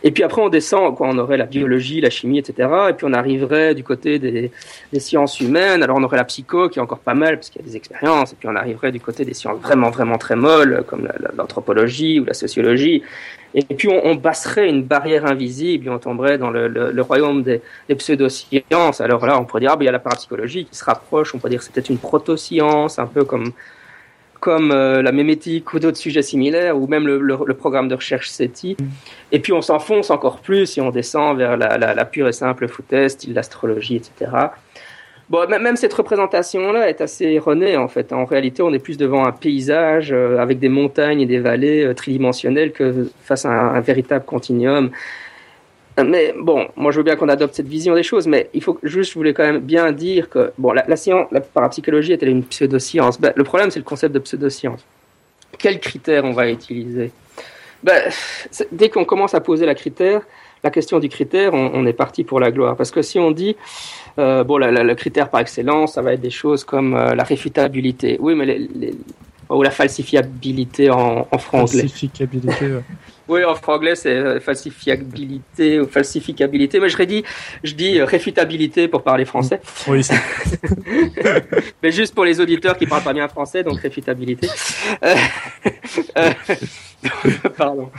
Et 0.03 0.11
puis 0.11 0.23
après 0.23 0.41
on 0.41 0.49
descend, 0.49 0.93
quoi, 0.95 1.07
on 1.09 1.17
aurait 1.17 1.37
la 1.37 1.45
biologie, 1.45 2.01
la 2.01 2.09
chimie, 2.09 2.39
etc. 2.39 2.69
Et 2.89 2.93
puis 2.93 3.05
on 3.09 3.13
arriverait 3.13 3.73
du 3.75 3.83
côté 3.83 4.19
des, 4.19 4.51
des 4.91 4.99
sciences 4.99 5.39
humaines, 5.39 5.81
alors 5.81 5.97
on 5.97 6.03
aurait 6.03 6.17
la 6.17 6.25
psycho 6.25 6.67
qui 6.67 6.79
est 6.79 6.81
encore 6.81 6.99
pas 6.99 7.13
mal 7.13 7.37
parce 7.37 7.49
qu'il 7.49 7.61
y 7.61 7.65
a 7.65 7.67
des 7.67 7.77
expériences, 7.77 8.33
et 8.33 8.35
puis 8.37 8.49
on 8.49 8.55
arriverait 8.57 8.91
du 8.91 8.99
côté 8.99 9.23
des 9.23 9.33
sciences 9.33 9.61
vraiment 9.61 9.89
vraiment 9.89 10.17
très 10.17 10.35
molles 10.35 10.83
comme 10.85 11.07
l'anthropologie 11.37 12.19
ou 12.19 12.25
la 12.25 12.33
sociologie. 12.33 13.03
Et 13.55 13.63
puis 13.73 13.87
on, 13.87 14.05
on, 14.05 14.21
une 14.57 14.83
barrière 14.83 15.25
invisible 15.25 15.87
et 15.87 15.89
on 15.89 15.97
tomberait 15.97 16.37
dans 16.37 16.49
le, 16.49 17.01
royaume 17.01 17.41
des, 17.41 17.61
des, 17.87 17.95
pseudosciences. 17.95 18.99
Alors 18.99 19.25
là, 19.25 19.39
on 19.39 19.45
pourrait 19.45 19.61
dire, 19.61 19.71
ah, 19.71 19.75
ben, 19.77 19.83
il 19.83 19.85
y 19.85 19.89
a 19.89 19.93
la 19.93 19.99
parapsychologie 19.99 20.65
qui 20.65 20.75
se 20.75 20.83
rapproche, 20.83 21.33
on 21.33 21.37
pourrait 21.37 21.51
dire 21.51 21.59
que 21.59 21.65
c'était 21.65 21.79
une 21.79 21.97
proto-science, 21.97 22.99
un 22.99 23.07
peu 23.07 23.23
comme, 23.23 23.53
euh, 24.47 25.01
la 25.01 25.11
mémétique 25.11 25.73
ou 25.73 25.79
d'autres 25.79 25.97
sujets 25.97 26.21
similaires, 26.21 26.77
ou 26.77 26.85
même 26.87 27.07
le, 27.07 27.53
programme 27.53 27.87
de 27.87 27.95
recherche 27.95 28.29
SETI. 28.29 28.75
Et 29.31 29.39
puis 29.39 29.53
on 29.53 29.61
s'enfonce 29.61 30.09
encore 30.09 30.39
plus 30.39 30.77
et 30.77 30.81
on 30.81 30.91
descend 30.91 31.37
vers 31.37 31.55
la 31.55 32.05
pure 32.05 32.27
et 32.27 32.33
simple 32.33 32.67
foutaise, 32.67 33.13
style 33.13 33.33
l'astrologie, 33.33 33.95
etc. 33.95 34.31
Bon, 35.27 35.47
même 35.47 35.75
cette 35.75 35.93
représentation-là 35.93 36.87
est 36.87 37.01
assez 37.01 37.25
erronée 37.25 37.77
en 37.77 37.87
fait. 37.87 38.13
En 38.13 38.25
réalité, 38.25 38.61
on 38.61 38.71
est 38.73 38.79
plus 38.79 38.97
devant 38.97 39.25
un 39.25 39.31
paysage 39.31 40.11
euh, 40.11 40.37
avec 40.37 40.59
des 40.59 40.69
montagnes 40.69 41.21
et 41.21 41.25
des 41.25 41.39
vallées 41.39 41.83
euh, 41.83 41.95
tridimensionnelles 41.95 42.71
que 42.71 43.09
face 43.23 43.45
à 43.45 43.49
un, 43.49 43.79
véritable 43.79 44.25
continuum. 44.25 44.91
Mais 45.97 46.35
bon, 46.37 46.67
moi 46.75 46.91
je 46.91 46.97
veux 46.97 47.03
bien 47.03 47.15
qu'on 47.15 47.29
adopte 47.29 47.55
cette 47.55 47.67
vision 47.67 47.95
des 47.95 48.03
choses, 48.03 48.27
mais 48.27 48.49
il 48.53 48.61
faut 48.61 48.77
juste, 48.83 49.13
je 49.13 49.15
voulais 49.15 49.33
quand 49.33 49.45
même 49.45 49.59
bien 49.59 49.91
dire 49.91 50.29
que 50.29 50.51
bon, 50.59 50.73
la, 50.73 50.85
la 50.87 50.95
science, 50.95 51.27
la 51.31 51.41
parapsychologie 51.41 52.13
est-elle 52.13 52.29
une 52.29 52.43
pseudoscience? 52.43 53.19
Ben, 53.19 53.33
Le 53.35 53.43
problème, 53.43 53.71
c'est 53.71 53.79
le 53.79 53.85
concept 53.85 54.13
de 54.13 54.19
pseudoscience. 54.19 54.85
Quels 55.57 55.79
critères 55.79 56.25
on 56.25 56.33
va 56.33 56.51
utiliser? 56.51 57.11
Ben, 57.81 58.11
Dès 58.71 58.89
qu'on 58.89 59.05
commence 59.05 59.33
à 59.33 59.39
poser 59.39 59.65
la 59.65 59.73
critère, 59.73 60.21
la 60.65 60.71
question 60.71 60.99
du 60.99 61.09
critère, 61.09 61.53
on, 61.53 61.71
on, 61.75 61.85
est 61.85 61.93
parti 61.93 62.23
pour 62.23 62.39
la 62.39 62.49
gloire. 62.51 62.75
Parce 62.75 62.89
que 62.89 63.03
si 63.03 63.19
on 63.19 63.29
dit, 63.29 63.55
euh, 64.17 64.43
bon, 64.43 64.57
la, 64.57 64.71
la, 64.71 64.83
le 64.83 64.95
critère 64.95 65.29
par 65.29 65.41
excellence, 65.41 65.93
ça 65.93 66.01
va 66.01 66.13
être 66.13 66.21
des 66.21 66.31
choses 66.31 66.63
comme 66.63 66.95
euh, 66.95 67.13
la 67.13 67.23
réfutabilité. 67.23 68.17
Oui, 68.19 68.33
mais 68.33 68.47
les, 68.47 68.57
les, 68.73 68.95
ou 69.47 69.61
la 69.61 69.69
falsifiabilité 69.69 70.89
en, 70.89 71.27
en 71.31 71.37
franglais. 71.37 71.81
Falsifiabilité, 71.81 72.65
ouais. 72.65 72.81
Oui, 73.27 73.43
en 73.43 73.55
franglais, 73.55 73.95
c'est 73.95 74.13
euh, 74.15 74.39
falsifiabilité 74.39 75.79
ou 75.79 75.87
falsificabilité. 75.87 76.79
Mais 76.79 76.89
je 76.89 77.03
dit, 77.03 77.23
je 77.63 77.73
dis 77.73 78.01
réfutabilité 78.01 78.87
pour 78.87 79.01
parler 79.01 79.25
français. 79.25 79.61
Oui, 79.87 80.01
Mais 81.83 81.91
juste 81.91 82.13
pour 82.13 82.23
les 82.25 82.39
auditeurs 82.39 82.77
qui 82.77 82.85
parlent 82.85 83.03
pas 83.03 83.13
bien 83.13 83.27
français, 83.27 83.63
donc 83.63 83.79
réfutabilité. 83.79 84.47
Pardon. 87.57 87.89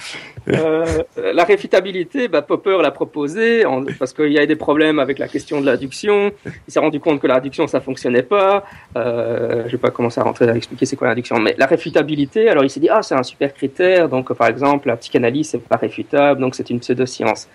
Euh, 0.48 1.02
la 1.16 1.44
réfutabilité, 1.44 2.28
bah, 2.28 2.42
Popper 2.42 2.78
l'a 2.82 2.90
proposé 2.90 3.64
parce 3.98 4.12
qu'il 4.12 4.32
y 4.32 4.38
avait 4.38 4.46
des 4.46 4.56
problèmes 4.56 4.98
avec 4.98 5.18
la 5.18 5.28
question 5.28 5.60
de 5.60 5.66
l'adduction. 5.66 6.32
Il 6.44 6.72
s'est 6.72 6.80
rendu 6.80 7.00
compte 7.00 7.20
que 7.20 7.26
l'adduction, 7.26 7.66
ça 7.66 7.80
fonctionnait 7.80 8.22
pas. 8.22 8.64
Euh, 8.96 9.64
je 9.66 9.72
vais 9.72 9.78
pas 9.78 9.90
commencer 9.90 10.20
à 10.20 10.24
rentrer 10.24 10.48
à 10.48 10.56
expliquer 10.56 10.86
c'est 10.86 10.96
quoi 10.96 11.08
l'adduction, 11.08 11.38
mais 11.38 11.54
la 11.58 11.66
réfutabilité, 11.66 12.48
alors 12.48 12.64
il 12.64 12.70
s'est 12.70 12.80
dit, 12.80 12.88
ah, 12.88 13.02
c'est 13.02 13.14
un 13.14 13.22
super 13.22 13.52
critère. 13.54 14.08
Donc, 14.08 14.32
par 14.34 14.48
exemple, 14.48 14.88
la 14.88 14.96
psychanalyse, 14.96 15.50
c'est 15.50 15.62
pas 15.62 15.76
réfutable, 15.76 16.40
donc 16.40 16.54
c'est 16.54 16.70
une 16.70 16.80
pseudoscience. 16.80 17.48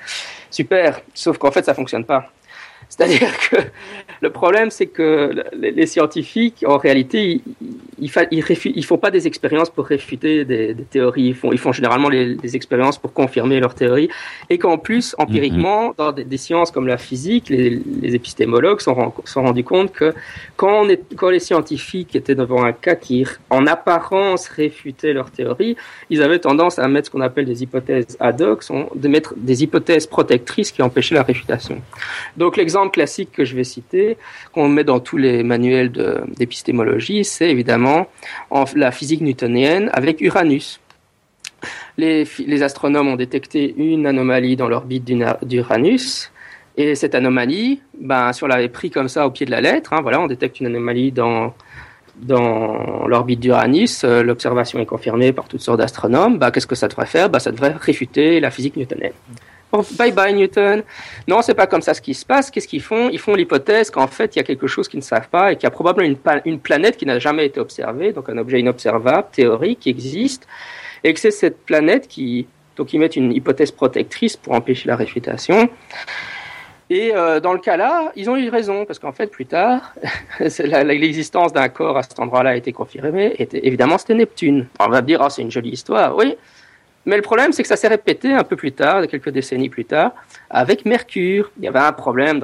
Super. 0.49 1.01
Sauf 1.13 1.37
qu'en 1.37 1.51
fait, 1.51 1.63
ça 1.63 1.73
fonctionne 1.73 2.05
pas 2.05 2.29
C'est-à-dire 2.91 3.31
que 3.49 3.55
le 4.21 4.29
problème, 4.31 4.69
c'est 4.69 4.87
que 4.87 5.31
les, 5.53 5.85
scientifiques, 5.85 6.65
en 6.67 6.77
réalité, 6.77 7.41
ils, 7.99 8.11
ils, 8.31 8.85
font 8.85 8.97
pas 8.97 9.11
des 9.11 9.27
expériences 9.27 9.69
pour 9.69 9.85
réfuter 9.85 10.43
des, 10.43 10.75
théories. 10.89 11.27
Ils 11.27 11.35
font, 11.35 11.53
ils 11.53 11.57
font 11.57 11.71
généralement 11.71 12.09
les, 12.09 12.35
des 12.35 12.55
expériences 12.57 12.97
pour 12.97 13.13
confirmer 13.13 13.61
leurs 13.61 13.75
théories. 13.75 14.09
Et 14.49 14.57
qu'en 14.57 14.77
plus, 14.77 15.15
empiriquement, 15.17 15.91
mm-hmm. 15.91 15.97
dans 15.97 16.11
des, 16.11 16.37
sciences 16.37 16.69
comme 16.69 16.85
la 16.85 16.97
physique, 16.97 17.47
les, 17.47 17.81
épistémologues 18.13 18.81
sont, 18.81 19.13
sont 19.23 19.43
rendus 19.43 19.63
compte 19.63 19.93
que 19.93 20.13
quand, 20.57 20.81
on 20.81 20.89
est, 20.89 21.01
quand 21.15 21.29
les 21.29 21.39
scientifiques 21.39 22.13
étaient 22.13 22.35
devant 22.35 22.65
un 22.65 22.73
cas 22.73 22.95
qui, 22.95 23.25
en 23.49 23.67
apparence, 23.67 24.49
réfutait 24.49 25.13
leur 25.13 25.31
théorie, 25.31 25.77
ils 26.09 26.21
avaient 26.21 26.39
tendance 26.39 26.77
à 26.77 26.89
mettre 26.89 27.07
ce 27.07 27.11
qu'on 27.11 27.21
appelle 27.21 27.45
des 27.45 27.63
hypothèses 27.63 28.17
ad 28.19 28.41
hoc, 28.41 28.63
de 28.95 29.07
mettre 29.07 29.33
des 29.37 29.63
hypothèses 29.63 30.07
protectrices 30.07 30.71
qui 30.71 30.81
empêchaient 30.81 31.15
la 31.15 31.23
réfutation. 31.23 31.81
Donc 32.35 32.57
l'exemple 32.57 32.80
classique 32.89 33.31
que 33.31 33.45
je 33.45 33.55
vais 33.55 33.63
citer, 33.63 34.17
qu'on 34.53 34.67
met 34.67 34.83
dans 34.83 34.99
tous 34.99 35.17
les 35.17 35.43
manuels 35.43 35.91
d'épistémologie, 36.37 37.23
c'est 37.23 37.49
évidemment 37.49 38.07
en, 38.49 38.65
la 38.75 38.91
physique 38.91 39.21
newtonienne 39.21 39.89
avec 39.93 40.21
Uranus. 40.21 40.79
Les, 41.97 42.25
les, 42.47 42.63
astronomes 42.63 43.07
ont 43.07 43.15
détecté 43.15 43.75
une 43.77 44.07
anomalie 44.07 44.55
dans 44.55 44.67
l'orbite 44.67 45.05
d'Uranus. 45.43 46.31
Et 46.77 46.95
cette 46.95 47.15
anomalie, 47.15 47.81
ben, 47.99 48.31
si 48.33 48.43
on 48.43 48.47
l'avait 48.47 48.69
pris 48.69 48.89
comme 48.89 49.09
ça 49.09 49.27
au 49.27 49.31
pied 49.31 49.45
de 49.45 49.51
la 49.51 49.61
lettre, 49.61 49.93
hein, 49.93 49.99
voilà, 50.01 50.21
on 50.21 50.27
détecte 50.27 50.59
une 50.59 50.67
anomalie 50.67 51.11
dans, 51.11 51.53
dans 52.15 53.07
l'orbite 53.07 53.39
d'Uranus, 53.39 54.03
euh, 54.03 54.23
l'observation 54.23 54.79
est 54.79 54.85
confirmée 54.85 55.33
par 55.33 55.47
toutes 55.47 55.61
sortes 55.61 55.79
d'astronomes, 55.79 56.37
bah, 56.37 56.51
qu'est-ce 56.51 56.67
que 56.67 56.75
ça 56.75 56.87
devrait 56.87 57.05
faire? 57.05 57.29
Bah, 57.29 57.39
Ça 57.39 57.51
devrait 57.51 57.75
réfuter 57.79 58.39
la 58.39 58.51
physique 58.51 58.77
newtonienne. 58.77 59.13
Bye 59.97 60.11
bye 60.11 60.33
Newton. 60.33 60.83
Non, 61.27 61.41
c'est 61.41 61.53
pas 61.53 61.67
comme 61.67 61.81
ça 61.81 61.93
ce 61.93 62.01
qui 62.01 62.13
se 62.13 62.25
passe. 62.25 62.51
Qu'est-ce 62.51 62.67
qu'ils 62.67 62.81
font? 62.81 63.09
Ils 63.09 63.19
font 63.19 63.35
l'hypothèse 63.35 63.89
qu'en 63.89 64.07
fait, 64.07 64.35
il 64.35 64.39
y 64.39 64.41
a 64.41 64.43
quelque 64.43 64.67
chose 64.67 64.87
qu'ils 64.87 64.99
ne 64.99 65.03
savent 65.03 65.29
pas 65.29 65.51
et 65.51 65.55
qu'il 65.55 65.63
y 65.63 65.67
a 65.67 65.71
probablement 65.71 66.15
une, 66.45 66.59
planète 66.59 66.97
qui 66.97 67.05
n'a 67.05 67.19
jamais 67.19 67.45
été 67.45 67.59
observée, 67.59 68.13
donc 68.13 68.29
un 68.29 68.37
objet 68.37 68.59
inobservable, 68.59 69.27
théorique, 69.31 69.79
qui 69.81 69.89
existe, 69.89 70.47
et 71.03 71.13
que 71.13 71.19
c'est 71.19 71.31
cette 71.31 71.65
planète 71.65 72.07
qui... 72.07 72.47
Donc 72.77 72.93
ils 72.93 72.99
mettent 72.99 73.15
une 73.15 73.33
hypothèse 73.33 73.71
protectrice 73.71 74.37
pour 74.37 74.53
empêcher 74.53 74.87
la 74.87 74.95
réfutation. 74.95 75.69
Et 76.89 77.15
euh, 77.15 77.39
dans 77.39 77.53
le 77.53 77.59
cas 77.59 77.77
là, 77.77 78.11
ils 78.17 78.29
ont 78.29 78.35
eu 78.35 78.49
raison, 78.49 78.85
parce 78.85 78.99
qu'en 78.99 79.13
fait, 79.13 79.27
plus 79.27 79.45
tard, 79.45 79.93
l'existence 80.39 81.53
d'un 81.53 81.69
corps 81.69 81.97
à 81.97 82.03
cet 82.03 82.19
endroit-là 82.19 82.51
a 82.51 82.55
été 82.55 82.73
confirmée. 82.73 83.33
Et 83.39 83.47
évidemment, 83.65 83.97
c'était 83.97 84.13
Neptune. 84.13 84.67
on 84.79 84.89
va 84.89 85.01
dire, 85.01 85.21
oh, 85.23 85.29
c'est 85.29 85.41
une 85.41 85.51
jolie 85.51 85.69
histoire, 85.69 86.15
oui. 86.17 86.35
Mais 87.05 87.15
le 87.15 87.21
problème, 87.21 87.51
c'est 87.51 87.63
que 87.63 87.67
ça 87.67 87.75
s'est 87.75 87.87
répété 87.87 88.33
un 88.33 88.43
peu 88.43 88.55
plus 88.55 88.71
tard, 88.71 89.07
quelques 89.07 89.29
décennies 89.29 89.69
plus 89.69 89.85
tard, 89.85 90.11
avec 90.49 90.85
Mercure. 90.85 91.51
Il 91.57 91.63
y 91.63 91.67
avait 91.67 91.79
un 91.79 91.93
problème 91.93 92.39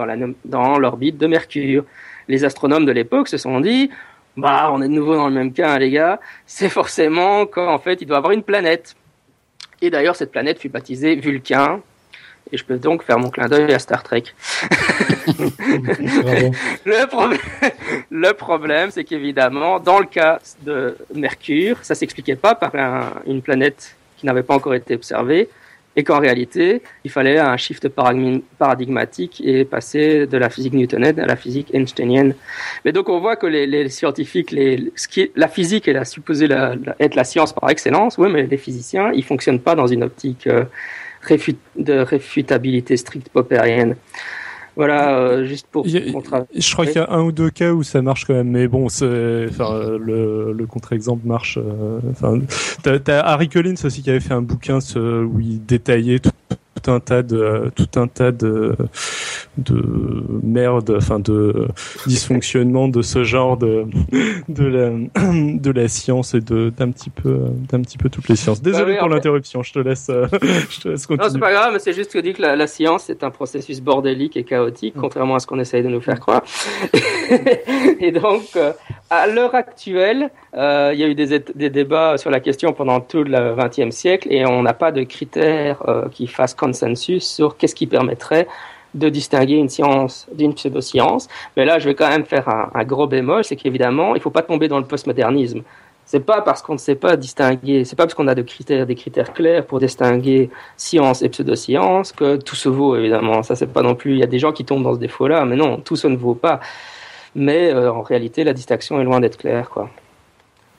dans 0.45 0.80
l'orbite 0.80 1.18
de 1.18 1.28
Mercure. 1.28 1.84
Les 2.28 2.43
astronomes 2.43 2.86
de 2.86 2.91
l'époque 2.91 3.28
se 3.28 3.38
sont 3.38 3.60
dit, 3.62 3.89
bah, 4.38 4.70
on 4.72 4.82
est 4.82 4.88
de 4.88 4.93
nouveau 4.93 5.16
dans 5.16 5.28
le 5.28 5.34
même 5.34 5.51
cas, 5.51 5.74
hein, 5.74 5.80
les 5.80 5.89
gars. 5.89 6.20
C'est 6.45 6.70
forcément 6.70 7.45
qu'en 7.45 7.80
fait, 7.80 8.01
il 8.01 8.05
doit 8.05 8.18
avoir 8.18 8.34
une 8.34 8.43
planète. 8.43 8.95
Et 9.82 9.89
d'ailleurs, 9.89 10.16
cette 10.16 10.32
planète 10.32 10.60
fut 10.60 10.70
baptisée 10.70 11.16
Vulcain, 11.16 11.82
et 12.51 12.58
je 12.58 12.64
peux 12.64 12.78
donc 12.78 13.03
faire 13.03 13.20
mon 13.20 13.30
clin 13.30 13.47
d'œil 13.47 13.74
à 13.74 13.80
Star 13.80 14.03
Trek. 14.03 14.24
le, 16.86 17.05
problème, 17.08 17.39
le 18.10 18.34
problème, 18.34 18.91
c'est 18.91 19.03
qu'évidemment, 19.03 19.80
dans 19.80 19.99
le 19.99 20.05
cas 20.05 20.39
de 20.62 20.95
Mercure, 21.14 21.78
ça 21.82 21.95
s'expliquait 21.95 22.36
pas 22.36 22.55
par 22.55 22.72
une 23.26 23.41
planète 23.41 23.97
qui 24.18 24.26
n'avait 24.26 24.43
pas 24.43 24.55
encore 24.55 24.74
été 24.74 24.95
observée, 24.95 25.49
et 25.97 26.03
qu'en 26.03 26.20
réalité, 26.20 26.84
il 27.03 27.09
fallait 27.09 27.39
un 27.39 27.57
shift 27.57 27.89
paradigmatique 27.89 29.41
et 29.43 29.65
passer 29.65 30.28
de 30.28 30.38
la 30.38 30.49
physique 30.51 30.74
newtonienne 30.74 31.20
à 31.20 31.26
la 31.26 31.36
physique 31.36 31.74
einsteinienne. 31.74 32.36
Mais 32.86 32.91
donc 32.91 33.09
on 33.09 33.20
voit 33.20 33.36
que 33.36 33.47
les, 33.47 33.89
scientifiques, 33.89 34.51
les, 34.51 34.91
est, 35.18 35.32
la 35.36 35.47
physique, 35.47 35.88
elle 35.88 35.97
a 35.97 36.05
supposé 36.05 36.47
être 36.99 37.15
la 37.15 37.24
science 37.24 37.51
par 37.51 37.70
excellence, 37.72 38.20
oui, 38.20 38.30
mais 38.32 38.43
les 38.43 38.57
physiciens, 38.57 39.11
ils 39.11 39.26
fonctionnent 39.26 39.59
pas 39.59 39.74
dans 39.74 39.88
une 39.88 40.03
optique 40.03 40.45
euh, 40.45 40.65
de 41.76 41.93
réfutabilité 41.99 42.95
stricte 42.95 43.30
poppérienne. 43.30 43.95
Voilà, 44.78 45.17
euh, 45.17 45.43
juste 45.43 45.65
pour 45.71 45.88
montrer. 46.13 46.41
Je 46.55 46.71
crois 46.71 46.86
qu'il 46.86 46.97
y 46.97 46.99
a 46.99 47.11
un 47.11 47.23
ou 47.23 47.32
deux 47.32 47.49
cas 47.49 47.73
où 47.73 47.82
ça 47.82 48.03
marche 48.03 48.25
quand 48.25 48.36
même, 48.36 48.51
mais 48.51 48.67
bon, 48.67 48.89
c'est, 48.89 49.47
enfin, 49.49 49.97
le, 49.99 50.53
le 50.53 50.65
contre-exemple 50.67 51.25
marche. 51.25 51.57
Euh, 51.57 51.99
enfin, 52.11 52.39
t'as, 52.84 53.21
Harry 53.21 53.49
Collins 53.49 53.73
aussi 53.84 54.03
qui 54.03 54.11
avait 54.11 54.19
fait 54.19 54.36
un 54.36 54.43
bouquin 54.43 54.78
où 54.78 55.39
il 55.39 55.65
détaillait 55.65 56.19
tout, 56.19 56.30
tout 56.88 56.92
un 56.92 57.00
tas 57.00 57.22
de 57.22 57.72
tout 57.76 58.00
un 58.00 58.08
tas 58.08 58.32
de 58.32 58.76
de 59.58 59.84
merde, 60.44 60.96
enfin 60.98 61.20
de 61.20 61.68
dysfonctionnement 62.06 62.88
de 62.88 63.02
ce 63.02 63.24
genre 63.24 63.58
de 63.58 63.86
de 64.48 64.66
la 64.66 64.90
de 65.34 65.72
la 65.72 65.88
science 65.88 66.34
et 66.34 66.42
de 66.42 66.70
d'un 66.70 66.92
petit 66.92 67.10
peu 67.10 67.40
d'un 67.70 67.82
petit 67.82 67.98
peu 67.98 68.10
toutes 68.10 68.30
les 68.30 68.36
sciences. 68.36 68.62
Désolé 68.62 68.94
bah 68.94 69.00
pour 69.00 69.10
l'interruption, 69.10 69.64
je 69.64 69.74
te 69.74 69.80
laisse 69.80 70.08
je 70.10 70.80
te 70.80 70.90
laisse 70.90 71.06
continuer. 71.06 71.28
Non, 71.28 71.34
c'est 71.34 71.40
pas 71.40 71.52
grave, 71.52 71.74
mais 71.74 71.80
c'est 71.80 71.94
juste 71.94 72.12
que 72.12 72.20
dit 72.20 72.34
que 72.34 72.42
la, 72.42 72.68
science 72.68 73.10
est 73.10 73.24
un 73.24 73.32
processus 73.32 73.82
bordélique 73.82 74.36
et 74.36 74.44
chaotique, 74.44 74.96
mm. 74.96 75.00
contrairement 75.00 75.36
à 75.36 75.40
ce 75.40 75.48
qu'on 75.48 75.60
essaye 75.60 75.84
de 75.84 75.90
nous 75.90 76.02
faire 76.02 76.20
croire. 76.20 76.44
et 78.00 78.12
donc 78.12 78.44
euh, 78.56 78.72
à 79.10 79.28
l'heure 79.28 79.55
actuelle, 79.55 80.30
euh, 80.55 80.91
il 80.93 80.99
y 80.99 81.03
a 81.03 81.08
eu 81.08 81.16
des, 81.16 81.39
des, 81.39 81.70
débats 81.70 82.18
sur 82.18 82.30
la 82.30 82.39
question 82.39 82.74
pendant 82.74 82.99
tout 82.99 83.24
le 83.24 83.55
XXe 83.55 83.95
siècle 83.95 84.28
et 84.32 84.45
on 84.45 84.62
n'a 84.62 84.74
pas 84.74 84.91
de 84.91 85.03
critères 85.03 85.82
euh, 85.88 86.10
qui 86.10 86.28
fassent 86.28 86.53
consensus 86.53 87.26
sur 87.26 87.58
qu'est-ce 87.58 87.76
qui 87.76 87.88
permettrait 87.88 88.47
de 88.93 89.10
distinguer 89.10 89.55
une 89.55 89.70
science 89.70 90.28
d'une 90.34 90.53
pseudo-science. 90.53 91.28
Mais 91.55 91.66
là, 91.66 91.80
je 91.80 91.88
vais 91.88 91.95
quand 91.95 92.10
même 92.10 92.26
faire 92.26 92.49
un, 92.49 92.84
gros 92.84 93.08
bémol, 93.08 93.43
c'est 93.43 93.55
qu'évidemment, 93.55 94.16
il 94.16 94.18
ne 94.18 94.22
faut 94.22 94.32
pas 94.32 94.41
tomber 94.41 94.68
dans 94.68 94.80
le 94.80 94.86
postmodernisme. 94.86 95.62
C'est 96.05 96.22
pas 96.22 96.41
parce 96.41 96.62
qu'on 96.62 96.74
ne 96.74 96.78
sait 96.78 96.95
pas 96.95 97.18
distinguer, 97.18 97.84
c'est 97.84 97.97
pas 97.97 98.05
parce 98.05 98.14
qu'on 98.14 98.30
a 98.30 98.36
de 98.36 98.41
critères, 98.41 98.86
des 98.86 98.95
critères 98.95 99.34
clairs 99.34 99.66
pour 99.66 99.80
distinguer 99.80 100.49
science 100.78 101.22
et 101.22 101.28
pseudo-science 101.28 102.14
que 102.14 102.38
tout 102.38 102.55
se 102.55 102.70
vaut, 102.70 102.95
évidemment. 102.95 103.43
Ça, 103.43 103.55
c'est 103.55 103.68
pas 103.68 103.82
non 103.82 103.93
plus, 103.93 104.14
il 104.14 104.20
y 104.20 104.24
a 104.24 104.28
des 104.28 104.39
gens 104.39 104.53
qui 104.53 104.64
tombent 104.64 104.84
dans 104.84 104.95
ce 104.95 104.99
défaut-là, 104.99 105.43
mais 105.45 105.58
non, 105.58 105.78
tout 105.78 105.97
ça 105.97 106.08
ne 106.08 106.16
vaut 106.16 106.36
pas. 106.36 106.62
Mais 107.36 107.73
euh, 107.73 107.91
en 107.91 108.01
réalité, 108.01 108.43
la 108.43 108.53
distinction 108.53 108.99
est 108.99 109.03
loin 109.03 109.19
d'être 109.19 109.38
claire, 109.38 109.69
quoi. 109.69 109.89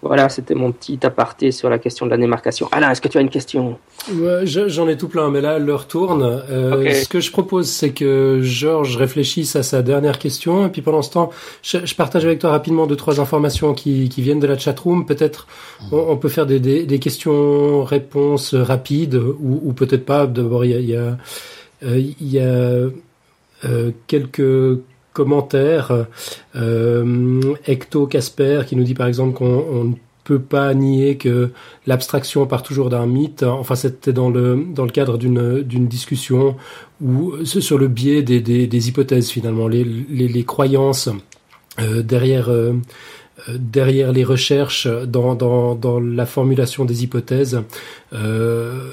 Voilà, 0.01 0.29
c'était 0.29 0.55
mon 0.55 0.71
petit 0.71 1.01
aparté 1.05 1.51
sur 1.51 1.69
la 1.69 1.79
question 1.81 2.07
de 2.07 2.13
la 2.13 2.17
démarcation. 2.17 2.69
Alain, 2.71 2.93
est-ce 2.93 3.01
que 3.01 3.09
tu 3.09 3.19
as 3.19 3.21
une 3.21 3.31
question? 3.31 3.79
Ouais, 4.15 4.47
J'en 4.47 4.87
ai 4.87 4.97
tout 4.97 5.09
plein, 5.09 5.29
mais 5.29 5.41
là, 5.41 5.59
l'heure 5.59 5.89
tourne. 5.89 6.23
Euh, 6.23 6.93
Ce 6.93 7.09
que 7.09 7.19
je 7.19 7.33
propose, 7.33 7.69
c'est 7.69 7.91
que 7.91 8.39
Georges 8.41 8.97
réfléchisse 8.97 9.57
à 9.57 9.65
sa 9.65 9.83
dernière 9.83 10.21
question, 10.21 10.67
et 10.67 10.69
puis 10.69 10.83
pendant 10.83 11.03
ce 11.03 11.11
temps, 11.11 11.31
je, 11.65 11.79
je 11.85 11.97
partage 11.97 12.25
avec 12.25 12.39
toi 12.39 12.51
rapidement 12.51 12.87
deux, 12.87 12.95
trois 12.95 13.21
informations 13.21 13.75
qui, 13.75 14.09
qui 14.09 14.23
viennent 14.23 14.39
de 14.39 14.47
la 14.47 14.57
chatroom. 14.57 15.05
Peut-être 15.05 15.49
on, 15.91 15.97
on, 15.99 16.17
peut 16.17 16.29
faire 16.29 16.47
des, 16.47 16.61
des, 16.61 16.87
des 16.87 16.99
questions-réponses 17.01 18.55
rapides, 18.55 19.17
ou, 19.17 19.61
ou 19.65 19.73
peut-être 19.73 20.05
pas. 20.05 20.29
D'abord, 20.29 20.65
il 20.65 20.71
y 20.71 20.75
a, 20.75 20.79
il 20.79 20.91
y 20.91 20.97
a, 20.97 21.19
euh, 21.83 21.99
il 22.21 22.29
y 22.29 22.39
a 22.39 22.43
euh, 23.65 23.91
quelques 24.07 24.79
commentaires. 25.19 26.07
Euh, 26.55 27.41
Ecto 27.67 28.07
Casper 28.07 28.63
qui 28.67 28.77
nous 28.77 28.85
dit 28.85 28.95
par 28.95 29.09
exemple 29.09 29.37
qu'on 29.37 29.85
ne 29.85 29.95
peut 30.23 30.39
pas 30.39 30.73
nier 30.75 31.17
que 31.17 31.51
l'abstraction 31.89 32.47
part 32.47 32.63
toujours 32.63 32.89
d'un 32.89 33.07
mythe. 33.07 33.43
Enfin, 33.43 33.75
c'était 33.75 34.13
dans 34.13 34.31
le 34.31 34.65
dans 34.73 34.85
le 34.85 34.93
cadre 34.93 35.19
d'une 35.19 35.63
d'une 35.63 35.89
discussion 35.89 36.57
où 37.03 37.45
sur 37.45 37.79
le 37.79 37.89
biais 37.89 38.23
des, 38.23 38.41
des, 38.41 38.89
hypothèses 38.89 39.31
finalement, 39.31 39.67
les 39.67 39.85
les, 39.85 40.45
croyances 40.45 41.09
euh, 41.81 42.03
derrière 42.03 42.49
euh, 42.49 42.75
derrière 43.59 44.13
les 44.13 44.25
recherches 44.25 44.87
dans, 44.87 45.35
dans, 45.35 45.75
dans 45.75 45.99
la 46.01 46.27
formulation 46.27 46.85
des 46.85 47.03
hypothèses 47.05 47.63
euh, 48.13 48.91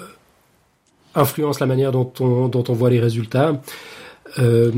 influencent 1.15 1.59
la 1.59 1.67
manière 1.67 1.91
dont 1.91 2.11
on, 2.19 2.47
dont 2.47 2.63
on 2.67 2.73
voit 2.73 2.89
les 2.89 2.99
résultats. 2.99 3.61
Euh, 4.39 4.71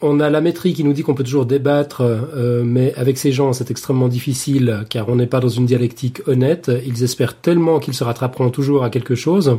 on 0.00 0.20
a 0.20 0.30
la 0.30 0.40
métrie 0.40 0.74
qui 0.74 0.84
nous 0.84 0.92
dit 0.92 1.02
qu'on 1.02 1.14
peut 1.14 1.24
toujours 1.24 1.46
débattre, 1.46 2.02
euh, 2.02 2.62
mais 2.64 2.94
avec 2.94 3.18
ces 3.18 3.32
gens, 3.32 3.52
c'est 3.52 3.70
extrêmement 3.70 4.08
difficile 4.08 4.84
car 4.88 5.08
on 5.08 5.16
n'est 5.16 5.26
pas 5.26 5.40
dans 5.40 5.48
une 5.48 5.66
dialectique 5.66 6.26
honnête. 6.26 6.70
Ils 6.86 7.02
espèrent 7.02 7.36
tellement 7.36 7.80
qu'ils 7.80 7.94
se 7.94 8.04
rattraperont 8.04 8.50
toujours 8.50 8.84
à 8.84 8.90
quelque 8.90 9.14
chose. 9.14 9.58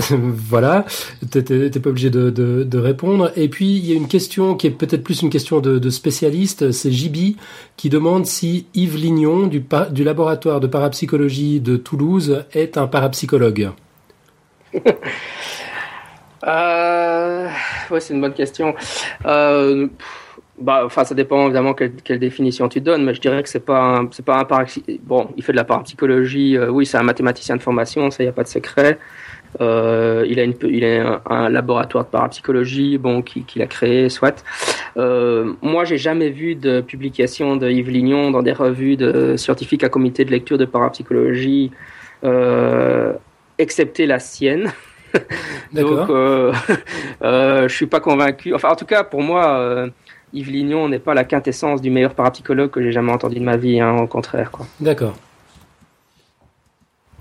voilà, 0.10 0.86
t'es 1.30 1.70
pas 1.70 1.90
obligé 1.90 2.10
de, 2.10 2.78
répondre. 2.78 3.32
Et 3.36 3.48
puis 3.48 3.76
il 3.76 3.86
y 3.86 3.92
a 3.92 3.96
une 3.96 4.08
question 4.08 4.54
qui 4.54 4.66
est 4.66 4.70
peut-être 4.70 5.02
plus 5.02 5.22
une 5.22 5.30
question 5.30 5.60
de, 5.60 5.90
spécialiste, 5.90 6.72
c'est 6.72 6.90
Jibi 6.90 7.36
qui 7.76 7.90
demande 7.90 8.26
si 8.26 8.66
Yves 8.74 8.96
Lignon 8.96 9.46
du 9.46 10.04
laboratoire 10.04 10.60
de 10.60 10.66
parapsychologie 10.66 11.60
de 11.60 11.76
Toulouse 11.76 12.44
est 12.52 12.78
un 12.78 12.86
parapsychologue. 12.86 13.70
Euh, 16.44 17.48
ouais, 17.90 18.00
c'est 18.00 18.14
une 18.14 18.20
bonne 18.20 18.34
question. 18.34 18.74
Euh, 19.26 19.88
bah, 20.58 20.82
enfin, 20.84 21.04
ça 21.04 21.14
dépend 21.14 21.44
évidemment 21.44 21.74
quelle, 21.74 21.94
quelle, 21.96 22.18
définition 22.18 22.68
tu 22.68 22.80
donnes, 22.80 23.04
mais 23.04 23.14
je 23.14 23.20
dirais 23.20 23.42
que 23.42 23.48
c'est 23.48 23.64
pas 23.64 24.02
c'est 24.10 24.24
pas 24.24 24.38
un 24.38 24.64
Bon, 25.02 25.30
il 25.36 25.42
fait 25.42 25.52
de 25.52 25.56
la 25.56 25.64
parapsychologie. 25.64 26.56
Euh, 26.56 26.68
oui, 26.68 26.86
c'est 26.86 26.98
un 26.98 27.02
mathématicien 27.02 27.56
de 27.56 27.62
formation, 27.62 28.10
ça 28.10 28.24
y 28.24 28.28
a 28.28 28.32
pas 28.32 28.42
de 28.42 28.48
secret. 28.48 28.98
Euh, 29.60 30.24
il 30.28 30.38
a, 30.38 30.44
une, 30.44 30.54
il 30.62 30.84
a 30.84 31.22
un, 31.26 31.48
laboratoire 31.48 32.04
de 32.04 32.10
parapsychologie, 32.10 32.98
bon, 32.98 33.22
qu'il 33.22 33.62
a 33.62 33.66
créé, 33.66 34.08
soit. 34.08 34.44
Euh, 34.96 35.54
moi, 35.62 35.84
j'ai 35.84 35.98
jamais 35.98 36.30
vu 36.30 36.54
de 36.54 36.80
publication 36.80 37.56
de 37.56 37.68
Yves 37.68 37.90
Lignon 37.90 38.30
dans 38.30 38.42
des 38.42 38.52
revues 38.52 38.96
de 38.96 39.36
scientifiques 39.36 39.82
à 39.84 39.88
comité 39.88 40.24
de 40.24 40.30
lecture 40.30 40.58
de 40.58 40.64
parapsychologie, 40.64 41.72
euh, 42.24 43.12
excepté 43.58 44.06
la 44.06 44.18
sienne. 44.18 44.72
Donc, 45.72 46.10
euh, 46.10 46.52
euh, 47.22 47.68
je 47.68 47.74
suis 47.74 47.86
pas 47.86 48.00
convaincu. 48.00 48.54
Enfin, 48.54 48.70
en 48.70 48.76
tout 48.76 48.86
cas, 48.86 49.04
pour 49.04 49.22
moi, 49.22 49.48
euh, 49.58 49.88
Yves 50.32 50.50
Lignon 50.50 50.88
n'est 50.88 50.98
pas 50.98 51.14
la 51.14 51.24
quintessence 51.24 51.80
du 51.80 51.90
meilleur 51.90 52.14
parapsychologue 52.14 52.70
que 52.70 52.82
j'ai 52.82 52.92
jamais 52.92 53.12
entendu 53.12 53.36
de 53.38 53.44
ma 53.44 53.56
vie. 53.56 53.80
Hein, 53.80 53.96
au 53.96 54.06
contraire, 54.06 54.50
quoi. 54.50 54.66
D'accord. 54.80 55.14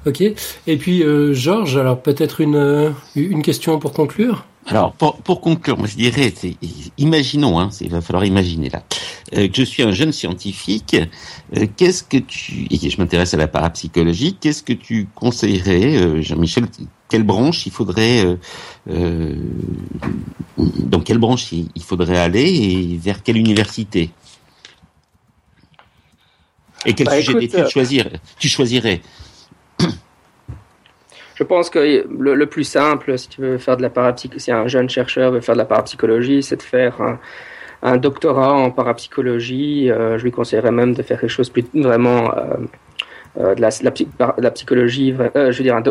Ok. 0.05 0.21
Et 0.21 0.77
puis, 0.77 1.03
euh, 1.03 1.33
Georges, 1.33 1.77
alors 1.77 2.01
peut-être 2.01 2.41
une, 2.41 2.55
euh, 2.55 2.89
une 3.15 3.41
question 3.41 3.79
pour 3.79 3.93
conclure? 3.93 4.45
Alors, 4.67 4.93
pour, 4.93 5.17
pour 5.17 5.41
conclure, 5.41 5.77
moi 5.77 5.87
je 5.87 5.95
dirais, 5.95 6.31
imaginons, 6.97 7.59
hein, 7.59 7.69
il 7.81 7.89
va 7.89 8.01
falloir 8.01 8.23
imaginer 8.23 8.69
là, 8.69 8.79
euh, 8.79 9.08
que 9.31 9.53
je 9.53 9.63
suis 9.63 9.83
un 9.83 9.91
jeune 9.91 10.11
scientifique. 10.11 10.95
Euh, 11.55 11.65
qu'est-ce 11.77 12.03
que 12.03 12.17
tu, 12.17 12.67
et 12.69 12.89
je 12.89 12.97
m'intéresse 12.99 13.33
à 13.33 13.37
la 13.37 13.47
parapsychologie, 13.47 14.37
qu'est-ce 14.39 14.63
que 14.63 14.73
tu 14.73 15.07
conseillerais, 15.15 15.97
euh, 15.97 16.21
Jean-Michel, 16.21 16.65
quelle 17.09 17.23
branche 17.23 17.65
il 17.65 17.71
faudrait, 17.71 18.37
dans 20.57 20.99
quelle 20.99 21.17
branche 21.17 21.51
il 21.51 21.83
faudrait 21.83 22.19
aller 22.19 22.47
et 22.47 22.97
vers 22.97 23.23
quelle 23.23 23.37
université? 23.37 24.11
Et 26.85 26.93
quel 26.93 27.07
bah, 27.07 27.19
sujet 27.19 27.33
d'études 27.33 27.67
choisir, 27.67 28.07
tu 28.37 28.47
choisirais? 28.47 29.01
Je 31.39 31.45
pense 31.45 31.69
que 31.69 32.05
le, 32.09 32.45
plus 32.47 32.65
simple, 32.65 33.17
si 33.17 33.29
tu 33.29 33.39
veux 33.39 33.57
faire 33.57 33.77
de 33.77 33.81
la 33.81 33.89
parapsychologie, 33.89 34.43
si 34.43 34.51
un 34.51 34.67
jeune 34.67 34.89
chercheur 34.89 35.31
veut 35.31 35.39
faire 35.39 35.55
de 35.55 35.59
la 35.59 35.65
parapsychologie, 35.65 36.43
c'est 36.43 36.57
de 36.57 36.61
faire 36.61 36.99
un, 36.99 37.17
doctorat 37.97 38.53
en 38.53 38.71
parapsychologie. 38.71 39.89
Euh, 39.91 40.17
je 40.17 40.23
lui 40.23 40.31
conseillerais 40.31 40.71
même 40.71 40.93
de 40.93 41.01
faire 41.03 41.19
quelque 41.19 41.29
chose 41.29 41.49
plus 41.49 41.65
vraiment 41.73 42.33
euh, 42.35 42.57
euh, 43.39 43.55
de, 43.55 43.61
la, 43.61 44.51
psychologie. 44.51 45.15
je 45.35 45.57
veux 45.57 45.63
dire, 45.63 45.75
un, 45.75 45.83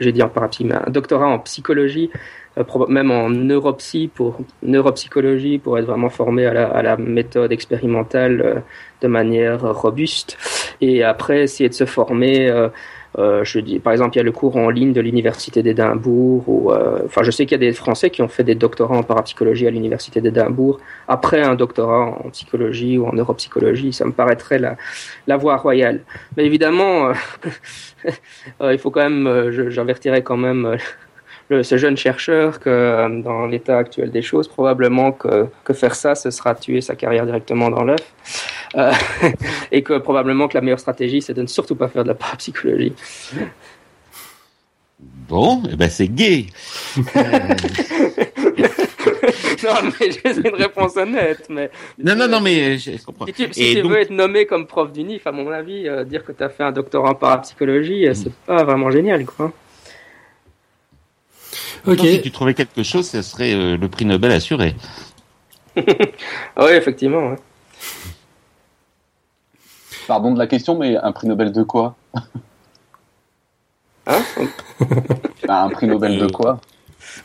j'ai 0.00 0.12
dit 0.12 0.22
en 0.22 0.28
parapsy, 0.28 0.64
mais 0.64 0.74
un 0.74 0.90
doctorat 0.90 1.26
en 1.26 1.38
psychologie, 1.40 2.10
même 2.88 3.10
en 3.10 3.28
neuropsy 3.28 4.08
pour 4.14 4.38
neuropsychologie 4.62 5.58
pour 5.58 5.78
être 5.78 5.86
vraiment 5.86 6.08
formé 6.08 6.46
à 6.46 6.54
la, 6.54 6.68
à 6.68 6.82
la 6.82 6.96
méthode 6.96 7.50
expérimentale 7.52 8.62
de 9.02 9.08
manière 9.08 9.60
robuste. 9.74 10.38
Et 10.80 11.02
après, 11.02 11.42
essayer 11.42 11.68
de 11.68 11.74
se 11.74 11.84
former 11.84 12.68
euh, 13.18 13.44
je 13.44 13.60
dis, 13.60 13.78
par 13.78 13.92
exemple, 13.92 14.16
il 14.16 14.18
y 14.18 14.20
a 14.20 14.24
le 14.24 14.32
cours 14.32 14.56
en 14.56 14.70
ligne 14.70 14.92
de 14.92 15.00
l'université 15.00 15.62
d'Édimbourg. 15.62 16.48
Ou, 16.48 16.72
euh, 16.72 17.00
enfin, 17.04 17.22
je 17.22 17.30
sais 17.30 17.46
qu'il 17.46 17.52
y 17.52 17.64
a 17.64 17.66
des 17.66 17.72
Français 17.72 18.10
qui 18.10 18.22
ont 18.22 18.28
fait 18.28 18.44
des 18.44 18.54
doctorats 18.54 18.96
en 18.96 19.02
parapsychologie 19.02 19.66
à 19.66 19.70
l'université 19.70 20.20
d'Édimbourg 20.20 20.78
après 21.06 21.42
un 21.42 21.54
doctorat 21.54 22.18
en 22.24 22.30
psychologie 22.30 22.98
ou 22.98 23.06
en 23.06 23.12
neuropsychologie. 23.12 23.92
Ça 23.92 24.04
me 24.04 24.12
paraîtrait 24.12 24.58
la, 24.58 24.76
la 25.26 25.36
voie 25.36 25.56
royale. 25.56 26.00
Mais 26.36 26.44
évidemment, 26.44 27.12
euh, 28.60 28.72
il 28.72 28.78
faut 28.78 28.90
quand 28.90 29.08
même, 29.08 29.50
j'avertirai 29.70 30.22
quand 30.22 30.36
même 30.36 30.76
ce 31.62 31.76
jeune 31.76 31.96
chercheur 31.96 32.60
que 32.60 32.70
euh, 32.70 33.22
dans 33.22 33.46
l'état 33.46 33.78
actuel 33.78 34.10
des 34.10 34.22
choses, 34.22 34.48
probablement 34.48 35.12
que, 35.12 35.46
que, 35.64 35.72
faire 35.72 35.94
ça, 35.94 36.14
ce 36.14 36.30
sera 36.30 36.54
tuer 36.54 36.80
sa 36.80 36.94
carrière 36.94 37.26
directement 37.26 37.70
dans 37.70 37.84
l'œuf. 37.84 38.14
Euh, 38.76 38.92
et 39.72 39.82
que 39.82 39.98
probablement 39.98 40.48
que 40.48 40.54
la 40.54 40.60
meilleure 40.60 40.80
stratégie, 40.80 41.22
c'est 41.22 41.34
de 41.34 41.42
ne 41.42 41.46
surtout 41.46 41.76
pas 41.76 41.88
faire 41.88 42.02
de 42.02 42.08
la 42.08 42.14
parapsychologie. 42.14 42.92
Bon, 45.28 45.62
eh 45.70 45.76
ben 45.76 45.88
c'est 45.88 46.08
gay. 46.08 46.46
non, 46.96 47.04
mais 50.00 50.10
j'ai 50.10 50.36
une 50.36 50.54
réponse 50.54 50.96
honnête. 50.96 51.46
Mais... 51.48 51.70
Non, 51.98 52.14
non, 52.14 52.28
non, 52.28 52.40
mais 52.40 52.78
je 52.78 53.02
comprends. 53.04 53.26
Si 53.26 53.32
tu, 53.32 53.52
si 53.52 53.74
tu 53.74 53.82
veux 53.82 53.98
être 53.98 54.10
nommé 54.10 54.46
comme 54.46 54.66
prof 54.66 54.92
d'UNIF, 54.92 55.26
à 55.26 55.32
mon 55.32 55.50
avis, 55.50 55.88
euh, 55.88 56.04
dire 56.04 56.24
que 56.24 56.32
tu 56.32 56.42
as 56.42 56.48
fait 56.48 56.62
un 56.62 56.72
doctorat 56.72 57.10
en 57.10 57.14
parapsychologie, 57.14 58.06
c'est 58.14 58.32
pas 58.46 58.64
vraiment 58.64 58.90
génial, 58.90 59.24
quoi. 59.24 59.52
Si 61.86 62.22
tu 62.22 62.30
trouvais 62.30 62.54
quelque 62.54 62.82
chose, 62.82 63.08
ce 63.08 63.22
serait 63.22 63.52
euh, 63.52 63.76
le 63.76 63.88
prix 63.88 64.06
Nobel 64.06 64.32
assuré. 64.32 64.74
oui, 65.76 66.70
effectivement. 66.70 67.36
Pardon 70.06 70.32
de 70.32 70.38
la 70.38 70.46
question, 70.46 70.76
mais 70.76 70.96
un 70.96 71.12
prix 71.12 71.28
Nobel 71.28 71.52
de 71.52 71.62
quoi 71.62 71.96
Hein 74.06 74.20
bah, 75.46 75.62
Un 75.62 75.70
prix 75.70 75.86
Nobel 75.86 76.18
de 76.18 76.26
quoi 76.26 76.60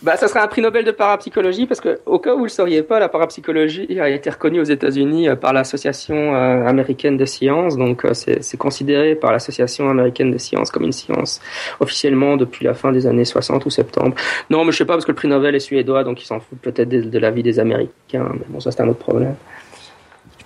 bah, 0.02 0.16
ça 0.18 0.28
serait 0.28 0.40
un 0.40 0.48
prix 0.48 0.62
Nobel 0.62 0.86
de 0.86 0.92
parapsychologie 0.92 1.66
parce 1.66 1.82
que, 1.82 2.00
au 2.06 2.20
cas 2.20 2.34
où 2.34 2.40
vous 2.40 2.44
le 2.46 2.50
sauriez 2.50 2.84
pas, 2.84 3.00
la 3.00 3.10
parapsychologie 3.10 4.00
a 4.00 4.10
été 4.10 4.30
reconnue 4.30 4.62
aux 4.62 4.66
États-Unis 4.66 5.28
euh, 5.28 5.36
par 5.36 5.52
l'Association 5.52 6.36
euh, 6.36 6.66
américaine 6.66 7.18
des 7.18 7.26
sciences. 7.26 7.76
Donc, 7.76 8.06
euh, 8.06 8.14
c'est 8.14 8.58
considéré 8.58 9.16
par 9.16 9.32
l'Association 9.32 9.90
américaine 9.90 10.32
des 10.32 10.40
sciences 10.40 10.72
comme 10.72 10.84
une 10.84 10.92
science 10.92 11.42
officiellement 11.80 12.38
depuis 12.38 12.66
la 12.66 12.74
fin 12.74 12.92
des 12.92 13.08
années 13.08 13.26
60 13.26 13.66
ou 13.66 13.70
70. 13.70 14.16
Non, 14.50 14.64
mais 14.64 14.72
je 14.72 14.78
sais 14.78 14.86
pas 14.86 14.94
parce 14.94 15.06
que 15.06 15.12
le 15.12 15.16
prix 15.16 15.28
Nobel 15.28 15.56
est 15.56 15.60
suédoa, 15.60 16.04
donc 16.04 16.22
ils 16.22 16.26
s'en 16.26 16.40
foutent 16.40 16.62
peut-être 16.62 16.90
de, 16.90 17.02
de 17.02 17.20
la 17.20 17.32
vie 17.32 17.44
des 17.44 17.60
Américains. 17.60 18.32
Mais 18.34 18.46
bon, 18.48 18.60
ça 18.60 18.72
c'est 18.72 18.82
un 18.82 18.88
autre 18.88 19.00
problème 19.00 19.36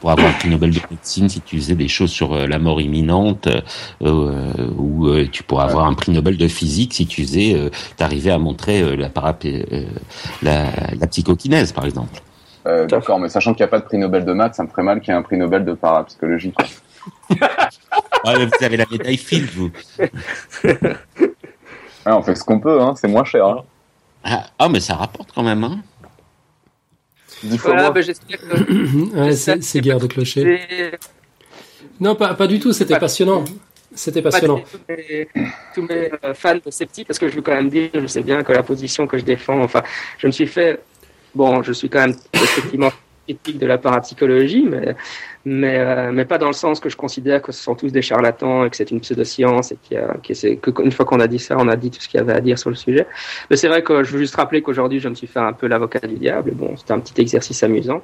pour 0.04 0.12
avoir 0.12 0.28
un 0.28 0.34
prix 0.34 0.50
Nobel 0.50 0.72
de 0.72 0.82
médecine 0.92 1.30
si 1.30 1.40
tu 1.40 1.56
faisais 1.56 1.76
des 1.76 1.88
choses 1.88 2.12
sur 2.12 2.34
euh, 2.34 2.46
la 2.46 2.60
mort 2.60 2.82
imminente, 2.82 3.48
euh, 4.02 4.54
ou 4.78 5.08
euh, 5.08 5.30
tu 5.32 5.44
pourrais 5.44 5.64
avoir 5.64 5.86
un 5.86 5.94
prix 5.94 6.12
Nobel 6.12 6.36
de 6.36 6.50
physique 6.50 6.94
si 6.94 7.08
tu 7.08 7.22
faisais, 7.22 7.54
euh, 7.56 7.70
t'arrivais 7.96 8.32
à 8.32 8.38
montrer 8.38 8.98
la, 8.98 9.10
la, 10.42 10.66
la 11.00 11.08
psychokinèse, 11.08 11.72
par 11.72 11.86
exemple. 11.86 12.20
D'accord, 12.66 13.18
mais 13.18 13.30
sachant 13.30 13.54
qu'il 13.54 13.64
n'y 13.64 13.70
a 13.70 13.70
pas 13.70 13.80
de 13.80 13.86
prix 13.86 13.98
Nobel 13.98 14.26
de 14.26 14.34
maths, 14.34 14.56
ça 14.56 14.64
me 14.64 14.68
ferait 14.68 14.84
mal 14.84 15.00
qu'il 15.00 15.14
y 15.14 15.16
ait 15.16 15.18
un 15.18 15.22
prix 15.22 15.38
Nobel 15.38 15.64
de 15.64 15.72
parapsychologie. 15.72 16.54
ouais, 17.30 18.46
vous 18.46 18.66
avez 18.66 18.76
la 18.76 18.86
médaille 18.92 19.16
Field, 19.16 19.50
vous. 19.52 19.72
on 22.06 22.22
fait 22.24 22.36
ce 22.36 22.44
qu'on 22.44 22.60
peut, 22.60 22.82
hein, 22.82 22.94
c'est 22.98 23.08
moins 23.08 23.24
cher. 23.24 23.46
Hein. 23.46 23.64
Ah, 24.26 24.44
ah, 24.60 24.68
mais 24.68 24.82
ça 24.82 24.96
rapporte 24.96 25.30
quand 25.34 25.44
même, 25.44 25.64
hein. 25.64 25.80
Voilà, 27.44 27.94
j'espère 28.02 28.40
que. 28.40 29.62
c'est 29.62 29.82
guerre 29.82 30.00
de 30.00 30.08
clocher. 30.08 30.98
Non, 32.00 32.16
pas, 32.16 32.34
pas 32.34 32.48
du 32.48 32.60
tout, 32.60 32.74
c'était 32.74 32.98
passionnant. 32.98 33.44
C'était 33.96 34.22
passionnant. 34.22 34.62
Tous 35.76 35.82
mes, 35.84 36.10
euh, 36.24 36.34
fans 36.34 36.56
de 36.56 36.72
sceptiques, 36.72 37.08
parce 37.08 37.20
que 37.20 37.30
je 37.30 37.36
veux 37.36 37.42
quand 37.42 37.54
même 37.54 37.70
dire, 37.70 37.90
je 37.94 38.08
sais 38.08 38.24
bien 38.24 38.44
que 38.44 38.52
la 38.52 38.64
position 38.64 39.06
que 39.06 39.18
je 39.18 39.24
défends, 39.24 39.62
enfin, 39.62 39.84
je 40.18 40.28
me 40.28 40.32
suis 40.32 40.48
fait. 40.48 40.82
Bon, 41.36 41.62
je 41.64 41.74
suis 41.74 41.90
quand 41.90 42.08
même 42.08 42.16
effectivement 42.34 42.92
critique 43.28 43.58
de 43.58 43.66
la 43.66 43.78
parapsychologie, 43.78 44.66
mais, 44.70 44.96
mais, 45.46 45.78
euh, 45.80 46.12
mais 46.12 46.26
pas 46.26 46.38
dans 46.38 46.48
le 46.48 46.54
sens 46.54 46.80
que 46.80 46.90
je 46.90 46.98
considère 46.98 47.42
que 47.42 47.52
ce 47.52 47.64
sont 47.64 47.76
tous 47.76 47.92
des 47.92 48.02
charlatans 48.02 48.66
et 48.66 48.70
que 48.70 48.76
c'est 48.76 48.92
une 48.92 49.00
pseudo-science 49.00 49.72
et 49.72 50.58
qu'une 50.58 50.92
fois 50.92 51.06
qu'on 51.06 51.20
a 51.20 51.28
dit 51.28 51.40
ça, 51.40 51.56
on 51.58 51.68
a 51.68 51.76
dit 51.76 51.92
tout 51.92 52.02
ce 52.02 52.08
qu'il 52.08 52.20
y 52.20 52.22
avait 52.22 52.34
à 52.34 52.42
dire 52.42 52.58
sur 52.60 52.70
le 52.70 52.76
sujet. 52.76 53.08
Mais 53.50 53.56
c'est 53.56 53.68
vrai 53.68 53.84
que 53.84 54.04
je 54.04 54.12
veux 54.12 54.20
juste 54.20 54.36
rappeler 54.36 54.62
qu'aujourd'hui, 54.62 55.00
je 55.00 55.10
me 55.10 55.16
suis 55.16 55.28
fait 55.28 55.40
un 55.40 55.54
peu 55.54 55.68
l'avocat 55.68 56.00
du 56.08 56.16
diable. 56.16 56.52
Bon, 56.52 56.76
c'était 56.78 56.94
un 56.94 57.00
petit 57.00 57.20
exercice 57.22 57.64
amusant. 57.64 58.04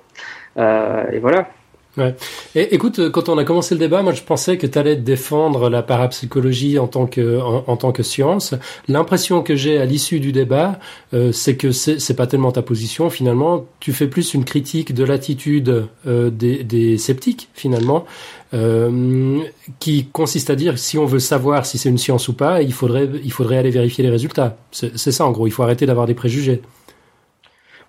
Euh, 0.57 1.11
et 1.11 1.19
voilà. 1.19 1.49
Ouais. 1.97 2.15
Et 2.53 2.75
écoute, 2.75 3.09
quand 3.09 3.29
on 3.29 3.37
a 3.39 3.43
commencé 3.43 3.73
le 3.73 3.79
débat, 3.79 4.03
moi 4.03 4.13
je 4.13 4.21
pensais 4.21 4.57
que 4.57 4.67
tu 4.67 4.77
allais 4.77 4.95
défendre 4.95 5.69
la 5.69 5.81
parapsychologie 5.81 6.77
en 6.77 6.87
tant 6.87 7.07
que 7.07 7.39
en, 7.39 7.77
tant 7.77 7.91
que 7.91 8.03
science. 8.03 8.53
L'impression 8.87 9.41
que 9.41 9.55
j'ai 9.55 9.79
à 9.79 9.85
l'issue 9.85 10.19
du 10.19 10.31
débat, 10.31 10.79
euh, 11.15 11.31
c'est 11.31 11.55
que 11.55 11.71
c'est 11.71 12.13
pas 12.15 12.27
tellement 12.27 12.51
ta 12.51 12.61
position 12.61 13.09
finalement. 13.09 13.65
Tu 13.79 13.91
fais 13.91 14.07
plus 14.07 14.35
une 14.35 14.45
critique 14.45 14.93
de 14.93 15.03
l'attitude 15.03 15.87
euh, 16.05 16.29
des, 16.29 16.63
des, 16.63 16.99
sceptiques 16.99 17.49
finalement, 17.55 18.05
euh, 18.53 19.39
qui 19.79 20.05
consiste 20.05 20.51
à 20.51 20.55
dire 20.55 20.77
si 20.77 20.99
on 20.99 21.05
veut 21.05 21.19
savoir 21.19 21.65
si 21.65 21.79
c'est 21.79 21.89
une 21.89 21.97
science 21.97 22.27
ou 22.27 22.33
pas, 22.33 22.61
il 22.61 22.73
faudrait 22.73 23.09
il 23.23 23.31
faudrait 23.31 23.57
aller 23.57 23.71
vérifier 23.71 24.03
les 24.03 24.11
résultats. 24.11 24.57
C'est 24.71 25.11
ça 25.11 25.25
en 25.25 25.31
gros. 25.31 25.47
Il 25.47 25.51
faut 25.51 25.63
arrêter 25.63 25.87
d'avoir 25.87 26.05
des 26.05 26.13
préjugés. 26.13 26.61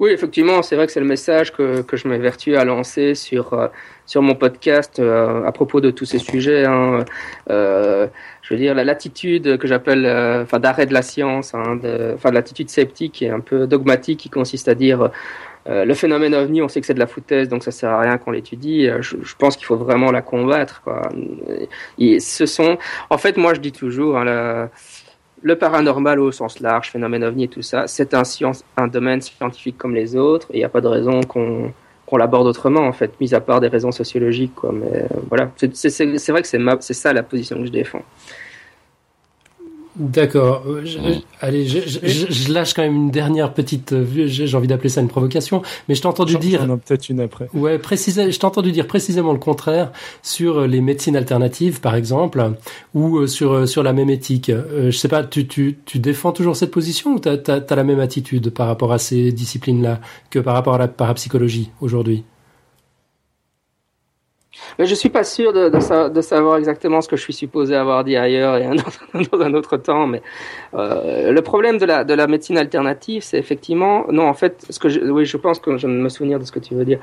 Oui, 0.01 0.13
effectivement, 0.13 0.63
c'est 0.63 0.77
vrai 0.77 0.87
que 0.87 0.93
c'est 0.93 1.01
le 1.01 1.07
message 1.07 1.53
que, 1.53 1.83
que 1.83 1.99
je 1.99 2.09
m'évertue 2.09 2.57
à 2.57 2.65
lancer 2.65 3.15
sur, 3.15 3.53
euh, 3.53 3.69
sur 4.07 4.23
mon 4.23 4.35
podcast 4.35 4.99
euh, 4.99 5.45
à 5.45 5.53
propos 5.53 5.83
de 5.83 5.91
tous 5.91 6.07
ces 6.07 6.19
sujets. 6.19 6.65
Hein. 6.65 7.05
Euh, 7.51 8.07
je 8.41 8.55
veux 8.55 8.59
dire, 8.59 8.75
la 8.75 8.83
latitude 8.83 9.59
que 9.59 9.69
j'appelle, 9.69 10.07
euh, 10.07 10.43
enfin, 10.43 10.59
d'arrêt 10.59 10.87
de 10.87 10.95
la 10.95 11.03
science, 11.03 11.55
hein, 11.55 11.79
enfin, 12.15 12.31
l'attitude 12.31 12.71
sceptique 12.71 13.21
et 13.21 13.29
un 13.29 13.41
peu 13.41 13.67
dogmatique 13.67 14.21
qui 14.21 14.31
consiste 14.31 14.69
à 14.69 14.75
dire 14.75 15.11
le 15.67 15.95
phénomène 15.95 16.35
ovni, 16.35 16.63
on 16.63 16.69
sait 16.69 16.81
que 16.81 16.87
c'est 16.87 16.95
de 16.95 16.99
la 16.99 17.07
foutaise, 17.07 17.49
donc 17.49 17.63
ça 17.63 17.71
sert 17.71 17.91
à 17.91 18.01
rien 18.01 18.19
qu'on 18.19 18.33
l'étudie. 18.33 18.89
Je, 19.01 19.19
je, 19.23 19.37
pense 19.37 19.57
qu'il 19.57 19.67
faut 19.67 19.77
vraiment 19.77 20.11
la 20.11 20.23
combattre. 20.23 20.81
Quoi. 20.83 21.03
Et 21.99 22.19
ce 22.19 22.47
sont, 22.47 22.77
en 23.09 23.19
fait, 23.19 23.37
moi, 23.37 23.55
je 23.55 23.61
dis 23.61 23.71
toujours, 23.71 24.19
hein, 24.19 24.25
la, 24.25 24.71
le 25.43 25.57
paranormal 25.57 26.21
au 26.21 26.33
sens 26.33 26.61
large, 26.61 26.91
phénomène 26.91 27.25
ovni 27.25 27.45
et 27.45 27.49
tout 27.49 27.63
ça, 27.63 27.87
c'est 27.87 28.15
un, 28.15 28.25
science, 28.25 28.65
un 28.77 28.89
domaine 28.89 29.21
scientifique 29.21 29.79
comme 29.79 29.95
les 29.95 30.17
autres, 30.17 30.49
et 30.51 30.57
il 30.57 30.59
n'y 30.59 30.65
a 30.65 30.69
pas 30.69 30.81
de 30.81 30.89
raison 30.89 31.21
qu'on 31.23 31.73
qu'on 32.11 32.17
l'aborde 32.17 32.49
autrement, 32.49 32.81
en 32.81 32.93
fait, 32.93 33.13
mis 33.21 33.33
à 33.35 33.41
part 33.41 33.61
des 33.61 33.69
raisons 33.69 33.93
sociologiques. 33.93 34.57
Quoi. 34.57 34.73
Mais 34.73 35.03
euh, 35.03 35.07
voilà, 35.29 35.49
c'est 35.57 36.31
vrai 36.33 36.43
que 36.43 36.49
c'est 36.49 36.93
ça 36.95 37.13
la 37.13 37.23
position 37.23 37.57
que 37.61 37.67
je 37.67 37.71
défends. 37.71 38.03
D'accord. 40.01 40.63
Euh, 40.67 40.81
je- 40.85 40.99
Mm. 40.99 41.21
Allez, 41.43 41.67
je, 41.67 41.79
je- 41.81 41.99
je- 42.07 42.33
je 42.33 42.53
lâche 42.53 42.73
quand 42.75 42.83
même 42.83 42.97
une 42.97 43.11
dernière 43.11 43.53
petite. 43.53 43.93
euh, 43.93 44.05
J'ai 44.27 44.47
j'ai 44.47 44.57
envie 44.57 44.67
d'appeler 44.67 44.89
ça 44.89 45.01
une 45.03 45.09
provocation, 45.09 45.61
mais 45.89 45.95
je 45.95 46.01
t'ai 46.01 46.07
entendu 46.07 46.37
dire. 46.39 46.63
ai 46.65 46.67
peut-être 46.79 47.09
une 47.11 47.21
après. 47.21 47.49
Ouais, 47.55 47.79
précisé, 47.79 48.33
je 48.33 48.39
t'ai 48.39 48.45
entendu 48.47 48.73
dire 48.73 48.87
précisément 48.87 49.33
le 49.33 49.39
contraire 49.39 49.93
sur 50.23 50.67
les 50.67 50.81
médecines 50.81 51.17
alternatives, 51.17 51.81
par 51.81 51.95
exemple, 51.95 52.53
ou 52.95 53.19
euh, 53.19 53.27
sur 53.27 53.53
euh, 53.53 53.67
sur 53.67 53.83
la 53.83 53.93
même 53.93 54.09
éthique. 54.11 54.49
Euh, 54.49 54.91
je 54.91 54.97
sais 54.97 55.09
pas, 55.09 55.23
tu 55.23 55.47
tu 55.47 55.79
tu 55.85 55.99
défends 55.99 56.33
toujours 56.33 56.57
cette 56.57 56.71
position 56.71 57.13
ou 57.15 57.19
t'as 57.19 57.37
t'as 57.37 57.61
t'as 57.61 57.77
la 57.77 57.85
même 57.85 58.01
attitude 58.01 58.51
par 58.51 58.67
rapport 58.69 58.93
à 58.93 58.99
ces 58.99 59.33
disciplines-là 59.33 60.01
que 60.31 60.39
par 60.39 60.55
rapport 60.55 60.75
à 60.75 60.79
la 60.79 60.89
parapsychologie 60.89 61.71
aujourd'hui? 61.83 62.25
Mais 64.79 64.87
je 64.87 64.95
suis 64.95 65.09
pas 65.09 65.25
sûr 65.25 65.53
de, 65.53 65.69
de, 65.69 65.81
sa- 65.81 66.09
de 66.09 66.21
savoir 66.21 66.57
exactement 66.59 67.01
ce 67.01 67.09
que 67.09 67.17
je 67.17 67.23
suis 67.23 67.33
supposé 67.33 67.75
avoir 67.75 68.05
dit 68.05 68.17
ailleurs 68.17 68.57
et 68.57 68.65
un 68.65 68.75
autre- 68.75 69.07
dans 69.33 69.41
un 69.41 69.55
autre 69.55 69.77
temps. 69.77 70.07
Mais 70.07 70.23
euh, 70.75 71.33
le 71.33 71.43
problème 71.43 71.79
de 71.79 71.85
la, 71.87 72.05
de 72.05 72.15
la 72.15 72.27
médecine 72.27 72.59
alternative, 72.59 73.23
c'est 73.23 73.39
effectivement, 73.39 74.05
non, 74.11 74.27
en 74.29 74.35
fait, 74.35 74.65
ce 74.71 74.79
que 74.79 74.89
je, 74.89 75.01
oui, 75.01 75.25
je 75.25 75.37
pense 75.37 75.59
que 75.61 75.77
je 75.77 75.87
me 75.87 76.09
souvenir 76.09 76.39
de 76.39 76.45
ce 76.45 76.53
que 76.53 76.59
tu 76.61 76.75
veux 76.75 76.85
dire. 76.85 76.99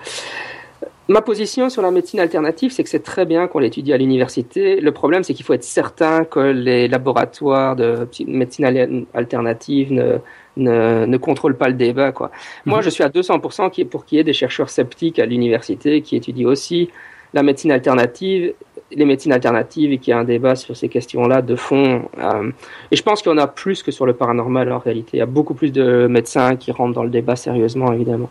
Ma 1.09 1.21
position 1.21 1.69
sur 1.69 1.81
la 1.81 1.89
médecine 1.89 2.19
alternative, 2.19 2.71
c'est 2.71 2.83
que 2.83 2.89
c'est 2.89 3.03
très 3.03 3.25
bien 3.25 3.47
qu'on 3.47 3.59
l'étudie 3.59 3.93
à 3.93 3.97
l'université. 3.97 4.81
Le 4.81 4.91
problème, 4.91 5.23
c'est 5.23 5.33
qu'il 5.33 5.45
faut 5.45 5.53
être 5.53 5.63
certain 5.63 6.25
que 6.25 6.39
les 6.41 6.89
laboratoires 6.89 7.77
de 7.77 8.05
médecine 8.27 8.65
al- 8.65 9.05
alternative 9.13 9.93
ne, 9.93 10.17
ne, 10.57 11.05
ne 11.05 11.17
contrôlent 11.17 11.55
pas 11.55 11.69
le 11.69 11.75
débat. 11.75 12.11
Quoi. 12.11 12.29
Moi, 12.65 12.79
Mhm. 12.79 12.83
je 12.83 12.89
suis 12.89 13.03
à 13.05 13.09
200% 13.09 13.69
qui- 13.69 13.85
pour 13.85 14.03
qu'il 14.03 14.17
y 14.17 14.21
ait 14.21 14.25
des 14.25 14.33
chercheurs 14.33 14.69
sceptiques 14.69 15.17
à 15.17 15.25
l'université 15.25 16.01
qui 16.01 16.17
étudient 16.17 16.49
aussi 16.49 16.89
la 17.37 17.43
médecine 17.43 17.71
alternative, 17.71 18.53
les 18.95 19.05
médecines 19.05 19.33
alternatives 19.33 19.91
et 19.91 19.97
qu'il 19.97 20.11
y 20.11 20.13
a 20.13 20.19
un 20.19 20.23
débat 20.23 20.55
sur 20.55 20.75
ces 20.77 20.87
questions-là 20.87 21.41
de 21.41 21.55
fond. 21.55 22.03
Euh, 22.19 22.51
et 22.91 22.95
je 22.95 23.03
pense 23.03 23.21
qu'il 23.21 23.31
y 23.31 23.35
en 23.35 23.37
a 23.37 23.47
plus 23.47 23.83
que 23.83 23.91
sur 23.91 24.05
le 24.05 24.13
paranormal 24.13 24.71
en 24.71 24.79
réalité. 24.79 25.09
Il 25.13 25.19
y 25.19 25.21
a 25.21 25.25
beaucoup 25.25 25.53
plus 25.53 25.71
de 25.71 26.07
médecins 26.07 26.55
qui 26.55 26.71
rentrent 26.71 26.93
dans 26.93 27.03
le 27.03 27.09
débat 27.09 27.35
sérieusement, 27.35 27.91
évidemment. 27.91 28.29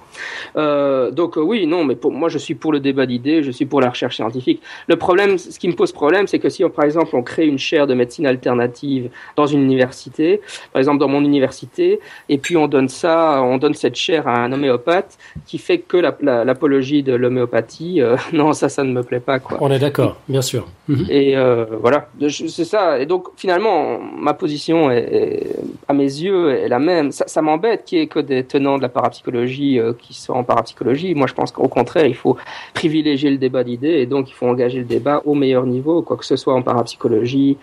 Euh, 0.56 1.10
donc 1.10 1.36
euh, 1.36 1.40
oui, 1.42 1.66
non, 1.66 1.84
mais 1.84 1.94
pour 1.94 2.12
moi, 2.12 2.28
je 2.28 2.38
suis 2.38 2.54
pour 2.54 2.72
le 2.72 2.80
débat 2.80 3.04
d'idées, 3.06 3.42
je 3.42 3.50
suis 3.50 3.66
pour 3.66 3.80
la 3.80 3.90
recherche 3.90 4.16
scientifique. 4.16 4.62
Le 4.88 4.96
problème, 4.96 5.36
ce 5.38 5.58
qui 5.58 5.68
me 5.68 5.74
pose 5.74 5.92
problème, 5.92 6.26
c'est 6.26 6.38
que 6.38 6.48
si, 6.48 6.64
par 6.64 6.84
exemple, 6.84 7.14
on 7.14 7.22
crée 7.22 7.46
une 7.46 7.58
chaire 7.58 7.86
de 7.86 7.94
médecine 7.94 8.26
alternative 8.26 9.10
dans 9.36 9.46
une 9.46 9.62
université, 9.62 10.40
par 10.72 10.80
exemple 10.80 10.98
dans 10.98 11.08
mon 11.08 11.22
université, 11.24 12.00
et 12.28 12.38
puis 12.38 12.56
on 12.56 12.66
donne 12.66 12.88
ça, 12.88 13.42
on 13.42 13.58
donne 13.58 13.74
cette 13.74 13.96
chaire 13.96 14.26
à 14.26 14.38
un 14.38 14.52
homéopathe 14.52 15.18
qui 15.46 15.58
fait 15.58 15.78
que 15.78 15.96
la- 15.98 16.16
la- 16.22 16.44
l'apologie 16.44 17.02
de 17.02 17.14
l'homéopathie, 17.14 18.00
non, 18.32 18.52
ça, 18.52 18.68
ça 18.68 18.84
ne 18.84 18.92
me 18.92 19.02
plaît 19.02 19.20
pas, 19.20 19.38
quoi. 19.38 19.58
On 19.60 19.70
est 19.70 19.78
d'accord, 19.78 20.16
bien 20.28 20.42
sûr. 20.46 20.66
Mhm. 20.88 21.06
Et 21.10 21.36
euh, 21.36 21.64
voilà, 21.80 22.08
c'est 22.28 22.64
ça. 22.64 22.98
Et 23.00 23.06
donc 23.06 23.28
finalement, 23.36 23.98
ma 23.98 24.32
position 24.34 24.90
est, 24.90 24.98
est- 24.98 25.56
à 25.88 25.92
mes 25.92 26.04
yeux 26.04 26.50
est 26.50 26.68
la 26.68 26.78
même. 26.78 27.12
Ça, 27.12 27.24
ça 27.26 27.42
m'embête 27.42 27.84
qu'il 27.84 27.98
y 27.98 28.00
ait 28.02 28.06
que 28.06 28.20
des 28.20 28.44
tenants 28.44 28.76
de 28.78 28.82
la 28.82 28.88
parapsychologie 28.88 29.78
euh, 29.78 29.92
qui 29.98 30.14
soient 30.14 30.36
en 30.36 30.44
parapsychologie. 30.44 31.14
Moi, 31.14 31.26
je 31.26 31.34
pense 31.34 31.50
qu'au 31.52 31.68
contraire, 31.68 32.06
il 32.06 32.14
faut 32.14 32.36
privilégier 32.74 33.30
le 33.30 33.38
débat 33.38 33.64
d'idées 33.64 33.98
et 34.02 34.06
donc 34.06 34.30
il 34.30 34.34
faut 34.34 34.46
engager 34.46 34.78
le 34.78 34.84
débat 34.84 35.20
au 35.24 35.34
meilleur 35.34 35.66
niveau, 35.66 36.02
quoi 36.02 36.16
que 36.16 36.24
ce 36.24 36.36
soit 36.36 36.54
en 36.54 36.62
parapsychologie. 36.62 37.56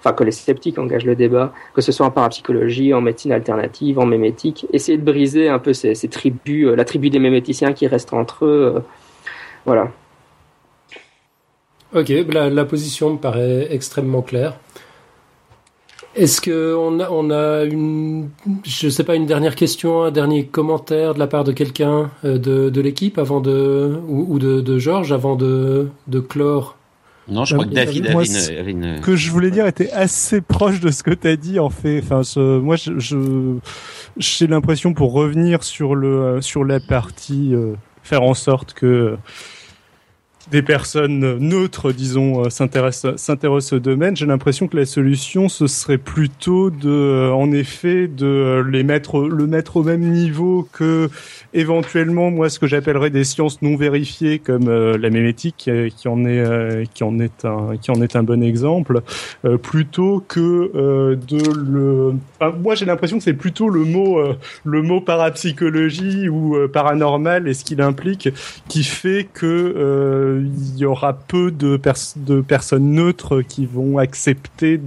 Enfin, 0.00 0.12
que 0.12 0.22
les 0.22 0.30
sceptiques 0.30 0.78
engagent 0.78 1.04
le 1.06 1.16
débat, 1.16 1.52
que 1.74 1.80
ce 1.80 1.90
soit 1.90 2.06
en 2.06 2.12
parapsychologie, 2.12 2.94
en 2.94 3.00
médecine 3.00 3.32
alternative, 3.32 3.98
en 3.98 4.06
mémétique, 4.06 4.64
essayer 4.72 4.96
de 4.96 5.02
briser 5.02 5.48
un 5.48 5.58
peu 5.58 5.72
ces, 5.72 5.96
ces 5.96 6.06
tribus, 6.06 6.68
euh, 6.68 6.76
la 6.76 6.84
tribu 6.84 7.10
des 7.10 7.18
méméticiens 7.18 7.72
qui 7.72 7.88
restent 7.88 8.12
entre 8.14 8.44
eux. 8.44 8.82
voilà. 9.66 9.88
Ok, 11.94 12.12
la, 12.32 12.50
la 12.50 12.64
position 12.64 13.14
me 13.14 13.18
paraît 13.18 13.68
extrêmement 13.70 14.22
claire. 14.22 14.54
Est-ce 16.14 16.40
que 16.40 16.74
on 16.76 17.00
a, 17.00 17.08
on 17.10 17.30
a 17.30 17.64
une, 17.64 18.28
je 18.64 18.88
sais 18.88 19.04
pas, 19.04 19.14
une 19.14 19.26
dernière 19.26 19.54
question, 19.54 20.02
un 20.02 20.10
dernier 20.10 20.46
commentaire 20.46 21.14
de 21.14 21.18
la 21.18 21.26
part 21.26 21.44
de 21.44 21.52
quelqu'un 21.52 22.10
euh, 22.24 22.38
de, 22.38 22.70
de 22.70 22.80
l'équipe 22.80 23.18
avant 23.18 23.40
de 23.40 23.98
ou, 24.08 24.26
ou 24.34 24.38
de, 24.38 24.60
de 24.60 24.78
Georges 24.78 25.12
avant 25.12 25.36
de, 25.36 25.88
de 26.08 26.20
clore? 26.20 26.76
Non, 27.28 27.44
je 27.44 27.54
Bah, 27.54 27.62
crois 27.64 27.70
que 27.70 27.74
David 27.74 28.10
moi, 28.10 28.22
avait 28.22 28.24
c'est- 28.24 28.52
une, 28.54 28.58
avait 28.58 28.70
une- 28.72 29.00
que 29.00 29.14
je 29.14 29.30
voulais 29.30 29.50
dire 29.50 29.66
était 29.66 29.90
assez 29.92 30.40
proche 30.40 30.80
de 30.80 30.90
ce 30.90 31.02
que 31.02 31.10
tu 31.12 31.28
as 31.28 31.36
dit 31.36 31.58
en 31.60 31.70
fait. 31.70 32.00
Enfin, 32.02 32.22
ce- 32.22 32.58
moi, 32.58 32.76
je, 32.76 32.98
je- 32.98 33.56
j'ai 34.16 34.46
l'impression 34.46 34.94
pour 34.94 35.12
revenir 35.12 35.62
sur 35.62 35.94
le 35.94 36.08
euh, 36.22 36.40
sur 36.40 36.64
la 36.64 36.80
partie 36.80 37.54
euh, 37.54 37.74
faire 38.02 38.22
en 38.22 38.34
sorte 38.34 38.72
que 38.72 39.16
des 40.50 40.62
personnes 40.62 41.38
neutres, 41.38 41.92
disons, 41.92 42.44
euh, 42.44 42.50
s'intéressent 42.50 43.16
s'intéressent 43.16 43.74
au 43.74 43.78
domaine. 43.78 44.16
J'ai 44.16 44.26
l'impression 44.26 44.66
que 44.66 44.76
la 44.76 44.86
solution 44.86 45.48
ce 45.48 45.66
serait 45.66 45.98
plutôt 45.98 46.70
de, 46.70 46.88
euh, 46.88 47.32
en 47.32 47.52
effet, 47.52 48.08
de 48.08 48.26
euh, 48.26 48.64
les 48.68 48.82
mettre 48.82 49.20
le 49.20 49.46
mettre 49.46 49.76
au 49.76 49.82
même 49.82 50.00
niveau 50.00 50.66
que 50.72 51.10
éventuellement 51.52 52.30
moi 52.30 52.48
ce 52.48 52.58
que 52.58 52.66
j'appellerais 52.66 53.10
des 53.10 53.24
sciences 53.24 53.60
non 53.62 53.76
vérifiées 53.76 54.38
comme 54.38 54.68
la 54.68 55.10
mémétique 55.10 55.70
qui, 55.96 56.08
en 56.08 56.24
est 56.24 56.86
qui 56.92 57.04
en 57.04 57.18
est 57.18 57.44
un 57.44 57.76
qui 57.80 57.90
en 57.90 58.02
est 58.02 58.16
un 58.16 58.22
bon 58.22 58.42
exemple 58.42 59.00
plutôt 59.62 60.22
que 60.28 60.70
de 61.14 61.52
le 61.56 62.14
moi 62.62 62.74
j'ai 62.74 62.84
l'impression 62.84 63.16
que 63.16 63.24
c'est 63.24 63.32
plutôt 63.32 63.68
le 63.70 63.84
mot 63.84 64.20
le 64.64 64.82
mot 64.82 65.00
parapsychologie 65.00 66.28
ou 66.28 66.56
paranormal 66.68 67.48
et 67.48 67.54
ce 67.54 67.64
qu'il 67.64 67.80
implique 67.80 68.28
qui 68.68 68.84
fait 68.84 69.26
que 69.32 70.37
il 70.40 70.76
y 70.78 70.84
aura 70.84 71.12
peu 71.12 71.50
de, 71.50 71.76
pers- 71.76 72.14
de 72.16 72.40
personnes 72.40 72.92
neutres 72.92 73.42
qui 73.42 73.66
vont 73.66 73.98
accepter 73.98 74.80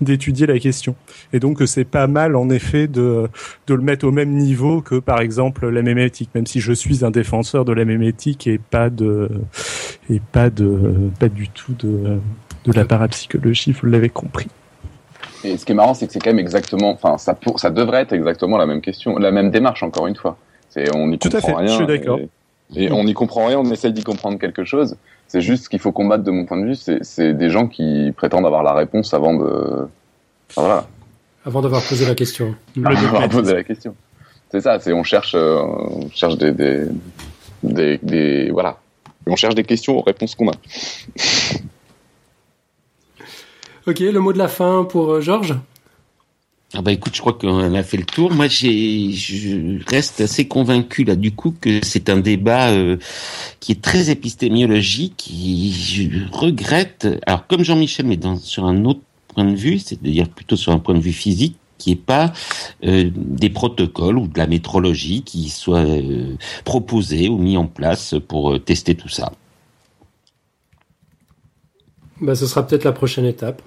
d'étudier 0.00 0.46
la 0.46 0.58
question 0.58 0.94
et 1.32 1.40
donc 1.40 1.62
c'est 1.66 1.84
pas 1.84 2.06
mal 2.06 2.36
en 2.36 2.50
effet 2.50 2.86
de 2.86 3.28
de 3.66 3.74
le 3.74 3.82
mettre 3.82 4.06
au 4.06 4.12
même 4.12 4.30
niveau 4.30 4.80
que 4.80 4.96
par 4.96 5.20
exemple 5.20 5.68
la 5.68 5.82
mémétique 5.82 6.30
même 6.34 6.46
si 6.46 6.60
je 6.60 6.72
suis 6.72 7.04
un 7.04 7.10
défenseur 7.10 7.64
de 7.64 7.72
la 7.72 7.84
mémétique 7.84 8.46
et 8.46 8.58
pas 8.58 8.90
de 8.90 9.30
et 10.10 10.20
pas 10.20 10.50
de 10.50 11.10
pas 11.18 11.28
du 11.28 11.48
tout 11.48 11.74
de 11.78 12.18
de 12.64 12.72
la 12.72 12.84
parapsychologie 12.84 13.72
vous 13.72 13.86
l'avez 13.88 14.08
compris 14.08 14.48
Et 15.44 15.56
ce 15.56 15.64
qui 15.64 15.72
est 15.72 15.74
marrant, 15.74 15.94
c'est 15.94 16.06
que 16.06 16.12
c'est 16.12 16.20
quand 16.20 16.30
même 16.30 16.38
exactement, 16.38 16.90
enfin, 16.90 17.18
ça, 17.18 17.34
pour, 17.34 17.58
ça 17.58 17.70
devrait 17.70 18.02
être 18.02 18.12
exactement 18.12 18.56
la 18.58 18.66
même 18.66 18.80
question, 18.80 19.18
la 19.18 19.32
même 19.32 19.50
démarche, 19.50 19.82
encore 19.82 20.06
une 20.06 20.14
fois. 20.14 20.36
On 20.94 21.08
n'y 21.08 21.18
Tout 21.18 21.28
à 21.28 21.40
comprend 21.40 21.48
fait, 21.48 21.54
rien. 21.54 21.66
je 21.66 21.74
suis 21.74 21.86
d'accord. 21.86 22.18
Et, 22.20 22.28
et 22.74 22.90
on 22.90 23.04
n'y 23.04 23.14
comprend 23.14 23.46
rien, 23.46 23.58
on 23.58 23.70
essaye 23.70 23.92
d'y 23.92 24.02
comprendre 24.02 24.38
quelque 24.38 24.64
chose. 24.64 24.96
C'est 25.28 25.40
juste 25.40 25.64
ce 25.64 25.68
qu'il 25.68 25.78
faut 25.78 25.92
combattre, 25.92 26.24
de 26.24 26.30
mon 26.30 26.44
point 26.44 26.60
de 26.60 26.66
vue, 26.66 26.74
c'est, 26.74 27.32
des 27.34 27.50
gens 27.50 27.66
qui 27.66 28.12
prétendent 28.16 28.46
avoir 28.46 28.62
la 28.62 28.74
réponse 28.74 29.14
avant 29.14 29.34
de, 29.34 29.88
enfin, 30.50 30.62
voilà, 30.62 30.86
avant 31.44 31.60
d'avoir 31.60 31.82
posé 31.82 32.06
la 32.06 32.14
question. 32.14 32.54
Le 32.76 32.86
avant 32.86 33.02
d'avoir 33.02 33.28
posé 33.28 33.54
la 33.54 33.64
question. 33.64 33.94
C'est 34.50 34.60
ça, 34.60 34.78
c'est, 34.78 34.92
on 34.92 35.02
cherche, 35.02 35.34
euh, 35.34 35.60
on 35.60 36.10
cherche 36.10 36.36
des, 36.36 36.52
des, 36.52 36.84
des, 37.62 37.98
des- 38.02 38.50
voilà. 38.50 38.78
On 39.26 39.36
cherche 39.36 39.54
des 39.54 39.64
questions 39.64 39.96
aux 39.98 40.02
réponses 40.02 40.34
qu'on 40.34 40.48
a. 40.50 40.54
Ok, 43.86 43.98
le 44.00 44.18
mot 44.20 44.32
de 44.32 44.38
la 44.38 44.48
fin 44.48 44.84
pour 44.84 45.12
euh, 45.12 45.20
Georges? 45.20 45.56
Ah 46.74 46.80
bah 46.80 46.92
écoute, 46.92 47.14
je 47.14 47.20
crois 47.20 47.34
qu'on 47.34 47.74
a 47.74 47.82
fait 47.82 47.98
le 47.98 48.04
tour. 48.04 48.32
Moi, 48.32 48.48
j'ai, 48.48 49.12
je 49.12 49.78
reste 49.90 50.22
assez 50.22 50.48
convaincu 50.48 51.04
là 51.04 51.16
du 51.16 51.32
coup 51.32 51.54
que 51.60 51.84
c'est 51.84 52.08
un 52.08 52.16
débat 52.16 52.70
euh, 52.70 52.96
qui 53.60 53.72
est 53.72 53.82
très 53.82 54.08
épistémiologique. 54.10 55.30
Je 55.30 56.30
regrette, 56.32 57.06
alors 57.26 57.46
comme 57.46 57.62
Jean-Michel, 57.62 58.06
mais 58.06 58.16
dans, 58.16 58.36
sur 58.36 58.64
un 58.64 58.84
autre 58.86 59.00
point 59.28 59.44
de 59.44 59.54
vue, 59.54 59.78
c'est-à-dire 59.78 60.28
plutôt 60.28 60.56
sur 60.56 60.72
un 60.72 60.78
point 60.78 60.94
de 60.94 61.00
vue 61.00 61.12
physique, 61.12 61.56
qui 61.82 61.92
est 61.92 61.96
pas 61.96 62.32
euh, 62.84 63.10
des 63.14 63.50
protocoles 63.50 64.16
ou 64.16 64.28
de 64.28 64.38
la 64.38 64.46
métrologie 64.46 65.22
qui 65.22 65.48
soient 65.48 65.84
euh, 65.84 66.36
proposés 66.64 67.28
ou 67.28 67.38
mis 67.38 67.56
en 67.56 67.66
place 67.66 68.14
pour 68.28 68.52
euh, 68.52 68.58
tester 68.60 68.94
tout 68.94 69.08
ça. 69.08 69.32
Bah, 72.20 72.36
ce 72.36 72.46
sera 72.46 72.64
peut-être 72.64 72.84
la 72.84 72.92
prochaine 72.92 73.24
étape. 73.24 73.62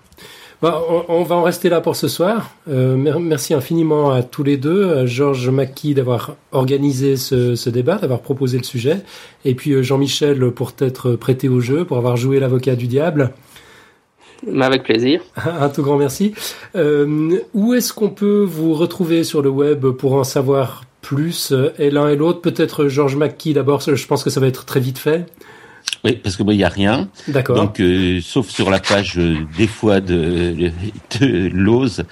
Bah, 0.61 0.81
on, 0.89 1.03
on 1.09 1.23
va 1.23 1.35
en 1.35 1.43
rester 1.43 1.69
là 1.69 1.81
pour 1.81 1.95
ce 1.95 2.07
soir. 2.07 2.51
Euh, 2.69 2.95
mer- 2.95 3.19
merci 3.19 3.53
infiniment 3.53 4.11
à 4.11 4.23
tous 4.23 4.43
les 4.43 4.57
deux, 4.57 4.93
à 4.93 5.05
Georges 5.05 5.49
Mackie 5.49 5.93
d'avoir 5.93 6.35
organisé 6.51 7.17
ce, 7.17 7.55
ce 7.55 7.69
débat, 7.69 7.97
d'avoir 7.97 8.21
proposé 8.21 8.57
le 8.57 8.63
sujet, 8.63 9.01
et 9.43 9.53
puis 9.53 9.73
euh, 9.73 9.83
Jean-Michel 9.83 10.51
pour 10.51 10.73
t'être 10.73 11.11
prêté 11.11 11.49
au 11.49 11.59
jeu, 11.59 11.85
pour 11.85 11.97
avoir 11.97 12.15
joué 12.17 12.39
l'avocat 12.39 12.75
du 12.75 12.87
diable. 12.87 13.31
Mais 14.49 14.65
avec 14.65 14.83
plaisir. 14.83 15.21
Un 15.45 15.69
tout 15.69 15.83
grand 15.83 15.97
merci. 15.97 16.33
Euh, 16.75 17.37
où 17.53 17.73
est-ce 17.73 17.93
qu'on 17.93 18.09
peut 18.09 18.43
vous 18.47 18.73
retrouver 18.73 19.23
sur 19.23 19.41
le 19.41 19.49
web 19.49 19.85
pour 19.87 20.13
en 20.13 20.23
savoir 20.23 20.83
plus, 21.01 21.53
et 21.77 21.89
l'un 21.89 22.09
et 22.09 22.15
l'autre? 22.15 22.41
Peut-être 22.41 22.87
Georges 22.87 23.17
Mackie 23.17 23.53
d'abord, 23.53 23.81
je 23.81 24.07
pense 24.07 24.23
que 24.23 24.29
ça 24.29 24.39
va 24.39 24.47
être 24.47 24.65
très 24.65 24.79
vite 24.79 24.97
fait. 24.97 25.25
Oui, 26.05 26.13
parce 26.15 26.37
que 26.37 26.43
moi, 26.43 26.53
il 26.53 26.59
y 26.59 26.63
a 26.63 26.69
rien. 26.69 27.09
D'accord. 27.27 27.55
Donc, 27.55 27.81
euh, 27.81 28.21
sauf 28.21 28.47
sur 28.47 28.69
la 28.69 28.79
page 28.79 29.17
euh, 29.17 29.39
des 29.57 29.67
fois 29.67 29.99
de, 29.99 30.71
de 31.19 31.49
l'OSE, 31.51 32.03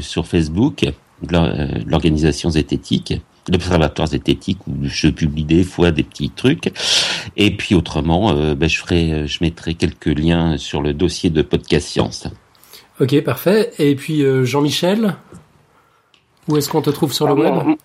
sur 0.00 0.26
Facebook, 0.26 0.86
de 1.22 1.36
euh, 1.36 1.68
l'organisation 1.86 2.50
zététique, 2.50 3.14
l'observatoire 3.50 4.08
zététique, 4.08 4.58
où 4.66 4.72
je 4.82 5.08
publie 5.08 5.44
des 5.44 5.64
fois 5.64 5.90
des 5.90 6.02
petits 6.02 6.30
trucs. 6.30 6.72
Et 7.36 7.56
puis 7.56 7.74
autrement, 7.74 8.30
euh, 8.30 8.54
ben, 8.54 8.68
je 8.68 8.78
ferai, 8.78 9.26
je 9.26 9.38
mettrai 9.40 9.74
quelques 9.74 10.06
liens 10.06 10.56
sur 10.56 10.82
le 10.82 10.94
dossier 10.94 11.30
de 11.30 11.42
Podcast 11.42 11.88
Science. 11.88 12.28
Ok, 13.00 13.18
parfait. 13.22 13.72
Et 13.78 13.94
puis 13.94 14.22
euh, 14.22 14.44
Jean-Michel, 14.44 15.16
où 16.48 16.56
est-ce 16.56 16.68
qu'on 16.68 16.82
te 16.82 16.90
trouve 16.90 17.12
sur 17.12 17.26
le 17.26 17.46
Ah, 17.46 17.64
web? 17.64 17.76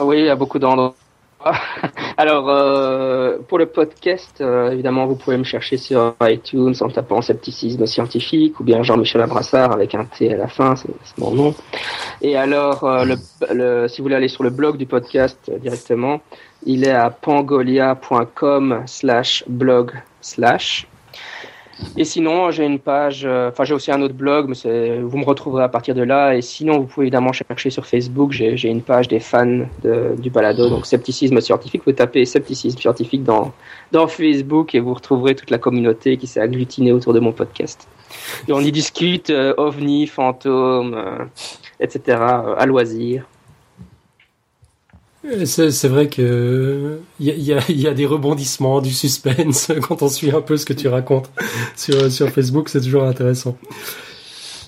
Oui, 0.00 0.18
il 0.20 0.26
y 0.26 0.30
a 0.30 0.36
beaucoup 0.36 0.58
d'endroits. 0.58 0.94
Alors, 2.16 2.50
euh, 2.50 3.38
pour 3.48 3.58
le 3.58 3.66
podcast, 3.66 4.40
euh, 4.40 4.70
évidemment, 4.72 5.06
vous 5.06 5.16
pouvez 5.16 5.36
me 5.38 5.44
chercher 5.44 5.76
sur 5.78 6.14
iTunes 6.22 6.74
en 6.80 6.88
tapant 6.90 7.22
scepticisme 7.22 7.86
scientifique 7.86 8.60
ou 8.60 8.64
bien 8.64 8.82
Jean-Michel 8.82 9.22
Abrassard 9.22 9.72
avec 9.72 9.94
un 9.94 10.04
T 10.04 10.32
à 10.32 10.36
la 10.36 10.48
fin, 10.48 10.76
c'est 10.76 10.88
c'est 11.02 11.18
mon 11.18 11.30
nom. 11.30 11.54
Et 12.20 12.36
alors, 12.36 12.84
euh, 12.84 13.04
le, 13.04 13.14
le- 13.54 13.88
si 13.88 13.98
vous 14.00 14.04
voulez 14.04 14.16
aller 14.16 14.28
sur 14.28 14.42
le 14.42 14.50
blog 14.50 14.76
du 14.76 14.84
podcast 14.86 15.38
euh, 15.50 15.58
directement, 15.58 16.20
il 16.66 16.86
est 16.86 16.90
à 16.92 17.08
pangolia.com 17.10 18.82
slash 18.86 19.44
blog 19.48 19.92
slash. 20.20 20.86
Et 21.96 22.04
sinon, 22.04 22.50
j'ai 22.50 22.64
une 22.64 22.78
page, 22.78 23.22
euh, 23.24 23.50
enfin 23.50 23.64
j'ai 23.64 23.74
aussi 23.74 23.90
un 23.90 24.00
autre 24.02 24.14
blog, 24.14 24.48
mais 24.48 24.98
vous 25.00 25.18
me 25.18 25.24
retrouverez 25.24 25.64
à 25.64 25.68
partir 25.68 25.94
de 25.94 26.02
là. 26.02 26.34
Et 26.34 26.42
sinon, 26.42 26.78
vous 26.78 26.86
pouvez 26.86 27.06
évidemment 27.06 27.32
chercher 27.32 27.70
sur 27.70 27.86
Facebook. 27.86 28.32
J'ai 28.32 28.68
une 28.68 28.82
page 28.82 29.08
des 29.08 29.20
fans 29.20 29.66
du 30.18 30.30
balado, 30.30 30.68
donc 30.68 30.86
scepticisme 30.86 31.40
scientifique. 31.40 31.82
Vous 31.86 31.92
tapez 31.92 32.24
scepticisme 32.24 32.78
scientifique 32.78 33.24
dans 33.24 33.52
dans 33.92 34.06
Facebook 34.06 34.74
et 34.74 34.80
vous 34.80 34.94
retrouverez 34.94 35.34
toute 35.34 35.50
la 35.50 35.58
communauté 35.58 36.16
qui 36.16 36.26
s'est 36.26 36.40
agglutinée 36.40 36.92
autour 36.92 37.12
de 37.12 37.20
mon 37.20 37.32
podcast. 37.32 37.88
Et 38.48 38.52
on 38.52 38.60
y 38.60 38.72
discute 38.72 39.30
euh, 39.30 39.54
ovnis, 39.56 40.06
fantômes, 40.06 40.94
euh, 40.94 41.24
etc. 41.80 42.00
euh, 42.18 42.54
à 42.56 42.66
loisir. 42.66 43.24
C'est 45.44 45.88
vrai 45.88 46.08
que 46.08 46.98
il 47.18 47.26
y 47.26 47.30
a, 47.30 47.34
il 47.34 47.42
y 47.44 47.52
a- 47.52 47.60
il 47.68 47.80
y 47.80 47.86
a 47.86 47.92
des 47.94 48.06
rebondissements, 48.06 48.80
du 48.80 48.90
suspense 48.90 49.70
quand 49.88 50.02
on 50.02 50.08
suit 50.08 50.30
un 50.30 50.40
peu 50.40 50.56
ce 50.56 50.64
que 50.64 50.72
tu 50.72 50.88
racontes 50.88 51.30
sur, 51.76 52.10
sur 52.10 52.30
Facebook, 52.30 52.68
c'est 52.70 52.80
toujours 52.80 53.02
intéressant. 53.04 53.56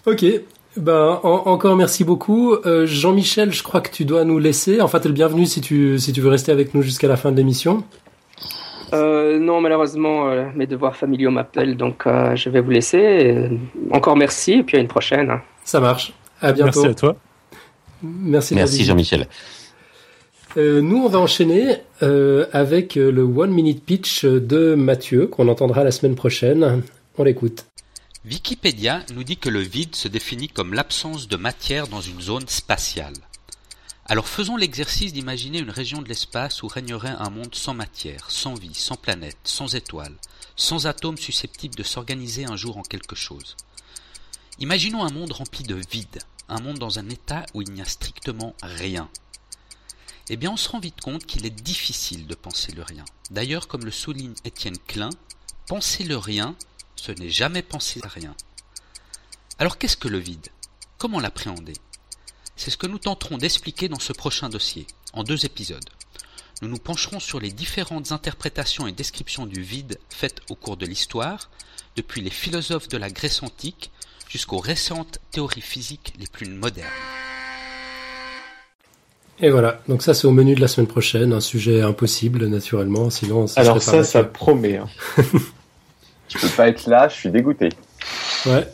Ok, 0.07 0.25
ben 0.77 1.21
en- 1.23 1.43
encore 1.47 1.75
merci 1.77 2.05
beaucoup. 2.05 2.55
Euh, 2.67 2.85
Jean-Michel, 2.87 3.51
je 3.53 3.63
crois 3.63 3.81
que 3.81 3.91
tu 3.91 4.05
dois 4.05 4.25
nous 4.25 4.39
laisser. 4.39 4.81
Enfin, 4.83 4.99
t'es 5.01 5.09
le 5.09 5.15
bienvenu 5.15 5.47
si 5.47 5.61
tu 5.63 5.99
si 5.99 6.13
tu 6.13 6.21
veux 6.21 6.29
rester 6.29 6.53
avec 6.53 6.75
nous 6.75 6.83
jusqu'à 6.83 7.09
la 7.09 7.17
fin 7.17 7.33
de 7.33 7.37
l'émission. 7.39 7.83
Euh, 8.93 9.39
non, 9.39 9.63
malheureusement, 9.63 10.29
euh, 10.29 10.45
mes 10.55 10.67
devoirs 10.67 10.97
familiaux 10.97 11.31
m'appellent, 11.31 11.79
donc 11.79 12.07
euh, 12.07 12.37
je 12.37 12.51
vais 12.51 12.61
vous 12.61 12.71
laisser. 12.73 12.99
Et 12.99 13.49
encore 13.91 14.17
merci, 14.17 14.53
et 14.53 14.63
puis 14.63 14.77
à 14.77 14.81
une 14.81 14.89
prochaine. 14.89 15.31
hein. 15.31 15.41
Ça 15.65 15.81
marche. 15.81 16.13
À 16.43 16.53
bientôt. 16.53 16.83
Merci 16.83 16.87
à 16.91 16.95
toi. 16.95 17.17
Merci. 18.03 18.55
Merci. 18.55 18.85
Jean-Michel. 18.85 19.27
Euh, 20.59 20.83
nous, 20.83 20.99
on 20.99 21.09
va 21.09 21.19
enchaîner 21.19 21.79
euh, 22.03 22.47
avec 22.53 22.99
euh, 22.99 23.11
le 23.11 23.23
one 23.23 23.51
minute 23.51 23.83
pitch 23.83 24.27
de 24.27 24.75
Mathieu 24.75 25.27
qu'on 25.27 25.49
entendra 25.49 25.83
la 25.83 25.91
semaine 25.91 26.15
prochaine. 26.15 26.83
On 27.17 27.25
l'écoute. 27.25 27.65
Wikipédia 28.27 29.03
nous 29.15 29.25
dit 29.25 29.39
que 29.39 29.49
le 29.49 29.61
vide 29.61 29.97
se 29.97 30.09
définit 30.09 30.49
comme 30.49 30.75
l'absence 30.75 31.27
de 31.27 31.37
matière 31.37 31.89
dans 31.89 32.03
une 32.03 32.21
zone 32.21 32.47
spatiale. 32.49 33.15
Alors 34.05 34.29
faisons 34.29 34.57
l'exercice 34.57 35.15
d'imaginer 35.15 35.59
une 35.59 35.71
région 35.71 36.03
de 36.03 36.09
l'espace 36.09 36.63
où 36.63 36.69
régnerait 36.69 37.15
un 37.19 37.31
monde 37.31 37.55
sans 37.55 37.73
matière, 37.73 38.31
sans 38.31 38.55
vie, 38.55 38.75
sans 38.75 38.97
planète, 38.97 39.39
sans 39.45 39.75
étoiles, 39.75 40.17
sans 40.55 40.87
atomes 40.87 41.17
susceptibles 41.17 41.77
de 41.77 41.83
s'organiser 41.83 42.45
un 42.45 42.57
jour 42.57 42.77
en 42.77 42.83
quelque 42.83 43.17
chose. 43.17 43.57
Imaginons 44.59 45.03
un 45.03 45.11
monde 45.11 45.33
rempli 45.33 45.65
de 45.65 45.79
vide, 45.91 46.19
un 46.51 46.61
monde 46.61 46.79
dans 46.79 46.99
un 46.99 47.09
état 47.09 47.47
où 47.55 47.63
il 47.63 47.73
n'y 47.73 47.81
a 47.81 47.87
strictement 47.87 48.55
rien. 48.63 49.09
Eh 50.35 50.39
bien 50.39 50.51
on 50.51 50.57
se 50.57 50.71
rend 50.71 50.81
vite 50.81 51.03
compte 51.03 51.27
qu'il 51.27 51.45
est 51.45 51.51
difficile 51.51 52.27
de 52.27 52.35
penser 52.35 52.73
le 52.73 52.83
rien. 52.83 53.05
D'ailleurs, 53.31 53.69
comme 53.69 53.85
le 53.85 53.91
souligne 53.91 54.33
Étienne 54.47 54.79
Klein, 54.79 55.11
penser 55.67 56.05
le 56.05 56.17
rien 56.17 56.57
ce 56.97 57.13
n'est 57.13 57.29
jamais 57.29 57.61
penser 57.61 58.01
à 58.03 58.09
rien. 58.09 58.35
Alors 59.59 59.77
qu'est-ce 59.77 59.99
que 59.99 60.09
le 60.09 60.17
vide? 60.17 60.49
Comment 60.97 61.21
l'appréhender? 61.21 61.75
C'est 62.57 62.71
ce 62.71 62.79
que 62.79 62.87
nous 62.87 62.99
tenterons 62.99 63.37
d'expliquer 63.37 63.91
dans 63.91 63.99
ce 63.99 64.15
prochain 64.15 64.49
dossier, 64.49 64.87
en 65.13 65.23
deux 65.23 65.45
épisodes. 65.45 65.91
Nous 66.63 66.69
nous 66.69 66.79
pencherons 66.79 67.21
sur 67.21 67.39
les 67.39 67.53
différentes 67.53 68.11
interprétations 68.11 68.87
et 68.87 68.93
descriptions 68.93 69.45
du 69.45 69.61
vide 69.61 70.01
faites 70.09 70.41
au 70.49 70.55
cours 70.55 70.79
de 70.79 70.87
l'histoire, 70.87 71.51
depuis 71.97 72.23
les 72.23 72.31
philosophes 72.31 72.89
de 72.89 72.97
la 72.97 73.11
Grèce 73.11 73.43
antique 73.43 73.91
jusqu'aux 74.31 74.61
récentes 74.61 75.19
théories 75.31 75.61
physiques 75.61 76.15
les 76.19 76.27
plus 76.27 76.49
modernes. 76.49 76.89
Et 79.41 79.51
voilà. 79.51 79.81
Donc 79.89 80.03
ça, 80.03 80.15
c'est 80.15 80.27
au 80.27 80.31
menu 80.31 80.55
de 80.55 80.61
la 80.61 80.69
semaine 80.69 80.87
prochaine. 80.87 81.33
Un 81.33 81.41
sujet 81.41 81.83
impossible, 81.83 82.47
naturellement. 82.47 83.11
Sinon, 83.11 83.47
ça 83.47 83.61
Alors 83.61 83.83
ça, 83.83 84.05
ça 84.05 84.23
promet. 84.25 84.77
hein. 84.77 84.87
Je 86.29 86.39
peux 86.39 86.49
pas 86.57 86.69
être 86.69 86.87
là, 86.87 87.09
je 87.09 87.15
suis 87.15 87.31
dégoûté. 87.31 87.69
Ouais. 88.47 88.67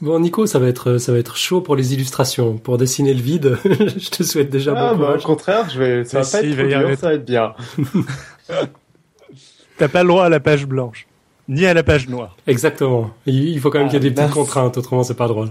Bon, 0.00 0.18
Nico, 0.18 0.46
ça 0.46 0.58
va 0.58 0.66
être 0.66 0.98
ça 0.98 1.12
va 1.12 1.18
être 1.18 1.36
chaud 1.36 1.60
pour 1.60 1.76
les 1.76 1.94
illustrations, 1.94 2.56
pour 2.58 2.76
dessiner 2.76 3.14
le 3.14 3.22
vide. 3.22 3.56
je 3.64 4.08
te 4.10 4.22
souhaite 4.24 4.50
déjà 4.50 4.74
Ah, 4.76 4.94
bon 4.94 5.00
bah, 5.02 5.16
au 5.16 5.22
contraire, 5.22 5.70
je 5.70 5.78
vais, 5.78 6.04
ça 6.04 6.18
va 6.18 6.24
pas 6.24 6.40
si, 6.40 6.46
être 6.48 6.56
trop 6.56 6.66
dur, 6.66 6.76
arriver. 6.78 6.96
ça 6.96 7.06
va 7.08 7.14
être 7.14 7.24
bien. 7.24 7.54
T'as 9.78 9.88
pas 9.88 10.02
le 10.02 10.08
droit 10.08 10.24
à 10.24 10.28
la 10.28 10.40
page 10.40 10.66
blanche, 10.66 11.06
ni 11.48 11.66
à 11.66 11.74
la 11.74 11.82
page 11.82 12.08
noire. 12.08 12.36
Exactement. 12.46 13.10
Il 13.26 13.58
faut 13.60 13.70
quand 13.70 13.78
même 13.78 13.88
Ah, 13.88 13.90
qu'il 13.90 14.02
y 14.02 14.06
ait 14.06 14.10
des 14.10 14.14
petites 14.14 14.32
contraintes, 14.34 14.76
autrement 14.78 15.02
c'est 15.04 15.14
pas 15.14 15.28
drôle. 15.28 15.50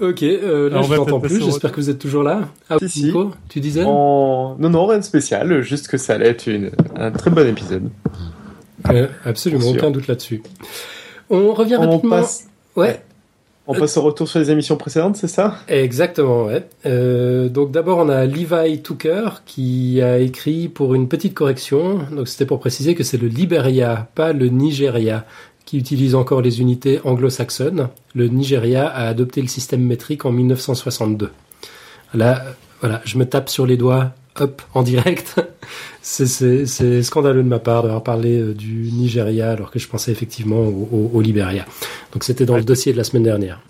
Ok, 0.00 0.22
euh, 0.22 0.68
là 0.70 0.76
Alors, 0.78 0.90
je 0.90 0.94
t'entends 0.96 1.20
plus. 1.20 1.40
J'espère 1.42 1.70
que 1.72 1.76
vous 1.80 1.88
êtes 1.90 1.98
toujours 2.00 2.22
là. 2.24 2.48
Ah, 2.68 2.76
Si, 2.80 2.88
si. 2.88 3.04
Nico, 3.04 3.30
tu 3.48 3.60
disais 3.60 3.84
En... 3.84 4.56
Non, 4.58 4.70
non, 4.70 4.86
rien 4.86 4.98
de 4.98 5.04
spécial, 5.04 5.62
juste 5.62 5.88
que 5.88 5.96
ça 5.98 6.14
allait 6.14 6.28
être 6.30 6.46
une... 6.48 6.70
un 6.96 7.10
très 7.12 7.30
bon 7.30 7.46
épisode. 7.46 7.88
Euh, 8.90 9.06
Absolument, 9.24 9.68
aucun 9.68 9.90
doute 9.90 10.08
là-dessus. 10.08 10.42
On 11.30 11.54
revient 11.54 11.76
On 11.78 11.90
rapidement. 11.92 12.16
passe, 12.16 12.48
Ouais. 12.76 13.02
on 13.66 13.74
passe 13.74 13.96
au 13.96 14.02
retour 14.02 14.28
sur 14.28 14.40
les 14.40 14.50
émissions 14.50 14.76
précédentes, 14.76 15.16
c'est 15.16 15.28
ça? 15.28 15.56
Exactement, 15.68 16.44
ouais. 16.46 16.66
Euh, 16.84 17.48
donc 17.48 17.70
d'abord 17.70 17.98
on 17.98 18.08
a 18.10 18.26
Levi 18.26 18.82
Tucker 18.82 19.28
qui 19.46 20.02
a 20.02 20.18
écrit 20.18 20.68
pour 20.68 20.94
une 20.94 21.08
petite 21.08 21.32
correction. 21.34 22.00
Donc 22.12 22.28
c'était 22.28 22.44
pour 22.46 22.58
préciser 22.60 22.94
que 22.94 23.04
c'est 23.04 23.16
le 23.16 23.28
Liberia, 23.28 24.08
pas 24.14 24.32
le 24.34 24.48
Nigeria, 24.48 25.24
qui 25.64 25.78
utilise 25.78 26.14
encore 26.14 26.42
les 26.42 26.60
unités 26.60 27.00
anglo-saxonnes. 27.04 27.88
Le 28.14 28.28
Nigeria 28.28 28.86
a 28.86 29.08
adopté 29.08 29.40
le 29.42 29.48
système 29.48 29.80
métrique 29.82 30.24
en 30.24 30.32
1962. 30.32 31.30
Là, 32.14 32.44
voilà, 32.80 33.00
je 33.04 33.18
me 33.18 33.24
tape 33.24 33.48
sur 33.48 33.66
les 33.66 33.76
doigts, 33.76 34.12
hop, 34.38 34.62
en 34.74 34.82
direct. 34.82 35.40
C'est- 36.02 37.02
scandaleux 37.02 37.42
de 37.42 37.48
ma 37.48 37.58
part 37.58 37.82
d'avoir 37.82 38.02
parlé 38.02 38.38
euh, 38.38 38.52
du 38.54 38.90
Nigeria 38.92 39.50
alors 39.50 39.70
que 39.70 39.78
je 39.78 39.88
pensais 39.88 40.12
effectivement 40.12 40.60
au, 40.60 40.88
au, 40.92 41.10
au 41.14 41.20
Liberia. 41.22 41.64
Donc 42.12 42.24
c'était 42.24 42.44
dans 42.44 42.56
le 42.56 42.62
dossier 42.64 42.92
de 42.92 42.98
la 42.98 43.04
semaine 43.04 43.22
dernière. 43.22 43.60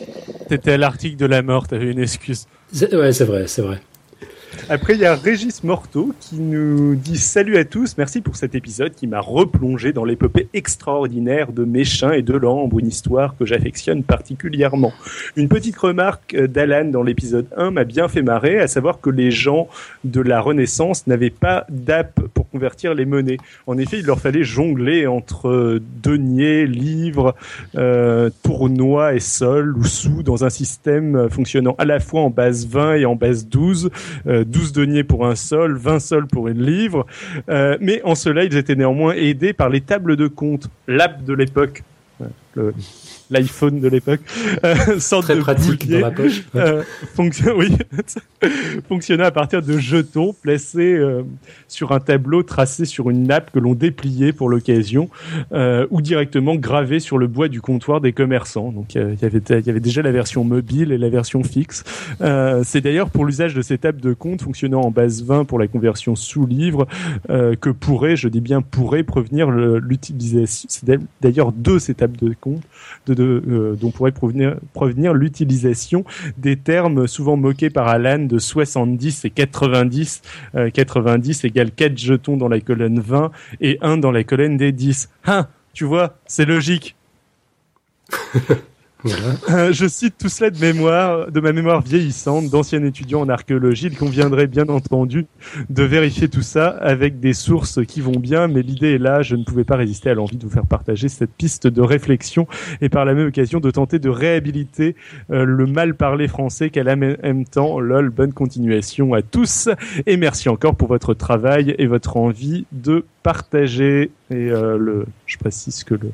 T'étais 0.48 0.72
à 0.72 0.76
l'article 0.76 1.16
de 1.16 1.26
la 1.26 1.42
mort, 1.42 1.68
t'avais 1.68 1.90
une 1.92 2.00
excuse. 2.00 2.46
Ouais, 2.92 3.12
c'est 3.12 3.24
vrai, 3.24 3.46
c'est 3.46 3.62
vrai. 3.62 3.80
Après, 4.70 4.94
il 4.94 5.00
y 5.00 5.04
a 5.04 5.14
Régis 5.14 5.62
Morteau 5.62 6.14
qui 6.20 6.36
nous 6.36 6.94
dit 6.94 7.18
Salut 7.18 7.58
à 7.58 7.64
tous, 7.64 7.96
merci 7.98 8.22
pour 8.22 8.36
cet 8.36 8.54
épisode 8.54 8.94
qui 8.94 9.06
m'a 9.06 9.20
replongé 9.20 9.92
dans 9.92 10.04
l'épopée 10.04 10.48
extraordinaire 10.54 11.52
de 11.52 11.64
Méchin 11.64 12.12
et 12.12 12.22
de 12.22 12.34
Lambre, 12.34 12.78
une 12.78 12.86
histoire 12.86 13.36
que 13.36 13.44
j'affectionne 13.44 14.02
particulièrement. 14.02 14.92
Une 15.36 15.48
petite 15.48 15.76
remarque 15.76 16.34
euh, 16.34 16.46
d'Alan 16.46 16.86
dans 16.86 17.02
l'épisode 17.02 17.46
1 17.56 17.72
m'a 17.72 17.84
bien 17.84 18.08
fait 18.08 18.22
marrer, 18.22 18.58
à 18.58 18.66
savoir 18.66 19.00
que 19.00 19.10
les 19.10 19.30
gens 19.30 19.68
de 20.04 20.22
la 20.22 20.40
Renaissance 20.40 21.06
n'avaient 21.06 21.30
pas 21.30 21.66
d'app 21.68 22.20
pour 22.32 22.48
convertir 22.48 22.94
les 22.94 23.04
monnaies. 23.04 23.38
En 23.66 23.76
effet, 23.76 23.98
il 23.98 24.06
leur 24.06 24.20
fallait 24.20 24.44
jongler 24.44 25.06
entre 25.06 25.48
euh, 25.48 25.82
deniers, 26.02 26.66
livres, 26.66 27.34
euh, 27.76 28.30
tournois 28.42 29.14
et 29.14 29.20
sols 29.20 29.76
ou 29.76 29.84
sous 29.84 30.22
dans 30.22 30.44
un 30.44 30.50
système 30.50 31.16
euh, 31.16 31.28
fonctionnant 31.28 31.74
à 31.78 31.84
la 31.84 32.00
fois 32.00 32.22
en 32.22 32.30
base 32.30 32.66
20 32.66 32.94
et 32.94 33.04
en 33.04 33.16
base 33.16 33.46
12. 33.46 33.90
Euh, 34.26 34.44
12 34.54 34.72
deniers 34.72 35.04
pour 35.04 35.26
un 35.26 35.34
sol, 35.34 35.76
20 35.76 35.98
sols 35.98 36.26
pour 36.26 36.48
une 36.48 36.62
livre. 36.62 37.06
Euh, 37.48 37.76
mais 37.80 38.00
en 38.04 38.14
cela, 38.14 38.44
ils 38.44 38.56
étaient 38.56 38.76
néanmoins 38.76 39.14
aidés 39.14 39.52
par 39.52 39.68
les 39.68 39.80
tables 39.80 40.16
de 40.16 40.28
compte, 40.28 40.68
l'app 40.86 41.24
de 41.24 41.34
l'époque, 41.34 41.82
l'iPhone 43.34 43.80
de 43.80 43.88
l'époque, 43.88 44.20
euh, 44.64 44.98
sorte 44.98 45.24
Très 45.24 45.36
de 45.36 45.40
pratique 45.40 45.86
boulier, 45.86 46.00
dans 46.00 46.06
la 46.06 46.12
poche. 46.12 46.44
Euh, 46.54 46.82
fonction- 47.14 47.54
oui, 47.58 47.76
fonctionnait 48.88 49.24
à 49.24 49.30
partir 49.30 49.60
de 49.62 49.78
jetons 49.78 50.32
placés 50.32 50.94
euh, 50.94 51.22
sur 51.68 51.92
un 51.92 52.00
tableau 52.00 52.42
tracé 52.42 52.84
sur 52.84 53.10
une 53.10 53.26
nappe 53.26 53.50
que 53.50 53.58
l'on 53.58 53.74
dépliait 53.74 54.32
pour 54.32 54.48
l'occasion 54.48 55.08
euh, 55.52 55.86
ou 55.90 56.00
directement 56.00 56.54
gravé 56.56 57.00
sur 57.00 57.18
le 57.18 57.26
bois 57.26 57.48
du 57.48 57.60
comptoir 57.60 58.00
des 58.00 58.12
commerçants. 58.12 58.70
Donc 58.72 58.94
il 58.94 59.00
y 59.20 59.24
avait 59.24 59.38
il 59.50 59.66
y 59.66 59.70
avait 59.70 59.80
déjà 59.80 60.02
la 60.02 60.12
version 60.12 60.44
mobile 60.44 60.92
et 60.92 60.98
la 60.98 61.08
version 61.08 61.42
fixe. 61.42 61.84
C'est 62.64 62.80
d'ailleurs 62.80 63.10
pour 63.10 63.24
l'usage 63.24 63.54
de 63.54 63.62
ces 63.62 63.78
tables 63.78 64.00
de 64.00 64.12
compte 64.14 64.42
fonctionnant 64.42 64.80
en 64.82 64.90
base 64.90 65.22
20 65.24 65.44
pour 65.44 65.58
la 65.58 65.66
conversion 65.66 66.16
sous 66.16 66.46
livre 66.46 66.86
que 67.28 67.70
pourrait, 67.70 68.16
je 68.16 68.28
dis 68.28 68.40
bien 68.40 68.62
pourrait, 68.62 69.02
provenir 69.02 69.50
l'utilisation. 69.50 70.68
C'est 70.70 70.84
d'ailleurs 71.20 71.52
de 71.52 71.78
ces 71.78 71.94
tables 71.94 72.16
de 72.16 72.34
compte 72.40 72.62
de, 73.06 73.14
de, 73.14 73.23
euh, 73.24 73.76
dont 73.80 73.90
pourrait 73.90 74.12
provenir, 74.12 75.14
l'utilisation 75.14 76.04
des 76.38 76.56
termes 76.56 77.06
souvent 77.06 77.36
moqués 77.36 77.70
par 77.70 77.88
Alan 77.88 78.18
de 78.18 78.38
70 78.38 79.24
et 79.24 79.30
90. 79.30 80.22
Euh, 80.54 80.70
90 80.70 81.44
égale 81.44 81.70
4 81.70 81.98
jetons 81.98 82.36
dans 82.36 82.48
la 82.48 82.60
colonne 82.60 83.00
20 83.00 83.30
et 83.60 83.78
1 83.80 83.98
dans 83.98 84.10
la 84.10 84.24
colonne 84.24 84.56
des 84.56 84.72
10. 84.72 85.08
Hein, 85.26 85.48
tu 85.72 85.84
vois, 85.84 86.16
c'est 86.26 86.44
logique. 86.44 86.96
Euh, 89.50 89.72
je 89.72 89.86
cite 89.86 90.16
tout 90.18 90.28
cela 90.28 90.50
de 90.50 90.58
mémoire, 90.58 91.30
de 91.30 91.40
ma 91.40 91.52
mémoire 91.52 91.82
vieillissante, 91.82 92.48
d'ancien 92.48 92.82
étudiant 92.84 93.20
en 93.20 93.28
archéologie. 93.28 93.88
Il 93.88 93.96
conviendrait 93.96 94.46
bien 94.46 94.68
entendu 94.68 95.26
de 95.68 95.82
vérifier 95.82 96.28
tout 96.28 96.42
ça 96.42 96.68
avec 96.68 97.20
des 97.20 97.34
sources 97.34 97.84
qui 97.84 98.00
vont 98.00 98.18
bien, 98.18 98.48
mais 98.48 98.62
l'idée 98.62 98.94
est 98.94 98.98
là. 98.98 99.22
Je 99.22 99.36
ne 99.36 99.44
pouvais 99.44 99.64
pas 99.64 99.76
résister 99.76 100.10
à 100.10 100.14
l'envie 100.14 100.36
de 100.36 100.44
vous 100.44 100.50
faire 100.50 100.66
partager 100.66 101.08
cette 101.08 101.32
piste 101.32 101.66
de 101.66 101.82
réflexion 101.82 102.46
et 102.80 102.88
par 102.88 103.04
la 103.04 103.14
même 103.14 103.28
occasion 103.28 103.60
de 103.60 103.70
tenter 103.70 103.98
de 103.98 104.08
réhabiliter 104.08 104.96
euh, 105.30 105.44
le 105.44 105.66
mal 105.66 105.94
parlé 105.94 106.26
français 106.28 106.70
qu'à 106.70 106.82
la 106.82 106.96
même 106.96 107.44
temps. 107.44 107.80
Lol, 107.80 108.10
bonne 108.10 108.32
continuation 108.32 109.12
à 109.12 109.22
tous 109.22 109.68
et 110.06 110.16
merci 110.16 110.48
encore 110.48 110.76
pour 110.76 110.88
votre 110.88 111.14
travail 111.14 111.74
et 111.78 111.86
votre 111.86 112.16
envie 112.16 112.66
de 112.72 113.04
partager. 113.22 114.10
Et 114.30 114.50
euh, 114.50 114.78
le, 114.78 115.06
je 115.26 115.36
précise 115.36 115.84
que 115.84 115.94
le 115.94 116.10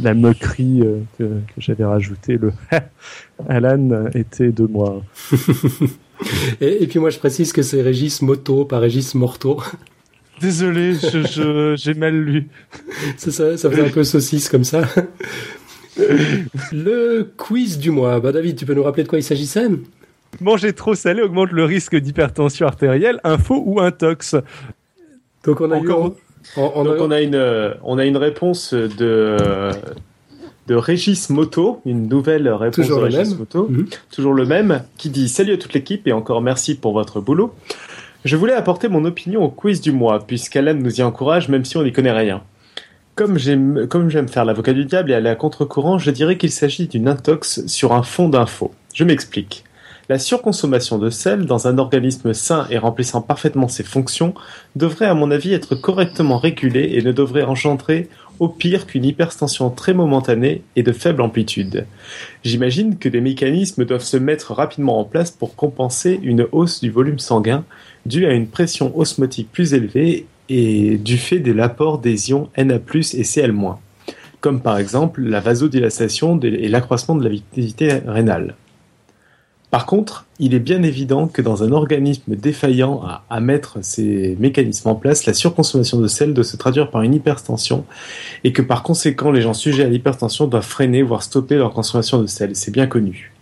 la 0.00 0.14
moquerie 0.14 0.82
euh, 0.82 1.00
que, 1.18 1.24
que 1.24 1.60
j'avais 1.60 1.84
rajouté, 1.84 2.38
le 2.38 2.52
Alan 3.48 4.06
était 4.14 4.52
de 4.52 4.64
moi. 4.64 5.02
et, 6.60 6.82
et, 6.82 6.86
puis 6.86 6.98
moi 6.98 7.10
je 7.10 7.18
précise 7.18 7.52
que 7.52 7.62
c'est 7.62 7.82
Régis 7.82 8.22
Moto, 8.22 8.64
pas 8.64 8.78
Régis 8.78 9.14
Morto. 9.14 9.62
Désolé, 10.40 10.94
j'ai 10.94 11.24
je, 11.24 11.98
mal 11.98 12.14
lu. 12.14 12.48
C'est 13.16 13.32
ça, 13.32 13.56
ça 13.56 13.70
fait 13.70 13.84
un 13.84 13.90
peu 13.90 14.04
saucisse 14.04 14.48
comme 14.48 14.62
ça. 14.62 14.82
Le 16.70 17.28
quiz 17.36 17.76
du 17.78 17.90
mois. 17.90 18.20
Bah 18.20 18.30
David, 18.30 18.56
tu 18.56 18.64
peux 18.64 18.74
nous 18.74 18.84
rappeler 18.84 19.02
de 19.02 19.08
quoi 19.08 19.18
il 19.18 19.24
s'agissait? 19.24 19.66
Manger 20.40 20.72
trop 20.74 20.94
salé 20.94 21.22
augmente 21.22 21.50
le 21.50 21.64
risque 21.64 21.96
d'hypertension 21.96 22.68
artérielle, 22.68 23.18
info 23.24 23.60
ou 23.66 23.80
intox. 23.80 24.36
Donc 25.44 25.60
on 25.60 25.72
a 25.72 25.76
Encore... 25.76 26.08
eu... 26.08 26.27
On, 26.56 26.72
on 26.74 26.84
Donc 26.84 26.98
a... 26.98 27.02
on 27.02 27.10
a 27.10 27.20
une 27.20 27.74
on 27.82 27.98
a 27.98 28.04
une 28.04 28.16
réponse 28.16 28.74
de 28.74 29.36
de 30.66 30.74
Régis 30.74 31.30
Moto, 31.30 31.80
une 31.86 32.08
nouvelle 32.08 32.46
réponse 32.50 32.76
Toujours 32.76 33.00
de 33.00 33.06
le 33.06 33.16
Régis 33.16 33.30
même. 33.30 33.38
Moto, 33.38 33.66
Mhm. 33.70 33.86
toujours 34.14 34.34
le 34.34 34.44
même, 34.44 34.82
qui 34.98 35.08
dit 35.08 35.28
salut 35.28 35.54
à 35.54 35.56
toute 35.56 35.72
l'équipe 35.72 36.06
et 36.06 36.12
encore 36.12 36.42
merci 36.42 36.74
pour 36.74 36.92
votre 36.92 37.20
boulot. 37.20 37.54
Je 38.24 38.36
voulais 38.36 38.52
apporter 38.52 38.88
mon 38.88 39.04
opinion 39.06 39.42
au 39.44 39.48
quiz 39.48 39.80
du 39.80 39.92
mois 39.92 40.26
puisqu'Alan 40.26 40.74
nous 40.74 41.00
y 41.00 41.02
encourage 41.02 41.48
même 41.48 41.64
si 41.64 41.76
on 41.78 41.82
n'y 41.84 41.92
connaît 41.92 42.12
rien. 42.12 42.42
Comme 43.14 43.38
j'aime 43.38 43.86
comme 43.88 44.10
j'aime 44.10 44.28
faire 44.28 44.44
l'avocat 44.44 44.72
du 44.74 44.84
diable 44.84 45.10
et 45.10 45.14
aller 45.14 45.30
à 45.30 45.34
contre-courant, 45.36 45.98
je 45.98 46.10
dirais 46.10 46.36
qu'il 46.36 46.50
s'agit 46.52 46.86
d'une 46.86 47.08
intox 47.08 47.66
sur 47.66 47.92
un 47.92 48.02
fond 48.02 48.28
d'infos. 48.28 48.72
Je 48.94 49.04
m'explique. 49.04 49.64
La 50.08 50.18
surconsommation 50.18 50.96
de 50.96 51.10
sel 51.10 51.44
dans 51.44 51.66
un 51.66 51.76
organisme 51.76 52.32
sain 52.32 52.66
et 52.70 52.78
remplissant 52.78 53.20
parfaitement 53.20 53.68
ses 53.68 53.82
fonctions 53.82 54.32
devrait 54.74 55.04
à 55.04 55.12
mon 55.12 55.30
avis 55.30 55.52
être 55.52 55.74
correctement 55.74 56.38
régulée 56.38 56.92
et 56.94 57.02
ne 57.02 57.12
devrait 57.12 57.42
engendrer 57.42 58.08
au 58.38 58.48
pire 58.48 58.86
qu'une 58.86 59.04
hypertension 59.04 59.68
très 59.68 59.92
momentanée 59.92 60.62
et 60.76 60.82
de 60.82 60.92
faible 60.92 61.20
amplitude. 61.20 61.86
J'imagine 62.42 62.96
que 62.96 63.10
des 63.10 63.20
mécanismes 63.20 63.84
doivent 63.84 64.00
se 64.00 64.16
mettre 64.16 64.54
rapidement 64.54 64.98
en 64.98 65.04
place 65.04 65.30
pour 65.30 65.54
compenser 65.54 66.18
une 66.22 66.46
hausse 66.52 66.80
du 66.80 66.90
volume 66.90 67.18
sanguin 67.18 67.66
due 68.06 68.24
à 68.24 68.32
une 68.32 68.46
pression 68.46 68.98
osmotique 68.98 69.52
plus 69.52 69.74
élevée 69.74 70.24
et 70.48 70.96
du 70.96 71.18
fait 71.18 71.40
de 71.40 71.52
l'apport 71.52 71.98
des 71.98 72.30
ions 72.30 72.48
Na+, 72.56 72.76
et 72.76 73.24
Cl-, 73.24 73.74
comme 74.40 74.62
par 74.62 74.78
exemple 74.78 75.20
la 75.20 75.40
vasodilatation 75.40 76.40
et 76.40 76.68
l'accroissement 76.68 77.16
de 77.16 77.24
la 77.24 77.30
vitalité 77.30 78.00
rénale. 78.06 78.54
Par 79.70 79.84
contre, 79.84 80.24
il 80.38 80.54
est 80.54 80.60
bien 80.60 80.82
évident 80.82 81.28
que 81.28 81.42
dans 81.42 81.62
un 81.62 81.72
organisme 81.72 82.36
défaillant 82.36 83.02
à, 83.28 83.40
mettre 83.40 83.78
ces 83.82 84.34
mécanismes 84.40 84.88
en 84.88 84.94
place, 84.94 85.26
la 85.26 85.34
surconsommation 85.34 86.00
de 86.00 86.06
sel 86.06 86.32
doit 86.32 86.44
se 86.44 86.56
traduire 86.56 86.90
par 86.90 87.02
une 87.02 87.12
hypertension 87.12 87.84
et 88.44 88.52
que 88.52 88.62
par 88.62 88.82
conséquent, 88.82 89.30
les 89.30 89.42
gens 89.42 89.52
sujets 89.52 89.84
à 89.84 89.88
l'hypertension 89.88 90.46
doivent 90.46 90.64
freiner, 90.64 91.02
voire 91.02 91.22
stopper 91.22 91.56
leur 91.56 91.74
consommation 91.74 92.22
de 92.22 92.26
sel. 92.26 92.56
C'est 92.56 92.70
bien 92.70 92.86
connu. 92.86 93.32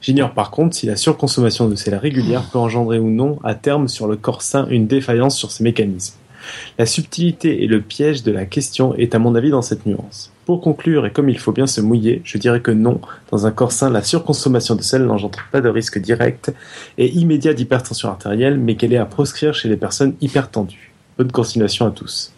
J'ignore 0.00 0.32
par 0.32 0.50
contre 0.50 0.76
si 0.76 0.86
la 0.86 0.96
surconsommation 0.96 1.68
de 1.68 1.76
sel 1.76 1.94
régulière 1.94 2.42
peut 2.50 2.58
engendrer 2.58 2.98
ou 2.98 3.10
non 3.10 3.38
à 3.44 3.54
terme 3.54 3.86
sur 3.86 4.08
le 4.08 4.16
corps 4.16 4.42
sain 4.42 4.66
une 4.68 4.86
défaillance 4.86 5.36
sur 5.36 5.52
ces 5.52 5.62
mécanismes. 5.62 6.16
La 6.78 6.86
subtilité 6.86 7.62
et 7.62 7.66
le 7.66 7.80
piège 7.80 8.22
de 8.22 8.32
la 8.32 8.44
question 8.44 8.94
est 8.96 9.14
à 9.14 9.18
mon 9.18 9.34
avis 9.34 9.50
dans 9.50 9.62
cette 9.62 9.86
nuance. 9.86 10.32
Pour 10.46 10.60
conclure, 10.60 11.06
et 11.06 11.10
comme 11.10 11.28
il 11.28 11.40
faut 11.40 11.50
bien 11.50 11.66
se 11.66 11.80
mouiller, 11.80 12.22
je 12.24 12.38
dirais 12.38 12.60
que 12.60 12.70
non, 12.70 13.00
dans 13.32 13.46
un 13.46 13.50
corps 13.50 13.72
sain, 13.72 13.90
la 13.90 14.04
surconsommation 14.04 14.76
de 14.76 14.82
sel 14.82 15.04
n'engendre 15.04 15.40
pas 15.50 15.60
de 15.60 15.68
risque 15.68 15.98
direct 15.98 16.54
et 16.98 17.08
immédiat 17.08 17.52
d'hypertension 17.52 18.08
artérielle, 18.08 18.56
mais 18.56 18.76
qu'elle 18.76 18.92
est 18.92 18.98
à 18.98 19.06
proscrire 19.06 19.54
chez 19.54 19.68
les 19.68 19.76
personnes 19.76 20.14
hypertendues. 20.20 20.92
Bonne 21.18 21.32
continuation 21.32 21.86
à 21.86 21.90
tous. 21.90 22.32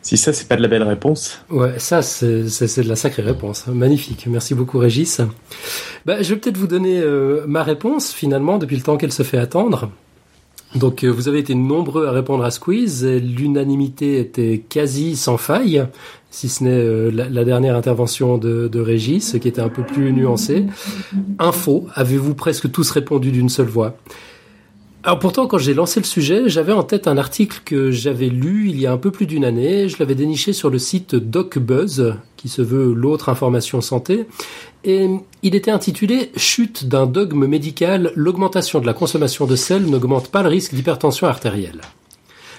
Si 0.00 0.16
ça, 0.16 0.32
c'est 0.32 0.46
pas 0.46 0.54
de 0.54 0.62
la 0.62 0.68
belle 0.68 0.84
réponse. 0.84 1.40
Ouais, 1.50 1.78
ça, 1.78 2.02
c'est 2.02 2.42
de 2.44 2.88
la 2.88 2.94
sacrée 2.94 3.22
réponse. 3.22 3.66
Magnifique. 3.66 4.28
Merci 4.28 4.54
beaucoup, 4.54 4.78
Régis. 4.78 5.22
Bah, 6.06 6.22
je 6.22 6.34
vais 6.34 6.38
peut-être 6.38 6.58
vous 6.58 6.66
donner 6.68 7.00
euh, 7.00 7.44
ma 7.48 7.64
réponse, 7.64 8.12
finalement, 8.12 8.58
depuis 8.58 8.76
le 8.76 8.82
temps 8.82 8.96
qu'elle 8.96 9.12
se 9.12 9.22
fait 9.24 9.38
attendre. 9.38 9.90
Donc, 10.74 11.04
euh, 11.04 11.08
vous 11.08 11.28
avez 11.28 11.38
été 11.38 11.54
nombreux 11.54 12.06
à 12.06 12.10
répondre 12.10 12.44
à 12.44 12.50
ce 12.50 12.58
quiz. 12.58 13.04
L'unanimité 13.04 14.18
était 14.18 14.64
quasi 14.68 15.16
sans 15.16 15.36
faille, 15.36 15.86
si 16.30 16.48
ce 16.48 16.64
n'est 16.64 16.70
euh, 16.70 17.10
la, 17.12 17.28
la 17.28 17.44
dernière 17.44 17.76
intervention 17.76 18.38
de, 18.38 18.66
de 18.66 18.80
Régis, 18.80 19.36
qui 19.40 19.46
était 19.46 19.62
un 19.62 19.68
peu 19.68 19.84
plus 19.84 20.12
nuancée. 20.12 20.66
Info, 21.38 21.86
avez-vous 21.94 22.34
presque 22.34 22.70
tous 22.72 22.90
répondu 22.90 23.30
d'une 23.30 23.48
seule 23.48 23.68
voix? 23.68 23.96
Alors 25.04 25.18
pourtant, 25.18 25.46
quand 25.46 25.58
j'ai 25.58 25.74
lancé 25.74 26.00
le 26.00 26.06
sujet, 26.06 26.48
j'avais 26.48 26.72
en 26.72 26.82
tête 26.82 27.06
un 27.08 27.18
article 27.18 27.60
que 27.64 27.90
j'avais 27.90 28.30
lu 28.30 28.70
il 28.70 28.80
y 28.80 28.86
a 28.86 28.92
un 28.92 28.96
peu 28.96 29.10
plus 29.10 29.26
d'une 29.26 29.44
année. 29.44 29.86
Je 29.86 29.98
l'avais 29.98 30.14
déniché 30.14 30.54
sur 30.54 30.70
le 30.70 30.78
site 30.78 31.14
DocBuzz, 31.14 32.14
qui 32.36 32.48
se 32.48 32.62
veut 32.62 32.94
l'autre 32.94 33.28
information 33.28 33.82
santé. 33.82 34.24
Et 34.84 35.08
il 35.42 35.54
était 35.54 35.70
intitulé 35.70 36.30
Chute 36.36 36.86
d'un 36.86 37.06
dogme 37.06 37.46
médical, 37.46 38.12
l'augmentation 38.14 38.80
de 38.80 38.86
la 38.86 38.92
consommation 38.92 39.46
de 39.46 39.56
sel 39.56 39.86
n'augmente 39.86 40.28
pas 40.28 40.42
le 40.42 40.50
risque 40.50 40.74
d'hypertension 40.74 41.26
artérielle. 41.26 41.80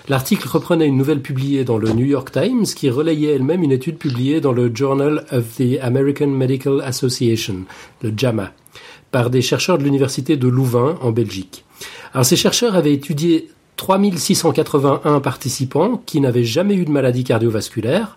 L'article 0.07 0.47
reprenait 0.47 0.87
une 0.87 0.97
nouvelle 0.97 1.21
publiée 1.21 1.63
dans 1.63 1.77
le 1.77 1.91
New 1.91 2.05
York 2.05 2.31
Times 2.31 2.65
qui 2.65 2.89
relayait 2.89 3.33
elle-même 3.33 3.63
une 3.63 3.71
étude 3.71 3.97
publiée 3.97 4.41
dans 4.41 4.53
le 4.53 4.71
Journal 4.73 5.25
of 5.31 5.55
the 5.57 5.79
American 5.81 6.27
Medical 6.27 6.81
Association, 6.81 7.65
le 8.01 8.11
JAMA, 8.15 8.51
par 9.11 9.29
des 9.29 9.41
chercheurs 9.41 9.77
de 9.77 9.83
l'université 9.83 10.35
de 10.35 10.47
Louvain 10.47 10.97
en 11.01 11.11
Belgique. 11.11 11.63
Alors 12.13 12.25
ces 12.25 12.35
chercheurs 12.35 12.75
avaient 12.75 12.93
étudié 12.93 13.49
3681 13.77 15.19
participants 15.19 16.01
qui 16.05 16.21
n'avaient 16.21 16.43
jamais 16.43 16.75
eu 16.75 16.85
de 16.85 16.91
maladie 16.91 17.23
cardiovasculaire. 17.23 18.15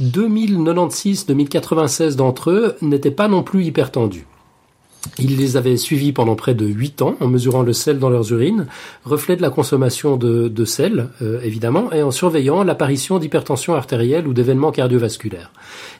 2096 0.00 1.26
2096 1.26 2.16
d'entre 2.16 2.50
eux 2.50 2.76
n'étaient 2.82 3.10
pas 3.10 3.28
non 3.28 3.42
plus 3.42 3.64
hypertendus. 3.64 4.26
Ils 5.18 5.36
les 5.36 5.56
avaient 5.56 5.76
suivis 5.76 6.12
pendant 6.12 6.34
près 6.34 6.54
de 6.54 6.66
8 6.66 7.02
ans 7.02 7.16
en 7.20 7.28
mesurant 7.28 7.62
le 7.62 7.72
sel 7.72 7.98
dans 7.98 8.10
leurs 8.10 8.32
urines, 8.32 8.66
reflet 9.04 9.36
de 9.36 9.42
la 9.42 9.50
consommation 9.50 10.16
de, 10.16 10.48
de 10.48 10.64
sel, 10.64 11.08
euh, 11.22 11.40
évidemment, 11.42 11.92
et 11.92 12.02
en 12.02 12.10
surveillant 12.10 12.62
l'apparition 12.62 13.18
d'hypertension 13.18 13.74
artérielle 13.74 14.26
ou 14.26 14.32
d'événements 14.32 14.72
cardiovasculaires. 14.72 15.52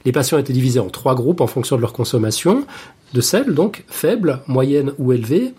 Les 0.04 0.12
patients 0.12 0.38
étaient 0.38 0.52
divisés 0.52 0.80
en 0.80 0.90
trois 0.90 1.14
groupes 1.14 1.40
en 1.40 1.46
fonction 1.46 1.76
de 1.76 1.80
leur 1.80 1.92
consommation 1.92 2.64
de 3.14 3.20
sel, 3.20 3.54
donc 3.54 3.84
faible, 3.88 4.40
moyenne 4.46 4.92
ou 4.98 5.12
élevée, 5.12 5.54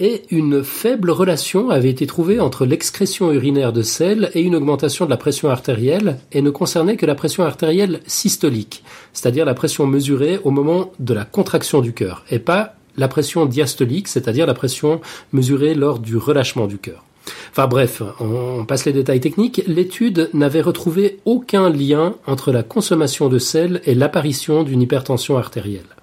et 0.00 0.22
une 0.30 0.64
faible 0.64 1.10
relation 1.10 1.70
avait 1.70 1.90
été 1.90 2.06
trouvée 2.06 2.40
entre 2.40 2.66
l'excrétion 2.66 3.32
urinaire 3.32 3.72
de 3.72 3.82
sel 3.82 4.30
et 4.34 4.40
une 4.40 4.56
augmentation 4.56 5.04
de 5.04 5.10
la 5.10 5.16
pression 5.16 5.50
artérielle 5.50 6.18
et 6.32 6.42
ne 6.42 6.50
concernait 6.50 6.96
que 6.96 7.06
la 7.06 7.14
pression 7.14 7.44
artérielle 7.44 8.00
systolique, 8.06 8.82
c'est-à-dire 9.12 9.44
la 9.44 9.54
pression 9.54 9.86
mesurée 9.86 10.40
au 10.42 10.50
moment 10.50 10.92
de 10.98 11.14
la 11.14 11.24
contraction 11.24 11.80
du 11.80 11.92
cœur, 11.92 12.24
et 12.30 12.38
pas 12.38 12.74
la 12.96 13.08
pression 13.08 13.46
diastolique, 13.46 14.08
c'est-à-dire 14.08 14.46
la 14.46 14.54
pression 14.54 15.00
mesurée 15.32 15.74
lors 15.74 15.98
du 15.98 16.16
relâchement 16.16 16.66
du 16.66 16.78
cœur. 16.78 17.04
Enfin 17.50 17.66
bref, 17.66 18.02
on 18.20 18.64
passe 18.64 18.84
les 18.84 18.92
détails 18.92 19.20
techniques. 19.20 19.62
L'étude 19.66 20.28
n'avait 20.34 20.60
retrouvé 20.60 21.20
aucun 21.24 21.70
lien 21.70 22.14
entre 22.26 22.52
la 22.52 22.62
consommation 22.62 23.28
de 23.28 23.38
sel 23.38 23.80
et 23.84 23.94
l'apparition 23.94 24.62
d'une 24.62 24.82
hypertension 24.82 25.38
artérielle. 25.38 25.93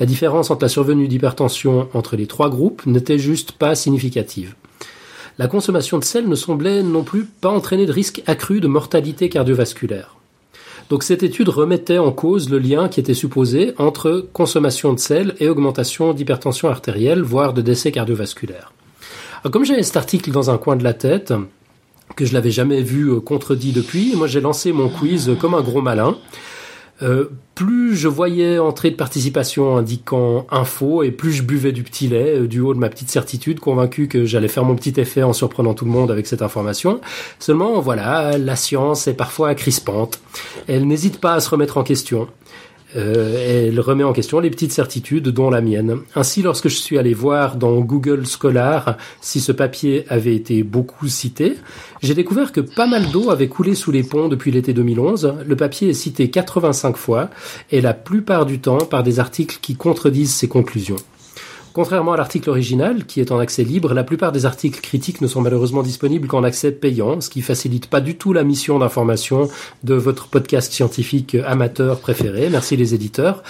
La 0.00 0.06
différence 0.06 0.50
entre 0.50 0.64
la 0.64 0.68
survenue 0.68 1.08
d'hypertension 1.08 1.88
entre 1.94 2.16
les 2.16 2.26
trois 2.26 2.50
groupes 2.50 2.84
n'était 2.86 3.18
juste 3.18 3.52
pas 3.52 3.74
significative. 3.74 4.54
La 5.38 5.48
consommation 5.48 5.98
de 5.98 6.04
sel 6.04 6.28
ne 6.28 6.34
semblait 6.34 6.82
non 6.82 7.02
plus 7.02 7.24
pas 7.24 7.50
entraîner 7.50 7.86
de 7.86 7.92
risque 7.92 8.22
accru 8.26 8.60
de 8.60 8.68
mortalité 8.68 9.28
cardiovasculaire. 9.28 10.16
Donc 10.90 11.02
cette 11.02 11.22
étude 11.22 11.48
remettait 11.48 11.98
en 11.98 12.12
cause 12.12 12.50
le 12.50 12.58
lien 12.58 12.88
qui 12.88 13.00
était 13.00 13.14
supposé 13.14 13.72
entre 13.78 14.26
consommation 14.32 14.92
de 14.92 14.98
sel 14.98 15.34
et 15.40 15.48
augmentation 15.48 16.12
d'hypertension 16.12 16.68
artérielle, 16.68 17.22
voire 17.22 17.54
de 17.54 17.62
décès 17.62 17.90
cardiovasculaire. 17.90 18.72
Alors, 19.42 19.52
comme 19.52 19.64
j'avais 19.64 19.82
cet 19.82 19.96
article 19.96 20.30
dans 20.30 20.50
un 20.50 20.58
coin 20.58 20.76
de 20.76 20.84
la 20.84 20.94
tête, 20.94 21.32
que 22.16 22.24
je 22.24 22.34
l'avais 22.34 22.50
jamais 22.50 22.82
vu 22.82 23.10
euh, 23.10 23.20
contredit 23.20 23.72
depuis, 23.72 24.14
moi 24.14 24.26
j'ai 24.26 24.40
lancé 24.40 24.72
mon 24.72 24.88
quiz 24.88 25.32
comme 25.40 25.54
un 25.54 25.62
gros 25.62 25.80
malin. 25.80 26.16
Euh, 27.02 27.30
plus 27.56 27.96
je 27.96 28.06
voyais 28.06 28.58
entrée 28.58 28.90
de 28.90 28.96
participation 28.96 29.76
indiquant 29.76 30.46
info 30.50 31.02
et 31.02 31.10
plus 31.10 31.32
je 31.32 31.42
buvais 31.42 31.72
du 31.72 31.82
petit 31.82 32.06
lait 32.06 32.38
euh, 32.40 32.46
du 32.46 32.60
haut 32.60 32.72
de 32.72 32.78
ma 32.78 32.88
petite 32.88 33.10
certitude, 33.10 33.58
convaincu 33.58 34.06
que 34.06 34.24
j'allais 34.24 34.48
faire 34.48 34.64
mon 34.64 34.76
petit 34.76 35.00
effet 35.00 35.22
en 35.22 35.32
surprenant 35.32 35.74
tout 35.74 35.84
le 35.84 35.90
monde 35.90 36.10
avec 36.10 36.26
cette 36.26 36.42
information. 36.42 37.00
Seulement, 37.40 37.80
voilà, 37.80 38.38
la 38.38 38.56
science 38.56 39.08
est 39.08 39.14
parfois 39.14 39.54
crispante. 39.54 40.20
Elle 40.68 40.86
n'hésite 40.86 41.20
pas 41.20 41.34
à 41.34 41.40
se 41.40 41.50
remettre 41.50 41.78
en 41.78 41.82
question. 41.82 42.28
Euh, 42.96 43.68
elle 43.68 43.80
remet 43.80 44.04
en 44.04 44.12
question 44.12 44.40
les 44.40 44.50
petites 44.50 44.72
certitudes, 44.72 45.28
dont 45.28 45.50
la 45.50 45.60
mienne. 45.60 45.98
Ainsi, 46.14 46.42
lorsque 46.42 46.68
je 46.68 46.76
suis 46.76 46.98
allé 46.98 47.14
voir 47.14 47.56
dans 47.56 47.80
Google 47.80 48.24
Scholar 48.26 48.96
si 49.20 49.40
ce 49.40 49.52
papier 49.52 50.04
avait 50.08 50.34
été 50.34 50.62
beaucoup 50.62 51.08
cité, 51.08 51.56
j'ai 52.02 52.14
découvert 52.14 52.52
que 52.52 52.60
pas 52.60 52.86
mal 52.86 53.10
d'eau 53.10 53.30
avait 53.30 53.48
coulé 53.48 53.74
sous 53.74 53.90
les 53.90 54.02
ponts 54.02 54.28
depuis 54.28 54.50
l'été 54.50 54.72
2011. 54.72 55.34
Le 55.46 55.56
papier 55.56 55.90
est 55.90 55.94
cité 55.94 56.30
85 56.30 56.96
fois, 56.96 57.30
et 57.70 57.80
la 57.80 57.94
plupart 57.94 58.46
du 58.46 58.60
temps 58.60 58.78
par 58.78 59.02
des 59.02 59.18
articles 59.18 59.58
qui 59.60 59.74
contredisent 59.74 60.34
ses 60.34 60.48
conclusions. 60.48 60.96
Contrairement 61.74 62.12
à 62.12 62.16
l'article 62.16 62.50
original, 62.50 63.04
qui 63.04 63.20
est 63.20 63.32
en 63.32 63.40
accès 63.40 63.64
libre, 63.64 63.94
la 63.94 64.04
plupart 64.04 64.30
des 64.30 64.46
articles 64.46 64.80
critiques 64.80 65.20
ne 65.20 65.26
sont 65.26 65.40
malheureusement 65.40 65.82
disponibles 65.82 66.28
qu'en 66.28 66.44
accès 66.44 66.70
payant, 66.70 67.20
ce 67.20 67.28
qui 67.28 67.42
facilite 67.42 67.88
pas 67.88 68.00
du 68.00 68.14
tout 68.14 68.32
la 68.32 68.44
mission 68.44 68.78
d'information 68.78 69.48
de 69.82 69.94
votre 69.94 70.28
podcast 70.28 70.72
scientifique 70.72 71.34
amateur 71.34 71.98
préféré. 71.98 72.48
Merci 72.48 72.76
les 72.76 72.94
éditeurs. 72.94 73.42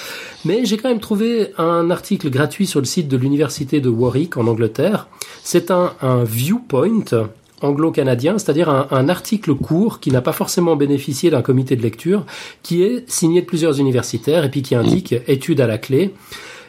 Mais 0.47 0.65
j'ai 0.65 0.79
quand 0.79 0.89
même 0.89 1.01
trouvé 1.01 1.51
un 1.59 1.91
article 1.91 2.31
gratuit 2.31 2.67
sur 2.67 2.81
le 2.81 2.87
site 2.87 3.09
de 3.09 3.19
l'université 3.19 3.83
de 3.83 3.91
Warwick 3.91 4.39
en 4.39 4.47
Angleterre. 4.47 5.07
C'est 5.43 5.71
un, 5.71 5.93
viewpoint 6.25 7.29
anglo-canadien, 7.61 8.39
c'est-à-dire 8.39 8.71
un, 8.71 8.89
un, 8.91 9.11
article 9.11 9.55
court 9.55 10.01
qui 10.01 10.11
n'a 10.11 10.23
pas 10.23 10.33
forcément 10.33 10.77
bénéficié 10.77 11.29
d'un 11.29 11.43
comité 11.43 11.77
de 11.77 11.83
lecture, 11.83 12.25
qui 12.63 12.85
est 12.85 13.05
signé 13.07 13.43
de 13.43 13.47
plusieurs 13.47 13.79
universitaires 13.79 14.45
et 14.45 14.51
puis 14.51 14.63
qui 14.63 14.75
indique 14.75 15.15
étude 15.29 15.61
à 15.61 15.67
la 15.67 15.77
clé 15.77 16.15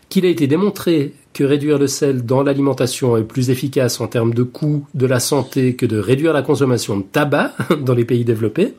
qu'il 0.10 0.26
a 0.26 0.30
été 0.30 0.48
démontré 0.48 1.14
que 1.36 1.44
réduire 1.44 1.78
le 1.78 1.88
sel 1.88 2.26
dans 2.26 2.44
l'alimentation 2.44 3.18
est 3.18 3.24
plus 3.24 3.50
efficace 3.50 4.00
en 4.00 4.08
termes 4.08 4.34
de 4.34 4.44
coût 4.44 4.88
de 4.94 5.06
la 5.06 5.20
santé 5.20 5.76
que 5.76 5.86
de 5.86 6.00
réduire 6.00 6.32
la 6.32 6.42
consommation 6.42 6.98
de 6.98 7.04
tabac 7.04 7.52
dans 7.82 7.94
les 7.94 8.06
pays 8.06 8.24
développés, 8.24 8.74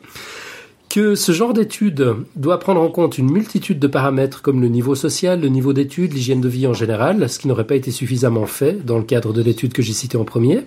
que 0.89 1.13
ce 1.13 1.31
genre 1.31 1.53
d'étude 1.53 2.15
doit 2.35 2.59
prendre 2.59 2.81
en 2.81 2.89
compte 2.89 3.19
une 3.19 3.31
multitude 3.31 3.77
de 3.77 3.85
paramètres 3.85 4.41
comme 4.41 4.59
le 4.59 4.69
niveau 4.69 4.95
social, 4.95 5.39
le 5.39 5.49
niveau 5.49 5.71
d'études, 5.71 6.13
l'hygiène 6.13 6.41
de 6.41 6.49
vie 6.49 6.65
en 6.65 6.73
général, 6.73 7.29
ce 7.29 7.37
qui 7.37 7.47
n'aurait 7.47 7.67
pas 7.67 7.75
été 7.75 7.91
suffisamment 7.91 8.47
fait 8.47 8.83
dans 8.83 8.97
le 8.97 9.03
cadre 9.03 9.33
de 9.33 9.43
l'étude 9.43 9.71
que 9.71 9.83
j'ai 9.83 9.93
citée 9.93 10.17
en 10.17 10.23
premier, 10.23 10.61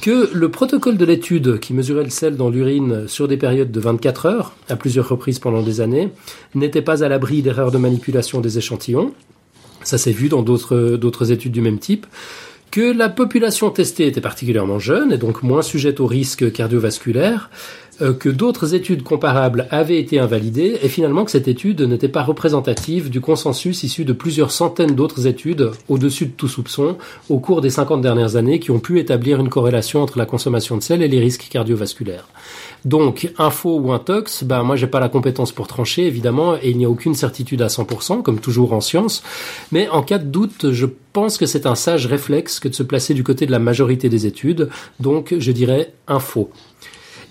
que 0.00 0.30
le 0.32 0.48
protocole 0.48 0.96
de 0.96 1.04
l'étude 1.04 1.60
qui 1.60 1.74
mesurait 1.74 2.04
le 2.04 2.10
sel 2.10 2.38
dans 2.38 2.48
l'urine 2.48 3.06
sur 3.08 3.28
des 3.28 3.36
périodes 3.36 3.70
de 3.70 3.80
24 3.80 4.24
heures, 4.24 4.56
à 4.70 4.76
plusieurs 4.76 5.10
reprises 5.10 5.38
pendant 5.38 5.62
des 5.62 5.82
années, 5.82 6.08
n'était 6.54 6.80
pas 6.80 7.04
à 7.04 7.08
l'abri 7.08 7.42
d'erreurs 7.42 7.72
de 7.72 7.78
manipulation 7.78 8.40
des 8.40 8.56
échantillons, 8.56 9.12
ça 9.84 9.98
s'est 9.98 10.12
vu 10.12 10.28
dans 10.28 10.42
d'autres 10.42 10.96
d'autres 10.96 11.30
études 11.30 11.52
du 11.52 11.60
même 11.60 11.78
type 11.78 12.06
que 12.74 12.92
la 12.92 13.08
population 13.08 13.70
testée 13.70 14.08
était 14.08 14.20
particulièrement 14.20 14.80
jeune 14.80 15.12
et 15.12 15.16
donc 15.16 15.44
moins 15.44 15.62
sujette 15.62 16.00
aux 16.00 16.08
risques 16.08 16.50
cardiovasculaires, 16.50 17.48
euh, 18.02 18.12
que 18.12 18.28
d'autres 18.28 18.74
études 18.74 19.04
comparables 19.04 19.68
avaient 19.70 20.00
été 20.00 20.18
invalidées 20.18 20.80
et 20.82 20.88
finalement 20.88 21.24
que 21.24 21.30
cette 21.30 21.46
étude 21.46 21.82
n'était 21.82 22.08
pas 22.08 22.24
représentative 22.24 23.10
du 23.10 23.20
consensus 23.20 23.84
issu 23.84 24.04
de 24.04 24.12
plusieurs 24.12 24.50
centaines 24.50 24.96
d'autres 24.96 25.28
études 25.28 25.70
au-dessus 25.88 26.26
de 26.26 26.32
tout 26.32 26.48
soupçon 26.48 26.96
au 27.28 27.38
cours 27.38 27.60
des 27.60 27.70
50 27.70 28.00
dernières 28.00 28.34
années 28.34 28.58
qui 28.58 28.72
ont 28.72 28.80
pu 28.80 28.98
établir 28.98 29.38
une 29.38 29.48
corrélation 29.48 30.02
entre 30.02 30.18
la 30.18 30.26
consommation 30.26 30.76
de 30.76 30.82
sel 30.82 31.00
et 31.00 31.08
les 31.08 31.20
risques 31.20 31.46
cardiovasculaires. 31.48 32.26
Donc, 32.84 33.32
info 33.38 33.78
ou 33.78 33.92
intox, 33.92 34.44
ben 34.44 34.62
moi 34.62 34.76
j'ai 34.76 34.86
pas 34.86 35.00
la 35.00 35.08
compétence 35.08 35.52
pour 35.52 35.66
trancher 35.66 36.06
évidemment, 36.06 36.56
et 36.56 36.70
il 36.70 36.76
n'y 36.76 36.84
a 36.84 36.90
aucune 36.90 37.14
certitude 37.14 37.62
à 37.62 37.68
100%, 37.68 38.22
comme 38.22 38.40
toujours 38.40 38.72
en 38.72 38.80
science. 38.80 39.22
Mais 39.72 39.88
en 39.88 40.02
cas 40.02 40.18
de 40.18 40.26
doute, 40.26 40.70
je 40.72 40.86
pense 41.12 41.38
que 41.38 41.46
c'est 41.46 41.66
un 41.66 41.74
sage 41.74 42.06
réflexe 42.06 42.60
que 42.60 42.68
de 42.68 42.74
se 42.74 42.82
placer 42.82 43.14
du 43.14 43.24
côté 43.24 43.46
de 43.46 43.52
la 43.52 43.58
majorité 43.58 44.08
des 44.08 44.26
études. 44.26 44.68
Donc, 45.00 45.34
je 45.38 45.52
dirais 45.52 45.94
info. 46.08 46.50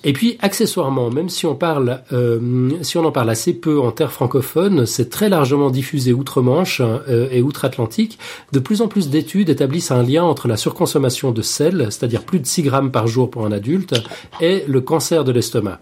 Et 0.04 0.12
puis, 0.12 0.38
accessoirement, 0.42 1.10
même 1.10 1.30
si 1.30 1.46
on 1.46 1.56
parle, 1.56 2.02
euh, 2.12 2.70
si 2.82 2.98
on 2.98 3.06
en 3.06 3.12
parle 3.12 3.30
assez 3.30 3.54
peu 3.54 3.80
en 3.80 3.92
terre 3.92 4.12
francophone, 4.12 4.86
c'est 4.86 5.10
très 5.10 5.30
largement 5.30 5.70
diffusé 5.70 6.12
outre-Manche 6.12 6.82
euh, 6.82 7.28
et 7.32 7.42
outre-Atlantique. 7.42 8.20
De 8.52 8.60
plus 8.60 8.82
en 8.82 8.88
plus 8.88 9.10
d'études 9.10 9.50
établissent 9.50 9.92
un 9.92 10.04
lien 10.04 10.24
entre 10.24 10.48
la 10.48 10.58
surconsommation 10.58 11.32
de 11.32 11.42
sel, 11.42 11.88
c'est-à-dire 11.90 12.24
plus 12.24 12.40
de 12.40 12.46
6 12.46 12.64
grammes 12.64 12.92
par 12.92 13.08
jour 13.08 13.30
pour 13.30 13.46
un 13.46 13.52
adulte, 13.52 13.96
et 14.42 14.64
le 14.68 14.82
cancer 14.82 15.24
de 15.24 15.32
l'estomac. 15.32 15.80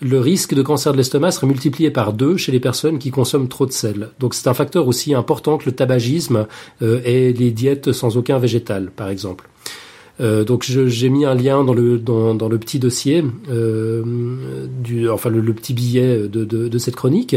Le 0.00 0.18
risque 0.18 0.54
de 0.54 0.62
cancer 0.62 0.90
de 0.90 0.96
l'estomac 0.96 1.30
serait 1.30 1.46
multiplié 1.46 1.92
par 1.92 2.12
deux 2.12 2.36
chez 2.36 2.50
les 2.50 2.58
personnes 2.58 2.98
qui 2.98 3.12
consomment 3.12 3.46
trop 3.46 3.66
de 3.66 3.72
sel. 3.72 4.08
Donc 4.18 4.34
c'est 4.34 4.48
un 4.48 4.54
facteur 4.54 4.88
aussi 4.88 5.14
important 5.14 5.58
que 5.58 5.66
le 5.66 5.72
tabagisme 5.76 6.48
euh, 6.82 7.00
et 7.04 7.32
les 7.32 7.52
diètes 7.52 7.92
sans 7.92 8.16
aucun 8.16 8.38
végétal, 8.38 8.90
par 8.90 9.08
exemple. 9.08 9.48
Euh, 10.20 10.44
donc 10.44 10.62
j'ai 10.64 11.08
mis 11.08 11.24
un 11.24 11.34
lien 11.34 11.64
dans 11.64 11.72
le 11.72 11.98
dans, 11.98 12.34
dans 12.34 12.48
le 12.48 12.58
petit 12.58 12.78
dossier 12.78 13.24
euh, 13.48 14.02
du 14.82 15.08
enfin 15.08 15.30
le, 15.30 15.42
petit 15.54 15.72
billet 15.72 16.28
de, 16.28 16.44
de, 16.44 16.68
de 16.68 16.78
cette 16.78 16.96
chronique. 16.96 17.34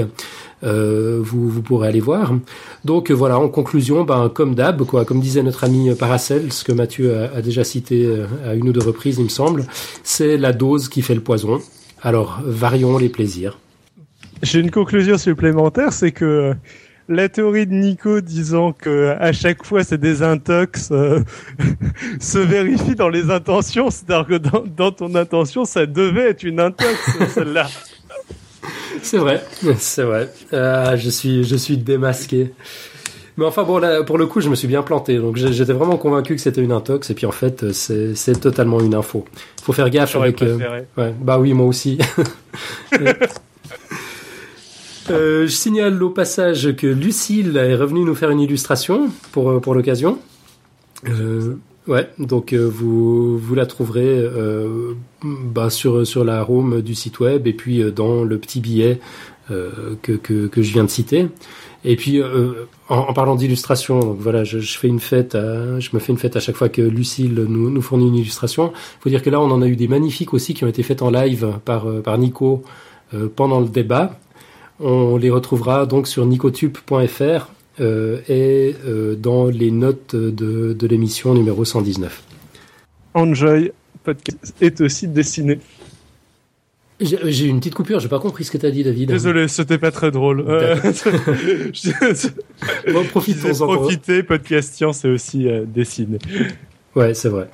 Euh, 0.63 1.19
vous, 1.21 1.49
vous 1.49 1.61
pourrez 1.61 1.87
aller 1.87 1.99
voir. 1.99 2.33
Donc 2.85 3.11
voilà, 3.11 3.37
en 3.37 3.49
conclusion, 3.49 4.03
ben 4.03 4.29
comme 4.29 4.55
d'hab, 4.55 4.83
quoi, 4.83 5.05
comme 5.05 5.19
disait 5.19 5.43
notre 5.43 5.63
ami 5.63 5.93
Paracel, 5.95 6.51
ce 6.51 6.63
que 6.63 6.71
Mathieu 6.71 7.15
a, 7.15 7.37
a, 7.37 7.41
déjà 7.41 7.63
cité 7.63 8.05
euh, 8.05 8.25
à 8.45 8.55
une 8.55 8.69
ou 8.69 8.71
deux 8.71 8.81
reprises, 8.81 9.17
il 9.19 9.25
me 9.25 9.29
semble, 9.29 9.65
c'est 10.03 10.37
la 10.37 10.53
dose 10.53 10.89
qui 10.89 11.01
fait 11.01 11.15
le 11.15 11.21
poison. 11.21 11.59
Alors 12.01 12.39
varions 12.43 12.97
les 12.97 13.09
plaisirs. 13.09 13.59
J'ai 14.41 14.59
une 14.59 14.71
conclusion 14.71 15.17
supplémentaire, 15.17 15.93
c'est 15.93 16.11
que 16.11 16.53
la 17.07 17.29
théorie 17.29 17.67
de 17.67 17.73
Nico 17.73 18.21
disant 18.21 18.71
que 18.71 19.15
à 19.19 19.31
chaque 19.31 19.65
fois 19.65 19.83
c'est 19.83 19.99
des 19.99 20.23
intox 20.23 20.89
euh, 20.91 21.21
se 22.19 22.39
vérifie 22.39 22.95
dans 22.95 23.09
les 23.09 23.29
intentions, 23.29 23.89
c'est-à-dire 23.89 24.27
que 24.27 24.37
dans, 24.37 24.63
dans, 24.65 24.91
ton 24.91 25.13
intention 25.15 25.65
ça 25.65 25.85
devait 25.85 26.29
être 26.29 26.43
une 26.43 26.59
intox 26.59 26.93
celle-là. 27.33 27.67
C'est 29.03 29.17
vrai, 29.17 29.43
c'est 29.77 30.01
vrai. 30.01 30.31
Euh, 30.53 30.97
je 30.97 31.09
suis, 31.11 31.43
je 31.43 31.55
suis 31.55 31.77
démasqué. 31.77 32.53
Mais 33.37 33.45
enfin 33.45 33.63
bon, 33.63 33.77
là, 33.77 34.03
pour 34.03 34.17
le 34.17 34.25
coup, 34.25 34.39
je 34.39 34.49
me 34.49 34.55
suis 34.55 34.67
bien 34.67 34.81
planté. 34.81 35.17
Donc 35.17 35.35
j'étais 35.35 35.73
vraiment 35.73 35.97
convaincu 35.97 36.35
que 36.35 36.41
c'était 36.41 36.61
une 36.61 36.71
intox, 36.71 37.09
et 37.09 37.13
puis 37.13 37.25
en 37.25 37.31
fait, 37.31 37.71
c'est 37.73 38.39
totalement 38.39 38.79
une 38.79 38.95
info. 38.95 39.25
Il 39.59 39.63
faut 39.63 39.73
faire 39.73 39.89
gaffe 39.89 40.15
avec. 40.15 40.41
Euh, 40.41 40.57
ouais, 40.97 41.13
bah 41.19 41.37
oui, 41.37 41.53
moi 41.53 41.67
aussi. 41.67 41.99
Euh, 45.09 45.43
je 45.43 45.51
signale 45.51 46.01
au 46.01 46.09
passage 46.09 46.75
que 46.75 46.87
Lucille 46.87 47.55
est 47.57 47.75
revenue 47.75 48.03
nous 48.03 48.15
faire 48.15 48.31
une 48.31 48.39
illustration 48.39 49.09
pour, 49.31 49.49
euh, 49.49 49.59
pour 49.59 49.75
l'occasion. 49.75 50.17
Euh, 51.07 51.55
ouais, 51.87 52.09
donc 52.17 52.53
vous, 52.53 53.37
vous 53.37 53.55
la 53.55 53.65
trouverez 53.65 54.27
bah, 55.23 55.69
sur, 55.69 56.07
sur 56.07 56.23
la 56.23 56.49
home 56.49 56.81
du 56.81 56.95
site 56.95 57.19
web 57.19 57.45
et 57.45 57.53
puis 57.53 57.83
dans 57.91 58.23
le 58.23 58.37
petit 58.39 58.59
billet 58.59 58.99
que, 59.49 60.13
que, 60.13 60.61
je 60.61 60.73
viens 60.73 60.83
de 60.83 60.89
citer. 60.89 61.27
Et 61.83 61.95
puis 61.95 62.19
en, 62.89 63.13
parlant 63.13 63.35
d'illustration, 63.35 63.99
voilà, 64.17 64.43
je, 64.43 64.59
fais 64.59 64.87
une 64.87 64.99
fête, 64.99 65.33
je 65.33 65.89
me 65.93 65.99
fais 65.99 66.11
une 66.11 66.17
fête 66.17 66.35
à 66.35 66.39
chaque 66.39 66.55
fois 66.55 66.69
que 66.69 66.81
Lucille 66.81 67.35
nous, 67.47 67.69
nous 67.69 67.81
fournit 67.83 68.07
une 68.07 68.15
illustration. 68.15 68.71
Il 68.73 69.03
faut 69.03 69.09
dire 69.09 69.21
que 69.21 69.29
là, 69.29 69.39
on 69.39 69.51
en 69.51 69.61
a 69.61 69.67
eu 69.67 69.75
des 69.75 69.87
magnifiques 69.87 70.33
aussi 70.33 70.55
qui 70.55 70.63
ont 70.63 70.69
été 70.69 70.81
faites 70.81 71.03
en 71.03 71.11
live 71.11 71.59
par, 71.63 71.85
par 72.01 72.17
Nico 72.17 72.63
pendant 73.35 73.59
le 73.59 73.67
débat. 73.67 74.17
On 74.79 75.17
les 75.17 75.29
retrouvera 75.29 75.85
donc 75.85 76.07
sur 76.07 76.25
nicotube.fr 76.25 77.49
euh, 77.79 78.19
et 78.27 78.75
euh, 78.85 79.15
dans 79.15 79.47
les 79.47 79.71
notes 79.71 80.15
de, 80.15 80.73
de 80.73 80.87
l'émission 80.87 81.33
numéro 81.33 81.65
119. 81.65 82.23
Enjoy 83.13 83.71
Podcast 84.03 84.55
est 84.61 84.81
aussi 84.81 85.07
dessiné. 85.07 85.59
J'ai 87.01 87.47
une 87.47 87.59
petite 87.59 87.75
coupure, 87.75 87.99
j'ai 87.99 88.07
pas 88.07 88.19
compris 88.19 88.45
ce 88.45 88.51
que 88.51 88.57
t'as 88.57 88.71
dit, 88.71 88.81
David. 88.81 89.09
Désolé, 89.09 89.49
c'était 89.49 89.77
pas 89.77 89.91
très 89.91 90.11
drôle. 90.11 90.45
Euh, 90.47 90.77
bon, 92.93 93.03
profitons-en. 93.03 93.67
Profiter, 93.67 94.23
Podcastian, 94.23 94.93
c'est 94.93 95.09
aussi 95.09 95.49
euh, 95.49 95.65
dessiné. 95.65 96.19
Ouais, 96.95 97.13
c'est 97.13 97.27
vrai. 97.27 97.49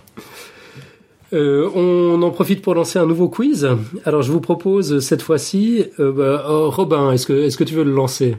Euh, 1.34 1.70
on 1.76 2.22
en 2.22 2.32
profite 2.32 2.62
pour 2.62 2.76
lancer 2.76 3.00
un 3.00 3.06
nouveau 3.06 3.30
quiz. 3.30 3.68
Alors 4.06 4.22
je 4.22 4.32
vous 4.32 4.42
propose 4.42 5.00
cette 5.00 5.22
fois-ci, 5.22 5.86
euh, 6.00 6.12
bah, 6.12 6.46
oh, 6.50 6.70
Robin, 6.70 7.12
est-ce 7.12 7.26
que 7.26 7.34
est-ce 7.34 7.58
que 7.58 7.64
tu 7.64 7.74
veux 7.74 7.86
le 7.86 7.94
lancer? 7.94 8.36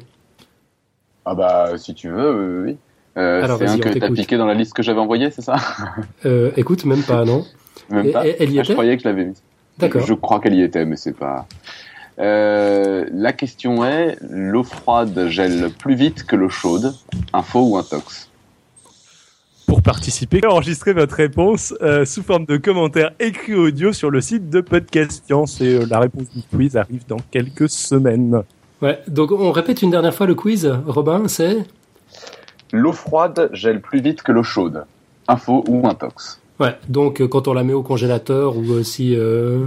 Ah 1.25 1.35
bah 1.35 1.79
si 1.79 1.95
tu 1.95 2.09
veux, 2.09 2.65
oui. 2.67 2.77
Euh, 3.17 3.47
c'est 3.59 3.67
un 3.67 3.79
que 3.79 3.99
t'as 3.99 4.11
piqué 4.11 4.37
dans 4.37 4.47
la 4.47 4.55
liste 4.55 4.73
que 4.73 4.83
j'avais 4.83 5.01
envoyée, 5.01 5.31
c'est 5.31 5.43
ça? 5.43 5.57
Euh, 6.25 6.51
Écoute, 6.57 6.85
même 6.85 7.03
pas, 7.03 7.25
non. 7.25 7.45
Même 7.91 8.13
pas. 8.13 8.27
Et, 8.27 8.37
elle 8.39 8.53
y 8.53 8.59
ah, 8.59 8.63
était? 8.63 8.69
Je 8.69 8.73
croyais 8.73 8.97
que 8.97 9.03
je 9.03 9.09
l'avais 9.09 9.25
mise. 9.25 9.43
D'accord. 9.79 10.03
Je 10.07 10.15
crois 10.15 10.41
qu'elle 10.41 10.55
y 10.55 10.63
était, 10.63 10.85
mais 10.85 10.97
c'est 10.97 11.17
pas. 11.17 11.47
Euh, 12.19 13.07
la 13.13 13.33
question 13.33 13.85
est 13.85 14.17
l'eau 14.21 14.63
froide 14.63 15.29
gèle 15.29 15.71
plus 15.79 15.95
vite 15.95 16.25
que 16.25 16.37
l'eau 16.37 16.49
chaude. 16.49 16.95
Info 17.33 17.61
ou 17.61 17.77
intox 17.77 18.31
pour 19.73 19.81
participer, 19.81 20.47
enregistrez 20.47 20.93
votre 20.93 21.15
réponse 21.15 21.73
euh, 21.81 22.05
sous 22.05 22.23
forme 22.23 22.45
de 22.45 22.59
commentaire 22.59 23.13
écrit 23.19 23.55
audio 23.55 23.95
sur 23.95 24.11
le 24.11 24.21
site 24.21 24.51
de 24.51 24.61
Podcast 24.61 25.25
Science 25.25 25.63
et 25.63 25.77
euh, 25.77 25.87
la 25.89 25.99
réponse 25.99 26.29
du 26.29 26.43
quiz 26.43 26.77
arrive 26.77 27.07
dans 27.09 27.17
quelques 27.31 27.71
semaines. 27.71 28.43
Ouais, 28.83 29.01
donc 29.09 29.33
on 29.33 29.51
répète 29.51 29.81
une 29.81 29.91
dernière 29.91 30.15
fois 30.15 30.27
le 30.27 30.35
quiz, 30.35 30.71
Robin, 30.87 31.27
c'est? 31.27 31.65
L'eau 32.71 32.93
froide 32.93 33.49
gèle 33.55 33.81
plus 33.81 34.03
vite 34.03 34.21
que 34.21 34.31
l'eau 34.31 34.43
chaude. 34.43 34.85
Info 35.27 35.65
ou 35.67 35.89
intox 35.89 36.39
Ouais, 36.61 36.77
donc 36.91 37.23
euh, 37.23 37.27
quand 37.27 37.49
on 37.49 37.55
la 37.55 37.65
met 37.65 37.73
au 37.73 37.83
congélateur 37.83 38.59
ou 38.59 38.73
euh, 38.73 38.83
si, 38.83 39.17
euh, 39.17 39.65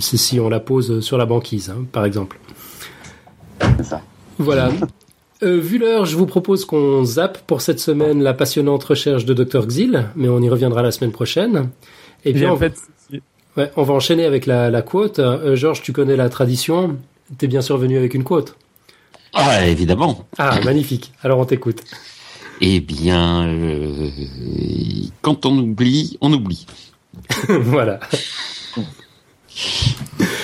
si 0.00 0.40
on 0.40 0.48
la 0.48 0.60
pose 0.60 1.00
sur 1.00 1.18
la 1.18 1.26
banquise, 1.26 1.68
hein, 1.68 1.84
par 1.92 2.06
exemple. 2.06 2.38
C'est 3.76 3.84
ça. 3.84 4.00
Voilà. 4.38 4.70
Euh, 5.42 5.60
vu 5.60 5.78
l'heure, 5.78 6.04
je 6.04 6.16
vous 6.16 6.26
propose 6.26 6.64
qu'on 6.64 7.04
zappe 7.04 7.38
pour 7.46 7.60
cette 7.60 7.78
semaine 7.78 8.22
la 8.22 8.34
passionnante 8.34 8.82
recherche 8.82 9.24
de 9.24 9.34
Dr 9.34 9.66
Xil, 9.66 10.06
mais 10.16 10.28
on 10.28 10.40
y 10.40 10.48
reviendra 10.48 10.82
la 10.82 10.90
semaine 10.90 11.12
prochaine. 11.12 11.70
Et 12.24 12.32
puis 12.32 12.44
en 12.46 12.54
on, 12.54 12.56
fait, 12.56 12.74
ouais, 13.56 13.70
on 13.76 13.84
va 13.84 13.94
enchaîner 13.94 14.24
avec 14.24 14.46
la, 14.46 14.70
la 14.70 14.82
quote. 14.82 15.20
Euh, 15.20 15.54
Georges, 15.54 15.82
tu 15.82 15.92
connais 15.92 16.16
la 16.16 16.28
tradition. 16.28 16.96
T'es 17.36 17.46
bien 17.46 17.60
sûr 17.60 17.76
venu 17.76 17.96
avec 17.96 18.14
une 18.14 18.24
quote. 18.24 18.56
Ah, 19.32 19.66
évidemment. 19.66 20.26
Ah, 20.38 20.58
magnifique. 20.64 21.12
Alors 21.22 21.38
on 21.38 21.44
t'écoute. 21.44 21.84
Eh 22.60 22.80
bien, 22.80 23.46
euh, 23.46 24.10
quand 25.22 25.46
on 25.46 25.56
oublie, 25.58 26.18
on 26.20 26.32
oublie. 26.32 26.66
voilà. 27.48 28.00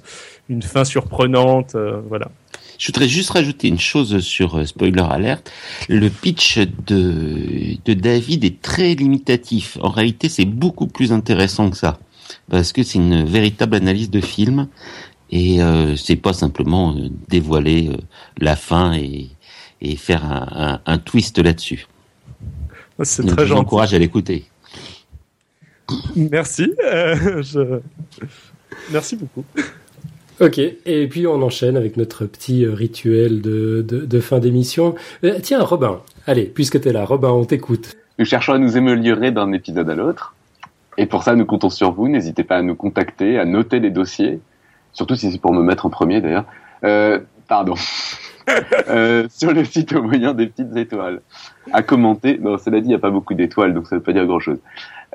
une 0.49 0.61
fin 0.61 0.83
surprenante, 0.85 1.75
euh, 1.75 1.99
voilà. 2.07 2.29
Je 2.77 2.87
voudrais 2.87 3.07
juste 3.07 3.29
rajouter 3.31 3.67
une 3.67 3.79
chose 3.79 4.19
sur 4.19 4.57
euh, 4.57 4.65
Spoiler 4.65 5.03
Alert. 5.07 5.51
Le 5.87 6.09
pitch 6.09 6.57
de, 6.87 7.77
de 7.85 7.93
David 7.93 8.43
est 8.43 8.61
très 8.61 8.95
limitatif. 8.95 9.77
En 9.81 9.89
réalité, 9.89 10.29
c'est 10.29 10.45
beaucoup 10.45 10.87
plus 10.87 11.11
intéressant 11.11 11.69
que 11.69 11.77
ça. 11.77 11.99
Parce 12.49 12.71
que 12.73 12.81
c'est 12.83 12.97
une 12.97 13.23
véritable 13.23 13.75
analyse 13.75 14.09
de 14.09 14.21
film. 14.21 14.67
Et 15.29 15.61
euh, 15.61 15.95
c'est 15.95 16.15
pas 16.15 16.33
simplement 16.33 16.95
dévoiler 17.29 17.89
euh, 17.89 17.97
la 18.39 18.55
fin 18.55 18.93
et, 18.93 19.29
et 19.81 19.95
faire 19.95 20.25
un, 20.25 20.47
un, 20.85 20.93
un 20.93 20.97
twist 20.97 21.37
là-dessus. 21.37 21.87
C'est 23.03 23.23
Donc, 23.25 23.35
très 23.35 23.47
gentil. 23.47 23.59
encourage 23.61 23.93
à 23.93 23.99
l'écouter. 23.99 24.45
Merci. 26.15 26.73
euh, 26.83 27.41
je... 27.41 27.79
Merci 28.91 29.15
beaucoup. 29.15 29.43
Ok, 30.39 30.57
et 30.57 31.07
puis 31.07 31.27
on 31.27 31.41
enchaîne 31.43 31.77
avec 31.77 31.97
notre 31.97 32.25
petit 32.25 32.65
euh, 32.65 32.73
rituel 32.73 33.41
de, 33.41 33.85
de, 33.87 34.05
de 34.05 34.19
fin 34.19 34.39
d'émission. 34.39 34.95
Euh, 35.23 35.37
tiens, 35.41 35.61
Robin, 35.63 35.99
allez, 36.25 36.45
puisque 36.45 36.81
t'es 36.81 36.91
là, 36.91 37.05
Robin, 37.05 37.29
on 37.29 37.45
t'écoute. 37.45 37.95
Nous 38.17 38.25
cherchons 38.25 38.53
à 38.53 38.57
nous 38.57 38.75
améliorer 38.75 39.31
d'un 39.31 39.51
épisode 39.51 39.89
à 39.89 39.95
l'autre. 39.95 40.33
Et 40.97 41.05
pour 41.05 41.23
ça, 41.23 41.35
nous 41.35 41.45
comptons 41.45 41.69
sur 41.69 41.91
vous. 41.91 42.07
N'hésitez 42.07 42.43
pas 42.43 42.57
à 42.57 42.61
nous 42.61 42.75
contacter, 42.75 43.37
à 43.39 43.45
noter 43.45 43.79
les 43.79 43.91
dossiers. 43.91 44.39
Surtout 44.93 45.15
si 45.15 45.31
c'est 45.31 45.39
pour 45.39 45.53
me 45.53 45.63
mettre 45.63 45.85
en 45.85 45.89
premier, 45.89 46.21
d'ailleurs. 46.21 46.45
Euh, 46.83 47.19
pardon. 47.47 47.75
euh, 48.89 49.27
sur 49.29 49.53
le 49.53 49.63
site 49.63 49.93
au 49.93 50.01
moyen 50.01 50.33
des 50.33 50.47
petites 50.47 50.75
étoiles. 50.75 51.21
À 51.71 51.83
commenter. 51.83 52.37
Non, 52.39 52.57
cela 52.57 52.79
dit, 52.79 52.87
il 52.87 52.89
n'y 52.89 52.95
a 52.95 52.99
pas 52.99 53.11
beaucoup 53.11 53.33
d'étoiles, 53.33 53.73
donc 53.73 53.87
ça 53.87 53.95
ne 53.95 53.99
veut 53.99 54.03
pas 54.03 54.13
dire 54.13 54.25
grand-chose. 54.25 54.57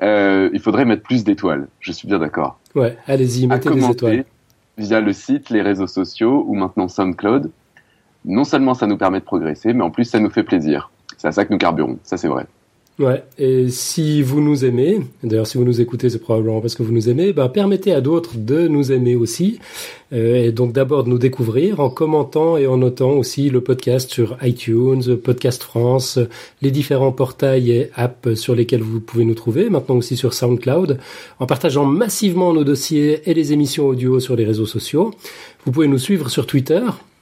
Euh, 0.03 0.49
il 0.53 0.59
faudrait 0.59 0.85
mettre 0.85 1.03
plus 1.03 1.23
d'étoiles. 1.23 1.67
Je 1.79 1.91
suis 1.91 2.07
bien 2.07 2.19
d'accord. 2.19 2.59
Ouais, 2.75 2.97
allez-y, 3.07 3.47
mettez 3.47 3.69
des 3.71 3.85
étoiles. 3.85 4.25
via 4.77 5.01
le 5.01 5.13
site, 5.13 5.49
les 5.49 5.61
réseaux 5.61 5.87
sociaux 5.87 6.45
ou 6.47 6.55
maintenant 6.55 6.87
SoundCloud. 6.87 7.51
Non 8.25 8.43
seulement 8.43 8.73
ça 8.73 8.87
nous 8.87 8.97
permet 8.97 9.19
de 9.19 9.25
progresser, 9.25 9.73
mais 9.73 9.83
en 9.83 9.89
plus 9.89 10.05
ça 10.05 10.19
nous 10.19 10.29
fait 10.29 10.43
plaisir. 10.43 10.91
C'est 11.17 11.27
à 11.27 11.31
ça 11.31 11.45
que 11.45 11.51
nous 11.51 11.57
carburons. 11.57 11.97
Ça, 12.03 12.17
c'est 12.17 12.27
vrai. 12.27 12.45
Ouais, 12.99 13.23
et 13.37 13.69
si 13.69 14.23
vous 14.23 14.41
nous 14.41 14.65
aimez, 14.65 14.99
d'ailleurs 15.23 15.45
si 15.45 15.59
vous 15.59 15.63
nous 15.63 15.81
écoutez, 15.81 16.09
c'est 16.09 16.17
probablement 16.17 16.61
parce 16.61 16.73
que 16.73 16.81
vous 16.81 16.91
nous 16.91 17.09
aimez, 17.09 17.31
ben 17.31 17.47
permettez 17.47 17.91
à 17.91 18.01
d'autres 18.01 18.37
de 18.37 18.67
nous 18.67 18.91
aimer 18.91 19.15
aussi, 19.15 19.59
Euh, 20.13 20.45
et 20.45 20.51
donc 20.53 20.71
d'abord 20.71 21.03
de 21.03 21.09
nous 21.09 21.17
découvrir 21.17 21.81
en 21.81 21.89
commentant 21.89 22.55
et 22.55 22.65
en 22.65 22.77
notant 22.77 23.11
aussi 23.11 23.49
le 23.49 23.59
podcast 23.59 24.09
sur 24.09 24.37
iTunes, 24.41 25.17
Podcast 25.17 25.63
France, 25.63 26.17
les 26.61 26.71
différents 26.71 27.11
portails 27.11 27.71
et 27.71 27.89
apps 27.93 28.35
sur 28.35 28.55
lesquels 28.55 28.81
vous 28.81 29.01
pouvez 29.01 29.25
nous 29.25 29.33
trouver, 29.35 29.69
maintenant 29.69 29.97
aussi 29.97 30.15
sur 30.15 30.33
SoundCloud, 30.33 30.97
en 31.39 31.45
partageant 31.45 31.83
massivement 31.83 32.53
nos 32.53 32.63
dossiers 32.63 33.29
et 33.29 33.33
les 33.33 33.51
émissions 33.51 33.87
audio 33.87 34.21
sur 34.21 34.37
les 34.37 34.45
réseaux 34.45 34.65
sociaux. 34.65 35.13
Vous 35.65 35.73
pouvez 35.73 35.89
nous 35.89 35.97
suivre 35.97 36.29
sur 36.29 36.47
Twitter, 36.47 36.81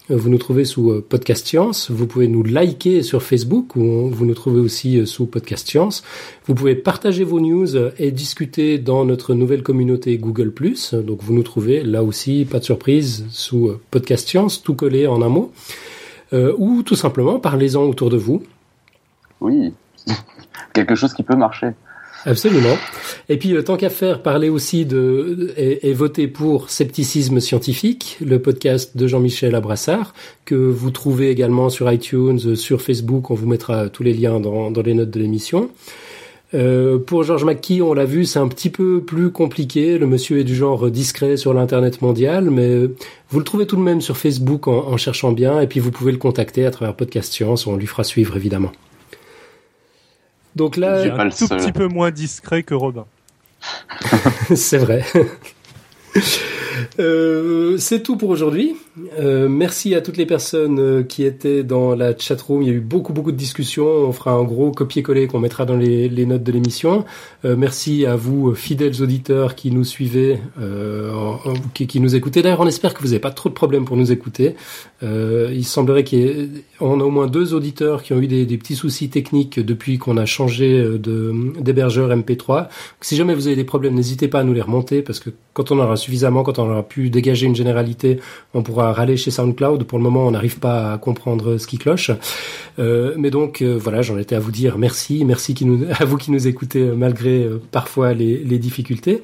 vous 0.09 0.29
nous 0.29 0.37
trouvez 0.37 0.65
sous 0.65 0.91
euh, 0.91 1.05
Podcast 1.07 1.47
Science. 1.47 1.89
Vous 1.89 2.05
pouvez 2.05 2.27
nous 2.27 2.43
liker 2.43 3.01
sur 3.01 3.23
Facebook, 3.23 3.75
vous 3.75 4.25
nous 4.25 4.33
trouvez 4.33 4.59
aussi 4.59 4.99
euh, 4.99 5.05
sous 5.05 5.25
Podcast 5.25 5.67
Science. 5.67 6.03
Vous 6.45 6.53
pouvez 6.53 6.75
partager 6.75 7.23
vos 7.23 7.39
news 7.39 7.75
euh, 7.75 7.91
et 7.97 8.11
discuter 8.11 8.77
dans 8.77 9.03
notre 9.05 9.33
nouvelle 9.33 9.63
communauté 9.63 10.17
Google+. 10.17 10.53
Donc 10.93 11.23
vous 11.23 11.33
nous 11.33 11.43
trouvez 11.43 11.81
là 11.83 12.03
aussi, 12.03 12.45
pas 12.45 12.59
de 12.59 12.63
surprise, 12.63 13.25
sous 13.29 13.69
euh, 13.69 13.81
Podcast 13.89 14.27
Science, 14.27 14.61
tout 14.61 14.75
collé 14.75 15.07
en 15.07 15.21
un 15.23 15.29
mot. 15.29 15.51
Euh, 16.33 16.53
ou 16.57 16.83
tout 16.83 16.95
simplement, 16.95 17.39
parlez-en 17.39 17.83
autour 17.83 18.09
de 18.09 18.17
vous. 18.17 18.43
Oui. 19.41 19.73
Quelque 20.73 20.95
chose 20.95 21.13
qui 21.13 21.23
peut 21.23 21.35
marcher. 21.35 21.71
Absolument. 22.25 22.75
Et 23.29 23.37
puis, 23.37 23.53
euh, 23.53 23.61
tant 23.61 23.77
qu'à 23.77 23.89
faire, 23.89 24.23
parler 24.23 24.49
aussi 24.49 24.85
de 24.85 25.53
et, 25.57 25.89
et 25.89 25.93
voter 25.93 26.27
pour 26.27 26.69
Scepticisme 26.69 27.39
scientifique, 27.39 28.17
le 28.19 28.41
podcast 28.41 28.97
de 28.97 29.07
Jean-Michel 29.07 29.53
Abrassard, 29.53 30.13
que 30.43 30.55
vous 30.55 30.89
trouvez 30.89 31.29
également 31.29 31.69
sur 31.69 31.91
iTunes, 31.91 32.39
euh, 32.45 32.55
sur 32.55 32.81
Facebook. 32.81 33.29
On 33.29 33.35
vous 33.35 33.47
mettra 33.47 33.89
tous 33.89 34.03
les 34.03 34.13
liens 34.13 34.39
dans, 34.39 34.71
dans 34.71 34.81
les 34.81 34.95
notes 34.95 35.11
de 35.11 35.19
l'émission. 35.19 35.69
Euh, 36.53 36.99
pour 36.99 37.23
George 37.23 37.43
McKee, 37.43 37.81
on 37.81 37.93
l'a 37.93 38.05
vu, 38.05 38.25
c'est 38.25 38.39
un 38.39 38.47
petit 38.47 38.69
peu 38.69 39.01
plus 39.01 39.31
compliqué. 39.31 39.97
Le 39.97 40.07
monsieur 40.07 40.39
est 40.39 40.43
du 40.43 40.55
genre 40.55 40.89
discret 40.89 41.37
sur 41.37 41.53
l'internet 41.53 42.01
mondial, 42.01 42.49
mais 42.49 42.69
euh, 42.69 42.95
vous 43.29 43.39
le 43.39 43.45
trouvez 43.45 43.65
tout 43.65 43.75
de 43.75 43.81
même 43.81 44.01
sur 44.01 44.15
Facebook 44.17 44.67
en, 44.67 44.87
en 44.87 44.97
cherchant 44.97 45.31
bien, 45.31 45.59
et 45.59 45.67
puis 45.67 45.79
vous 45.79 45.91
pouvez 45.91 46.11
le 46.11 46.17
contacter 46.17 46.65
à 46.65 46.71
travers 46.71 46.95
Podcast 46.95 47.33
Science. 47.33 47.67
On 47.67 47.75
lui 47.75 47.87
fera 47.87 48.03
suivre 48.03 48.37
évidemment. 48.37 48.71
Donc 50.55 50.77
là, 50.77 51.01
un 51.01 51.09
pas 51.09 51.29
tout 51.29 51.47
seul. 51.47 51.57
petit 51.57 51.71
peu 51.71 51.87
moins 51.87 52.11
discret 52.11 52.63
que 52.63 52.73
Robin. 52.73 53.05
c'est 54.55 54.77
vrai. 54.77 55.03
Euh, 56.99 57.77
c'est 57.77 58.03
tout 58.03 58.17
pour 58.17 58.29
aujourd'hui. 58.29 58.75
Euh, 59.19 59.49
merci 59.49 59.93
à 59.93 60.01
toutes 60.01 60.15
les 60.15 60.25
personnes 60.25 60.79
euh, 60.79 61.03
qui 61.03 61.23
étaient 61.23 61.63
dans 61.63 61.95
la 61.95 62.17
chatroom. 62.17 62.61
Il 62.61 62.67
y 62.67 62.71
a 62.71 62.73
eu 62.73 62.79
beaucoup 62.79 63.11
beaucoup 63.13 63.31
de 63.31 63.37
discussions. 63.37 63.85
On 63.85 64.11
fera 64.13 64.31
un 64.31 64.43
gros 64.43 64.71
copier-coller 64.71 65.27
qu'on 65.27 65.39
mettra 65.39 65.65
dans 65.65 65.75
les, 65.75 66.25
notes 66.25 66.43
de 66.43 66.51
l'émission. 66.51 67.03
Euh, 67.43 67.55
merci 67.57 68.05
à 68.05 68.15
vous, 68.15 68.55
fidèles 68.55 69.01
auditeurs 69.01 69.55
qui 69.55 69.71
nous 69.71 69.83
suivez, 69.83 70.39
qui, 71.73 71.99
nous 71.99 72.15
écoutez. 72.15 72.41
D'ailleurs, 72.41 72.61
on 72.61 72.67
espère 72.67 72.93
que 72.93 73.01
vous 73.01 73.07
n'avez 73.07 73.19
pas 73.19 73.31
trop 73.31 73.49
de 73.49 73.53
problèmes 73.53 73.85
pour 73.85 73.97
nous 73.97 74.11
écouter. 74.11 74.55
Il 75.01 75.65
semblerait 75.65 76.03
qu'on 76.03 76.99
a 76.99 77.03
au 77.03 77.09
moins 77.09 77.27
deux 77.27 77.53
auditeurs 77.53 78.01
qui 78.01 78.13
ont 78.13 78.19
eu 78.19 78.27
des, 78.27 78.57
petits 78.57 78.75
soucis 78.75 79.09
techniques 79.09 79.59
depuis 79.59 79.97
qu'on 79.97 80.17
a 80.17 80.25
changé 80.25 80.97
d'hébergeur 81.59 82.09
MP3. 82.09 82.67
Si 83.01 83.15
jamais 83.15 83.35
vous 83.35 83.47
avez 83.47 83.55
des 83.55 83.63
problèmes, 83.63 83.93
n'hésitez 83.93 84.27
pas 84.27 84.39
à 84.39 84.43
nous 84.43 84.53
les 84.53 84.61
remonter 84.61 85.01
parce 85.01 85.19
que 85.19 85.29
quand 85.53 85.71
on 85.71 85.79
aura 85.79 85.95
suffisamment, 85.95 86.43
quand 86.43 86.59
on 86.59 86.69
aura 86.69 86.83
pu 86.83 87.09
dégager 87.09 87.45
une 87.45 87.55
généralité, 87.55 88.19
on 88.53 88.63
pourra 88.63 88.84
râler 88.91 89.17
chez 89.17 89.31
SoundCloud. 89.31 89.83
Pour 89.83 89.97
le 89.97 90.03
moment, 90.03 90.27
on 90.27 90.31
n'arrive 90.31 90.59
pas 90.59 90.93
à 90.93 90.97
comprendre 90.97 91.57
ce 91.57 91.67
qui 91.67 91.77
cloche. 91.77 92.11
mais 92.77 93.29
donc 93.29 93.61
voilà, 93.61 94.01
j'en 94.01 94.17
étais 94.17 94.35
à 94.35 94.39
vous 94.39 94.51
dire 94.51 94.77
merci, 94.77 95.25
merci 95.25 95.55
à 95.99 96.05
vous 96.05 96.17
qui 96.17 96.31
nous 96.31 96.47
écoutez 96.47 96.83
malgré 96.83 97.47
parfois 97.71 98.13
les, 98.13 98.59
difficultés. 98.59 99.21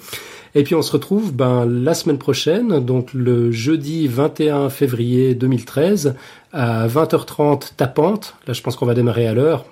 Et 0.54 0.64
puis 0.64 0.76
on 0.76 0.82
se 0.82 0.92
retrouve 0.92 1.34
ben, 1.34 1.66
la 1.66 1.94
semaine 1.94 2.18
prochaine, 2.18 2.80
donc 2.80 3.14
le 3.14 3.52
jeudi 3.52 4.08
21 4.08 4.70
février 4.70 5.34
2013 5.34 6.16
à 6.52 6.88
20h30 6.88 7.76
tapante. 7.78 8.36
Là 8.48 8.54
je 8.54 8.62
pense 8.62 8.76
qu'on 8.76 8.86
va 8.86 8.94
démarrer 8.94 9.28
à 9.28 9.34
l'heure. 9.34 9.66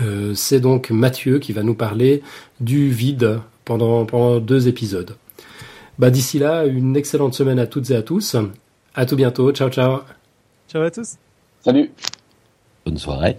Euh, 0.00 0.32
c'est 0.34 0.60
donc 0.60 0.90
Mathieu 0.90 1.38
qui 1.38 1.52
va 1.52 1.62
nous 1.62 1.74
parler 1.74 2.22
du 2.60 2.90
vide 2.90 3.40
pendant, 3.64 4.04
pendant 4.04 4.38
deux 4.38 4.68
épisodes. 4.68 5.16
Bah, 5.98 6.10
D'ici 6.10 6.38
là, 6.38 6.64
une 6.64 6.96
excellente 6.96 7.34
semaine 7.34 7.58
à 7.58 7.66
toutes 7.66 7.90
et 7.90 7.96
à 7.96 8.02
tous. 8.02 8.36
À 8.98 9.06
tout 9.06 9.14
bientôt. 9.14 9.52
Ciao, 9.52 9.70
ciao. 9.70 10.00
Ciao 10.68 10.82
à 10.82 10.90
tous. 10.90 11.18
Salut. 11.60 11.92
Bonne 12.84 12.98
soirée. 12.98 13.38